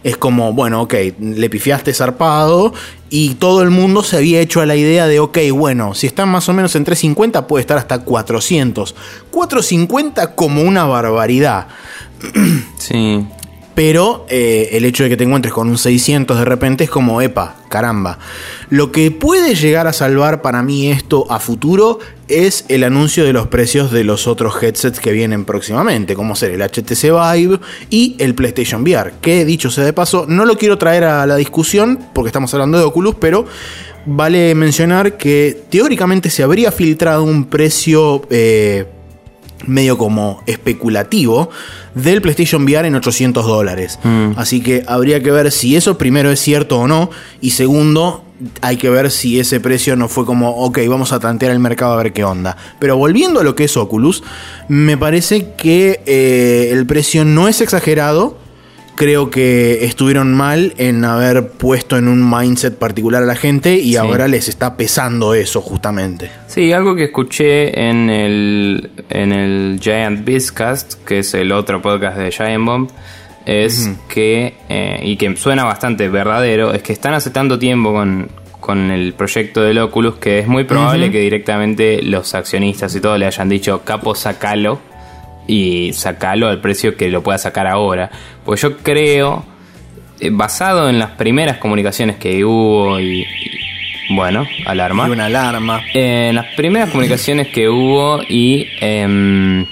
es 0.05 0.17
como, 0.17 0.53
bueno, 0.53 0.83
ok, 0.83 0.95
le 1.19 1.51
pifiaste 1.51 1.93
zarpado 1.95 2.75
y 3.09 3.35
todo 3.35 3.63
el 3.63 3.71
mundo 3.71 4.03
se 4.03 4.19
había 4.19 4.41
hecho 4.41 4.61
a 4.61 4.67
la 4.67 4.77
idea 4.77 5.07
de, 5.07 5.19
ok, 5.19 5.39
bueno, 5.53 5.95
si 5.95 6.07
están 6.07 6.29
más 6.29 6.49
o 6.49 6.53
menos 6.53 6.77
en 6.77 6.85
350 6.85 7.47
puede 7.47 7.63
estar 7.63 7.79
hasta 7.79 8.01
400. 8.01 8.95
450 9.31 10.35
como 10.35 10.63
una 10.63 10.85
barbaridad. 10.85 11.69
sí. 12.79 13.27
Pero 13.75 14.25
eh, 14.29 14.71
el 14.73 14.85
hecho 14.85 15.03
de 15.03 15.09
que 15.11 15.17
te 15.17 15.25
encuentres 15.25 15.53
con 15.53 15.69
un 15.69 15.79
600 15.79 16.39
de 16.39 16.45
repente 16.45 16.85
es 16.85 16.91
como, 16.91 17.21
epa, 17.21 17.57
caramba. 17.69 18.19
Lo 18.71 18.93
que 18.93 19.11
puede 19.11 19.55
llegar 19.57 19.87
a 19.87 19.93
salvar 19.93 20.43
para 20.43 20.63
mí 20.63 20.91
esto 20.91 21.27
a 21.31 21.41
futuro 21.41 21.99
es 22.29 22.65
el 22.69 22.85
anuncio 22.85 23.25
de 23.25 23.33
los 23.33 23.49
precios 23.49 23.91
de 23.91 24.05
los 24.05 24.27
otros 24.27 24.63
headsets 24.63 25.01
que 25.01 25.13
vienen 25.13 25.45
próximamente, 25.45 26.15
como 26.15 26.37
ser 26.37 26.53
el 26.53 26.63
HTC 26.63 27.11
Vive 27.11 27.59
y 27.91 28.17
el 28.19 28.35
PlayStation 28.35 28.83
VR. 28.83 29.15
Que 29.21 29.45
dicho 29.45 29.71
sea 29.71 29.85
de 29.85 29.93
paso, 29.93 30.25
no 30.29 30.45
lo 30.45 30.57
quiero 30.57 30.79
traer 30.79 31.05
a 31.05 31.27
la 31.27 31.37
discusión 31.37 31.99
porque 32.15 32.29
estamos 32.29 32.55
hablando 32.55 32.79
de 32.79 32.85
Oculus, 32.85 33.17
pero 33.17 33.45
vale 34.07 34.55
mencionar 34.55 35.17
que 35.17 35.63
teóricamente 35.69 36.31
se 36.31 36.43
habría 36.43 36.71
filtrado 36.71 37.25
un 37.25 37.47
precio... 37.47 38.23
eh, 38.31 38.87
medio 39.67 39.99
como 39.99 40.43
especulativo 40.47 41.51
del 41.95 42.21
PlayStation 42.23 42.65
VR 42.65 42.87
en 42.87 42.95
800 42.95 43.47
dólares. 43.47 43.99
Así 44.37 44.61
que 44.61 44.85
habría 44.87 45.23
que 45.23 45.31
ver 45.31 45.51
si 45.53 45.77
eso 45.77 45.99
primero 45.99 46.31
es 46.31 46.41
cierto 46.41 46.79
o 46.79 46.89
no. 46.89 47.11
Y 47.41 47.51
segundo, 47.51 48.25
hay 48.61 48.77
que 48.77 48.91
ver 48.91 49.11
si 49.11 49.39
ese 49.39 49.61
precio 49.61 49.97
no 49.97 50.09
fue 50.09 50.25
como, 50.25 50.51
ok, 50.51 50.81
vamos 50.89 51.13
a 51.13 51.21
tantear 51.21 51.53
el 51.53 51.61
mercado 51.61 51.93
a 51.93 51.97
ver 51.97 52.13
qué 52.13 52.25
onda. 52.25 52.57
Pero 52.79 52.97
volviendo 52.97 53.41
a 53.41 53.45
lo 53.45 53.55
que 53.55 53.65
es 53.65 53.77
Oculus, 53.77 54.23
me 54.69 54.97
parece 54.97 55.53
que 55.57 56.03
eh, 56.07 56.71
el 56.73 56.87
precio 56.87 57.25
no 57.25 57.49
es 57.49 57.61
exagerado. 57.61 58.44
Creo 58.97 59.29
que 59.29 59.85
estuvieron 59.85 60.33
mal 60.33 60.73
en 60.79 61.05
haber 61.05 61.49
puesto 61.49 61.97
en 61.97 62.07
un 62.07 62.31
mindset 62.31 62.79
particular 62.79 63.25
a 63.25 63.27
la 63.27 63.35
gente 63.35 63.77
y 63.79 63.97
ahora 63.97 64.29
les 64.29 64.49
está 64.49 64.77
pesando 64.77 65.35
eso 65.35 65.61
justamente. 65.61 66.31
Sí, 66.47 66.73
algo 66.73 66.95
que 66.95 67.05
escuché 67.05 67.89
en 67.89 68.09
el, 68.09 68.91
en 69.11 69.33
el 69.33 69.81
Giant 69.81 70.25
Bizcast, 70.25 71.05
que 71.05 71.21
es 71.21 71.35
el 71.35 71.51
otro 71.51 71.83
podcast 71.83 72.19
de 72.19 72.31
Giant 72.31 72.65
Bomb, 72.65 72.91
es 73.47 73.91
que, 74.09 74.55
eh, 74.69 75.01
y 75.03 75.17
que 75.17 75.35
suena 75.37 75.65
bastante 75.65 76.09
verdadero, 76.09 76.73
es 76.73 76.83
que 76.83 76.93
están 76.93 77.15
hace 77.15 77.31
tanto 77.31 77.59
tiempo 77.59 77.93
con, 77.93 78.29
con 78.61 78.93
el 78.93 79.13
proyecto 79.13 79.61
del 79.61 79.79
Oculus 79.79 80.15
que 80.17 80.39
es 80.39 80.47
muy 80.47 80.65
probable 80.65 81.11
que 81.11 81.19
directamente 81.19 82.01
los 82.01 82.35
accionistas 82.35 82.95
y 82.95 83.01
todo 83.01 83.19
le 83.19 83.27
hayan 83.27 83.49
dicho, 83.49 83.83
capo, 83.85 84.15
sacalo 84.15 84.94
y 85.47 85.93
sacalo 85.93 86.49
al 86.49 86.61
precio 86.61 86.97
que 86.97 87.09
lo 87.09 87.23
pueda 87.23 87.39
sacar 87.39 87.67
ahora. 87.67 88.11
Pues 88.45 88.63
yo 88.63 88.79
creo, 88.79 89.45
eh, 90.21 90.31
basado 90.33 90.89
en 90.89 90.99
las 90.99 91.11
primeras 91.13 91.59
comunicaciones 91.59 92.17
que 92.17 92.45
hubo 92.45 92.99
y, 93.01 93.23
y, 93.23 94.15
bueno, 94.15 94.47
alarma. 94.67 95.09
Y 95.09 95.11
una 95.11 95.27
alarma. 95.27 95.83
En 95.93 96.35
las 96.35 96.47
primeras 96.55 96.91
comunicaciones 96.91 97.49
que 97.49 97.69
hubo 97.69 98.23
y 98.29 98.67
em, 98.81 99.65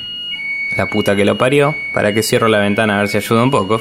la 0.77 0.87
puta 0.91 1.15
que 1.15 1.25
lo 1.25 1.37
parió, 1.37 1.75
para 1.95 2.13
que 2.13 2.23
cierro 2.23 2.49
la 2.49 2.59
ventana 2.59 2.97
a 2.97 2.99
ver 2.99 3.09
si 3.09 3.19
ayuda 3.19 3.43
un 3.43 3.51
poco. 3.51 3.81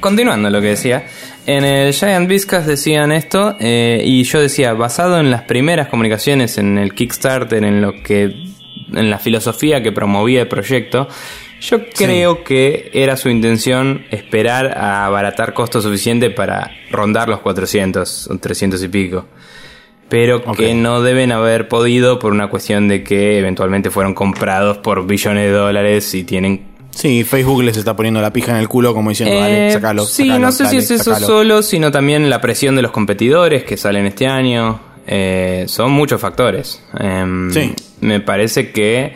Continuando 0.00 0.50
lo 0.50 0.60
que 0.60 0.68
decía, 0.68 1.06
en 1.46 1.64
el 1.64 1.92
Giant 1.92 2.28
Viscas 2.28 2.66
decían 2.66 3.12
esto 3.12 3.56
eh, 3.60 4.02
y 4.04 4.22
yo 4.24 4.40
decía, 4.40 4.72
basado 4.72 5.18
en 5.18 5.30
las 5.30 5.42
primeras 5.42 5.88
comunicaciones, 5.88 6.58
en 6.58 6.78
el 6.78 6.94
Kickstarter, 6.94 7.64
en 7.64 7.80
lo 7.80 8.02
que, 8.02 8.46
en 8.92 9.10
la 9.10 9.18
filosofía 9.18 9.82
que 9.82 9.92
promovía 9.92 10.42
el 10.42 10.48
proyecto, 10.48 11.08
yo 11.60 11.78
creo 11.88 12.44
que 12.44 12.90
era 12.92 13.16
su 13.16 13.28
intención 13.28 14.04
esperar 14.10 14.76
a 14.76 15.06
abaratar 15.06 15.54
costo 15.54 15.80
suficiente 15.80 16.30
para 16.30 16.70
rondar 16.90 17.28
los 17.28 17.40
400 17.40 18.30
o 18.30 18.38
300 18.38 18.82
y 18.82 18.88
pico. 18.88 19.26
Pero 20.10 20.42
que 20.52 20.74
no 20.74 21.00
deben 21.00 21.32
haber 21.32 21.68
podido 21.68 22.18
por 22.18 22.32
una 22.32 22.48
cuestión 22.48 22.88
de 22.88 23.02
que 23.02 23.38
eventualmente 23.38 23.90
fueron 23.90 24.12
comprados 24.12 24.78
por 24.78 25.06
billones 25.06 25.44
de 25.44 25.50
dólares 25.50 26.14
y 26.14 26.24
tienen 26.24 26.73
Sí, 26.94 27.24
Facebook 27.24 27.62
les 27.62 27.76
está 27.76 27.96
poniendo 27.96 28.20
la 28.20 28.32
pija 28.32 28.52
en 28.52 28.58
el 28.58 28.68
culo 28.68 28.94
como 28.94 29.10
diciendo, 29.10 29.34
dale, 29.38 29.68
eh, 29.68 29.72
sacalo. 29.72 30.04
sí, 30.04 30.26
sacalo, 30.28 30.46
no 30.46 30.52
sé 30.52 30.66
si 30.68 30.76
es 30.76 30.90
eso 30.90 31.04
sacalo". 31.12 31.26
solo, 31.26 31.62
sino 31.62 31.90
también 31.90 32.30
la 32.30 32.40
presión 32.40 32.76
de 32.76 32.82
los 32.82 32.92
competidores 32.92 33.64
que 33.64 33.76
salen 33.76 34.06
este 34.06 34.26
año. 34.26 34.80
Eh, 35.06 35.64
son 35.68 35.90
muchos 35.92 36.20
factores. 36.20 36.82
Em, 36.98 37.50
Sí. 37.52 37.74
Me 38.00 38.20
parece 38.20 38.70
que 38.70 39.14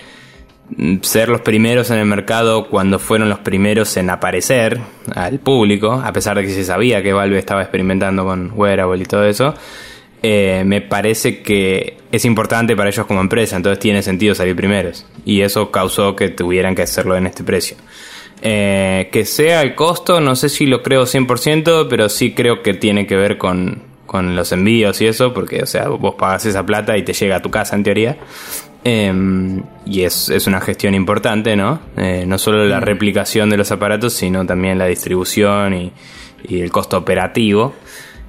mm, 0.77 0.97
ser 1.03 1.29
los 1.29 1.41
primeros 1.41 1.91
en 1.91 1.99
el 1.99 2.05
mercado 2.07 2.69
cuando 2.69 2.99
fueron 2.99 3.29
los 3.29 3.39
primeros 3.39 3.97
en 3.97 4.11
aparecer 4.11 4.81
al 5.15 5.39
público, 5.39 5.93
a 5.93 6.13
pesar 6.13 6.37
de 6.37 6.43
que 6.43 6.51
se 6.53 6.65
sabía 6.65 7.03
que 7.03 7.13
Valve 7.13 7.39
estaba 7.39 7.63
experimentando 7.63 8.25
con 8.25 8.53
wearable 8.55 9.03
y 9.03 9.07
todo 9.07 9.25
eso, 9.25 9.55
eh, 10.23 10.63
me 10.67 10.81
parece 10.81 11.43
que 11.43 11.98
es 12.11 12.25
importante 12.25 12.77
para 12.77 12.91
ellos 12.91 13.07
como 13.07 13.21
empresa, 13.21 13.57
entonces 13.57 13.79
tiene 13.79 14.03
sentido 14.03 14.35
salir 14.35 14.57
primeros. 14.57 15.07
Y 15.25 15.43
eso 15.43 15.71
causó 15.71 16.17
que 16.17 16.29
tuvieran 16.29 16.75
que 16.75 16.83
hacerlo 16.83 17.17
en 17.17 17.27
este 17.27 17.45
precio. 17.45 17.77
Eh, 18.41 19.09
que 19.11 19.25
sea 19.25 19.63
el 19.63 19.75
costo, 19.75 20.21
no 20.21 20.37
sé 20.37 20.49
si 20.49 20.67
lo 20.67 20.83
creo 20.83 21.05
100%, 21.05 21.87
pero 21.89 22.09
sí 22.09 22.33
creo 22.33 22.63
que 22.63 22.75
tiene 22.75 23.07
que 23.07 23.17
ver 23.17 23.37
con, 23.37 23.83
con 24.07 24.37
los 24.37 24.53
envíos 24.53 25.01
y 25.01 25.07
eso, 25.07 25.35
porque, 25.35 25.63
o 25.63 25.67
sea, 25.67 25.89
vos 25.89 26.15
pagas 26.15 26.47
esa 26.47 26.65
plata 26.65 26.97
y 26.97 27.03
te 27.03 27.13
llega 27.13 27.37
a 27.37 27.43
tu 27.43 27.51
casa 27.51 27.77
en 27.77 27.83
teoría. 27.83 28.17
Em, 28.85 29.63
y 29.85 30.03
es, 30.03 30.29
es, 30.29 30.47
una 30.47 30.61
gestión 30.61 30.95
importante, 30.95 31.57
¿no? 31.57 31.81
Eh, 31.97 32.25
no 32.27 32.39
solo 32.39 32.65
la 32.65 32.79
replicación 32.79 33.51
de 33.51 33.57
los 33.57 33.73
aparatos, 33.73 34.13
sino 34.13 34.47
también 34.47 34.79
la 34.79 34.87
distribución 34.87 35.75
y, 35.75 35.93
y 36.49 36.61
el 36.61 36.71
costo 36.71 36.97
operativo. 36.97 37.75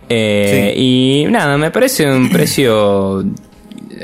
Eh, 0.10 0.74
y 0.76 1.26
nada, 1.30 1.56
me 1.58 1.70
parece 1.70 2.12
un 2.12 2.30
precio 2.30 3.24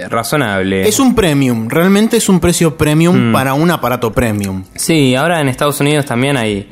razonable. 0.09 0.87
Es 0.87 0.99
un 0.99 1.15
premium, 1.15 1.69
realmente 1.69 2.17
es 2.17 2.29
un 2.29 2.39
precio 2.39 2.77
premium 2.77 3.29
mm. 3.29 3.33
para 3.33 3.53
un 3.53 3.69
aparato 3.71 4.11
premium. 4.11 4.63
Sí, 4.75 5.15
ahora 5.15 5.41
en 5.41 5.47
Estados 5.47 5.79
Unidos 5.79 6.05
también 6.05 6.37
hay, 6.37 6.69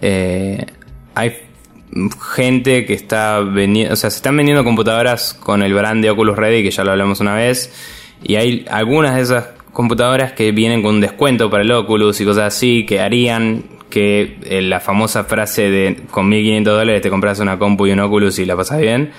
eh, 0.00 0.66
hay 1.14 1.36
gente 2.34 2.84
que 2.84 2.94
está 2.94 3.40
vendiendo, 3.40 3.94
o 3.94 3.96
sea, 3.96 4.10
se 4.10 4.16
están 4.16 4.36
vendiendo 4.36 4.64
computadoras 4.64 5.34
con 5.34 5.62
el 5.62 5.72
brand 5.74 6.02
de 6.02 6.10
Oculus 6.10 6.36
Ready, 6.36 6.62
que 6.62 6.70
ya 6.70 6.84
lo 6.84 6.92
hablamos 6.92 7.20
una 7.20 7.34
vez, 7.34 7.72
y 8.22 8.36
hay 8.36 8.66
algunas 8.70 9.14
de 9.16 9.22
esas 9.22 9.48
computadoras 9.72 10.32
que 10.32 10.52
vienen 10.52 10.82
con 10.82 10.96
un 10.96 11.00
descuento 11.00 11.50
para 11.50 11.62
el 11.62 11.70
Oculus 11.70 12.20
y 12.20 12.24
cosas 12.24 12.54
así, 12.54 12.84
que 12.84 13.00
harían 13.00 13.64
que 13.90 14.38
eh, 14.44 14.60
la 14.60 14.80
famosa 14.80 15.24
frase 15.24 15.70
de 15.70 16.02
con 16.10 16.28
1500 16.28 16.74
dólares 16.74 17.00
te 17.00 17.10
compras 17.10 17.38
una 17.40 17.58
compu 17.58 17.86
y 17.86 17.92
un 17.92 18.00
Oculus 18.00 18.38
y 18.38 18.44
la 18.44 18.56
pasas 18.56 18.80
bien, 18.80 19.12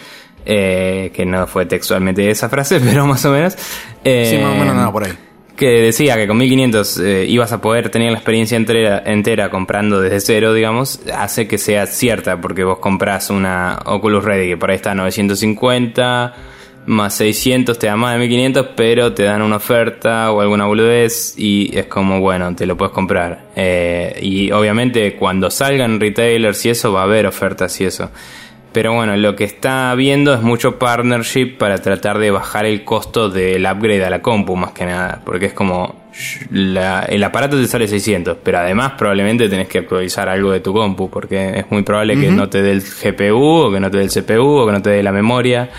eh, 0.46 1.12
que 1.14 1.26
no 1.26 1.48
fue 1.48 1.66
textualmente 1.66 2.30
esa 2.30 2.50
frase, 2.50 2.80
pero 2.84 3.06
más 3.06 3.24
o 3.26 3.32
menos. 3.32 3.54
sí, 3.54 4.38
más 4.42 4.56
o 4.56 4.60
menos 4.60 4.76
nada 4.76 4.92
por 4.92 5.06
ahí. 5.06 5.14
Que 5.56 5.82
decía 5.82 6.16
que 6.16 6.26
con 6.26 6.38
1500 6.38 6.98
eh, 7.00 7.26
ibas 7.28 7.52
a 7.52 7.60
poder 7.60 7.90
tener 7.90 8.12
la 8.12 8.18
experiencia 8.18 8.56
entera, 8.56 9.04
entera 9.06 9.50
comprando 9.50 10.00
desde 10.00 10.22
cero, 10.22 10.54
digamos, 10.54 11.02
hace 11.14 11.50
que 11.50 11.58
sea 11.58 11.86
cierta, 11.86 12.40
porque 12.40 12.64
vos 12.64 12.80
compras 12.80 13.30
una 13.30 13.80
Oculus 13.86 14.24
Ready 14.24 14.48
que 14.48 14.58
por 14.58 14.70
ahí 14.70 14.78
está 14.78 14.92
a 14.92 14.96
950 14.96 16.34
más 16.90 17.14
600 17.16 17.78
te 17.78 17.88
da 17.88 17.96
más 17.96 18.14
de 18.14 18.20
1500, 18.20 18.68
pero 18.76 19.14
te 19.14 19.24
dan 19.24 19.44
una 19.44 19.58
oferta 19.58 20.32
o 20.32 20.42
alguna 20.42 20.66
boludez 20.66 21.36
y 21.38 21.70
es 21.78 21.86
como, 21.86 22.20
bueno, 22.20 22.56
te 22.56 22.66
lo 22.66 22.76
puedes 22.78 22.94
comprar. 22.94 23.50
Eh, 23.56 24.20
y 24.22 24.52
obviamente 24.52 25.16
cuando 25.16 25.52
salgan 25.52 26.00
retailers 26.00 26.66
y 26.66 26.70
eso 26.70 26.92
va 26.92 27.02
a 27.02 27.04
haber 27.04 27.28
ofertas 27.28 27.80
y 27.80 27.86
eso. 27.86 28.10
Pero 28.72 28.94
bueno, 28.94 29.18
lo 29.18 29.36
que 29.36 29.46
está 29.46 29.94
viendo 29.96 30.34
es 30.34 30.42
mucho 30.42 30.78
partnership 30.78 31.58
para 31.58 31.80
tratar 31.80 32.20
de 32.20 32.30
bajar 32.30 32.66
el 32.66 32.84
costo 32.84 33.30
del 33.30 33.66
upgrade 33.66 34.06
a 34.06 34.10
la 34.12 34.22
compu, 34.22 34.56
más 34.56 34.72
que 34.74 34.86
nada. 34.86 35.22
Porque 35.26 35.48
es 35.48 35.54
como. 35.54 36.04
el 36.52 37.24
aparato 37.24 37.58
te 37.60 37.68
sale 37.68 37.88
600, 37.88 38.38
pero 38.44 38.60
además 38.60 38.94
probablemente 38.98 39.50
tenés 39.50 39.68
que 39.68 39.80
actualizar 39.80 40.30
algo 40.30 40.52
de 40.52 40.60
tu 40.60 40.72
compu, 40.72 41.10
porque 41.10 41.60
es 41.60 41.72
muy 41.72 41.82
probable 41.82 42.20
que 42.20 42.30
no 42.30 42.48
te 42.48 42.62
dé 42.62 42.72
el 42.72 42.82
GPU, 42.82 43.44
o 43.44 43.72
que 43.72 43.80
no 43.80 43.90
te 43.90 43.98
dé 43.98 44.04
el 44.04 44.12
CPU, 44.12 44.60
o 44.60 44.66
que 44.68 44.72
no 44.72 44.82
te 44.82 44.92
dé 44.92 45.02
la 45.02 45.12
memoria. 45.12 45.70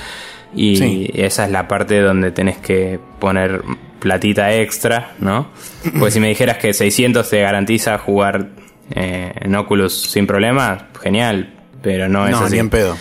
Y 0.53 1.13
esa 1.15 1.45
es 1.45 1.53
la 1.53 1.69
parte 1.69 2.01
donde 2.01 2.33
tenés 2.33 2.59
que 2.59 2.99
poner 3.21 3.63
platita 4.01 4.53
extra, 4.53 5.13
¿no? 5.21 5.51
Pues 5.97 6.15
si 6.15 6.19
me 6.19 6.27
dijeras 6.27 6.57
que 6.57 6.73
600 6.73 7.29
te 7.29 7.41
garantiza 7.41 7.99
jugar 7.99 8.49
eh, 8.93 9.33
en 9.41 9.55
Oculus 9.55 10.11
sin 10.11 10.27
problema, 10.27 10.89
genial 11.01 11.60
pero 11.83 12.09
no 12.09 12.27
es 12.27 12.35
así. 12.35 12.55
Ni 12.55 12.59
en 12.59 12.71
pedo. 12.71 12.97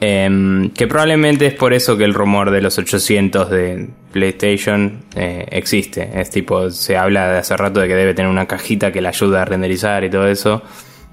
Em, 0.00 0.70
que 0.70 0.86
probablemente 0.86 1.46
es 1.46 1.54
por 1.54 1.72
eso 1.72 1.96
que 1.96 2.04
el 2.04 2.12
rumor 2.12 2.50
de 2.50 2.60
los 2.60 2.76
800 2.76 3.48
de 3.48 3.88
PlayStation 4.12 5.04
eh, 5.14 5.46
existe. 5.50 6.10
Es 6.20 6.30
tipo, 6.30 6.70
se 6.70 6.96
habla 6.96 7.32
de 7.32 7.38
hace 7.38 7.56
rato 7.56 7.80
de 7.80 7.88
que 7.88 7.94
debe 7.94 8.12
tener 8.12 8.30
una 8.30 8.46
cajita 8.46 8.92
que 8.92 9.00
le 9.00 9.08
ayuda 9.08 9.42
a 9.42 9.44
renderizar 9.44 10.04
y 10.04 10.10
todo 10.10 10.26
eso. 10.26 10.62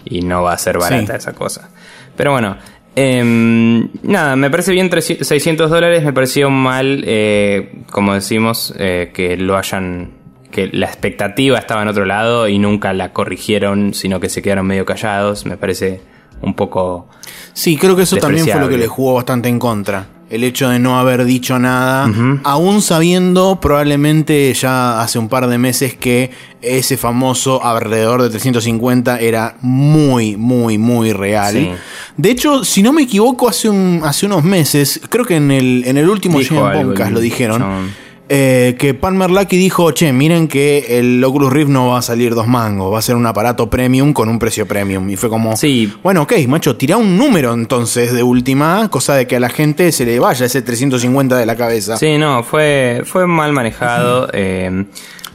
Y 0.03 0.21
no 0.21 0.43
va 0.43 0.53
a 0.53 0.57
ser 0.57 0.77
barata 0.77 1.15
esa 1.15 1.33
cosa. 1.33 1.69
Pero 2.17 2.31
bueno, 2.31 2.57
em, 2.95 3.87
nada, 4.03 4.35
me 4.35 4.49
parece 4.49 4.73
bien 4.73 4.89
600 4.91 5.69
dólares. 5.69 6.03
Me 6.03 6.11
pareció 6.11 6.49
mal, 6.49 7.03
eh, 7.07 7.83
como 7.91 8.13
decimos, 8.13 8.73
eh, 8.77 9.11
que 9.13 9.37
lo 9.37 9.57
hayan. 9.57 10.19
que 10.51 10.67
la 10.67 10.87
expectativa 10.87 11.57
estaba 11.57 11.81
en 11.81 11.87
otro 11.87 12.03
lado 12.03 12.49
y 12.49 12.59
nunca 12.59 12.91
la 12.91 13.13
corrigieron, 13.13 13.93
sino 13.93 14.19
que 14.19 14.27
se 14.27 14.41
quedaron 14.41 14.67
medio 14.67 14.83
callados. 14.83 15.45
Me 15.45 15.55
parece 15.55 16.01
un 16.41 16.53
poco. 16.53 17.07
Sí, 17.53 17.77
creo 17.77 17.95
que 17.95 18.03
eso 18.03 18.17
también 18.17 18.45
fue 18.45 18.59
lo 18.59 18.69
que 18.69 18.77
le 18.77 18.87
jugó 18.87 19.15
bastante 19.15 19.49
en 19.49 19.59
contra. 19.59 20.07
El 20.29 20.45
hecho 20.45 20.69
de 20.69 20.79
no 20.79 20.97
haber 20.97 21.25
dicho 21.25 21.59
nada, 21.59 22.09
aún 22.45 22.81
sabiendo 22.81 23.59
probablemente 23.59 24.53
ya 24.53 25.01
hace 25.01 25.19
un 25.19 25.27
par 25.27 25.47
de 25.47 25.57
meses 25.57 25.95
que 25.95 26.31
ese 26.61 26.95
famoso 26.95 27.61
alrededor 27.65 28.21
de 28.21 28.29
350 28.29 29.19
era 29.19 29.57
muy, 29.59 30.37
muy, 30.37 30.77
muy 30.77 31.11
real. 31.11 31.77
De 32.15 32.31
hecho, 32.31 32.63
si 32.63 32.81
no 32.81 32.93
me 32.93 33.01
equivoco, 33.01 33.49
hace, 33.49 33.67
un, 33.67 34.01
hace 34.05 34.25
unos 34.25 34.45
meses, 34.45 35.01
creo 35.09 35.25
que 35.25 35.35
en 35.35 35.51
el, 35.51 35.83
en 35.85 35.97
el 35.97 36.09
último 36.09 36.39
Podcast 36.39 37.11
lo 37.11 37.19
dijeron. 37.19 37.91
Eh, 38.33 38.77
que 38.79 38.93
Pan 38.93 39.17
Merlaki 39.17 39.57
dijo, 39.57 39.91
che, 39.91 40.13
miren 40.13 40.47
que 40.47 40.97
el 40.99 41.21
Oculus 41.21 41.51
Rift 41.51 41.69
no 41.69 41.89
va 41.89 41.97
a 41.97 42.01
salir 42.01 42.33
dos 42.33 42.47
mangos, 42.47 42.93
va 42.93 42.99
a 42.99 43.01
ser 43.01 43.17
un 43.17 43.25
aparato 43.25 43.69
premium 43.69 44.13
con 44.13 44.29
un 44.29 44.39
precio 44.39 44.65
premium. 44.65 45.09
Y 45.09 45.17
fue 45.17 45.27
como, 45.27 45.57
sí. 45.57 45.91
bueno, 46.01 46.21
ok, 46.21 46.35
macho, 46.47 46.77
tira 46.77 46.95
un 46.95 47.17
número 47.17 47.53
entonces 47.53 48.13
de 48.13 48.23
última, 48.23 48.87
cosa 48.89 49.15
de 49.15 49.27
que 49.27 49.35
a 49.35 49.41
la 49.41 49.49
gente 49.49 49.91
se 49.91 50.05
le 50.05 50.17
vaya 50.17 50.45
ese 50.45 50.61
350 50.61 51.37
de 51.37 51.45
la 51.45 51.57
cabeza. 51.57 51.97
Sí, 51.97 52.17
no, 52.17 52.41
fue, 52.41 53.01
fue 53.03 53.27
mal 53.27 53.51
manejado. 53.51 54.29
Eh, 54.31 54.85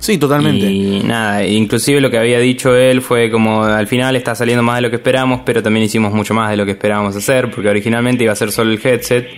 sí, 0.01 0.17
totalmente. 0.17 0.65
Y 0.65 1.03
nada, 1.05 1.45
inclusive 1.45 2.01
lo 2.01 2.11
que 2.11 2.17
había 2.17 2.39
dicho 2.39 2.75
él 2.75 3.03
fue 3.03 3.31
como 3.31 3.65
al 3.65 3.89
final 3.89 4.17
está 4.17 4.35
saliendo 4.35 4.63
más 4.63 4.77
de 4.77 4.81
lo 4.81 4.89
que 4.89 4.97
esperamos, 4.97 5.43
pero 5.45 5.63
también 5.63 5.85
hicimos 5.85 6.15
mucho 6.15 6.33
más 6.33 6.49
de 6.49 6.57
lo 6.57 6.65
que 6.65 6.71
esperábamos 6.71 7.15
hacer, 7.15 7.51
porque 7.51 7.69
originalmente 7.69 8.25
iba 8.25 8.33
a 8.33 8.37
ser 8.37 8.51
solo 8.51 8.73
el 8.73 8.81
headset 8.83 9.29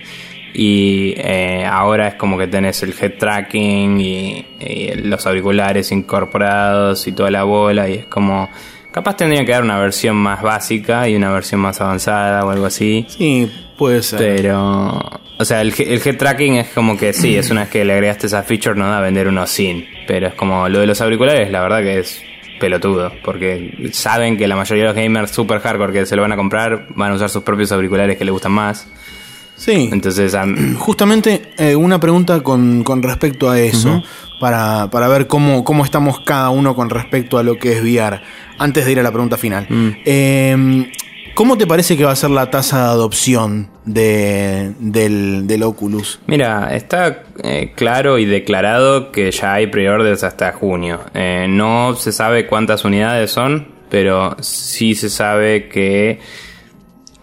y 0.55 1.15
eh, 1.17 1.65
ahora 1.67 2.09
es 2.09 2.15
como 2.15 2.39
que 2.39 2.47
tenés 2.47 2.83
el 2.83 2.95
head 2.99 3.15
tracking 3.19 4.01
y, 4.01 4.45
los 5.05 5.27
auriculares 5.27 5.93
incorporados 5.93 7.07
y 7.07 7.13
toda 7.13 7.31
la 7.31 7.45
bola 7.45 7.89
y 7.89 7.95
es 7.95 8.07
como 8.07 8.49
capaz 8.91 9.17
tendría 9.17 9.45
que 9.45 9.53
dar 9.53 9.63
una 9.63 9.79
versión 9.79 10.17
más 10.17 10.43
básica 10.43 11.09
y 11.09 11.15
una 11.15 11.31
versión 11.31 11.61
más 11.61 11.81
avanzada 11.81 12.45
o 12.45 12.51
algo 12.51 12.67
así 12.67 13.07
sí 13.09 13.51
puede 13.77 14.03
ser 14.03 14.19
pero 14.19 14.99
o 15.39 15.45
sea 15.45 15.61
el, 15.61 15.73
el 15.79 16.03
head 16.05 16.17
tracking 16.17 16.57
es 16.57 16.69
como 16.71 16.97
que 16.97 17.13
sí 17.13 17.37
es 17.37 17.51
una 17.51 17.63
vez 17.63 17.71
que 17.71 17.85
le 17.85 17.93
agregaste 17.93 18.27
esa 18.27 18.43
feature 18.43 18.75
no 18.77 18.89
da 18.89 18.99
a 18.99 19.03
vender 19.03 19.29
uno 19.29 19.47
sin 19.47 19.87
pero 20.07 20.29
es 20.29 20.35
como 20.35 20.69
lo 20.69 20.81
de 20.81 20.87
los 20.87 21.01
auriculares 21.01 21.51
la 21.51 21.61
verdad 21.61 21.81
que 21.81 22.01
es 22.01 22.23
pelotudo, 22.59 23.13
porque 23.25 23.91
saben 23.93 24.37
que 24.37 24.47
la 24.47 24.57
mayoría 24.57 24.85
de 24.85 24.89
los 24.89 24.97
gamers 24.97 25.31
super 25.31 25.61
hardcore 25.61 25.93
que 25.93 26.07
se 26.07 26.17
lo 26.17 26.23
van 26.23 26.33
a 26.33 26.37
comprar 26.37 26.87
van 26.91 27.13
a 27.13 27.15
usar 27.15 27.31
sus 27.31 27.43
propios 27.43 27.73
auriculares 27.73 28.19
que 28.19 28.25
les 28.25 28.33
gustan 28.33 28.53
más. 28.53 28.89
Sí. 29.59 29.91
Entonces, 29.93 30.35
justamente 30.79 31.53
eh, 31.59 31.77
una 31.77 32.01
pregunta 32.01 32.41
con, 32.41 32.85
respecto 33.03 33.51
a 33.51 33.61
eso, 33.61 34.03
para, 34.41 34.87
ver 35.09 35.27
cómo, 35.27 35.65
cómo 35.65 35.85
estamos 35.85 36.21
cada 36.21 36.49
uno 36.51 36.75
con 36.75 36.89
respecto 36.89 37.37
a 37.39 37.43
lo 37.43 37.59
que 37.59 37.73
es 37.73 37.83
VR, 37.83 38.23
antes 38.57 38.87
de 38.87 38.93
ir 38.93 39.01
a 39.01 39.03
la 39.03 39.11
pregunta 39.11 39.37
final. 39.37 39.67
Mm. 39.69 39.91
Em, 40.05 40.87
¿Cómo 41.35 41.57
te 41.57 41.69
parece 41.69 41.97
que 41.97 42.05
va 42.05 42.11
a 42.11 42.17
ser 42.17 42.31
la 42.31 42.51
tasa 42.51 42.79
de 42.79 42.91
adopción 42.91 43.69
de, 43.85 44.73
del, 44.81 45.63
Oculus? 45.63 46.19
Mira, 46.27 46.75
está 46.75 47.23
eh, 47.45 47.75
claro 47.77 48.19
y 48.19 48.25
declarado 48.25 49.13
que 49.13 49.31
ya 49.31 49.55
hay 49.55 49.69
preorders 49.69 50.25
hasta 50.25 50.53
junio. 50.53 50.99
Eh, 51.15 51.47
no 51.49 51.95
se 51.95 52.11
sabe 52.11 52.49
cuántas 52.49 52.85
unidades 52.85 53.31
son, 53.31 53.69
pero 53.89 54.37
sí 54.41 54.97
se 54.97 55.09
sabe 55.09 55.69
que 55.69 56.19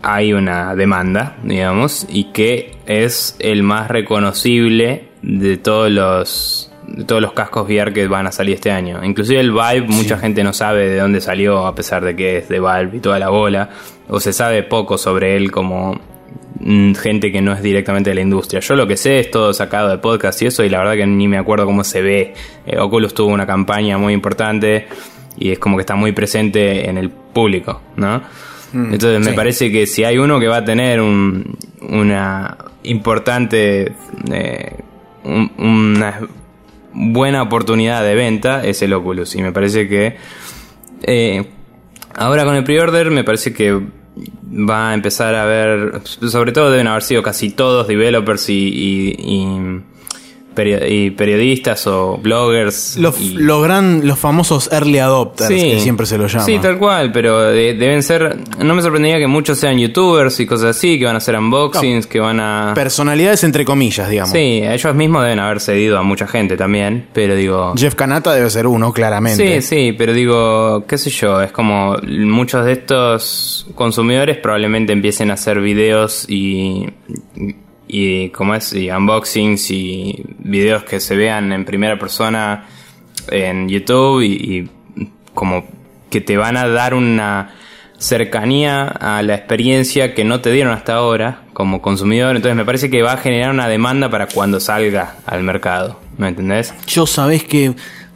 hay 0.01 0.33
una 0.33 0.75
demanda, 0.75 1.37
digamos, 1.43 2.05
y 2.09 2.25
que 2.31 2.77
es 2.85 3.35
el 3.39 3.63
más 3.63 3.89
reconocible 3.89 5.09
de 5.21 5.57
todos 5.57 5.91
los 5.91 6.71
de 6.87 7.03
todos 7.03 7.21
los 7.21 7.33
cascos 7.33 7.67
VR 7.67 7.91
que 7.93 8.07
van 8.07 8.27
a 8.27 8.31
salir 8.31 8.55
este 8.55 8.71
año. 8.71 9.03
Inclusive 9.03 9.39
el 9.39 9.51
Vive, 9.51 9.87
mucha 9.87 10.17
gente 10.17 10.43
no 10.43 10.53
sabe 10.53 10.89
de 10.89 10.99
dónde 10.99 11.21
salió, 11.21 11.65
a 11.65 11.75
pesar 11.75 12.03
de 12.03 12.15
que 12.15 12.37
es 12.37 12.49
de 12.49 12.59
Valve 12.59 12.97
y 12.97 12.99
toda 12.99 13.19
la 13.19 13.29
bola, 13.29 13.69
o 14.07 14.19
se 14.19 14.33
sabe 14.33 14.63
poco 14.63 14.97
sobre 14.97 15.35
él 15.35 15.51
como 15.51 15.99
mm, 16.59 16.93
gente 16.93 17.31
que 17.31 17.41
no 17.41 17.53
es 17.53 17.61
directamente 17.61 18.11
de 18.11 18.15
la 18.15 18.21
industria. 18.21 18.59
Yo 18.59 18.75
lo 18.75 18.87
que 18.87 18.97
sé 18.97 19.19
es 19.19 19.31
todo 19.31 19.53
sacado 19.53 19.89
de 19.89 19.97
podcast 19.97 20.41
y 20.41 20.47
eso, 20.47 20.63
y 20.63 20.69
la 20.69 20.79
verdad 20.79 20.93
que 20.93 21.07
ni 21.07 21.27
me 21.27 21.37
acuerdo 21.37 21.65
cómo 21.65 21.83
se 21.83 22.01
ve. 22.01 22.33
Eh, 22.65 22.77
Oculus 22.77 23.13
tuvo 23.13 23.33
una 23.33 23.47
campaña 23.47 23.97
muy 23.97 24.13
importante 24.13 24.87
y 25.37 25.51
es 25.51 25.59
como 25.59 25.77
que 25.77 25.81
está 25.81 25.95
muy 25.95 26.11
presente 26.11 26.89
en 26.89 26.97
el 26.97 27.09
público, 27.09 27.81
¿no? 27.95 28.21
Mm, 28.75 28.93
Entonces 28.93 29.25
me 29.25 29.33
parece 29.33 29.71
que 29.71 29.87
si 29.87 30.03
hay 30.03 30.17
uno 30.17 30.37
que 30.37 30.47
va 30.47 30.57
a 30.57 30.65
tener 30.65 30.99
un, 30.99 31.57
una 31.81 32.57
importante, 32.83 33.93
eh, 34.31 34.75
una 35.23 36.19
buena 36.91 37.41
oportunidad 37.41 38.03
de 38.03 38.15
venta 38.15 38.65
es 38.65 38.81
el 38.81 38.91
Oculus. 38.91 39.33
Y 39.35 39.41
me 39.41 39.53
parece 39.53 39.87
que 39.87 40.17
eh, 41.03 41.45
ahora 42.13 42.43
con 42.43 42.55
el 42.57 42.65
pre-order 42.65 43.11
me 43.11 43.23
parece 43.23 43.53
que 43.53 43.71
va 43.73 44.91
a 44.91 44.93
empezar 44.93 45.35
a 45.35 45.45
ver, 45.45 46.01
sobre 46.03 46.51
todo 46.51 46.69
deben 46.69 46.87
haber 46.87 47.03
sido 47.03 47.23
casi 47.23 47.51
todos 47.51 47.87
developers 47.87 48.49
y, 48.49 49.15
y 49.17 49.81
periodistas 50.55 51.85
o 51.87 52.17
bloggers. 52.17 52.97
Los, 52.97 53.19
y- 53.19 53.33
los 53.33 53.61
gran, 53.63 54.07
los 54.07 54.17
famosos 54.17 54.69
early 54.71 54.99
adopters, 54.99 55.49
que 55.49 55.79
siempre 55.79 56.05
se 56.05 56.17
los 56.17 56.31
llama. 56.31 56.45
Sí, 56.45 56.57
tal 56.59 56.77
cual, 56.79 57.11
pero 57.11 57.41
de- 57.41 57.73
deben 57.73 58.01
ser. 58.03 58.37
No 58.59 58.73
me 58.73 58.81
sorprendería 58.81 59.19
que 59.19 59.27
muchos 59.27 59.59
sean 59.59 59.77
youtubers 59.77 60.39
y 60.39 60.45
cosas 60.45 60.75
así, 60.77 60.97
que 60.97 61.05
van 61.05 61.15
a 61.15 61.17
hacer 61.17 61.35
unboxings, 61.37 62.07
que 62.07 62.19
van 62.19 62.39
a. 62.39 62.71
Personalidades 62.75 63.43
entre 63.43 63.65
comillas, 63.65 64.09
digamos. 64.09 64.31
Sí, 64.31 64.61
ellos 64.63 64.95
mismos 64.95 65.23
deben 65.23 65.39
haber 65.39 65.59
cedido 65.59 65.97
a 65.97 66.03
mucha 66.03 66.27
gente 66.27 66.57
también, 66.57 67.07
pero 67.13 67.35
digo. 67.35 67.73
Jeff 67.77 67.95
Kanata 67.95 68.33
debe 68.33 68.49
ser 68.49 68.67
uno, 68.67 68.93
claramente. 68.93 69.61
Sí, 69.61 69.67
sí, 69.67 69.95
pero 69.97 70.13
digo, 70.13 70.85
qué 70.87 70.97
sé 70.97 71.09
yo, 71.09 71.41
es 71.41 71.51
como 71.51 71.97
muchos 72.07 72.65
de 72.65 72.71
estos 72.73 73.67
consumidores 73.75 74.37
probablemente 74.37 74.93
empiecen 74.93 75.31
a 75.31 75.33
hacer 75.35 75.59
videos 75.61 76.25
y, 76.29 76.85
y 77.87 78.29
como 78.29 78.55
es, 78.55 78.73
y 78.73 78.89
unboxings 78.89 79.71
y 79.71 80.23
videos 80.39 80.83
que 80.83 80.99
se 80.99 81.15
vean 81.15 81.51
en 81.51 81.65
primera 81.65 81.99
persona 81.99 82.65
en 83.29 83.69
YouTube 83.69 84.21
y, 84.21 84.69
como 85.33 85.65
que 86.09 86.21
te 86.21 86.37
van 86.37 86.55
a 86.55 86.67
dar 86.67 86.93
una 86.93 87.55
cercanía 87.97 88.85
a 88.87 89.21
la 89.21 89.35
experiencia 89.35 90.13
que 90.13 90.23
no 90.23 90.39
te 90.39 90.51
dieron 90.51 90.73
hasta 90.73 90.93
ahora 90.93 91.41
como 91.53 91.81
consumidor, 91.81 92.35
entonces 92.35 92.55
me 92.55 92.65
parece 92.65 92.89
que 92.89 93.01
va 93.01 93.13
a 93.13 93.17
generar 93.17 93.51
una 93.51 93.67
demanda 93.67 94.09
para 94.09 94.27
cuando 94.27 94.59
salga 94.59 95.15
al 95.25 95.43
mercado, 95.43 95.99
¿me 96.17 96.29
entendés? 96.29 96.73
Yo 96.87 97.05
sabés 97.05 97.43
que 97.43 97.75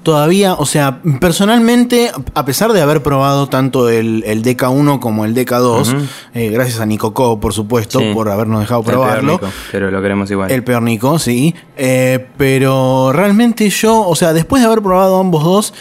todavía, 0.10 0.56
o 0.56 0.66
sea, 0.66 1.04
personalmente, 1.22 2.10
a 2.34 2.44
pesar 2.44 2.74
de 2.74 2.82
haber 2.82 3.04
probado 3.04 3.46
tanto 3.46 3.90
el, 3.90 4.24
el 4.26 4.42
DK1 4.42 5.00
como 5.00 5.24
el 5.24 5.36
DK2, 5.36 5.96
eh, 6.34 6.50
gracias 6.50 6.80
a 6.80 6.88
Nico 6.88 7.14
Co, 7.14 7.40
por 7.40 7.54
supuesto, 7.54 8.00
Sí. 8.00 8.10
por 8.12 8.28
habernos 8.28 8.62
dejado 8.62 8.80
El 8.80 8.86
peor 8.88 8.98
probarlo. 8.98 9.32
Nico, 9.34 9.48
pero 9.72 9.92
lo 9.92 10.02
queremos 10.02 10.32
igual. 10.32 10.50
El 10.50 10.64
peor 10.64 10.82
Nico, 10.82 11.20
sí. 11.20 11.54
Eh, 11.78 12.26
pero 12.38 13.12
realmente 13.14 13.70
yo, 13.70 14.02
o 14.02 14.16
sea, 14.16 14.34
después 14.34 14.64
de 14.64 14.66
haber 14.66 14.82
probado 14.82 15.20
ambos 15.20 15.44
dos, 15.44 15.74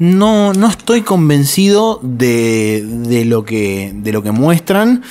no, 0.00 0.52
no 0.54 0.66
estoy 0.66 1.02
convencido 1.02 2.00
de, 2.02 2.84
de, 2.84 3.24
lo 3.26 3.44
que, 3.44 3.92
de 3.94 4.10
lo 4.10 4.24
que 4.24 4.32
muestran. 4.32 5.04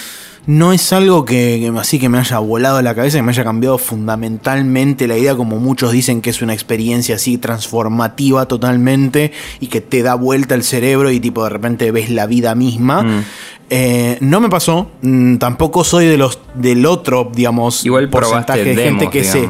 No 0.47 0.71
es 0.71 0.93
algo 0.93 1.25
que, 1.25 1.59
que 1.61 1.79
así 1.79 1.99
que 1.99 2.07
me 2.07 2.17
haya 2.17 2.39
volado 2.39 2.81
la 2.81 2.95
cabeza, 2.95 3.17
que 3.17 3.21
me 3.21 3.31
haya 3.31 3.43
cambiado 3.43 3.77
fundamentalmente 3.77 5.05
la 5.05 5.17
idea, 5.17 5.35
como 5.35 5.57
muchos 5.57 5.91
dicen 5.91 6.21
que 6.21 6.29
es 6.29 6.41
una 6.41 6.53
experiencia 6.53 7.15
así 7.15 7.37
transformativa 7.37 8.47
totalmente 8.47 9.33
y 9.59 9.67
que 9.67 9.81
te 9.81 10.01
da 10.03 10.15
vuelta 10.15 10.55
el 10.55 10.63
cerebro 10.63 11.11
y 11.11 11.19
tipo 11.19 11.43
de 11.43 11.49
repente 11.49 11.91
ves 11.91 12.09
la 12.09 12.27
vida 12.27 12.55
misma. 12.55 13.03
Mm. 13.03 13.23
Eh, 13.69 14.17
no 14.21 14.39
me 14.39 14.47
pasó, 14.47 14.89
mm, 15.01 15.35
tampoco 15.35 15.83
soy 15.83 16.05
de 16.05 16.17
los 16.17 16.39
del 16.55 16.85
otro, 16.85 17.29
digamos, 17.33 17.85
Igual 17.85 18.09
porcentaje 18.09 18.63
de 18.63 18.83
gente 18.83 19.09
que 19.09 19.25
se. 19.25 19.49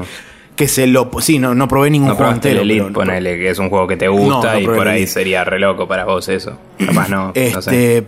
Que 0.58 0.68
se 0.68 0.88
lo 0.88 1.10
sí, 1.20 1.38
no, 1.38 1.54
no 1.54 1.68
probé 1.68 1.92
ningún 1.92 2.10
no 2.10 2.16
juego 2.16 2.32
entero. 2.32 2.62
el 2.62 2.72
Elite, 2.72 2.86
pero- 2.86 2.94
ponele, 2.94 3.38
que 3.38 3.50
es 3.52 3.60
un 3.60 3.70
juego 3.70 3.88
que 3.88 3.96
te 3.96 4.08
gusta 4.08 4.54
no 4.54 4.60
y 4.60 4.66
por 4.66 4.88
ahí 4.88 5.06
sería 5.06 5.44
re 5.44 5.60
loco 5.60 5.88
para 5.88 6.04
vos 6.04 6.28
eso. 6.28 6.58
Capaz 6.84 7.08
no, 7.10 7.28
no 7.28 7.34
sé. 7.34 7.48
Este, 7.48 8.08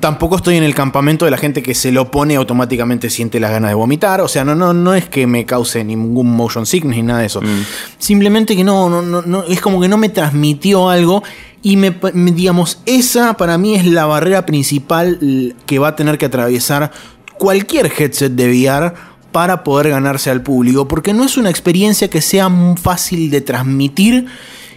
tampoco 0.00 0.36
estoy 0.36 0.56
en 0.56 0.64
el 0.64 0.74
campamento 0.74 1.26
de 1.26 1.30
la 1.30 1.36
gente 1.36 1.62
que 1.62 1.74
se 1.74 1.92
lo 1.92 2.10
pone 2.10 2.36
automáticamente 2.36 3.10
siente 3.10 3.38
las 3.38 3.50
ganas 3.50 3.70
de 3.70 3.74
vomitar. 3.74 4.22
O 4.22 4.28
sea, 4.28 4.46
no, 4.46 4.54
no, 4.54 4.72
no 4.72 4.94
es 4.94 5.10
que 5.10 5.26
me 5.26 5.44
cause 5.44 5.84
ningún 5.84 6.34
motion 6.34 6.64
sickness 6.64 6.96
ni 6.96 7.02
nada 7.02 7.20
de 7.20 7.26
eso. 7.26 7.42
Mm. 7.42 7.64
Simplemente 7.98 8.56
que 8.56 8.64
no, 8.64 8.88
no, 8.88 9.02
no, 9.02 9.20
no, 9.20 9.44
es 9.44 9.60
como 9.60 9.78
que 9.78 9.88
no 9.88 9.98
me 9.98 10.08
transmitió 10.08 10.88
algo. 10.88 11.22
Y 11.62 11.76
me, 11.76 11.94
digamos, 12.14 12.80
esa 12.86 13.34
para 13.34 13.58
mí 13.58 13.74
es 13.74 13.84
la 13.84 14.06
barrera 14.06 14.46
principal 14.46 15.54
que 15.66 15.78
va 15.78 15.88
a 15.88 15.96
tener 15.96 16.16
que 16.16 16.24
atravesar 16.24 16.90
cualquier 17.36 17.92
headset 17.98 18.32
de 18.32 18.48
VR 18.48 18.94
para 19.32 19.64
poder 19.64 19.90
ganarse 19.90 20.30
al 20.30 20.42
público. 20.42 20.88
Porque 20.88 21.12
no 21.12 21.24
es 21.24 21.36
una 21.36 21.50
experiencia 21.50 22.08
que 22.08 22.20
sea 22.20 22.50
fácil 22.76 23.30
de 23.30 23.40
transmitir 23.40 24.26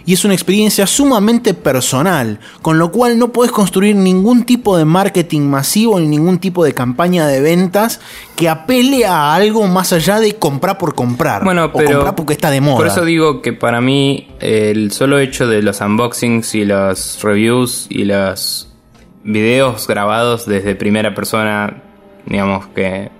y 0.06 0.12
es 0.12 0.24
una 0.24 0.34
experiencia 0.34 0.86
sumamente 0.86 1.54
personal, 1.54 2.38
con 2.62 2.78
lo 2.78 2.90
cual 2.92 3.18
no 3.18 3.32
puedes 3.32 3.52
construir 3.52 3.96
ningún 3.96 4.44
tipo 4.44 4.76
de 4.76 4.84
marketing 4.84 5.42
masivo 5.42 5.98
ni 5.98 6.06
ningún 6.06 6.38
tipo 6.38 6.64
de 6.64 6.74
campaña 6.74 7.26
de 7.26 7.40
ventas 7.40 8.00
que 8.36 8.48
apele 8.48 9.06
a 9.06 9.34
algo 9.34 9.66
más 9.66 9.92
allá 9.92 10.20
de 10.20 10.34
comprar 10.34 10.76
por 10.76 10.94
comprar 10.94 11.44
Bueno, 11.44 11.66
o 11.66 11.72
pero 11.72 11.92
comprar 11.92 12.14
porque 12.14 12.34
está 12.34 12.50
de 12.50 12.60
moda. 12.60 12.76
Por 12.76 12.86
eso 12.86 13.04
digo 13.04 13.40
que 13.40 13.52
para 13.52 13.80
mí 13.80 14.28
el 14.40 14.92
solo 14.92 15.18
hecho 15.18 15.46
de 15.46 15.62
los 15.62 15.80
unboxings 15.80 16.54
y 16.54 16.64
los 16.64 17.22
reviews 17.22 17.86
y 17.88 18.04
los 18.04 18.68
videos 19.22 19.86
grabados 19.86 20.44
desde 20.44 20.74
primera 20.74 21.14
persona, 21.14 21.82
digamos 22.26 22.66
que 22.68 23.10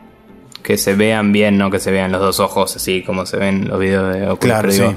que 0.64 0.78
se 0.78 0.94
vean 0.94 1.30
bien, 1.30 1.58
no 1.58 1.70
que 1.70 1.78
se 1.78 1.92
vean 1.92 2.10
los 2.10 2.20
dos 2.20 2.40
ojos 2.40 2.74
así 2.74 3.02
como 3.02 3.26
se 3.26 3.36
ven 3.36 3.68
los 3.68 3.78
videos 3.78 4.14
de 4.14 4.22
Oculus, 4.22 4.38
Claro, 4.38 4.62
pero 4.62 4.72
digo, 4.72 4.90
sí. 4.90 4.96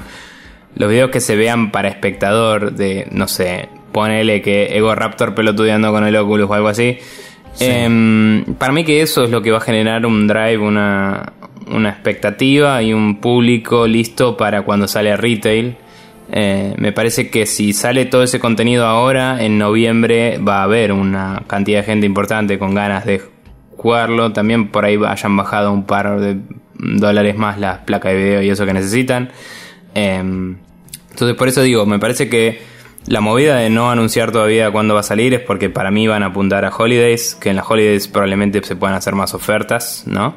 los 0.74 0.90
videos 0.90 1.10
que 1.10 1.20
se 1.20 1.36
vean 1.36 1.70
para 1.70 1.88
espectador 1.88 2.72
de, 2.72 3.06
no 3.12 3.28
sé, 3.28 3.68
ponele 3.92 4.42
que 4.42 4.76
Ego 4.76 4.94
Raptor 4.94 5.34
pelotudeando 5.34 5.92
con 5.92 6.04
el 6.04 6.16
Oculus 6.16 6.50
o 6.50 6.54
algo 6.54 6.68
así. 6.68 6.98
Em, 7.60 8.44
para 8.54 8.72
mí 8.72 8.84
que 8.84 9.02
eso 9.02 9.24
es 9.24 9.30
lo 9.30 9.42
que 9.42 9.50
va 9.50 9.58
a 9.58 9.60
generar 9.60 10.06
un 10.06 10.26
drive, 10.26 10.58
una, 10.58 11.32
una 11.70 11.90
expectativa 11.90 12.82
y 12.82 12.92
un 12.92 13.20
público 13.20 13.86
listo 13.86 14.36
para 14.36 14.62
cuando 14.62 14.88
sale 14.88 15.12
a 15.12 15.16
retail. 15.16 15.76
Eh, 16.30 16.74
me 16.76 16.92
parece 16.92 17.30
que 17.30 17.46
si 17.46 17.72
sale 17.72 18.04
todo 18.04 18.22
ese 18.22 18.38
contenido 18.38 18.86
ahora, 18.86 19.42
en 19.42 19.58
noviembre 19.58 20.38
va 20.38 20.60
a 20.60 20.64
haber 20.64 20.92
una 20.92 21.42
cantidad 21.46 21.80
de 21.80 21.84
gente 21.84 22.06
importante 22.06 22.58
con 22.58 22.74
ganas 22.74 23.04
de 23.06 23.22
jugarlo. 23.78 24.32
También 24.32 24.68
por 24.68 24.84
ahí 24.84 24.98
hayan 25.06 25.36
bajado 25.36 25.72
un 25.72 25.84
par 25.84 26.20
de 26.20 26.36
dólares 26.74 27.36
más 27.36 27.58
las 27.58 27.78
placas 27.78 28.12
de 28.12 28.18
video 28.18 28.42
y 28.42 28.50
eso 28.50 28.66
que 28.66 28.74
necesitan. 28.74 29.30
Em, 29.94 30.58
entonces 31.10 31.36
por 31.36 31.48
eso 31.48 31.62
digo, 31.62 31.86
me 31.86 31.98
parece 31.98 32.28
que 32.28 32.60
la 33.06 33.20
movida 33.20 33.56
de 33.56 33.70
no 33.70 33.90
anunciar 33.90 34.32
todavía 34.32 34.70
cuándo 34.70 34.94
va 34.94 35.00
a 35.00 35.04
salir 35.04 35.32
es 35.32 35.40
porque 35.40 35.70
para 35.70 35.90
mí 35.90 36.06
van 36.06 36.22
a 36.22 36.26
apuntar 36.26 36.64
a 36.64 36.70
Holidays, 36.70 37.34
que 37.34 37.50
en 37.50 37.56
las 37.56 37.68
Holidays 37.68 38.06
probablemente 38.08 38.62
se 38.62 38.76
puedan 38.76 38.94
hacer 38.94 39.14
más 39.14 39.32
ofertas, 39.32 40.04
¿no? 40.06 40.36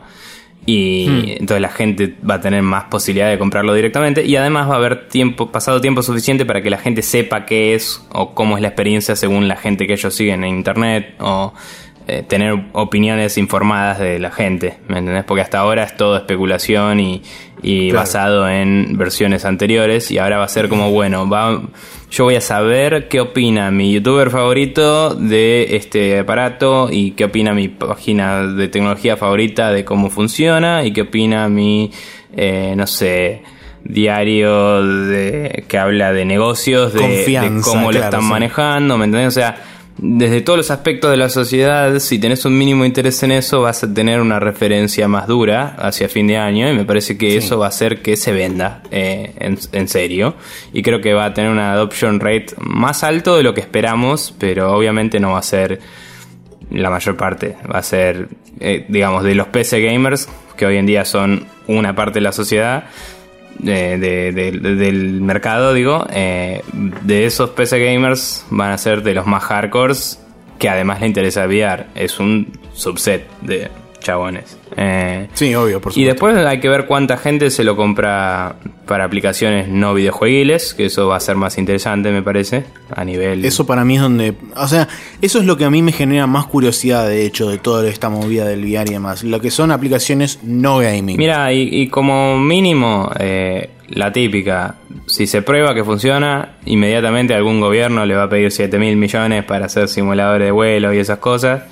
Y 0.65 1.33
entonces 1.39 1.59
la 1.59 1.69
gente 1.69 2.15
va 2.27 2.35
a 2.35 2.41
tener 2.41 2.61
más 2.61 2.83
posibilidad 2.83 3.31
de 3.31 3.39
comprarlo 3.39 3.73
directamente 3.73 4.23
y 4.23 4.35
además 4.35 4.69
va 4.69 4.75
a 4.75 4.77
haber 4.77 5.09
tiempo 5.09 5.51
pasado 5.51 5.81
tiempo 5.81 6.03
suficiente 6.03 6.45
para 6.45 6.61
que 6.61 6.69
la 6.69 6.77
gente 6.77 7.01
sepa 7.01 7.45
qué 7.47 7.73
es 7.73 8.05
o 8.11 8.35
cómo 8.35 8.57
es 8.57 8.61
la 8.61 8.67
experiencia 8.67 9.15
según 9.15 9.47
la 9.47 9.55
gente 9.55 9.87
que 9.87 9.93
ellos 9.93 10.13
siguen 10.13 10.43
en 10.43 10.57
internet 10.57 11.15
o 11.19 11.53
eh, 12.07 12.23
tener 12.27 12.65
opiniones 12.73 13.37
informadas 13.37 13.99
de 13.99 14.19
la 14.19 14.31
gente, 14.31 14.79
¿me 14.87 14.97
entendés? 14.99 15.23
Porque 15.23 15.41
hasta 15.41 15.59
ahora 15.59 15.83
es 15.83 15.95
todo 15.95 16.17
especulación 16.17 16.99
y, 16.99 17.21
y 17.61 17.89
Claro. 17.89 17.99
basado 17.99 18.49
en 18.49 18.97
versiones 18.97 19.45
anteriores 19.45 20.11
y 20.11 20.17
ahora 20.17 20.37
va 20.37 20.45
a 20.45 20.49
ser 20.49 20.67
como, 20.67 20.91
bueno, 20.91 21.29
va, 21.29 21.61
yo 22.09 22.23
voy 22.25 22.35
a 22.35 22.41
saber 22.41 23.07
qué 23.07 23.19
opina 23.21 23.71
mi 23.71 23.93
youtuber 23.93 24.29
favorito 24.29 25.15
de 25.15 25.75
este 25.75 26.19
aparato 26.19 26.89
y 26.91 27.11
qué 27.11 27.25
opina 27.25 27.53
mi 27.53 27.67
página 27.67 28.47
de 28.47 28.67
tecnología 28.67 29.15
favorita 29.15 29.71
de 29.71 29.85
cómo 29.85 30.09
funciona 30.09 30.83
y 30.83 30.91
qué 30.91 31.01
opina 31.01 31.47
mi, 31.49 31.91
eh, 32.35 32.73
no 32.75 32.87
sé, 32.87 33.43
diario 33.83 34.83
de, 34.83 35.63
que 35.67 35.77
habla 35.77 36.13
de 36.13 36.25
negocios, 36.25 36.93
de, 36.93 37.61
cómo 37.63 37.91
lo 37.91 37.99
están 37.99 38.21
sí. 38.21 38.27
manejando, 38.27 38.97
¿me 38.97 39.05
entendés? 39.05 39.29
O 39.29 39.31
sea, 39.31 39.55
desde 39.97 40.41
todos 40.41 40.57
los 40.57 40.71
aspectos 40.71 41.11
de 41.11 41.17
la 41.17 41.29
sociedad, 41.29 41.99
si 41.99 42.17
tenés 42.17 42.45
un 42.45 42.57
mínimo 42.57 42.85
interés 42.85 43.21
en 43.23 43.31
eso, 43.31 43.61
vas 43.61 43.83
a 43.83 43.93
tener 43.93 44.21
una 44.21 44.39
referencia 44.39 45.07
más 45.07 45.27
dura 45.27 45.75
hacia 45.77 46.09
fin 46.09 46.27
de 46.27 46.37
año 46.37 46.69
y 46.69 46.73
me 46.73 46.85
parece 46.85 47.17
que 47.17 47.37
eso 47.37 47.59
va 47.59 47.65
a 47.65 47.69
hacer 47.69 48.01
que 48.01 48.15
se 48.15 48.31
venda 48.31 48.81
eh, 48.89 49.33
en, 49.37 49.57
en 49.71 49.87
serio. 49.87 50.35
Y 50.73 50.81
creo 50.81 51.01
que 51.01 51.13
va 51.13 51.25
a 51.25 51.33
tener 51.33 51.51
una 51.51 51.73
adoption 51.73 52.19
rate 52.19 52.47
más 52.57 53.03
alto 53.03 53.37
de 53.37 53.43
lo 53.43 53.53
que 53.53 53.61
esperamos, 53.61 54.33
pero 54.39 54.73
obviamente 54.73 55.19
no 55.19 55.33
va 55.33 55.39
a 55.39 55.43
ser 55.43 55.79
la 56.71 56.89
mayor 56.89 57.17
parte. 57.17 57.57
Va 57.71 57.79
a 57.79 57.83
ser, 57.83 58.29
eh, 58.59 58.85
digamos, 58.87 59.23
de 59.23 59.35
los 59.35 59.47
PC 59.47 59.81
gamers, 59.81 60.27
que 60.57 60.65
hoy 60.65 60.77
en 60.77 60.85
día 60.85 61.05
son 61.05 61.45
una 61.67 61.95
parte 61.95 62.15
de 62.15 62.21
la 62.21 62.31
sociedad, 62.31 62.85
de- 63.61 63.97
de- 63.97 64.31
de- 64.31 64.51
de- 64.51 64.75
del 64.75 65.21
mercado, 65.21 65.73
digo, 65.73 66.05
eh, 66.11 66.61
de 66.73 67.25
esos 67.25 67.51
PC 67.51 67.79
gamers 67.83 68.45
van 68.49 68.71
a 68.71 68.77
ser 68.77 69.03
de 69.03 69.13
los 69.13 69.25
más 69.27 69.43
hardcores, 69.43 70.19
que 70.59 70.69
además 70.69 71.01
le 71.01 71.07
interesa 71.07 71.45
VR. 71.45 71.85
Es 71.95 72.19
un 72.19 72.51
subset 72.73 73.27
de 73.41 73.69
chabones. 74.01 74.57
Eh, 74.75 75.27
Sí, 75.33 75.55
obvio, 75.55 75.79
por 75.79 75.93
supuesto. 75.93 75.99
y 76.01 76.03
después 76.05 76.35
hay 76.35 76.59
que 76.59 76.67
ver 76.67 76.85
cuánta 76.85 77.17
gente 77.17 77.49
se 77.49 77.63
lo 77.63 77.75
compra 77.75 78.55
para 78.85 79.05
aplicaciones 79.05 79.69
no 79.69 79.93
videojueguiles, 79.93 80.73
que 80.73 80.87
eso 80.87 81.07
va 81.07 81.15
a 81.15 81.19
ser 81.21 81.37
más 81.37 81.57
interesante, 81.57 82.11
me 82.11 82.21
parece, 82.21 82.65
a 82.93 83.05
nivel... 83.05 83.45
Eso 83.45 83.65
para 83.65 83.85
mí 83.85 83.95
es 83.95 84.01
donde. 84.01 84.33
O 84.57 84.67
sea, 84.67 84.87
eso 85.21 85.39
es 85.39 85.45
lo 85.45 85.55
que 85.55 85.63
a 85.65 85.69
mí 85.69 85.81
me 85.81 85.93
genera 85.93 86.27
más 86.27 86.45
curiosidad, 86.47 87.07
de 87.07 87.25
hecho, 87.25 87.49
de 87.49 87.57
toda 87.57 87.87
esta 87.89 88.09
movida 88.09 88.45
del 88.45 88.65
VR 88.65 88.89
y 88.89 88.93
demás. 88.93 89.23
Lo 89.23 89.39
que 89.39 89.51
son 89.51 89.71
aplicaciones 89.71 90.39
no 90.43 90.79
gaming. 90.79 91.17
Mira, 91.17 91.53
y, 91.53 91.69
y 91.71 91.87
como 91.87 92.37
mínimo, 92.37 93.09
eh, 93.17 93.69
la 93.89 94.11
típica, 94.11 94.75
si 95.05 95.27
se 95.27 95.41
prueba 95.41 95.73
que 95.73 95.83
funciona, 95.83 96.53
inmediatamente 96.65 97.33
algún 97.33 97.61
gobierno 97.61 98.05
le 98.05 98.15
va 98.15 98.23
a 98.23 98.29
pedir 98.29 98.51
7 98.51 98.77
mil 98.79 98.95
millones 98.97 99.43
para 99.45 99.67
hacer 99.67 99.87
simuladores 99.87 100.47
de 100.47 100.51
vuelo 100.51 100.93
y 100.93 100.97
esas 100.97 101.19
cosas. 101.19 101.63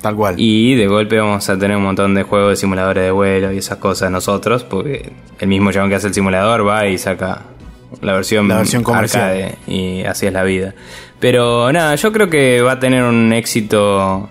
Tal 0.00 0.14
cual. 0.14 0.34
Y 0.38 0.74
de 0.74 0.86
golpe 0.86 1.18
vamos 1.18 1.48
a 1.48 1.58
tener 1.58 1.76
un 1.76 1.82
montón 1.82 2.14
de 2.14 2.22
juegos 2.22 2.50
de 2.50 2.56
simuladores 2.56 3.04
de 3.04 3.10
vuelo 3.10 3.52
y 3.52 3.58
esas 3.58 3.78
cosas 3.78 4.10
nosotros, 4.10 4.64
porque 4.64 5.12
el 5.38 5.48
mismo 5.48 5.72
chabón 5.72 5.88
que 5.88 5.96
hace 5.96 6.08
el 6.08 6.14
simulador 6.14 6.66
va 6.66 6.86
y 6.86 6.98
saca 6.98 7.42
la 8.00 8.12
versión, 8.14 8.48
La 8.48 8.58
versión 8.58 8.82
comercial. 8.82 9.22
arcade 9.30 9.54
y 9.66 10.04
así 10.04 10.26
es 10.26 10.32
la 10.32 10.42
vida. 10.42 10.74
Pero 11.18 11.72
nada, 11.72 11.94
yo 11.94 12.12
creo 12.12 12.28
que 12.28 12.60
va 12.60 12.72
a 12.72 12.80
tener 12.80 13.02
un 13.02 13.32
éxito 13.32 14.28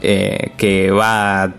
eh, 0.00 0.52
que 0.56 0.90
va 0.90 1.42
a, 1.42 1.52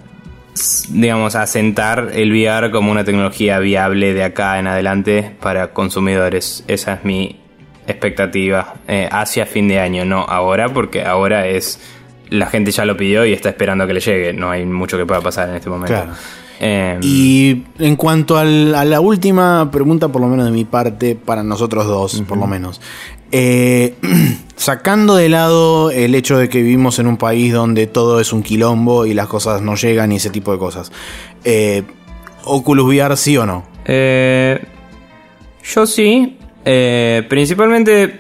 digamos, 0.89 1.35
a 1.35 1.45
sentar 1.47 2.11
el 2.13 2.31
VR 2.31 2.71
como 2.71 2.91
una 2.91 3.03
tecnología 3.03 3.59
viable 3.59 4.13
de 4.13 4.23
acá 4.23 4.57
en 4.59 4.67
adelante 4.67 5.35
para 5.41 5.73
consumidores. 5.73 6.63
Esa 6.67 6.93
es 6.93 7.03
mi 7.03 7.39
expectativa 7.87 8.75
eh, 8.87 9.09
hacia 9.11 9.45
fin 9.45 9.67
de 9.67 9.79
año, 9.79 10.05
no 10.05 10.21
ahora, 10.21 10.69
porque 10.69 11.03
ahora 11.03 11.47
es 11.47 11.79
la 12.29 12.47
gente 12.47 12.71
ya 12.71 12.85
lo 12.85 12.95
pidió 12.97 13.25
y 13.25 13.33
está 13.33 13.49
esperando 13.49 13.83
a 13.83 13.87
que 13.87 13.93
le 13.93 13.99
llegue. 13.99 14.33
No 14.33 14.49
hay 14.51 14.65
mucho 14.65 14.97
que 14.97 15.05
pueda 15.05 15.21
pasar 15.21 15.49
en 15.49 15.55
este 15.55 15.69
momento. 15.69 15.93
Claro. 15.93 16.11
Eh, 16.59 16.97
Y 17.01 17.63
en 17.79 17.95
cuanto 17.95 18.37
al- 18.37 18.73
a 18.75 18.85
la 18.85 19.01
última 19.01 19.69
pregunta, 19.71 20.07
por 20.09 20.21
lo 20.21 20.27
menos 20.27 20.45
de 20.45 20.51
mi 20.51 20.63
parte, 20.65 21.15
para 21.15 21.43
nosotros 21.43 21.85
dos, 21.87 22.21
por 22.27 22.37
lo 22.37 22.47
menos. 22.47 22.79
Eh, 23.31 23.95
sacando 24.55 25.15
de 25.15 25.27
lado 25.27 25.89
el 25.91 26.13
hecho 26.15 26.37
de 26.37 26.49
que 26.49 26.61
vivimos 26.61 26.99
en 26.99 27.07
un 27.07 27.17
país 27.17 27.51
donde 27.51 27.87
todo 27.87 28.19
es 28.19 28.31
un 28.31 28.43
quilombo 28.43 29.05
y 29.07 29.13
las 29.13 29.27
cosas 29.27 29.61
no 29.61 29.75
llegan 29.75 30.11
y 30.11 30.17
ese 30.17 30.29
tipo 30.29 30.51
de 30.53 30.59
cosas. 30.59 30.91
eh, 31.43 31.83
¿Oculus 32.45 32.85
VR 32.85 33.17
sí 33.17 33.35
o 33.37 33.45
no? 33.45 33.65
Eh, 33.85 34.63
yo 35.63 35.85
sí, 35.85 36.37
principalmente 37.27 38.19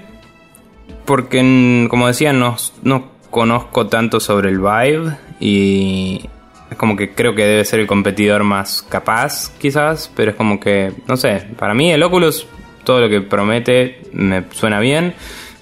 porque, 1.05 1.87
como 1.89 2.07
decía, 2.07 2.33
no, 2.33 2.55
no 2.81 3.12
conozco 3.33 3.87
tanto 3.87 4.19
sobre 4.19 4.49
el 4.49 4.59
Vive 4.59 5.17
y 5.39 6.21
es 6.69 6.77
como 6.77 6.95
que 6.95 7.13
creo 7.13 7.33
que 7.33 7.45
debe 7.45 7.65
ser 7.65 7.79
el 7.79 7.87
competidor 7.87 8.43
más 8.43 8.83
capaz, 8.83 9.51
quizás, 9.59 10.11
pero 10.15 10.31
es 10.31 10.37
como 10.37 10.59
que, 10.59 10.93
no 11.07 11.17
sé, 11.17 11.47
para 11.57 11.73
mí 11.73 11.91
el 11.91 12.03
Oculus, 12.03 12.45
todo 12.83 13.01
lo 13.01 13.09
que 13.09 13.21
promete 13.21 14.03
me 14.13 14.43
suena 14.51 14.79
bien. 14.79 15.15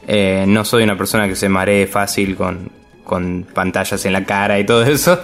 Eh, 0.06 0.44
no 0.48 0.66
soy 0.66 0.84
una 0.84 0.98
persona 0.98 1.30
que 1.30 1.36
se 1.36 1.48
maree 1.48 1.88
fácil 1.88 2.36
con, 2.36 2.70
con 3.06 3.48
pantallas 3.54 4.04
en 4.06 4.14
la 4.14 4.26
cara 4.26 4.60
y 4.60 4.66
todo 4.66 4.84
eso. 4.84 5.20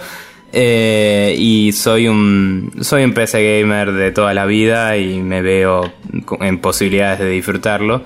Eh, 0.50 1.34
y 1.36 1.72
soy 1.72 2.08
un 2.08 2.72
soy 2.80 3.04
un 3.04 3.12
PC 3.12 3.60
gamer 3.60 3.92
de 3.92 4.12
toda 4.12 4.32
la 4.32 4.46
vida 4.46 4.96
y 4.96 5.20
me 5.20 5.42
veo 5.42 5.92
en 6.40 6.58
posibilidades 6.58 7.18
de 7.18 7.28
disfrutarlo. 7.28 8.04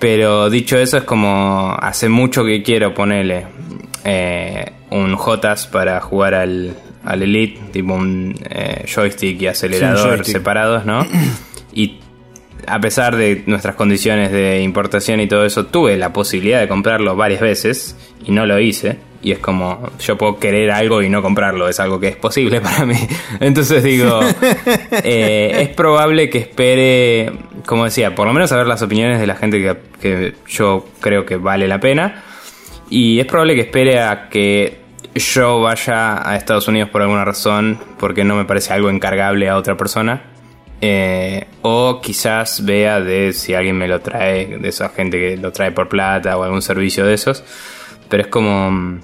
Pero 0.00 0.48
dicho 0.50 0.78
eso, 0.78 0.96
es 0.96 1.04
como 1.04 1.76
hace 1.78 2.08
mucho 2.08 2.44
que 2.44 2.62
quiero 2.62 2.94
ponerle 2.94 3.46
eh, 4.04 4.72
un 4.90 5.14
JOTAS 5.14 5.66
para 5.66 6.00
jugar 6.00 6.34
al, 6.34 6.74
al 7.04 7.22
Elite, 7.22 7.60
tipo 7.70 7.94
un 7.94 8.34
eh, 8.48 8.84
joystick 8.86 9.40
y 9.42 9.46
acelerador 9.46 10.16
joystick. 10.16 10.36
separados, 10.36 10.84
¿no? 10.84 11.06
Y 11.72 12.00
a 12.66 12.80
pesar 12.80 13.16
de 13.16 13.42
nuestras 13.46 13.74
condiciones 13.74 14.32
de 14.32 14.60
importación 14.62 15.20
y 15.20 15.26
todo 15.26 15.44
eso, 15.44 15.66
tuve 15.66 15.96
la 15.96 16.12
posibilidad 16.12 16.60
de 16.60 16.68
comprarlo 16.68 17.16
varias 17.16 17.40
veces 17.40 17.96
y 18.24 18.32
no 18.32 18.46
lo 18.46 18.58
hice. 18.58 18.98
Y 19.22 19.32
es 19.32 19.38
como, 19.38 19.90
yo 19.98 20.16
puedo 20.16 20.38
querer 20.38 20.70
algo 20.70 21.02
y 21.02 21.10
no 21.10 21.20
comprarlo, 21.20 21.68
es 21.68 21.78
algo 21.78 22.00
que 22.00 22.08
es 22.08 22.16
posible 22.16 22.60
para 22.62 22.86
mí. 22.86 22.96
Entonces 23.40 23.82
digo, 23.82 24.20
eh, 25.04 25.58
es 25.60 25.68
probable 25.70 26.30
que 26.30 26.38
espere, 26.38 27.32
como 27.66 27.84
decía, 27.84 28.14
por 28.14 28.26
lo 28.26 28.32
menos 28.32 28.50
saber 28.50 28.66
las 28.66 28.80
opiniones 28.82 29.20
de 29.20 29.26
la 29.26 29.36
gente 29.36 29.60
que, 29.60 29.76
que 30.00 30.34
yo 30.48 30.86
creo 31.00 31.26
que 31.26 31.36
vale 31.36 31.68
la 31.68 31.80
pena. 31.80 32.24
Y 32.88 33.20
es 33.20 33.26
probable 33.26 33.54
que 33.54 33.60
espere 33.60 34.00
a 34.00 34.28
que 34.28 34.80
yo 35.14 35.60
vaya 35.60 36.28
a 36.28 36.36
Estados 36.36 36.68
Unidos 36.68 36.88
por 36.90 37.02
alguna 37.02 37.24
razón, 37.24 37.78
porque 37.98 38.24
no 38.24 38.36
me 38.36 38.44
parece 38.44 38.72
algo 38.72 38.90
encargable 38.90 39.48
a 39.48 39.56
otra 39.56 39.76
persona. 39.76 40.22
Eh, 40.82 41.46
o 41.62 42.00
quizás 42.00 42.64
vea 42.64 43.00
de 43.00 43.32
si 43.34 43.52
alguien 43.54 43.76
me 43.76 43.86
lo 43.86 44.00
trae, 44.00 44.58
de 44.58 44.68
esa 44.68 44.88
gente 44.88 45.18
que 45.18 45.36
lo 45.36 45.52
trae 45.52 45.72
por 45.72 45.88
plata 45.88 46.36
o 46.38 46.42
algún 46.42 46.62
servicio 46.62 47.04
de 47.06 47.14
esos. 47.14 47.44
Pero 48.08 48.22
es 48.24 48.28
como... 48.28 48.70
mm, 48.70 49.00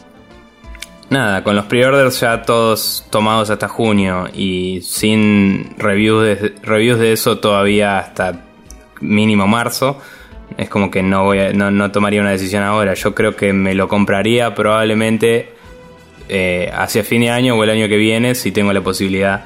Nada, 1.09 1.45
con 1.45 1.55
los 1.55 1.67
pre-orders 1.67 2.19
ya 2.19 2.43
todos 2.43 3.07
tomados 3.11 3.49
hasta 3.51 3.69
junio 3.69 4.27
y 4.35 4.81
sin 4.83 5.73
reviews 5.79 6.25
de, 6.25 6.55
reviews 6.65 6.99
de 6.99 7.13
eso 7.13 7.39
todavía 7.39 7.99
hasta 8.01 8.43
mínimo 9.01 9.47
marzo, 9.47 10.01
es 10.59 10.69
como 10.69 10.91
que 10.91 11.05
no, 11.05 11.23
voy 11.23 11.39
a- 11.39 11.53
no, 11.53 11.71
no 11.71 11.93
tomaría 11.93 12.21
una 12.21 12.33
decisión 12.33 12.65
ahora. 12.65 12.95
Yo 12.95 13.15
creo 13.15 13.37
que 13.37 13.53
me 13.53 13.77
lo 13.77 13.87
compraría 13.87 14.53
probablemente 14.57 15.51
eh, 16.29 16.73
hacia 16.75 17.05
fin 17.05 17.21
de 17.21 17.31
año 17.31 17.55
o 17.55 17.63
el 17.63 17.71
año 17.71 17.87
que 17.87 17.99
viene 17.99 18.35
si 18.35 18.51
tengo 18.51 18.73
la 18.73 18.81
posibilidad. 18.81 19.45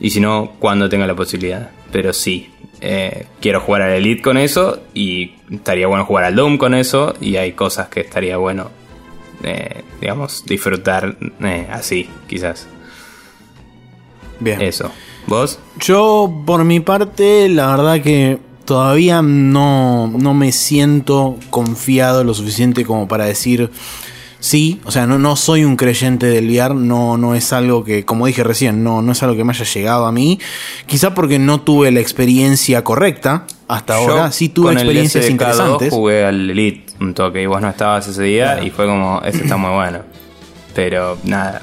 Y 0.00 0.10
si 0.10 0.20
no, 0.20 0.52
cuando 0.58 0.88
tenga 0.88 1.06
la 1.06 1.14
posibilidad. 1.14 1.70
Pero 1.90 2.12
sí, 2.12 2.50
eh, 2.80 3.26
quiero 3.40 3.60
jugar 3.60 3.82
al 3.82 3.92
Elite 3.92 4.22
con 4.22 4.36
eso 4.36 4.80
y 4.94 5.32
estaría 5.50 5.86
bueno 5.86 6.04
jugar 6.04 6.24
al 6.24 6.36
Doom 6.36 6.58
con 6.58 6.74
eso 6.74 7.14
y 7.20 7.36
hay 7.36 7.52
cosas 7.52 7.88
que 7.88 8.00
estaría 8.00 8.36
bueno, 8.36 8.70
eh, 9.42 9.82
digamos, 10.00 10.44
disfrutar 10.46 11.16
eh, 11.42 11.66
así, 11.70 12.08
quizás. 12.28 12.68
Bien. 14.40 14.60
Eso. 14.60 14.92
¿Vos? 15.26 15.58
Yo, 15.80 16.42
por 16.46 16.64
mi 16.64 16.80
parte, 16.80 17.48
la 17.48 17.66
verdad 17.66 18.00
que 18.00 18.38
todavía 18.64 19.20
no, 19.22 20.08
no 20.08 20.34
me 20.34 20.52
siento 20.52 21.36
confiado 21.50 22.22
lo 22.22 22.34
suficiente 22.34 22.84
como 22.84 23.08
para 23.08 23.24
decir 23.24 23.70
sí. 24.40 24.80
O 24.84 24.90
sea, 24.90 25.06
no, 25.06 25.18
no 25.18 25.36
soy 25.36 25.64
un 25.64 25.76
creyente 25.76 26.26
del 26.26 26.48
VR, 26.48 26.74
no, 26.74 27.16
no 27.16 27.34
es 27.34 27.52
algo 27.52 27.84
que, 27.84 28.04
como 28.04 28.26
dije 28.26 28.44
recién, 28.44 28.82
no, 28.84 29.02
no 29.02 29.12
es 29.12 29.22
algo 29.22 29.36
que 29.36 29.44
me 29.44 29.52
haya 29.52 29.64
llegado 29.64 30.06
a 30.06 30.12
mí. 30.12 30.38
Quizá 30.86 31.14
porque 31.14 31.38
no 31.38 31.60
tuve 31.60 31.90
la 31.90 32.00
experiencia 32.00 32.84
correcta 32.84 33.46
hasta 33.68 33.96
ahora. 33.96 34.32
Sí 34.32 34.48
tuve 34.48 34.72
el 34.72 34.78
experiencias 34.78 35.24
SDK2 35.24 35.30
interesantes. 35.30 35.92
Jugué 35.92 36.24
al 36.24 36.50
Elite 36.50 36.92
un 37.00 37.14
toque 37.14 37.42
y 37.42 37.46
vos 37.46 37.60
no 37.60 37.68
estabas 37.68 38.06
ese 38.08 38.22
día 38.22 38.52
Claro. 38.54 38.66
y 38.66 38.70
fue 38.70 38.86
como, 38.86 39.20
ese 39.24 39.42
está 39.42 39.56
muy 39.56 39.70
bueno. 39.72 40.00
Pero 40.74 41.18
nada, 41.24 41.62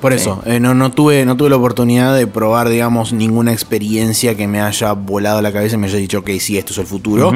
Por 0.00 0.14
eso, 0.14 0.42
eh, 0.46 0.58
no, 0.60 0.74
no, 0.74 0.90
tuve, 0.90 1.26
no 1.26 1.36
tuve 1.36 1.50
la 1.50 1.56
oportunidad 1.56 2.16
de 2.16 2.26
probar, 2.26 2.70
digamos, 2.70 3.12
ninguna 3.12 3.52
experiencia 3.52 4.34
que 4.34 4.46
me 4.46 4.62
haya 4.62 4.92
volado 4.92 5.42
la 5.42 5.52
cabeza 5.52 5.74
y 5.76 5.78
me 5.78 5.88
haya 5.88 5.98
dicho, 5.98 6.20
ok, 6.20 6.30
sí, 6.38 6.56
esto 6.56 6.72
es 6.72 6.78
el 6.78 6.86
futuro. 6.86 7.32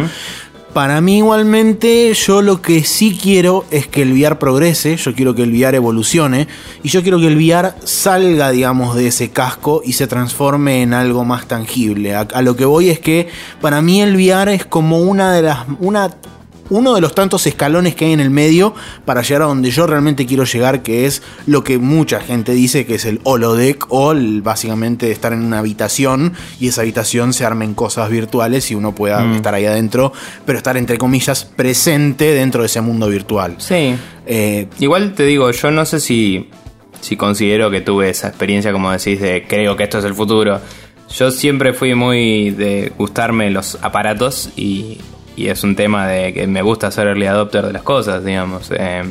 Para 0.74 1.00
mí 1.00 1.18
igualmente, 1.18 2.12
yo 2.14 2.42
lo 2.42 2.60
que 2.60 2.82
sí 2.82 3.16
quiero 3.16 3.64
es 3.70 3.86
que 3.86 4.02
el 4.02 4.12
VR 4.12 4.40
progrese, 4.40 4.96
yo 4.96 5.14
quiero 5.14 5.32
que 5.32 5.44
el 5.44 5.52
VR 5.52 5.76
evolucione 5.76 6.48
y 6.82 6.88
yo 6.88 7.00
quiero 7.02 7.20
que 7.20 7.28
el 7.28 7.36
VR 7.36 7.74
salga, 7.84 8.50
digamos, 8.50 8.96
de 8.96 9.06
ese 9.06 9.30
casco 9.30 9.82
y 9.84 9.92
se 9.92 10.08
transforme 10.08 10.82
en 10.82 10.92
algo 10.92 11.24
más 11.24 11.46
tangible. 11.46 12.16
A, 12.16 12.42
lo 12.42 12.56
que 12.56 12.64
voy 12.64 12.90
es 12.90 12.98
que 12.98 13.28
para 13.60 13.82
mí 13.82 14.02
el 14.02 14.16
VR 14.16 14.52
es 14.52 14.66
como 14.66 14.98
una 14.98 15.32
de 15.32 15.42
las... 15.42 15.60
Una, 15.78 16.10
uno 16.70 16.94
de 16.94 17.00
los 17.00 17.14
tantos 17.14 17.46
escalones 17.46 17.94
que 17.94 18.06
hay 18.06 18.12
en 18.12 18.20
el 18.20 18.30
medio 18.30 18.74
para 19.04 19.22
llegar 19.22 19.42
a 19.42 19.46
donde 19.46 19.70
yo 19.70 19.86
realmente 19.86 20.24
quiero 20.26 20.44
llegar, 20.44 20.82
que 20.82 21.04
es 21.06 21.22
lo 21.46 21.62
que 21.62 21.78
mucha 21.78 22.20
gente 22.20 22.52
dice 22.52 22.86
que 22.86 22.94
es 22.94 23.04
el 23.04 23.20
holodeck 23.24 23.84
o 23.90 24.12
el- 24.12 24.40
básicamente 24.42 25.10
estar 25.10 25.32
en 25.32 25.44
una 25.44 25.58
habitación 25.58 26.32
y 26.60 26.68
esa 26.68 26.80
habitación 26.80 27.32
se 27.34 27.44
armen 27.44 27.74
cosas 27.74 28.08
virtuales 28.10 28.70
y 28.70 28.74
uno 28.74 28.94
pueda 28.94 29.34
estar 29.36 29.52
ahí 29.54 29.66
adentro, 29.66 30.12
pero 30.46 30.56
estar 30.58 30.76
entre 30.76 30.96
comillas 30.98 31.44
presente 31.44 32.32
dentro 32.32 32.62
de 32.62 32.66
ese 32.66 32.80
mundo 32.80 33.08
virtual. 33.08 33.56
sí. 33.58 33.94
Eh, 34.26 34.68
Igual 34.78 35.12
te 35.14 35.24
digo, 35.26 35.50
yo 35.50 35.70
no 35.70 35.84
sé 35.84 36.00
si, 36.00 36.48
si 37.02 37.14
considero 37.14 37.70
que 37.70 37.82
tuve 37.82 38.08
esa 38.08 38.28
experiencia, 38.28 38.72
como 38.72 38.90
decís, 38.90 39.20
de 39.20 39.44
creo 39.46 39.76
que 39.76 39.82
esto 39.84 39.98
es 39.98 40.04
el 40.06 40.14
futuro. 40.14 40.60
Yo 41.14 41.30
siempre 41.30 41.74
fui 41.74 41.94
muy 41.94 42.50
de 42.50 42.90
gustarme 42.96 43.50
los 43.50 43.76
aparatos 43.82 44.48
y, 44.56 44.96
y 45.36 45.48
es 45.48 45.64
un 45.64 45.76
tema 45.76 46.06
de 46.06 46.32
que 46.32 46.46
me 46.46 46.62
gusta 46.62 46.90
ser 46.90 47.08
early 47.08 47.26
adopter 47.26 47.66
de 47.66 47.72
las 47.72 47.82
cosas, 47.82 48.24
digamos. 48.24 48.70
Eh, 48.70 49.02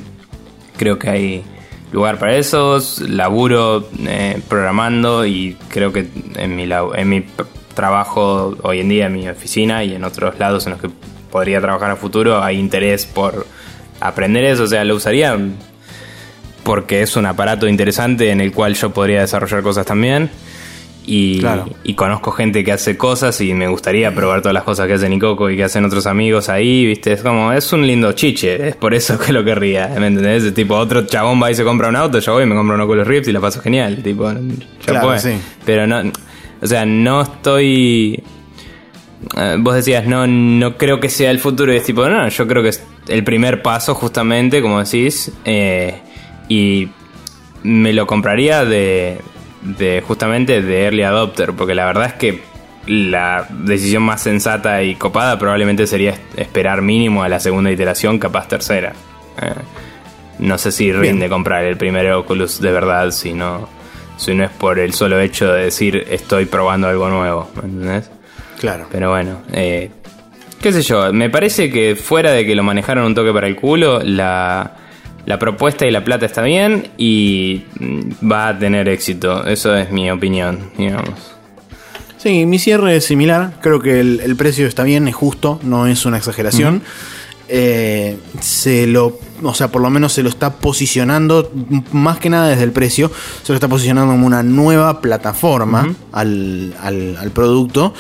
creo 0.78 0.98
que 0.98 1.10
hay 1.10 1.44
lugar 1.92 2.18
para 2.18 2.36
eso, 2.36 2.80
laburo 3.08 3.88
eh, 4.08 4.42
programando 4.48 5.26
y 5.26 5.58
creo 5.70 5.94
que 5.94 6.08
en 6.36 6.56
mi, 6.56 6.64
en 6.64 7.10
mi 7.10 7.26
trabajo 7.76 8.56
hoy 8.64 8.80
en 8.80 8.90
día, 8.90 9.06
en 9.08 9.14
mi 9.14 9.30
oficina 9.30 9.84
y 9.84 9.94
en 9.94 10.04
otros 10.04 10.40
lados 10.40 10.66
en 10.66 10.74
los 10.74 10.82
que 10.82 10.90
podría 11.32 11.62
trabajar 11.62 11.92
a 11.92 11.96
futuro, 11.96 12.44
hay 12.44 12.60
interés 12.60 13.06
por 13.06 13.46
aprender 14.00 14.44
eso, 14.44 14.64
o 14.64 14.68
sea, 14.68 14.84
lo 14.84 14.96
usaría 14.96 15.38
porque 16.64 17.02
es 17.02 17.16
un 17.16 17.26
aparato 17.26 17.68
interesante 17.68 18.32
en 18.32 18.42
el 18.42 18.52
cual 18.52 18.76
yo 18.76 18.92
podría 18.92 19.22
desarrollar 19.22 19.62
cosas 19.62 19.86
también. 19.86 20.30
Y, 21.06 21.40
Claro. 21.40 21.66
y 21.84 21.96
conozco 21.96 22.32
gente 22.32 22.64
que 22.64 22.72
hace 22.72 22.96
cosas 22.98 23.40
y 23.42 23.54
me 23.54 23.68
gustaría 23.68 24.16
probar 24.16 24.42
todas 24.42 24.54
las 24.54 24.64
cosas 24.64 24.88
que 24.88 24.94
hace 24.94 25.10
Nicoco 25.10 25.50
y 25.50 25.58
que 25.58 25.66
hacen 25.66 25.84
otros 25.84 26.08
amigos 26.08 26.48
ahí, 26.48 26.86
¿viste? 26.86 27.12
Es 27.12 27.22
como, 27.22 27.52
es 27.52 27.74
un 27.74 27.86
lindo 27.86 28.14
chiche, 28.14 28.70
es 28.70 28.76
por 28.78 28.94
eso 28.94 29.20
que 29.20 29.34
lo 29.34 29.44
querría, 29.44 29.90
¿me 30.00 30.08
entendés? 30.08 30.44
Es 30.44 30.54
tipo, 30.54 30.76
otro 30.76 31.06
chabón 31.06 31.44
va 31.44 31.52
y 31.52 31.56
se 31.56 31.66
compra 31.66 31.90
un 31.90 31.98
auto, 31.98 32.20
yo 32.20 32.32
voy 32.34 32.44
y 32.44 32.46
me 32.46 32.56
compro 32.56 32.76
un 32.76 32.82
Oculus 32.82 33.06
Rift 33.06 33.28
y 33.28 33.34
la 33.34 33.42
paso 33.42 33.60
genial, 33.60 34.02
tipo, 34.02 34.32
ya 34.32 34.40
Claro, 34.86 35.20
sí. 35.20 35.32
Pero 35.66 35.86
no, 35.86 36.04
o 36.62 36.68
sea, 36.68 36.86
no 36.86 37.22
estoy... 37.24 38.24
eh, 39.38 39.58
vos 39.60 39.76
decías, 39.76 40.06
no, 40.08 40.26
no 40.26 40.78
creo 40.78 41.02
que 41.02 41.10
sea 41.10 41.32
el 41.32 41.40
futuro 41.40 41.74
y 41.74 41.78
es 41.78 41.84
tipo, 41.84 42.08
no, 42.08 42.30
yo 42.30 42.48
creo 42.48 42.64
que 42.64 42.70
es 42.70 42.82
el 43.10 43.26
primer 43.26 43.62
paso 43.62 43.94
justamente, 43.94 44.62
como 44.62 44.82
decís, 44.82 45.34
eh, 45.44 46.00
y 46.48 46.88
me 47.64 47.92
lo 47.92 48.08
compraría 48.08 48.64
de, 48.64 49.20
de 49.64 50.04
justamente 50.06 50.62
de 50.62 50.84
early 50.84 51.04
adopter, 51.04 51.54
porque 51.54 51.76
la 51.76 51.86
verdad 51.86 52.06
es 52.08 52.14
que 52.14 52.42
la 52.86 53.48
decisión 53.50 54.04
más 54.04 54.22
sensata 54.22 54.84
y 54.84 54.96
copada 54.96 55.40
probablemente 55.40 55.88
sería 55.88 56.16
esperar 56.36 56.82
mínimo 56.82 57.24
a 57.24 57.30
la 57.30 57.40
segunda 57.40 57.72
iteración, 57.72 58.20
capaz 58.20 58.48
tercera. 58.48 58.94
Eh, 59.42 59.54
no 60.40 60.58
sé 60.58 60.72
si 60.72 60.92
rinde 60.92 61.30
comprar 61.30 61.64
el 61.64 61.78
primer 61.78 62.12
Oculus 62.12 62.60
de 62.60 62.72
verdad, 62.72 63.12
si 63.12 63.34
no, 63.34 63.70
si 64.18 64.34
no 64.34 64.44
es 64.44 64.50
por 64.50 64.80
el 64.80 64.94
solo 64.94 65.20
hecho 65.20 65.52
de 65.52 65.66
decir 65.66 66.06
estoy 66.10 66.46
probando 66.46 66.88
algo 66.88 67.10
nuevo, 67.10 67.50
¿me 67.56 67.70
entendés? 67.70 68.10
Claro. 68.60 68.88
Pero 68.92 69.10
bueno, 69.12 69.42
eh, 69.54 69.92
qué 70.62 70.72
sé 70.72 70.82
yo, 70.82 71.14
me 71.14 71.30
parece 71.30 71.70
que 71.72 71.96
fuera 71.96 72.32
de 72.32 72.46
que 72.46 72.56
lo 72.56 72.64
manejaron 72.64 73.06
un 73.06 73.16
toque 73.16 73.32
para 73.32 73.48
el 73.48 73.56
culo, 73.56 74.02
la, 74.04 74.76
la 75.26 75.40
propuesta 75.40 75.86
y 75.86 75.92
la 75.92 76.04
plata 76.04 76.26
está 76.26 76.42
bien 76.42 76.90
y 76.98 77.64
mm, 77.80 78.32
va 78.32 78.50
a 78.50 78.60
tener 78.60 78.88
éxito. 78.90 79.46
Eso 79.46 79.76
es 79.76 79.92
mi 79.92 80.10
opinión, 80.12 80.72
digamos. 80.78 81.34
Sí, 82.18 82.46
mi 82.46 82.58
cierre 82.60 82.96
es 82.96 83.06
similar. 83.06 83.54
Creo 83.62 83.82
que 83.82 84.00
el, 84.00 84.22
el 84.22 84.36
precio 84.36 84.68
está 84.68 84.84
bien, 84.84 85.08
es 85.08 85.16
justo, 85.16 85.60
no 85.64 85.88
es 85.88 86.06
una 86.06 86.18
exageración. 86.18 86.82
Eh, 87.50 88.18
se 88.40 88.88
lo, 88.88 89.20
o 89.44 89.54
sea, 89.54 89.70
por 89.70 89.82
lo 89.82 89.90
menos 89.90 90.14
se 90.14 90.24
lo 90.24 90.30
está 90.30 90.54
posicionando, 90.56 91.52
más 91.92 92.18
que 92.20 92.30
nada 92.30 92.48
desde 92.50 92.64
el 92.64 92.72
precio, 92.72 93.12
se 93.44 93.52
lo 93.52 93.56
está 93.56 93.68
posicionando 93.68 94.12
como 94.14 94.26
una 94.28 94.44
nueva 94.44 95.02
plataforma 95.02 95.94
al, 96.12 96.74
al- 96.82 97.18
al 97.18 97.32
producto. 97.32 97.94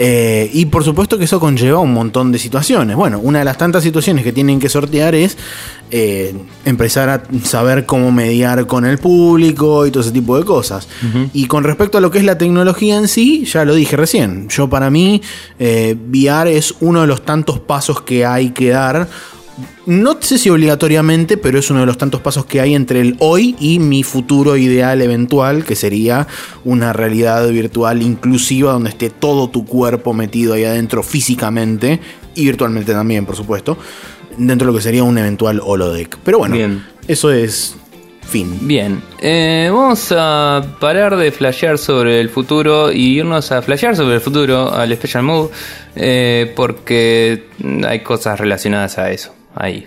Eh, 0.00 0.48
y 0.54 0.66
por 0.66 0.84
supuesto 0.84 1.18
que 1.18 1.24
eso 1.24 1.40
conlleva 1.40 1.80
un 1.80 1.92
montón 1.92 2.30
de 2.30 2.38
situaciones. 2.38 2.94
Bueno, 2.96 3.18
una 3.18 3.40
de 3.40 3.44
las 3.44 3.58
tantas 3.58 3.82
situaciones 3.82 4.22
que 4.24 4.32
tienen 4.32 4.60
que 4.60 4.68
sortear 4.68 5.14
es 5.16 5.36
eh, 5.90 6.36
empezar 6.64 7.08
a 7.08 7.22
saber 7.44 7.84
cómo 7.84 8.12
mediar 8.12 8.66
con 8.66 8.84
el 8.84 8.98
público 8.98 9.86
y 9.86 9.90
todo 9.90 10.02
ese 10.02 10.12
tipo 10.12 10.38
de 10.38 10.44
cosas. 10.44 10.86
Y 11.32 11.46
con 11.46 11.64
respecto 11.64 11.98
a 11.98 12.00
lo 12.00 12.10
que 12.12 12.18
es 12.18 12.24
la 12.24 12.38
tecnología 12.38 12.96
en 12.96 13.08
sí, 13.08 13.44
ya 13.44 13.64
lo 13.64 13.74
dije 13.74 13.96
recién. 13.96 14.48
Yo 14.48 14.68
para 14.70 14.88
mí, 14.90 15.20
eh, 15.58 15.96
VR 16.10 16.56
es 16.56 16.74
uno 16.80 17.00
de 17.00 17.08
los 17.08 17.24
tantos 17.24 17.58
pasos 17.58 18.00
que 18.02 18.24
hay 18.24 18.50
que 18.50 18.68
dar. 18.70 19.08
No 19.88 20.18
sé 20.20 20.36
si 20.36 20.50
obligatoriamente, 20.50 21.38
pero 21.38 21.58
es 21.58 21.70
uno 21.70 21.80
de 21.80 21.86
los 21.86 21.96
tantos 21.96 22.20
pasos 22.20 22.44
que 22.44 22.60
hay 22.60 22.74
entre 22.74 23.00
el 23.00 23.16
hoy 23.20 23.56
y 23.58 23.78
mi 23.78 24.02
futuro 24.02 24.58
ideal 24.58 25.00
eventual, 25.00 25.64
que 25.64 25.76
sería 25.76 26.26
una 26.62 26.92
realidad 26.92 27.48
virtual 27.48 28.02
inclusiva 28.02 28.72
donde 28.72 28.90
esté 28.90 29.08
todo 29.08 29.48
tu 29.48 29.64
cuerpo 29.64 30.12
metido 30.12 30.52
ahí 30.52 30.64
adentro 30.64 31.02
físicamente 31.02 32.00
y 32.34 32.44
virtualmente 32.44 32.92
también, 32.92 33.24
por 33.24 33.34
supuesto, 33.34 33.78
dentro 34.36 34.66
de 34.66 34.72
lo 34.72 34.76
que 34.76 34.82
sería 34.82 35.04
un 35.04 35.16
eventual 35.16 35.58
holodeck. 35.64 36.18
Pero 36.22 36.40
bueno, 36.40 36.54
Bien. 36.54 36.84
eso 37.06 37.32
es 37.32 37.74
fin. 38.28 38.58
Bien, 38.68 39.00
eh, 39.22 39.70
vamos 39.72 40.12
a 40.14 40.76
parar 40.80 41.16
de 41.16 41.32
flashear 41.32 41.78
sobre 41.78 42.20
el 42.20 42.28
futuro 42.28 42.92
y 42.92 43.20
irnos 43.20 43.50
a 43.52 43.62
flashear 43.62 43.96
sobre 43.96 44.16
el 44.16 44.20
futuro 44.20 44.70
al 44.70 44.94
Special 44.94 45.24
Move, 45.24 45.48
eh, 45.96 46.52
porque 46.54 47.46
hay 47.86 48.00
cosas 48.00 48.38
relacionadas 48.38 48.98
a 48.98 49.10
eso, 49.10 49.32
ahí. 49.54 49.86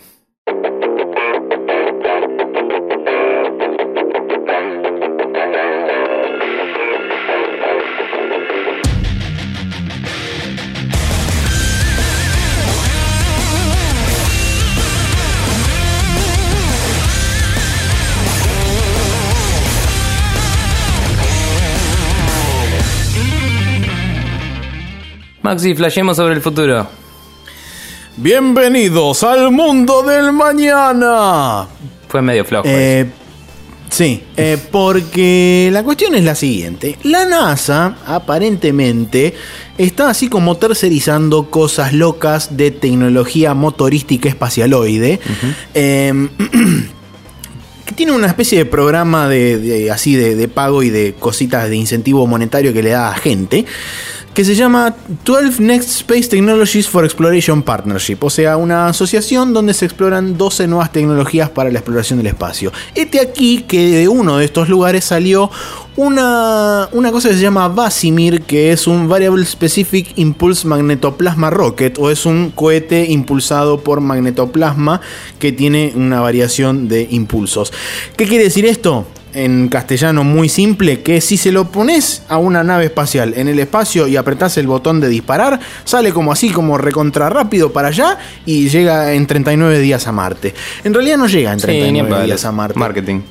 Maxi, 25.44 25.76
flashemos 25.76 26.16
sobre 26.16 26.36
el 26.36 26.42
futuro. 26.42 26.88
Bienvenidos 28.22 29.23
al 29.23 29.49
mundo 29.49 30.03
del 30.03 30.31
mañana. 30.31 31.68
Fue 32.07 32.22
medio 32.22 32.45
flojo. 32.45 32.68
Eh, 32.68 33.07
sí, 33.89 34.22
eh, 34.38 34.60
porque 34.69 35.69
la 35.73 35.81
cuestión 35.84 36.14
es 36.14 36.23
la 36.23 36.35
siguiente. 36.35 36.99
La 37.02 37.26
NASA 37.26 37.95
aparentemente 38.06 39.34
está 39.76 40.11
así 40.11 40.27
como 40.27 40.56
tercerizando 40.57 41.49
cosas 41.49 41.93
locas 41.93 42.56
de 42.56 42.69
tecnología 42.69 43.56
motorística 43.56 44.30
espacialoide. 44.30 45.19
Eh, 45.73 46.14
que 47.88 47.95
tiene 47.95 48.11
una 48.11 48.27
especie 48.27 48.60
de 48.60 48.65
programa 48.65 49.27
de, 49.30 49.57
de- 49.57 49.89
así 49.89 50.14
de, 50.15 50.35
de 50.35 50.48
pago 50.48 50.84
y 50.84 50.91
de 50.91 51.15
cositas 51.18 51.68
de 51.72 51.76
incentivo 51.76 52.27
monetario 52.27 52.72
que 52.72 52.84
le 52.84 52.91
da 52.91 53.10
a 53.10 53.15
gente 53.15 53.65
que 54.34 54.45
se 54.45 54.56
llama 54.56 54.95
12 55.26 55.62
Next 55.62 55.90
Space 55.90 56.30
Technologies 56.30 56.88
for 56.88 57.03
Exploration 57.03 57.62
Partnership, 57.64 58.18
o 58.22 58.30
sea, 58.30 58.58
una 58.58 58.88
asociación 58.88 59.53
donde 59.53 59.74
se 59.74 59.86
exploran 59.86 60.38
12 60.38 60.68
nuevas 60.68 60.91
tecnologías 60.91 61.49
para 61.49 61.70
la 61.70 61.80
exploración 61.80 62.18
del 62.18 62.28
espacio. 62.28 62.72
Este 62.95 63.20
aquí 63.20 63.64
que 63.68 63.90
de 63.90 64.08
uno 64.08 64.38
de 64.38 64.45
estos 64.45 64.70
lugares 64.70 65.03
salió 65.03 65.52
una, 65.98 66.88
una 66.94 67.12
cosa 67.12 67.30
que 67.30 67.36
se 67.36 67.41
llama 67.41 67.68
Vasimir, 67.68 68.44
que 68.44 68.72
es 68.72 68.88
un 68.88 69.10
Variable 69.10 69.45
Specific 69.45 70.14
Impulse 70.16 70.66
Magnetoplasma 70.66 71.49
Rocket, 71.49 71.98
o 71.99 72.10
es 72.10 72.26
un 72.26 72.52
cohete 72.52 73.12
impulsado 73.12 73.82
por 73.82 73.99
magnetoplasma 73.99 75.02
que 75.40 75.52
tiene 75.52 75.91
una 75.95 76.22
variación 76.22 76.88
de 76.88 77.08
impulsos. 77.12 77.74
¿Qué 78.16 78.26
quiere 78.26 78.45
decir 78.45 78.66
esto? 78.66 79.06
En 79.34 79.68
castellano 79.70 80.24
muy 80.24 80.49
simple 80.49 81.02
que 81.02 81.22
si 81.22 81.38
se 81.38 81.52
lo 81.52 81.72
pones 81.72 82.24
a 82.28 82.38
una 82.38 82.64
nave 82.64 82.86
espacial 82.86 83.34
en 83.36 83.48
el 83.48 83.60
espacio 83.60 84.08
y 84.08 84.18
apretás 84.18 84.58
el 84.58 84.68
botón 84.68 84.99
de 84.99 85.10
disparar, 85.10 85.60
sale 85.84 86.12
como 86.12 86.32
así, 86.32 86.49
como 86.49 86.78
recontra 86.78 87.30
rápido 87.30 87.72
para 87.72 87.90
allá 87.90 88.18
y 88.45 88.70
llega 88.70 89.14
en 89.14 89.28
39 89.28 89.80
días 89.80 90.08
a 90.08 90.12
Marte. 90.12 90.53
En 90.84 90.94
realidad 90.94 91.18
no 91.18 91.28
llega 91.28 91.53
en 91.53 91.60
Sí, 91.60 91.68
ni 91.68 91.74
39 91.74 92.10
para 92.10 92.24
días 92.26 92.45
a 92.45 92.52
Marte. 92.52 92.80
Marketing. 92.80 93.22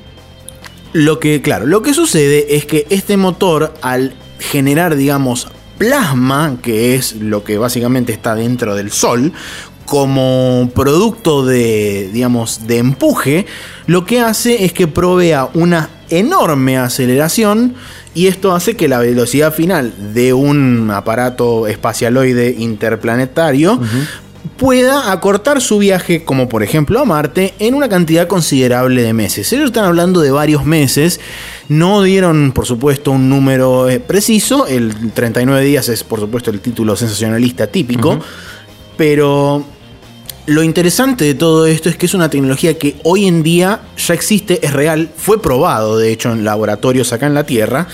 Lo 0.92 1.20
que, 1.20 1.40
claro, 1.40 1.66
lo 1.66 1.82
que 1.82 1.94
sucede 1.94 2.56
es 2.56 2.66
que 2.66 2.86
este 2.90 3.16
motor, 3.16 3.74
al 3.80 4.14
generar, 4.40 4.96
digamos, 4.96 5.48
plasma, 5.78 6.58
que 6.60 6.94
es 6.94 7.14
lo 7.14 7.42
que 7.42 7.56
básicamente 7.56 8.12
está 8.12 8.34
dentro 8.34 8.74
del 8.74 8.90
Sol, 8.90 9.32
como 9.90 10.70
producto 10.72 11.44
de, 11.44 12.10
digamos, 12.12 12.68
de 12.68 12.78
empuje, 12.78 13.46
lo 13.88 14.04
que 14.04 14.20
hace 14.20 14.64
es 14.64 14.72
que 14.72 14.86
provea 14.86 15.48
una 15.52 15.90
enorme 16.10 16.78
aceleración 16.78 17.74
y 18.14 18.28
esto 18.28 18.54
hace 18.54 18.76
que 18.76 18.86
la 18.86 19.00
velocidad 19.00 19.52
final 19.52 19.92
de 20.14 20.32
un 20.32 20.92
aparato 20.92 21.66
espacialoide 21.66 22.54
interplanetario 22.56 23.80
pueda 24.58 25.10
acortar 25.10 25.60
su 25.60 25.78
viaje, 25.78 26.22
como 26.22 26.48
por 26.48 26.62
ejemplo 26.62 27.00
a 27.00 27.04
Marte, 27.04 27.54
en 27.58 27.74
una 27.74 27.88
cantidad 27.88 28.28
considerable 28.28 29.02
de 29.02 29.12
meses. 29.12 29.52
Ellos 29.52 29.66
están 29.66 29.86
hablando 29.86 30.20
de 30.20 30.30
varios 30.30 30.64
meses, 30.64 31.18
no 31.68 32.00
dieron 32.02 32.52
por 32.52 32.64
supuesto 32.64 33.10
un 33.10 33.28
número 33.28 33.90
eh, 33.90 33.98
preciso, 33.98 34.68
el 34.68 35.10
39 35.14 35.64
días 35.64 35.88
es 35.88 36.04
por 36.04 36.20
supuesto 36.20 36.52
el 36.52 36.60
título 36.60 36.94
sensacionalista 36.94 37.66
típico, 37.66 38.20
pero 38.96 39.64
lo 40.50 40.64
interesante 40.64 41.24
de 41.24 41.34
todo 41.34 41.68
esto 41.68 41.88
es 41.88 41.96
que 41.96 42.06
es 42.06 42.14
una 42.14 42.28
tecnología 42.28 42.76
que 42.76 42.96
hoy 43.04 43.26
en 43.26 43.44
día 43.44 43.82
ya 43.96 44.14
existe, 44.14 44.58
es 44.66 44.72
real, 44.72 45.08
fue 45.16 45.40
probado 45.40 45.96
de 45.96 46.10
hecho 46.10 46.32
en 46.32 46.44
laboratorios 46.44 47.12
acá 47.12 47.26
en 47.26 47.34
la 47.34 47.44
Tierra. 47.44 47.86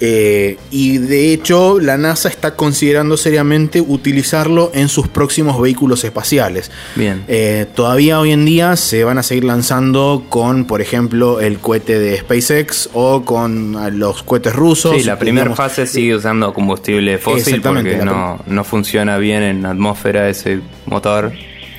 eh, 0.00 0.56
y 0.72 0.98
de 0.98 1.32
hecho 1.32 1.78
la 1.78 1.98
NASA 1.98 2.28
está 2.28 2.56
considerando 2.56 3.16
seriamente 3.16 3.80
utilizarlo 3.80 4.72
en 4.74 4.88
sus 4.88 5.06
próximos 5.06 5.60
vehículos 5.60 6.02
espaciales. 6.02 6.72
Bien. 6.96 7.22
Eh, 7.28 7.66
todavía 7.76 8.18
hoy 8.18 8.32
en 8.32 8.44
día 8.44 8.74
se 8.74 9.04
van 9.04 9.18
a 9.18 9.22
seguir 9.22 9.44
lanzando 9.44 10.24
con, 10.28 10.64
por 10.64 10.80
ejemplo, 10.80 11.40
el 11.40 11.60
cohete 11.60 12.00
de 12.00 12.18
SpaceX 12.18 12.90
o 12.92 13.24
con 13.24 13.76
ah, 13.76 13.90
los 13.90 14.24
cohetes 14.24 14.54
rusos. 14.54 14.96
Sí, 14.96 15.04
la 15.04 15.18
primera 15.18 15.54
fase 15.54 15.86
sigue 15.86 16.16
usando 16.16 16.52
combustible 16.54 17.18
fósil 17.18 17.60
porque 17.60 17.98
la 17.98 18.04
no, 18.04 18.42
no 18.46 18.64
funciona 18.64 19.16
bien 19.18 19.44
en 19.44 19.64
atmósfera 19.64 20.28
ese 20.28 20.60
motor. 20.86 21.32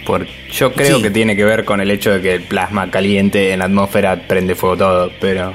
Por, 0.05 0.25
yo 0.51 0.73
creo 0.73 0.97
Sí. 0.97 1.03
que 1.03 1.11
tiene 1.11 1.35
que 1.35 1.43
ver 1.43 1.63
con 1.65 1.79
el 1.81 1.91
hecho 1.91 2.11
de 2.11 2.21
que 2.21 2.35
el 2.35 2.41
plasma 2.43 2.89
caliente 2.89 3.51
en 3.53 3.59
la 3.59 3.65
atmósfera 3.65 4.27
prende 4.27 4.55
fuego 4.55 4.77
todo, 4.77 5.11
pero 5.21 5.53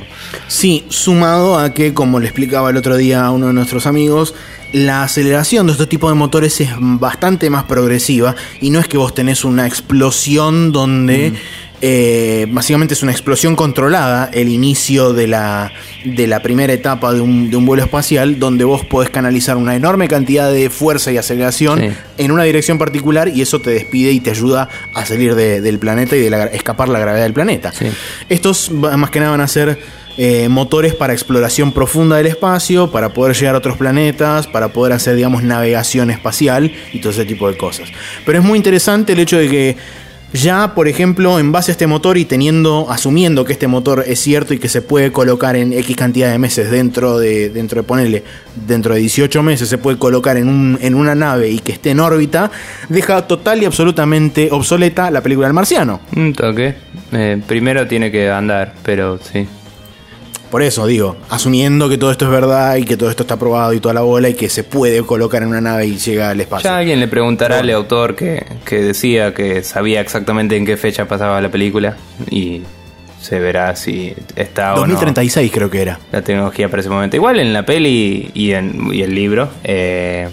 Sí, 0.49 0.85
sumado 0.89 1.59
a 1.59 1.75
que, 1.75 1.93
como 1.95 2.21
le 2.21 2.27
explicaba 2.27 2.71
el 2.71 2.77
otro 2.77 2.97
día 2.97 3.25
a 3.27 3.31
uno 3.33 3.49
de 3.49 3.53
nuestros 3.53 3.87
amigos, 3.87 4.35
la 4.73 5.05
aceleración 5.05 5.67
de 5.67 5.73
estos 5.73 5.89
tipos 5.89 6.11
de 6.11 6.15
motores 6.17 6.61
es 6.61 6.71
bastante 6.79 7.49
más 7.51 7.65
progresiva 7.65 8.35
y 8.61 8.71
no 8.71 8.79
es 8.81 8.89
que 8.89 8.99
vos 8.99 9.15
tenés 9.15 9.45
una 9.45 9.67
explosión 9.67 10.73
donde 10.73 11.33
eh, 11.83 12.47
básicamente 12.51 12.95
es 12.95 13.03
una 13.03 13.13
explosión 13.13 13.55
controlada 13.57 14.31
el 14.33 14.49
inicio 14.49 15.13
de 15.13 15.27
la, 15.27 15.73
de 16.05 16.27
la 16.27 16.41
primera 16.41 16.73
etapa 16.73 17.13
de 17.13 17.21
un, 17.21 17.51
de 17.51 17.57
un 17.57 17.67
vuelo 17.67 17.83
espacial 17.83 18.39
donde 18.39 18.65
vos 18.65 18.85
podés 18.85 19.11
canalizar 19.11 19.57
una 19.57 19.77
enorme 19.77 20.09
cantidad 20.09 20.51
de 20.51 20.71
fuerza 20.71 21.13
y 21.13 21.19
aceleración 21.19 21.81
Sí. 21.81 21.89
en 22.19 22.31
una 22.33 22.45
dirección 22.45 22.79
particular 22.79 23.29
y 23.29 23.43
eso 23.43 23.61
te 23.61 23.71
despide 23.71 24.13
y 24.13 24.21
te 24.21 24.31
ayuda 24.31 24.69
a 24.95 25.05
salir 25.05 25.35
de- 25.35 25.61
del 25.61 25.79
planeta 25.79 26.17
y 26.17 26.21
de 26.21 26.31
la- 26.31 26.47
escapar 26.47 26.89
la 26.89 26.99
gravedad 26.99 27.25
del 27.25 27.35
planeta. 27.35 27.73
Sí. 27.73 27.87
Estos 28.29 28.71
más 28.71 29.11
que 29.11 29.21
nada 29.21 29.33
van 29.33 29.41
a 29.43 29.49
ser 29.49 29.79
eh, 30.19 30.49
motores 30.49 30.95
para 30.95 31.13
exploración 31.13 31.73
profunda 31.73 32.17
del 32.17 32.25
espacio, 32.27 32.91
para 32.91 33.11
poder 33.13 33.37
llegar 33.37 33.55
a 33.55 33.59
otros 33.59 33.77
planetas, 33.77 34.47
para 34.47 34.69
poder 34.69 34.95
hacer, 34.95 35.15
digamos, 35.15 35.43
navegación 35.43 36.11
espacial 36.11 36.73
y 36.95 37.01
todo 37.01 37.13
ese 37.13 37.27
tipo 37.27 37.51
de 37.51 37.59
cosas. 37.59 37.91
Pero 38.25 38.39
es 38.39 38.45
muy 38.45 38.57
interesante 38.57 39.13
el 39.13 39.19
hecho 39.19 39.37
de 39.37 39.49
que 39.51 39.77
ya, 40.33 40.75
por 40.75 40.89
ejemplo, 40.89 41.39
en 41.39 41.53
base 41.53 41.71
a 41.71 41.73
este 41.73 41.87
motor 41.87 42.19
y 42.19 42.25
teniendo, 42.25 42.91
asumiendo 42.91 43.45
que 43.45 43.53
este 43.53 43.67
motor 43.67 44.05
es 44.07 44.21
cierto 44.21 44.55
y 44.55 44.59
que 44.59 44.69
se 44.69 44.83
puede 44.83 45.13
colocar 45.13 45.57
en 45.57 45.73
X 45.73 45.97
cantidad 45.97 46.31
de 46.31 46.39
meses 46.39 46.71
dentro 46.71 47.19
de, 47.19 47.49
dentro 47.51 47.81
de 47.81 47.87
ponerle, 47.87 48.25
dentro 48.67 48.95
de 48.95 49.01
18 49.01 49.43
meses 49.43 49.69
se 49.69 49.79
puede 49.79 49.99
colocar 49.99 50.37
en, 50.37 50.49
un, 50.49 50.79
en 50.81 50.95
una 50.95 51.15
nave 51.15 51.51
y 51.51 51.59
que 51.61 51.73
esté 51.73 51.91
en 51.91 52.01
órbita, 52.01 52.51
deja 52.89 53.27
total 53.27 53.63
y 53.63 53.67
absolutamente 53.67 54.49
obsoleta 54.51 55.11
la 55.11 55.23
película 55.23 55.47
del 55.47 55.55
marciano. 55.55 56.01
Un 56.15 56.33
toque. 56.33 56.75
Eh, 57.13 57.41
primero 57.47 57.87
tiene 57.87 58.11
que 58.11 58.31
andar, 58.31 58.75
pero 58.83 59.19
sí. 59.19 59.47
Por 60.51 60.63
eso 60.63 60.87
digo, 60.87 61.17
asumiendo 61.29 61.89
que 61.89 61.99
todo 61.99 62.11
esto 62.13 62.25
es 62.27 62.31
verdad 62.31 62.77
y 62.77 62.85
que 62.85 62.97
todo 62.97 63.11
esto 63.11 63.25
está 63.25 63.37
probado 63.37 63.73
y 63.73 63.81
toda 63.81 63.95
la 63.95 64.03
bola 64.03 64.29
y 64.29 64.35
que 64.35 64.49
se 64.49 64.65
puede 64.65 65.03
colocar 65.03 65.43
en 65.43 65.49
una 65.49 65.61
nave 65.61 65.87
y 65.87 65.97
llega 65.97 66.31
al 66.31 66.41
espacio. 66.41 66.71
Ya 66.71 66.79
alguien 66.79 67.01
le 67.01 67.09
preguntará 67.09 67.59
al 67.59 67.71
autor 67.71 68.15
que, 68.15 68.47
que 68.65 68.81
decía 68.83 69.35
que 69.35 69.63
sabía 69.63 70.01
exactamente 70.01 70.57
en 70.57 70.65
qué 70.65 70.77
fecha 70.77 71.07
pasaba 71.07 71.41
la 71.41 71.51
película 71.51 71.97
y 72.31 72.63
se 73.21 73.41
verá 73.41 73.75
si 73.75 74.15
está 74.37 74.75
o 74.75 74.77
no 74.77 74.93
2036 74.93 75.51
creo 75.53 75.69
que 75.69 75.83
era. 75.83 75.99
la 76.13 76.23
tecnología 76.23 76.69
para 76.69 76.81
ese 76.81 76.91
momento. 76.91 77.17
Igual 77.17 77.41
en 77.41 77.53
la 77.53 77.67
peli 77.67 78.31
y 78.35 78.53
en 78.53 78.93
y 78.95 79.03
el 79.03 79.15
libro 79.15 79.49
eh, 79.65 80.29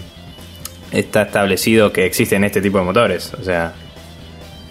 está 0.92 1.22
establecido 1.22 1.92
que 1.92 2.06
existen 2.06 2.44
este 2.44 2.62
tipo 2.62 2.78
de 2.78 2.84
motores. 2.84 3.32
O 3.34 3.42
sea, 3.42 3.72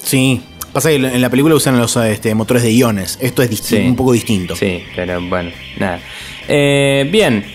Sí. 0.03 0.41
Pasa 0.74 0.90
que 0.90 0.95
en 0.95 1.22
la 1.22 1.30
película 1.30 1.54
usan 1.56 1.78
los 1.78 1.95
este, 1.98 2.34
motores 2.36 2.64
de 2.64 2.72
iones. 2.74 3.18
Esto 3.22 3.44
es 3.44 3.58
Sí. 3.60 3.76
un 3.78 3.95
poco 3.95 4.12
distinto. 4.12 4.56
Sí, 4.56 4.84
pero 4.95 5.22
bueno, 5.22 5.52
nada. 5.78 6.02
Eh, 6.48 7.08
bien, 7.12 7.45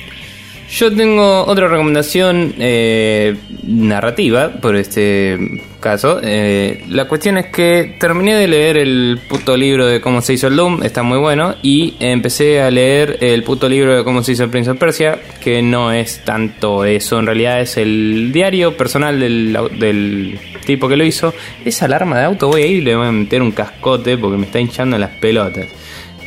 yo 0.70 0.94
tengo 0.94 1.44
otra 1.46 1.66
recomendación 1.66 2.54
eh, 2.58 3.36
narrativa 3.64 4.50
por 4.60 4.76
este 4.76 5.62
caso. 5.80 6.20
Eh, 6.22 6.84
la 6.88 7.06
cuestión 7.06 7.38
es 7.38 7.46
que 7.46 7.96
terminé 7.98 8.34
de 8.34 8.48
leer 8.48 8.76
el 8.76 9.18
puto 9.28 9.56
libro 9.56 9.86
de 9.86 10.00
cómo 10.00 10.20
se 10.20 10.34
hizo 10.34 10.48
el 10.48 10.56
Doom, 10.56 10.82
está 10.82 11.02
muy 11.02 11.18
bueno, 11.18 11.54
y 11.62 11.94
empecé 12.00 12.60
a 12.60 12.70
leer 12.70 13.18
el 13.20 13.42
puto 13.44 13.68
libro 13.68 13.96
de 13.96 14.04
cómo 14.04 14.22
se 14.22 14.32
hizo 14.32 14.44
el 14.44 14.50
Prince 14.50 14.70
of 14.70 14.78
Persia, 14.78 15.18
que 15.40 15.62
no 15.62 15.92
es 15.92 16.24
tanto 16.24 16.84
eso, 16.84 17.18
en 17.18 17.26
realidad 17.26 17.60
es 17.60 17.76
el 17.76 18.30
diario 18.32 18.76
personal 18.76 19.18
del, 19.18 19.56
del 19.78 20.38
tipo 20.66 20.88
que 20.88 20.96
lo 20.96 21.04
hizo. 21.04 21.32
Esa 21.64 21.86
alarma 21.86 22.18
de 22.18 22.24
auto 22.26 22.48
voy 22.48 22.62
a 22.62 22.66
ir 22.66 22.76
y 22.78 22.80
le 22.82 22.94
voy 22.94 23.06
a 23.06 23.12
meter 23.12 23.40
un 23.40 23.52
cascote 23.52 24.18
porque 24.18 24.36
me 24.36 24.46
está 24.46 24.60
hinchando 24.60 24.98
las 24.98 25.10
pelotas. 25.10 25.66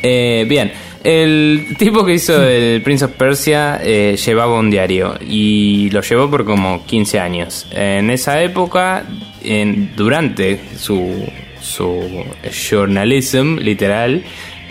Eh, 0.02 0.44
bien, 0.48 0.72
el 1.04 1.76
tipo 1.78 2.04
que 2.04 2.14
hizo 2.14 2.42
el 2.42 2.82
Prince 2.82 3.04
of 3.04 3.12
Persia 3.12 3.80
eh, 3.82 4.16
llevaba 4.16 4.58
un 4.58 4.70
diario 4.70 5.14
y 5.20 5.90
lo 5.90 6.00
llevó 6.00 6.30
por 6.30 6.44
como 6.44 6.84
15 6.84 7.20
años. 7.20 7.66
En 7.70 8.10
esa 8.10 8.42
época, 8.42 9.04
en, 9.42 9.94
durante 9.96 10.60
su, 10.76 11.24
su 11.60 12.24
journalism 12.50 13.58
literal, 13.58 14.24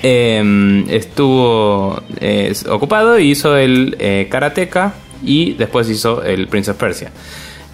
eh, 0.03 0.83
estuvo 0.89 2.01
eh, 2.19 2.53
ocupado 2.69 3.19
y 3.19 3.31
hizo 3.31 3.55
el 3.55 3.95
eh, 3.99 4.27
Karateka 4.29 4.93
y 5.23 5.53
después 5.53 5.89
hizo 5.89 6.23
el 6.23 6.47
Prince 6.47 6.71
of 6.71 6.77
Persia. 6.77 7.11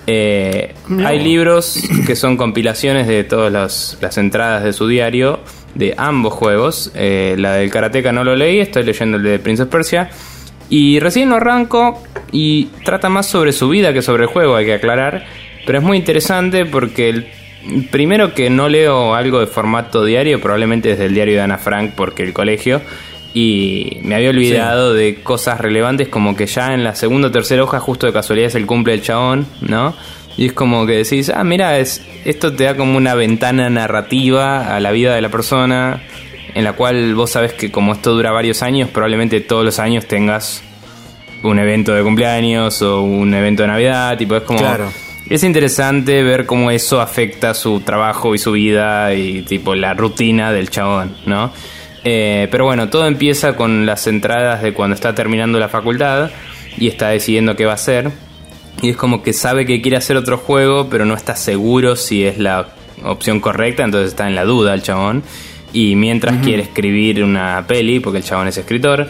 Eh, 0.10 0.74
hay 1.06 1.20
libros 1.20 1.82
que 2.06 2.16
son 2.16 2.38
compilaciones 2.38 3.08
de 3.08 3.26
todas 3.26 3.52
las, 3.52 3.98
las 4.00 4.18
entradas 4.18 4.64
de 4.64 4.72
su 4.72 4.88
diario 4.88 5.42
de 5.78 5.94
ambos 5.98 6.34
juegos. 6.34 6.92
Eh, 6.96 7.36
la 7.38 7.54
del 7.54 7.70
Karateka 7.70 8.12
no 8.12 8.24
lo 8.24 8.36
leí, 8.36 8.60
estoy 8.60 8.84
leyendo 8.84 9.18
el 9.18 9.24
de 9.24 9.40
Prince 9.40 9.64
of 9.64 9.70
Persia. 9.70 10.10
Y 10.70 11.00
recién 11.00 11.30
lo 11.30 11.36
arranco 11.36 12.04
y 12.32 12.66
trata 12.84 13.10
más 13.10 13.28
sobre 13.28 13.54
su 13.54 13.70
vida 13.70 13.94
que 13.94 14.02
sobre 14.02 14.24
el 14.24 14.30
juego, 14.30 14.56
hay 14.56 14.66
que 14.66 14.74
aclarar. 14.74 15.26
Pero 15.66 15.80
es 15.80 15.84
muy 15.84 15.98
interesante 15.98 16.66
porque 16.66 17.10
el 17.10 17.28
primero 17.92 18.34
que 18.34 18.50
no 18.50 18.70
leo 18.70 19.16
algo 19.16 19.40
de 19.40 19.48
formato 19.48 20.04
diario, 20.04 20.42
probablemente 20.42 20.90
desde 20.90 21.06
el 21.06 21.14
diario 21.14 21.36
de 21.36 21.42
Ana 21.42 21.58
Frank, 21.58 21.94
porque 21.96 22.24
el 22.24 22.34
colegio. 22.34 22.82
Y 23.34 24.00
me 24.02 24.16
había 24.16 24.32
olvidado 24.32 24.94
de 24.94 25.22
cosas 25.22 25.62
relevantes 25.62 26.08
como 26.08 26.36
que 26.36 26.48
ya 26.48 26.74
en 26.74 26.84
la 26.84 26.96
segunda 26.96 27.28
o 27.28 27.32
tercera 27.32 27.64
hoja 27.64 27.80
justo 27.80 28.08
de 28.08 28.14
casualidad 28.14 28.48
es 28.48 28.56
el 28.56 28.66
cumple 28.66 28.94
del 28.94 29.04
chabón, 29.04 29.46
¿no? 29.62 29.94
Y 30.38 30.48
es 30.48 30.54
como 30.54 30.86
que 30.86 30.94
decís, 30.94 31.32
ah, 31.34 31.44
mira, 31.44 31.80
es, 31.80 32.06
esto 32.24 32.54
te 32.54 32.66
da 32.66 32.78
como 32.78 32.96
una 32.96 33.16
ventana 33.16 33.70
narrativa 33.70 34.76
a 34.76 34.80
la 34.80 34.92
vida 34.92 35.16
de 35.16 35.22
la 35.22 35.30
persona, 35.30 36.04
en 36.54 36.64
la 36.64 36.74
cual 36.74 37.16
vos 37.16 37.32
sabés 37.32 37.54
que 37.54 37.72
como 37.72 37.94
esto 37.94 38.14
dura 38.14 38.32
varios 38.32 38.62
años, 38.62 38.90
probablemente 38.90 39.42
todos 39.42 39.66
los 39.66 39.80
años 39.80 40.06
tengas 40.06 40.64
un 41.44 41.58
evento 41.60 41.94
de 41.94 42.04
cumpleaños 42.04 42.82
o 42.84 43.02
un 43.02 43.34
evento 43.34 43.64
de 43.64 43.68
Navidad, 43.68 44.18
tipo, 44.18 44.36
es 44.36 44.44
como... 44.44 44.60
Claro. 44.60 44.92
Es 45.30 45.44
interesante 45.44 46.24
ver 46.24 46.46
cómo 46.46 46.72
eso 46.72 47.02
afecta 47.02 47.54
su 47.54 47.82
trabajo 47.82 48.34
y 48.34 48.38
su 48.38 48.54
vida 48.54 49.14
y 49.14 49.42
tipo 49.42 49.76
la 49.76 49.94
rutina 49.94 50.54
del 50.54 50.70
chabón, 50.70 51.18
¿no? 51.26 51.52
Eh, 52.06 52.48
pero 52.50 52.64
bueno, 52.64 52.88
todo 52.88 53.06
empieza 53.06 53.58
con 53.58 53.86
las 53.86 54.08
entradas 54.08 54.62
de 54.62 54.74
cuando 54.74 54.96
está 54.96 55.14
terminando 55.14 55.60
la 55.60 55.68
facultad 55.68 56.32
y 56.78 56.88
está 56.88 57.10
decidiendo 57.10 57.58
qué 57.58 57.66
va 57.66 57.74
a 57.74 57.76
hacer. 57.76 58.10
Y 58.82 58.90
es 58.90 58.98
como 58.98 59.24
que 59.24 59.34
sabe 59.34 59.66
que 59.66 59.82
quiere 59.82 59.98
hacer 59.98 60.18
otro 60.18 60.38
juego, 60.38 60.88
pero 60.90 61.06
no 61.06 61.16
está 61.16 61.36
seguro 61.36 61.96
si 61.96 62.24
es 62.24 62.38
la 62.38 62.70
opción 63.04 63.40
correcta, 63.40 63.84
entonces 63.84 64.10
está 64.10 64.28
en 64.28 64.36
la 64.36 64.46
duda 64.46 64.74
el 64.74 64.84
chabón. 64.84 65.24
Y 65.74 65.96
mientras 65.96 66.38
quiere 66.44 66.64
escribir 66.64 67.24
una 67.24 67.66
peli, 67.68 68.00
porque 68.00 68.20
el 68.20 68.24
chabón 68.24 68.48
es 68.48 68.58
escritor, 68.58 69.08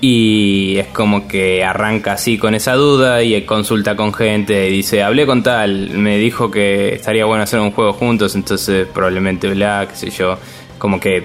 y 0.00 0.78
es 0.78 0.88
como 0.88 1.28
que 1.28 1.62
arranca 1.62 2.14
así 2.14 2.36
con 2.36 2.56
esa 2.56 2.74
duda 2.74 3.22
y 3.22 3.40
consulta 3.42 3.94
con 3.94 4.12
gente 4.12 4.68
y 4.68 4.72
dice, 4.72 5.00
hablé 5.00 5.26
con 5.26 5.44
tal, 5.44 5.90
me 5.90 6.18
dijo 6.18 6.50
que 6.50 6.92
estaría 6.92 7.24
bueno 7.24 7.44
hacer 7.44 7.60
un 7.60 7.70
juego 7.70 7.92
juntos, 7.92 8.34
entonces 8.34 8.88
probablemente 8.92 9.48
bla, 9.48 9.86
qué 9.88 9.94
sé 9.94 10.10
yo, 10.10 10.38
como 10.78 10.98
que 10.98 11.22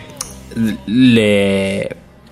le 0.86 1.90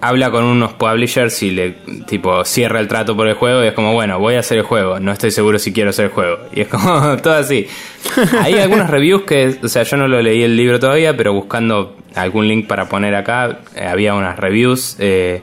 habla 0.08 0.30
con 0.30 0.44
unos 0.44 0.74
publishers 0.74 1.42
y 1.42 1.52
le 1.52 1.72
tipo 2.06 2.46
cierra 2.46 2.80
el 2.80 2.88
trato 2.88 3.16
por 3.16 3.28
el 3.28 3.34
juego 3.34 3.64
y 3.64 3.68
es 3.68 3.74
como, 3.74 3.94
bueno, 3.94 4.20
voy 4.20 4.36
a 4.36 4.40
hacer 4.40 4.60
el 4.60 4.64
juego, 4.64 5.00
no 5.00 5.12
estoy 5.12 5.32
seguro 5.32 5.58
si 5.58 5.74
quiero 5.74 5.90
hacer 5.90 6.06
el 6.06 6.12
juego. 6.12 6.38
Y 6.54 6.62
es 6.62 6.68
como 6.68 7.18
todo 7.24 7.34
así. 7.34 7.68
Hay 8.40 8.54
algunas 8.60 8.90
reviews 8.90 9.24
que, 9.24 9.58
o 9.64 9.68
sea, 9.68 9.84
yo 9.84 9.98
no 9.98 10.08
lo 10.08 10.22
leí 10.22 10.44
el 10.44 10.56
libro 10.56 10.80
todavía, 10.80 11.18
pero 11.18 11.34
buscando 11.34 11.98
algún 12.14 12.48
link 12.48 12.68
para 12.68 12.88
poner 12.88 13.16
acá, 13.16 13.62
eh, 13.76 13.86
había 13.86 14.14
unas 14.14 14.38
reviews 14.38 14.96
eh, 15.00 15.42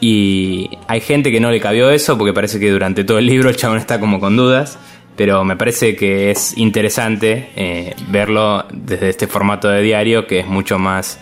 y 0.00 0.70
hay 0.88 1.00
gente 1.02 1.30
que 1.30 1.40
no 1.40 1.50
le 1.50 1.60
cabió 1.60 1.90
eso 1.90 2.16
porque 2.16 2.32
parece 2.32 2.58
que 2.58 2.70
durante 2.70 3.04
todo 3.04 3.18
el 3.18 3.26
libro 3.26 3.50
el 3.50 3.56
chabón 3.56 3.76
está 3.76 4.00
como 4.00 4.18
con 4.18 4.36
dudas. 4.36 4.78
Pero 5.16 5.44
me 5.44 5.56
parece 5.56 5.96
que 5.96 6.30
es 6.30 6.56
interesante 6.56 7.50
eh, 7.54 7.94
verlo 8.08 8.64
desde 8.72 9.10
este 9.10 9.26
formato 9.26 9.68
de 9.68 9.82
diario 9.82 10.26
que 10.26 10.38
es 10.38 10.46
mucho 10.46 10.78
más 10.78 11.18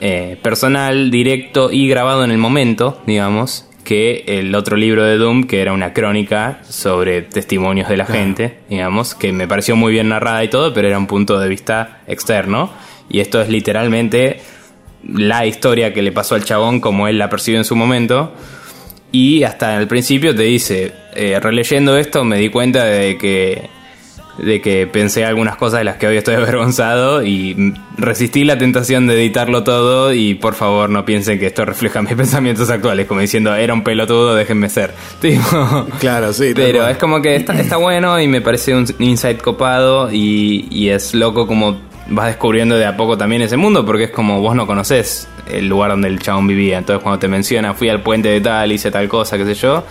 eh, 0.00 0.36
personal, 0.42 1.10
directo 1.10 1.70
y 1.72 1.88
grabado 1.88 2.24
en 2.24 2.30
el 2.30 2.38
momento, 2.38 3.00
digamos, 3.06 3.68
que 3.84 4.24
el 4.26 4.54
otro 4.54 4.76
libro 4.76 5.04
de 5.04 5.16
Doom, 5.16 5.44
que 5.44 5.62
era 5.62 5.72
una 5.72 5.92
crónica 5.92 6.60
sobre 6.68 7.22
testimonios 7.22 7.88
de 7.88 7.96
la 7.96 8.04
gente, 8.04 8.58
digamos, 8.68 9.14
que 9.14 9.32
me 9.32 9.46
pareció 9.46 9.76
muy 9.76 9.92
bien 9.92 10.08
narrada 10.08 10.42
y 10.42 10.48
todo, 10.48 10.74
pero 10.74 10.88
era 10.88 10.98
un 10.98 11.06
punto 11.06 11.38
de 11.38 11.48
vista 11.48 12.00
externo. 12.06 12.70
Y 13.08 13.20
esto 13.20 13.40
es 13.40 13.48
literalmente 13.48 14.40
la 15.04 15.46
historia 15.46 15.94
que 15.94 16.02
le 16.02 16.12
pasó 16.12 16.34
al 16.34 16.44
chabón 16.44 16.80
como 16.80 17.06
él 17.06 17.18
la 17.18 17.30
percibió 17.30 17.58
en 17.60 17.64
su 17.64 17.76
momento. 17.76 18.32
Y 19.12 19.44
hasta 19.44 19.78
el 19.78 19.86
principio 19.86 20.34
te 20.34 20.42
dice, 20.42 20.92
eh, 21.14 21.38
releyendo 21.40 21.96
esto 21.96 22.24
me 22.24 22.38
di 22.38 22.48
cuenta 22.48 22.84
de 22.84 23.16
que 23.16 23.70
de 24.38 24.60
que 24.60 24.86
pensé 24.86 25.24
algunas 25.24 25.56
cosas 25.56 25.80
de 25.80 25.84
las 25.84 25.96
que 25.96 26.06
hoy 26.06 26.16
estoy 26.16 26.34
avergonzado 26.36 27.22
y 27.22 27.74
resistí 27.96 28.44
la 28.44 28.58
tentación 28.58 29.06
de 29.06 29.14
editarlo 29.14 29.64
todo 29.64 30.12
y 30.12 30.34
por 30.34 30.54
favor 30.54 30.90
no 30.90 31.04
piensen 31.04 31.38
que 31.38 31.46
esto 31.46 31.64
refleja 31.64 32.02
mis 32.02 32.14
pensamientos 32.14 32.68
actuales, 32.70 33.06
como 33.06 33.20
diciendo, 33.20 33.54
era 33.54 33.72
un 33.72 33.82
pelotudo, 33.82 34.34
déjenme 34.34 34.68
ser. 34.68 34.92
Tipo, 35.20 35.86
Claro, 36.00 36.32
sí. 36.32 36.52
pero 36.54 36.86
es 36.86 36.96
como 36.98 37.22
que 37.22 37.36
está, 37.36 37.54
está 37.58 37.76
bueno 37.76 38.20
y 38.20 38.28
me 38.28 38.40
parece 38.40 38.74
un 38.74 38.86
insight 38.98 39.40
copado 39.40 40.12
y, 40.12 40.66
y 40.70 40.88
es 40.90 41.14
loco 41.14 41.46
como 41.46 41.78
vas 42.08 42.26
descubriendo 42.26 42.76
de 42.76 42.86
a 42.86 42.96
poco 42.96 43.18
también 43.18 43.42
ese 43.42 43.56
mundo 43.56 43.84
porque 43.84 44.04
es 44.04 44.10
como 44.10 44.40
vos 44.40 44.54
no 44.54 44.64
conoces 44.66 45.26
el 45.50 45.66
lugar 45.68 45.90
donde 45.90 46.08
el 46.08 46.20
chabón 46.20 46.46
vivía. 46.46 46.78
Entonces 46.78 47.02
cuando 47.02 47.18
te 47.18 47.26
menciona 47.28 47.74
fui 47.74 47.88
al 47.88 48.02
puente 48.02 48.28
de 48.28 48.40
tal, 48.40 48.70
hice 48.70 48.90
tal 48.90 49.08
cosa, 49.08 49.36
qué 49.38 49.44
sé 49.44 49.54
yo, 49.54 49.84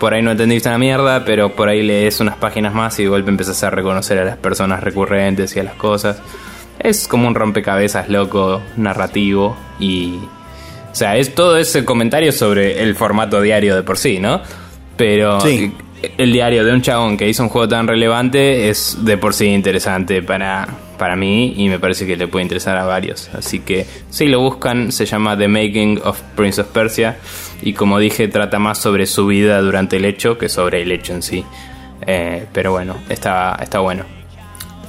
por 0.00 0.14
ahí 0.14 0.22
no 0.22 0.32
entendiste 0.32 0.68
una 0.68 0.78
mierda, 0.78 1.24
pero 1.24 1.50
por 1.54 1.68
ahí 1.68 1.82
lees 1.82 2.18
unas 2.18 2.34
páginas 2.36 2.74
más 2.74 2.98
y 2.98 3.04
de 3.04 3.08
golpe 3.10 3.30
empezás 3.30 3.62
a 3.62 3.70
reconocer 3.70 4.18
a 4.18 4.24
las 4.24 4.36
personas 4.38 4.82
recurrentes 4.82 5.54
y 5.54 5.60
a 5.60 5.62
las 5.62 5.74
cosas. 5.74 6.20
Es 6.80 7.06
como 7.06 7.28
un 7.28 7.34
rompecabezas 7.36 8.08
loco, 8.08 8.60
narrativo 8.76 9.56
y... 9.78 10.18
O 10.90 10.94
sea, 10.94 11.16
es 11.16 11.34
todo 11.36 11.56
ese 11.56 11.84
comentario 11.84 12.32
sobre 12.32 12.82
el 12.82 12.96
formato 12.96 13.40
diario 13.40 13.76
de 13.76 13.82
por 13.84 13.96
sí, 13.96 14.18
¿no? 14.18 14.40
Pero 14.96 15.40
Sí. 15.40 15.72
el 16.18 16.32
diario 16.32 16.64
de 16.64 16.72
un 16.72 16.82
chabón 16.82 17.16
que 17.16 17.28
hizo 17.28 17.42
un 17.44 17.48
juego 17.48 17.68
tan 17.68 17.86
relevante 17.86 18.68
es 18.70 18.96
de 19.04 19.16
por 19.16 19.32
sí 19.34 19.46
interesante 19.46 20.20
para, 20.22 20.66
para 21.00 21.16
mí 21.16 21.54
y 21.56 21.70
me 21.70 21.78
parece 21.78 22.06
que 22.06 22.14
le 22.14 22.28
puede 22.28 22.42
interesar 22.42 22.76
a 22.76 22.84
varios. 22.84 23.30
Así 23.32 23.60
que 23.60 23.86
si 24.10 24.26
lo 24.26 24.38
buscan, 24.40 24.92
se 24.92 25.06
llama 25.06 25.34
The 25.36 25.48
Making 25.48 26.02
of 26.04 26.20
Prince 26.36 26.60
of 26.60 26.66
Persia 26.68 27.16
y 27.62 27.72
como 27.72 27.98
dije 27.98 28.28
trata 28.28 28.58
más 28.58 28.76
sobre 28.78 29.06
su 29.06 29.26
vida 29.26 29.62
durante 29.62 29.96
el 29.96 30.04
hecho 30.04 30.36
que 30.36 30.50
sobre 30.50 30.82
el 30.82 30.92
hecho 30.92 31.14
en 31.14 31.22
sí. 31.22 31.42
Eh, 32.06 32.44
pero 32.52 32.72
bueno, 32.72 32.96
está, 33.08 33.58
está 33.62 33.78
bueno. 33.78 34.04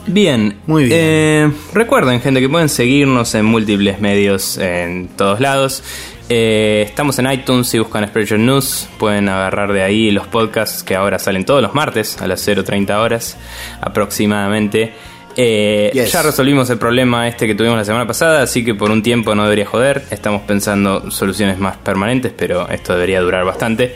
Bien, 0.06 0.58
Muy 0.66 0.86
bien. 0.86 1.00
eh, 1.00 1.52
recuerden, 1.74 2.20
gente, 2.20 2.42
que 2.42 2.50
pueden 2.50 2.68
seguirnos 2.68 3.34
en 3.36 3.46
múltiples 3.46 4.02
medios 4.02 4.58
en 4.58 5.08
todos 5.16 5.40
lados. 5.40 5.82
Eh, 6.28 6.84
estamos 6.88 7.20
en 7.20 7.32
iTunes 7.32 7.68
si 7.68 7.80
buscan 7.80 8.04
Expression 8.04 8.46
News. 8.46 8.90
Pueden 8.98 9.30
agarrar 9.30 9.72
de 9.72 9.84
ahí 9.84 10.12
los 10.12 10.28
podcasts 10.28 10.84
que 10.84 10.96
ahora 10.96 11.20
salen 11.20 11.46
todos 11.46 11.62
los 11.62 11.74
martes 11.74 12.22
a 12.22 12.28
las 12.28 12.46
0.30 12.46 12.98
horas 13.00 13.38
aproximadamente. 13.80 14.92
Eh, 15.38 15.92
Yes. 15.94 16.12
Ya 16.12 16.22
resolvimos 16.22 16.70
el 16.70 16.78
problema 16.78 17.28
este 17.28 17.48
que 17.48 17.56
tuvimos 17.56 17.78
la 17.78 17.86
semana 17.86 18.08
pasada, 18.08 18.42
así 18.42 18.64
que 18.66 18.76
por 18.76 18.92
un 18.92 19.02
tiempo 19.04 19.34
no 19.36 19.44
debería 19.44 19.66
joder. 19.66 20.04
Estamos 20.12 20.42
pensando 20.44 21.10
soluciones 21.12 21.58
más 21.60 21.78
permanentes, 21.78 22.34
pero 22.36 22.70
esto 22.70 22.94
debería 22.94 23.22
durar 23.22 23.46
bastante. 23.46 23.96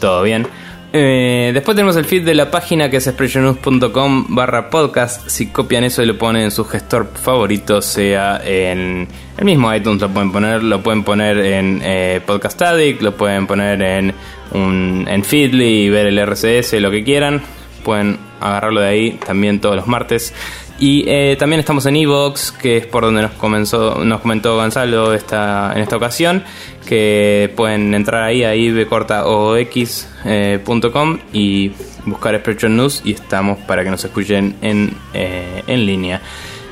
Todo 0.00 0.22
bien. 0.22 0.46
Eh, 0.90 1.50
después 1.52 1.74
tenemos 1.76 1.96
el 1.96 2.06
feed 2.06 2.24
de 2.24 2.34
la 2.34 2.50
página 2.50 2.88
que 2.88 2.96
es 2.96 3.06
expressionnews.com 3.06 4.26
barra 4.34 4.70
podcast. 4.70 5.28
Si 5.28 5.48
copian 5.48 5.84
eso 5.84 6.02
y 6.02 6.06
lo 6.06 6.16
ponen 6.16 6.42
en 6.44 6.50
su 6.50 6.64
gestor 6.64 7.10
favorito, 7.12 7.82
sea 7.82 8.40
en 8.42 9.06
el 9.36 9.44
mismo 9.44 9.72
iTunes 9.74 10.00
lo 10.00 10.08
pueden 10.08 10.32
poner, 10.32 10.62
lo 10.62 10.82
pueden 10.82 11.04
poner 11.04 11.38
en 11.38 11.82
eh, 11.84 12.20
Podcast 12.24 12.62
Addict, 12.62 13.02
lo 13.02 13.14
pueden 13.16 13.46
poner 13.46 13.82
en, 13.82 14.14
un, 14.52 15.06
en 15.08 15.24
Feedly 15.24 15.82
y 15.84 15.90
ver 15.90 16.06
el 16.06 16.18
RCS, 16.18 16.74
lo 16.80 16.90
que 16.90 17.04
quieran. 17.04 17.42
Pueden 17.84 18.18
agarrarlo 18.40 18.80
de 18.80 18.88
ahí 18.88 19.10
también 19.24 19.60
todos 19.60 19.76
los 19.76 19.86
martes. 19.86 20.32
Y 20.80 21.04
eh, 21.08 21.34
también 21.38 21.58
estamos 21.58 21.86
en 21.86 21.96
Evox, 21.96 22.52
que 22.52 22.76
es 22.76 22.86
por 22.86 23.02
donde 23.02 23.22
nos 23.22 23.32
comenzó, 23.32 24.04
nos 24.04 24.20
comentó 24.20 24.54
Gonzalo 24.54 25.12
esta, 25.12 25.72
en 25.74 25.82
esta 25.82 25.96
ocasión, 25.96 26.44
que 26.86 27.52
pueden 27.56 27.94
entrar 27.94 28.22
ahí 28.22 28.44
a 28.44 28.54
ibcortaox.com 28.54 31.18
y 31.32 31.72
buscar 32.06 32.36
Expression 32.36 32.76
News 32.76 33.02
y 33.04 33.10
estamos 33.12 33.58
para 33.58 33.82
que 33.82 33.90
nos 33.90 34.04
escuchen 34.04 34.54
en, 34.62 34.96
eh, 35.14 35.64
en 35.66 35.84
línea. 35.84 36.22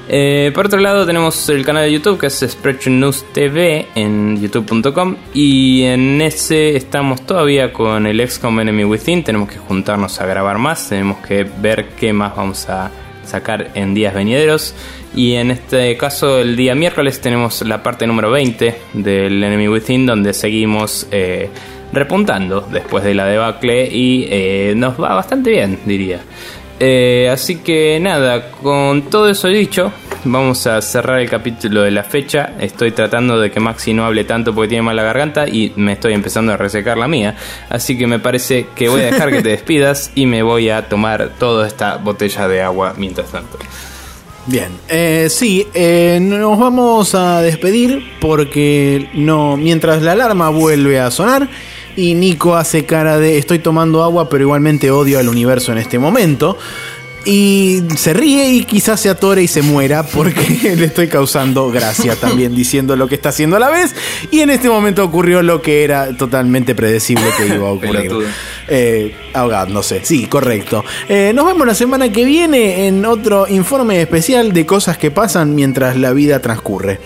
Eh, 0.08 0.52
por 0.54 0.66
otro 0.66 0.78
lado 0.78 1.04
tenemos 1.04 1.48
el 1.48 1.64
canal 1.64 1.84
de 1.84 1.92
YouTube 1.92 2.20
que 2.20 2.28
es 2.28 2.40
Expression 2.40 3.00
News 3.00 3.24
TV 3.32 3.88
en 3.96 4.40
youtube.com 4.40 5.16
y 5.34 5.82
en 5.82 6.22
ese 6.22 6.76
estamos 6.76 7.26
todavía 7.26 7.72
con 7.72 8.06
el 8.06 8.28
XCOM 8.28 8.60
Enemy 8.60 8.84
Within, 8.84 9.24
tenemos 9.24 9.48
que 9.48 9.58
juntarnos 9.58 10.20
a 10.20 10.26
grabar 10.26 10.58
más, 10.58 10.90
tenemos 10.90 11.18
que 11.26 11.42
ver 11.42 11.88
qué 11.98 12.12
más 12.12 12.36
vamos 12.36 12.68
a 12.68 12.92
sacar 13.26 13.70
en 13.74 13.94
días 13.94 14.14
venideros 14.14 14.74
y 15.14 15.34
en 15.34 15.50
este 15.50 15.96
caso 15.96 16.38
el 16.38 16.56
día 16.56 16.74
miércoles 16.74 17.20
tenemos 17.20 17.62
la 17.62 17.82
parte 17.82 18.06
número 18.06 18.30
20 18.30 18.74
del 18.94 19.42
Enemy 19.42 19.68
Within 19.68 20.06
donde 20.06 20.32
seguimos 20.32 21.06
eh, 21.10 21.50
repuntando 21.92 22.60
después 22.60 23.04
de 23.04 23.14
la 23.14 23.26
debacle 23.26 23.88
y 23.90 24.26
eh, 24.30 24.74
nos 24.76 25.00
va 25.00 25.14
bastante 25.14 25.50
bien 25.50 25.78
diría. 25.84 26.20
Eh, 26.78 27.28
así 27.32 27.56
que 27.56 27.98
nada, 28.00 28.50
con 28.62 29.02
todo 29.02 29.30
eso 29.30 29.48
dicho, 29.48 29.92
vamos 30.24 30.66
a 30.66 30.82
cerrar 30.82 31.20
el 31.20 31.30
capítulo 31.30 31.82
de 31.82 31.90
la 31.90 32.04
fecha. 32.04 32.52
Estoy 32.60 32.92
tratando 32.92 33.40
de 33.40 33.50
que 33.50 33.60
Maxi 33.60 33.94
no 33.94 34.04
hable 34.04 34.24
tanto 34.24 34.54
porque 34.54 34.68
tiene 34.68 34.82
mala 34.82 35.02
garganta 35.02 35.48
y 35.48 35.72
me 35.76 35.92
estoy 35.92 36.12
empezando 36.12 36.52
a 36.52 36.56
resecar 36.56 36.98
la 36.98 37.08
mía. 37.08 37.36
Así 37.70 37.96
que 37.96 38.06
me 38.06 38.18
parece 38.18 38.66
que 38.74 38.88
voy 38.88 39.00
a 39.02 39.06
dejar 39.06 39.30
que 39.30 39.42
te 39.42 39.48
despidas 39.56 40.10
y 40.14 40.26
me 40.26 40.42
voy 40.42 40.68
a 40.68 40.88
tomar 40.88 41.30
toda 41.38 41.66
esta 41.66 41.96
botella 41.96 42.48
de 42.48 42.62
agua 42.62 42.94
mientras 42.96 43.30
tanto. 43.30 43.58
Bien, 44.48 44.68
eh, 44.88 45.26
sí, 45.28 45.66
eh, 45.74 46.20
nos 46.22 46.56
vamos 46.56 47.16
a 47.16 47.42
despedir 47.42 48.12
porque 48.20 49.10
no, 49.14 49.56
mientras 49.56 50.02
la 50.02 50.12
alarma 50.12 50.50
vuelve 50.50 51.00
a 51.00 51.10
sonar 51.10 51.48
y 51.96 52.14
Nico 52.14 52.56
hace 52.56 52.84
cara 52.84 53.18
de 53.18 53.38
estoy 53.38 53.58
tomando 53.58 54.04
agua 54.04 54.28
pero 54.28 54.44
igualmente 54.44 54.90
odio 54.90 55.18
al 55.18 55.28
universo 55.28 55.72
en 55.72 55.78
este 55.78 55.98
momento 55.98 56.58
y 57.26 57.82
se 57.96 58.12
ríe 58.12 58.52
y 58.52 58.64
quizás 58.64 59.00
se 59.00 59.10
atore 59.10 59.42
y 59.42 59.48
se 59.48 59.60
muera 59.60 60.04
porque 60.04 60.76
le 60.76 60.84
estoy 60.84 61.08
causando 61.08 61.70
gracia 61.70 62.14
también 62.14 62.54
diciendo 62.56 62.94
lo 62.94 63.08
que 63.08 63.16
está 63.16 63.30
haciendo 63.30 63.56
a 63.56 63.58
la 63.58 63.68
vez 63.68 63.94
y 64.30 64.40
en 64.40 64.50
este 64.50 64.68
momento 64.68 65.04
ocurrió 65.04 65.42
lo 65.42 65.60
que 65.60 65.82
era 65.82 66.16
totalmente 66.16 66.74
predecible 66.76 67.24
que 67.36 67.46
iba 67.48 67.68
a 67.68 67.72
ocurrir. 67.72 68.12
Eh, 68.68 69.14
ahogándose, 69.34 70.04
sí, 70.04 70.26
correcto. 70.26 70.84
Eh, 71.08 71.32
nos 71.34 71.46
vemos 71.46 71.66
la 71.66 71.74
semana 71.74 72.10
que 72.10 72.24
viene 72.24 72.86
en 72.86 73.04
otro 73.04 73.46
informe 73.48 74.00
especial 74.00 74.52
de 74.52 74.64
cosas 74.64 74.96
que 74.96 75.10
pasan 75.10 75.54
mientras 75.54 75.96
la 75.96 76.12
vida 76.12 76.40
transcurre. 76.40 77.00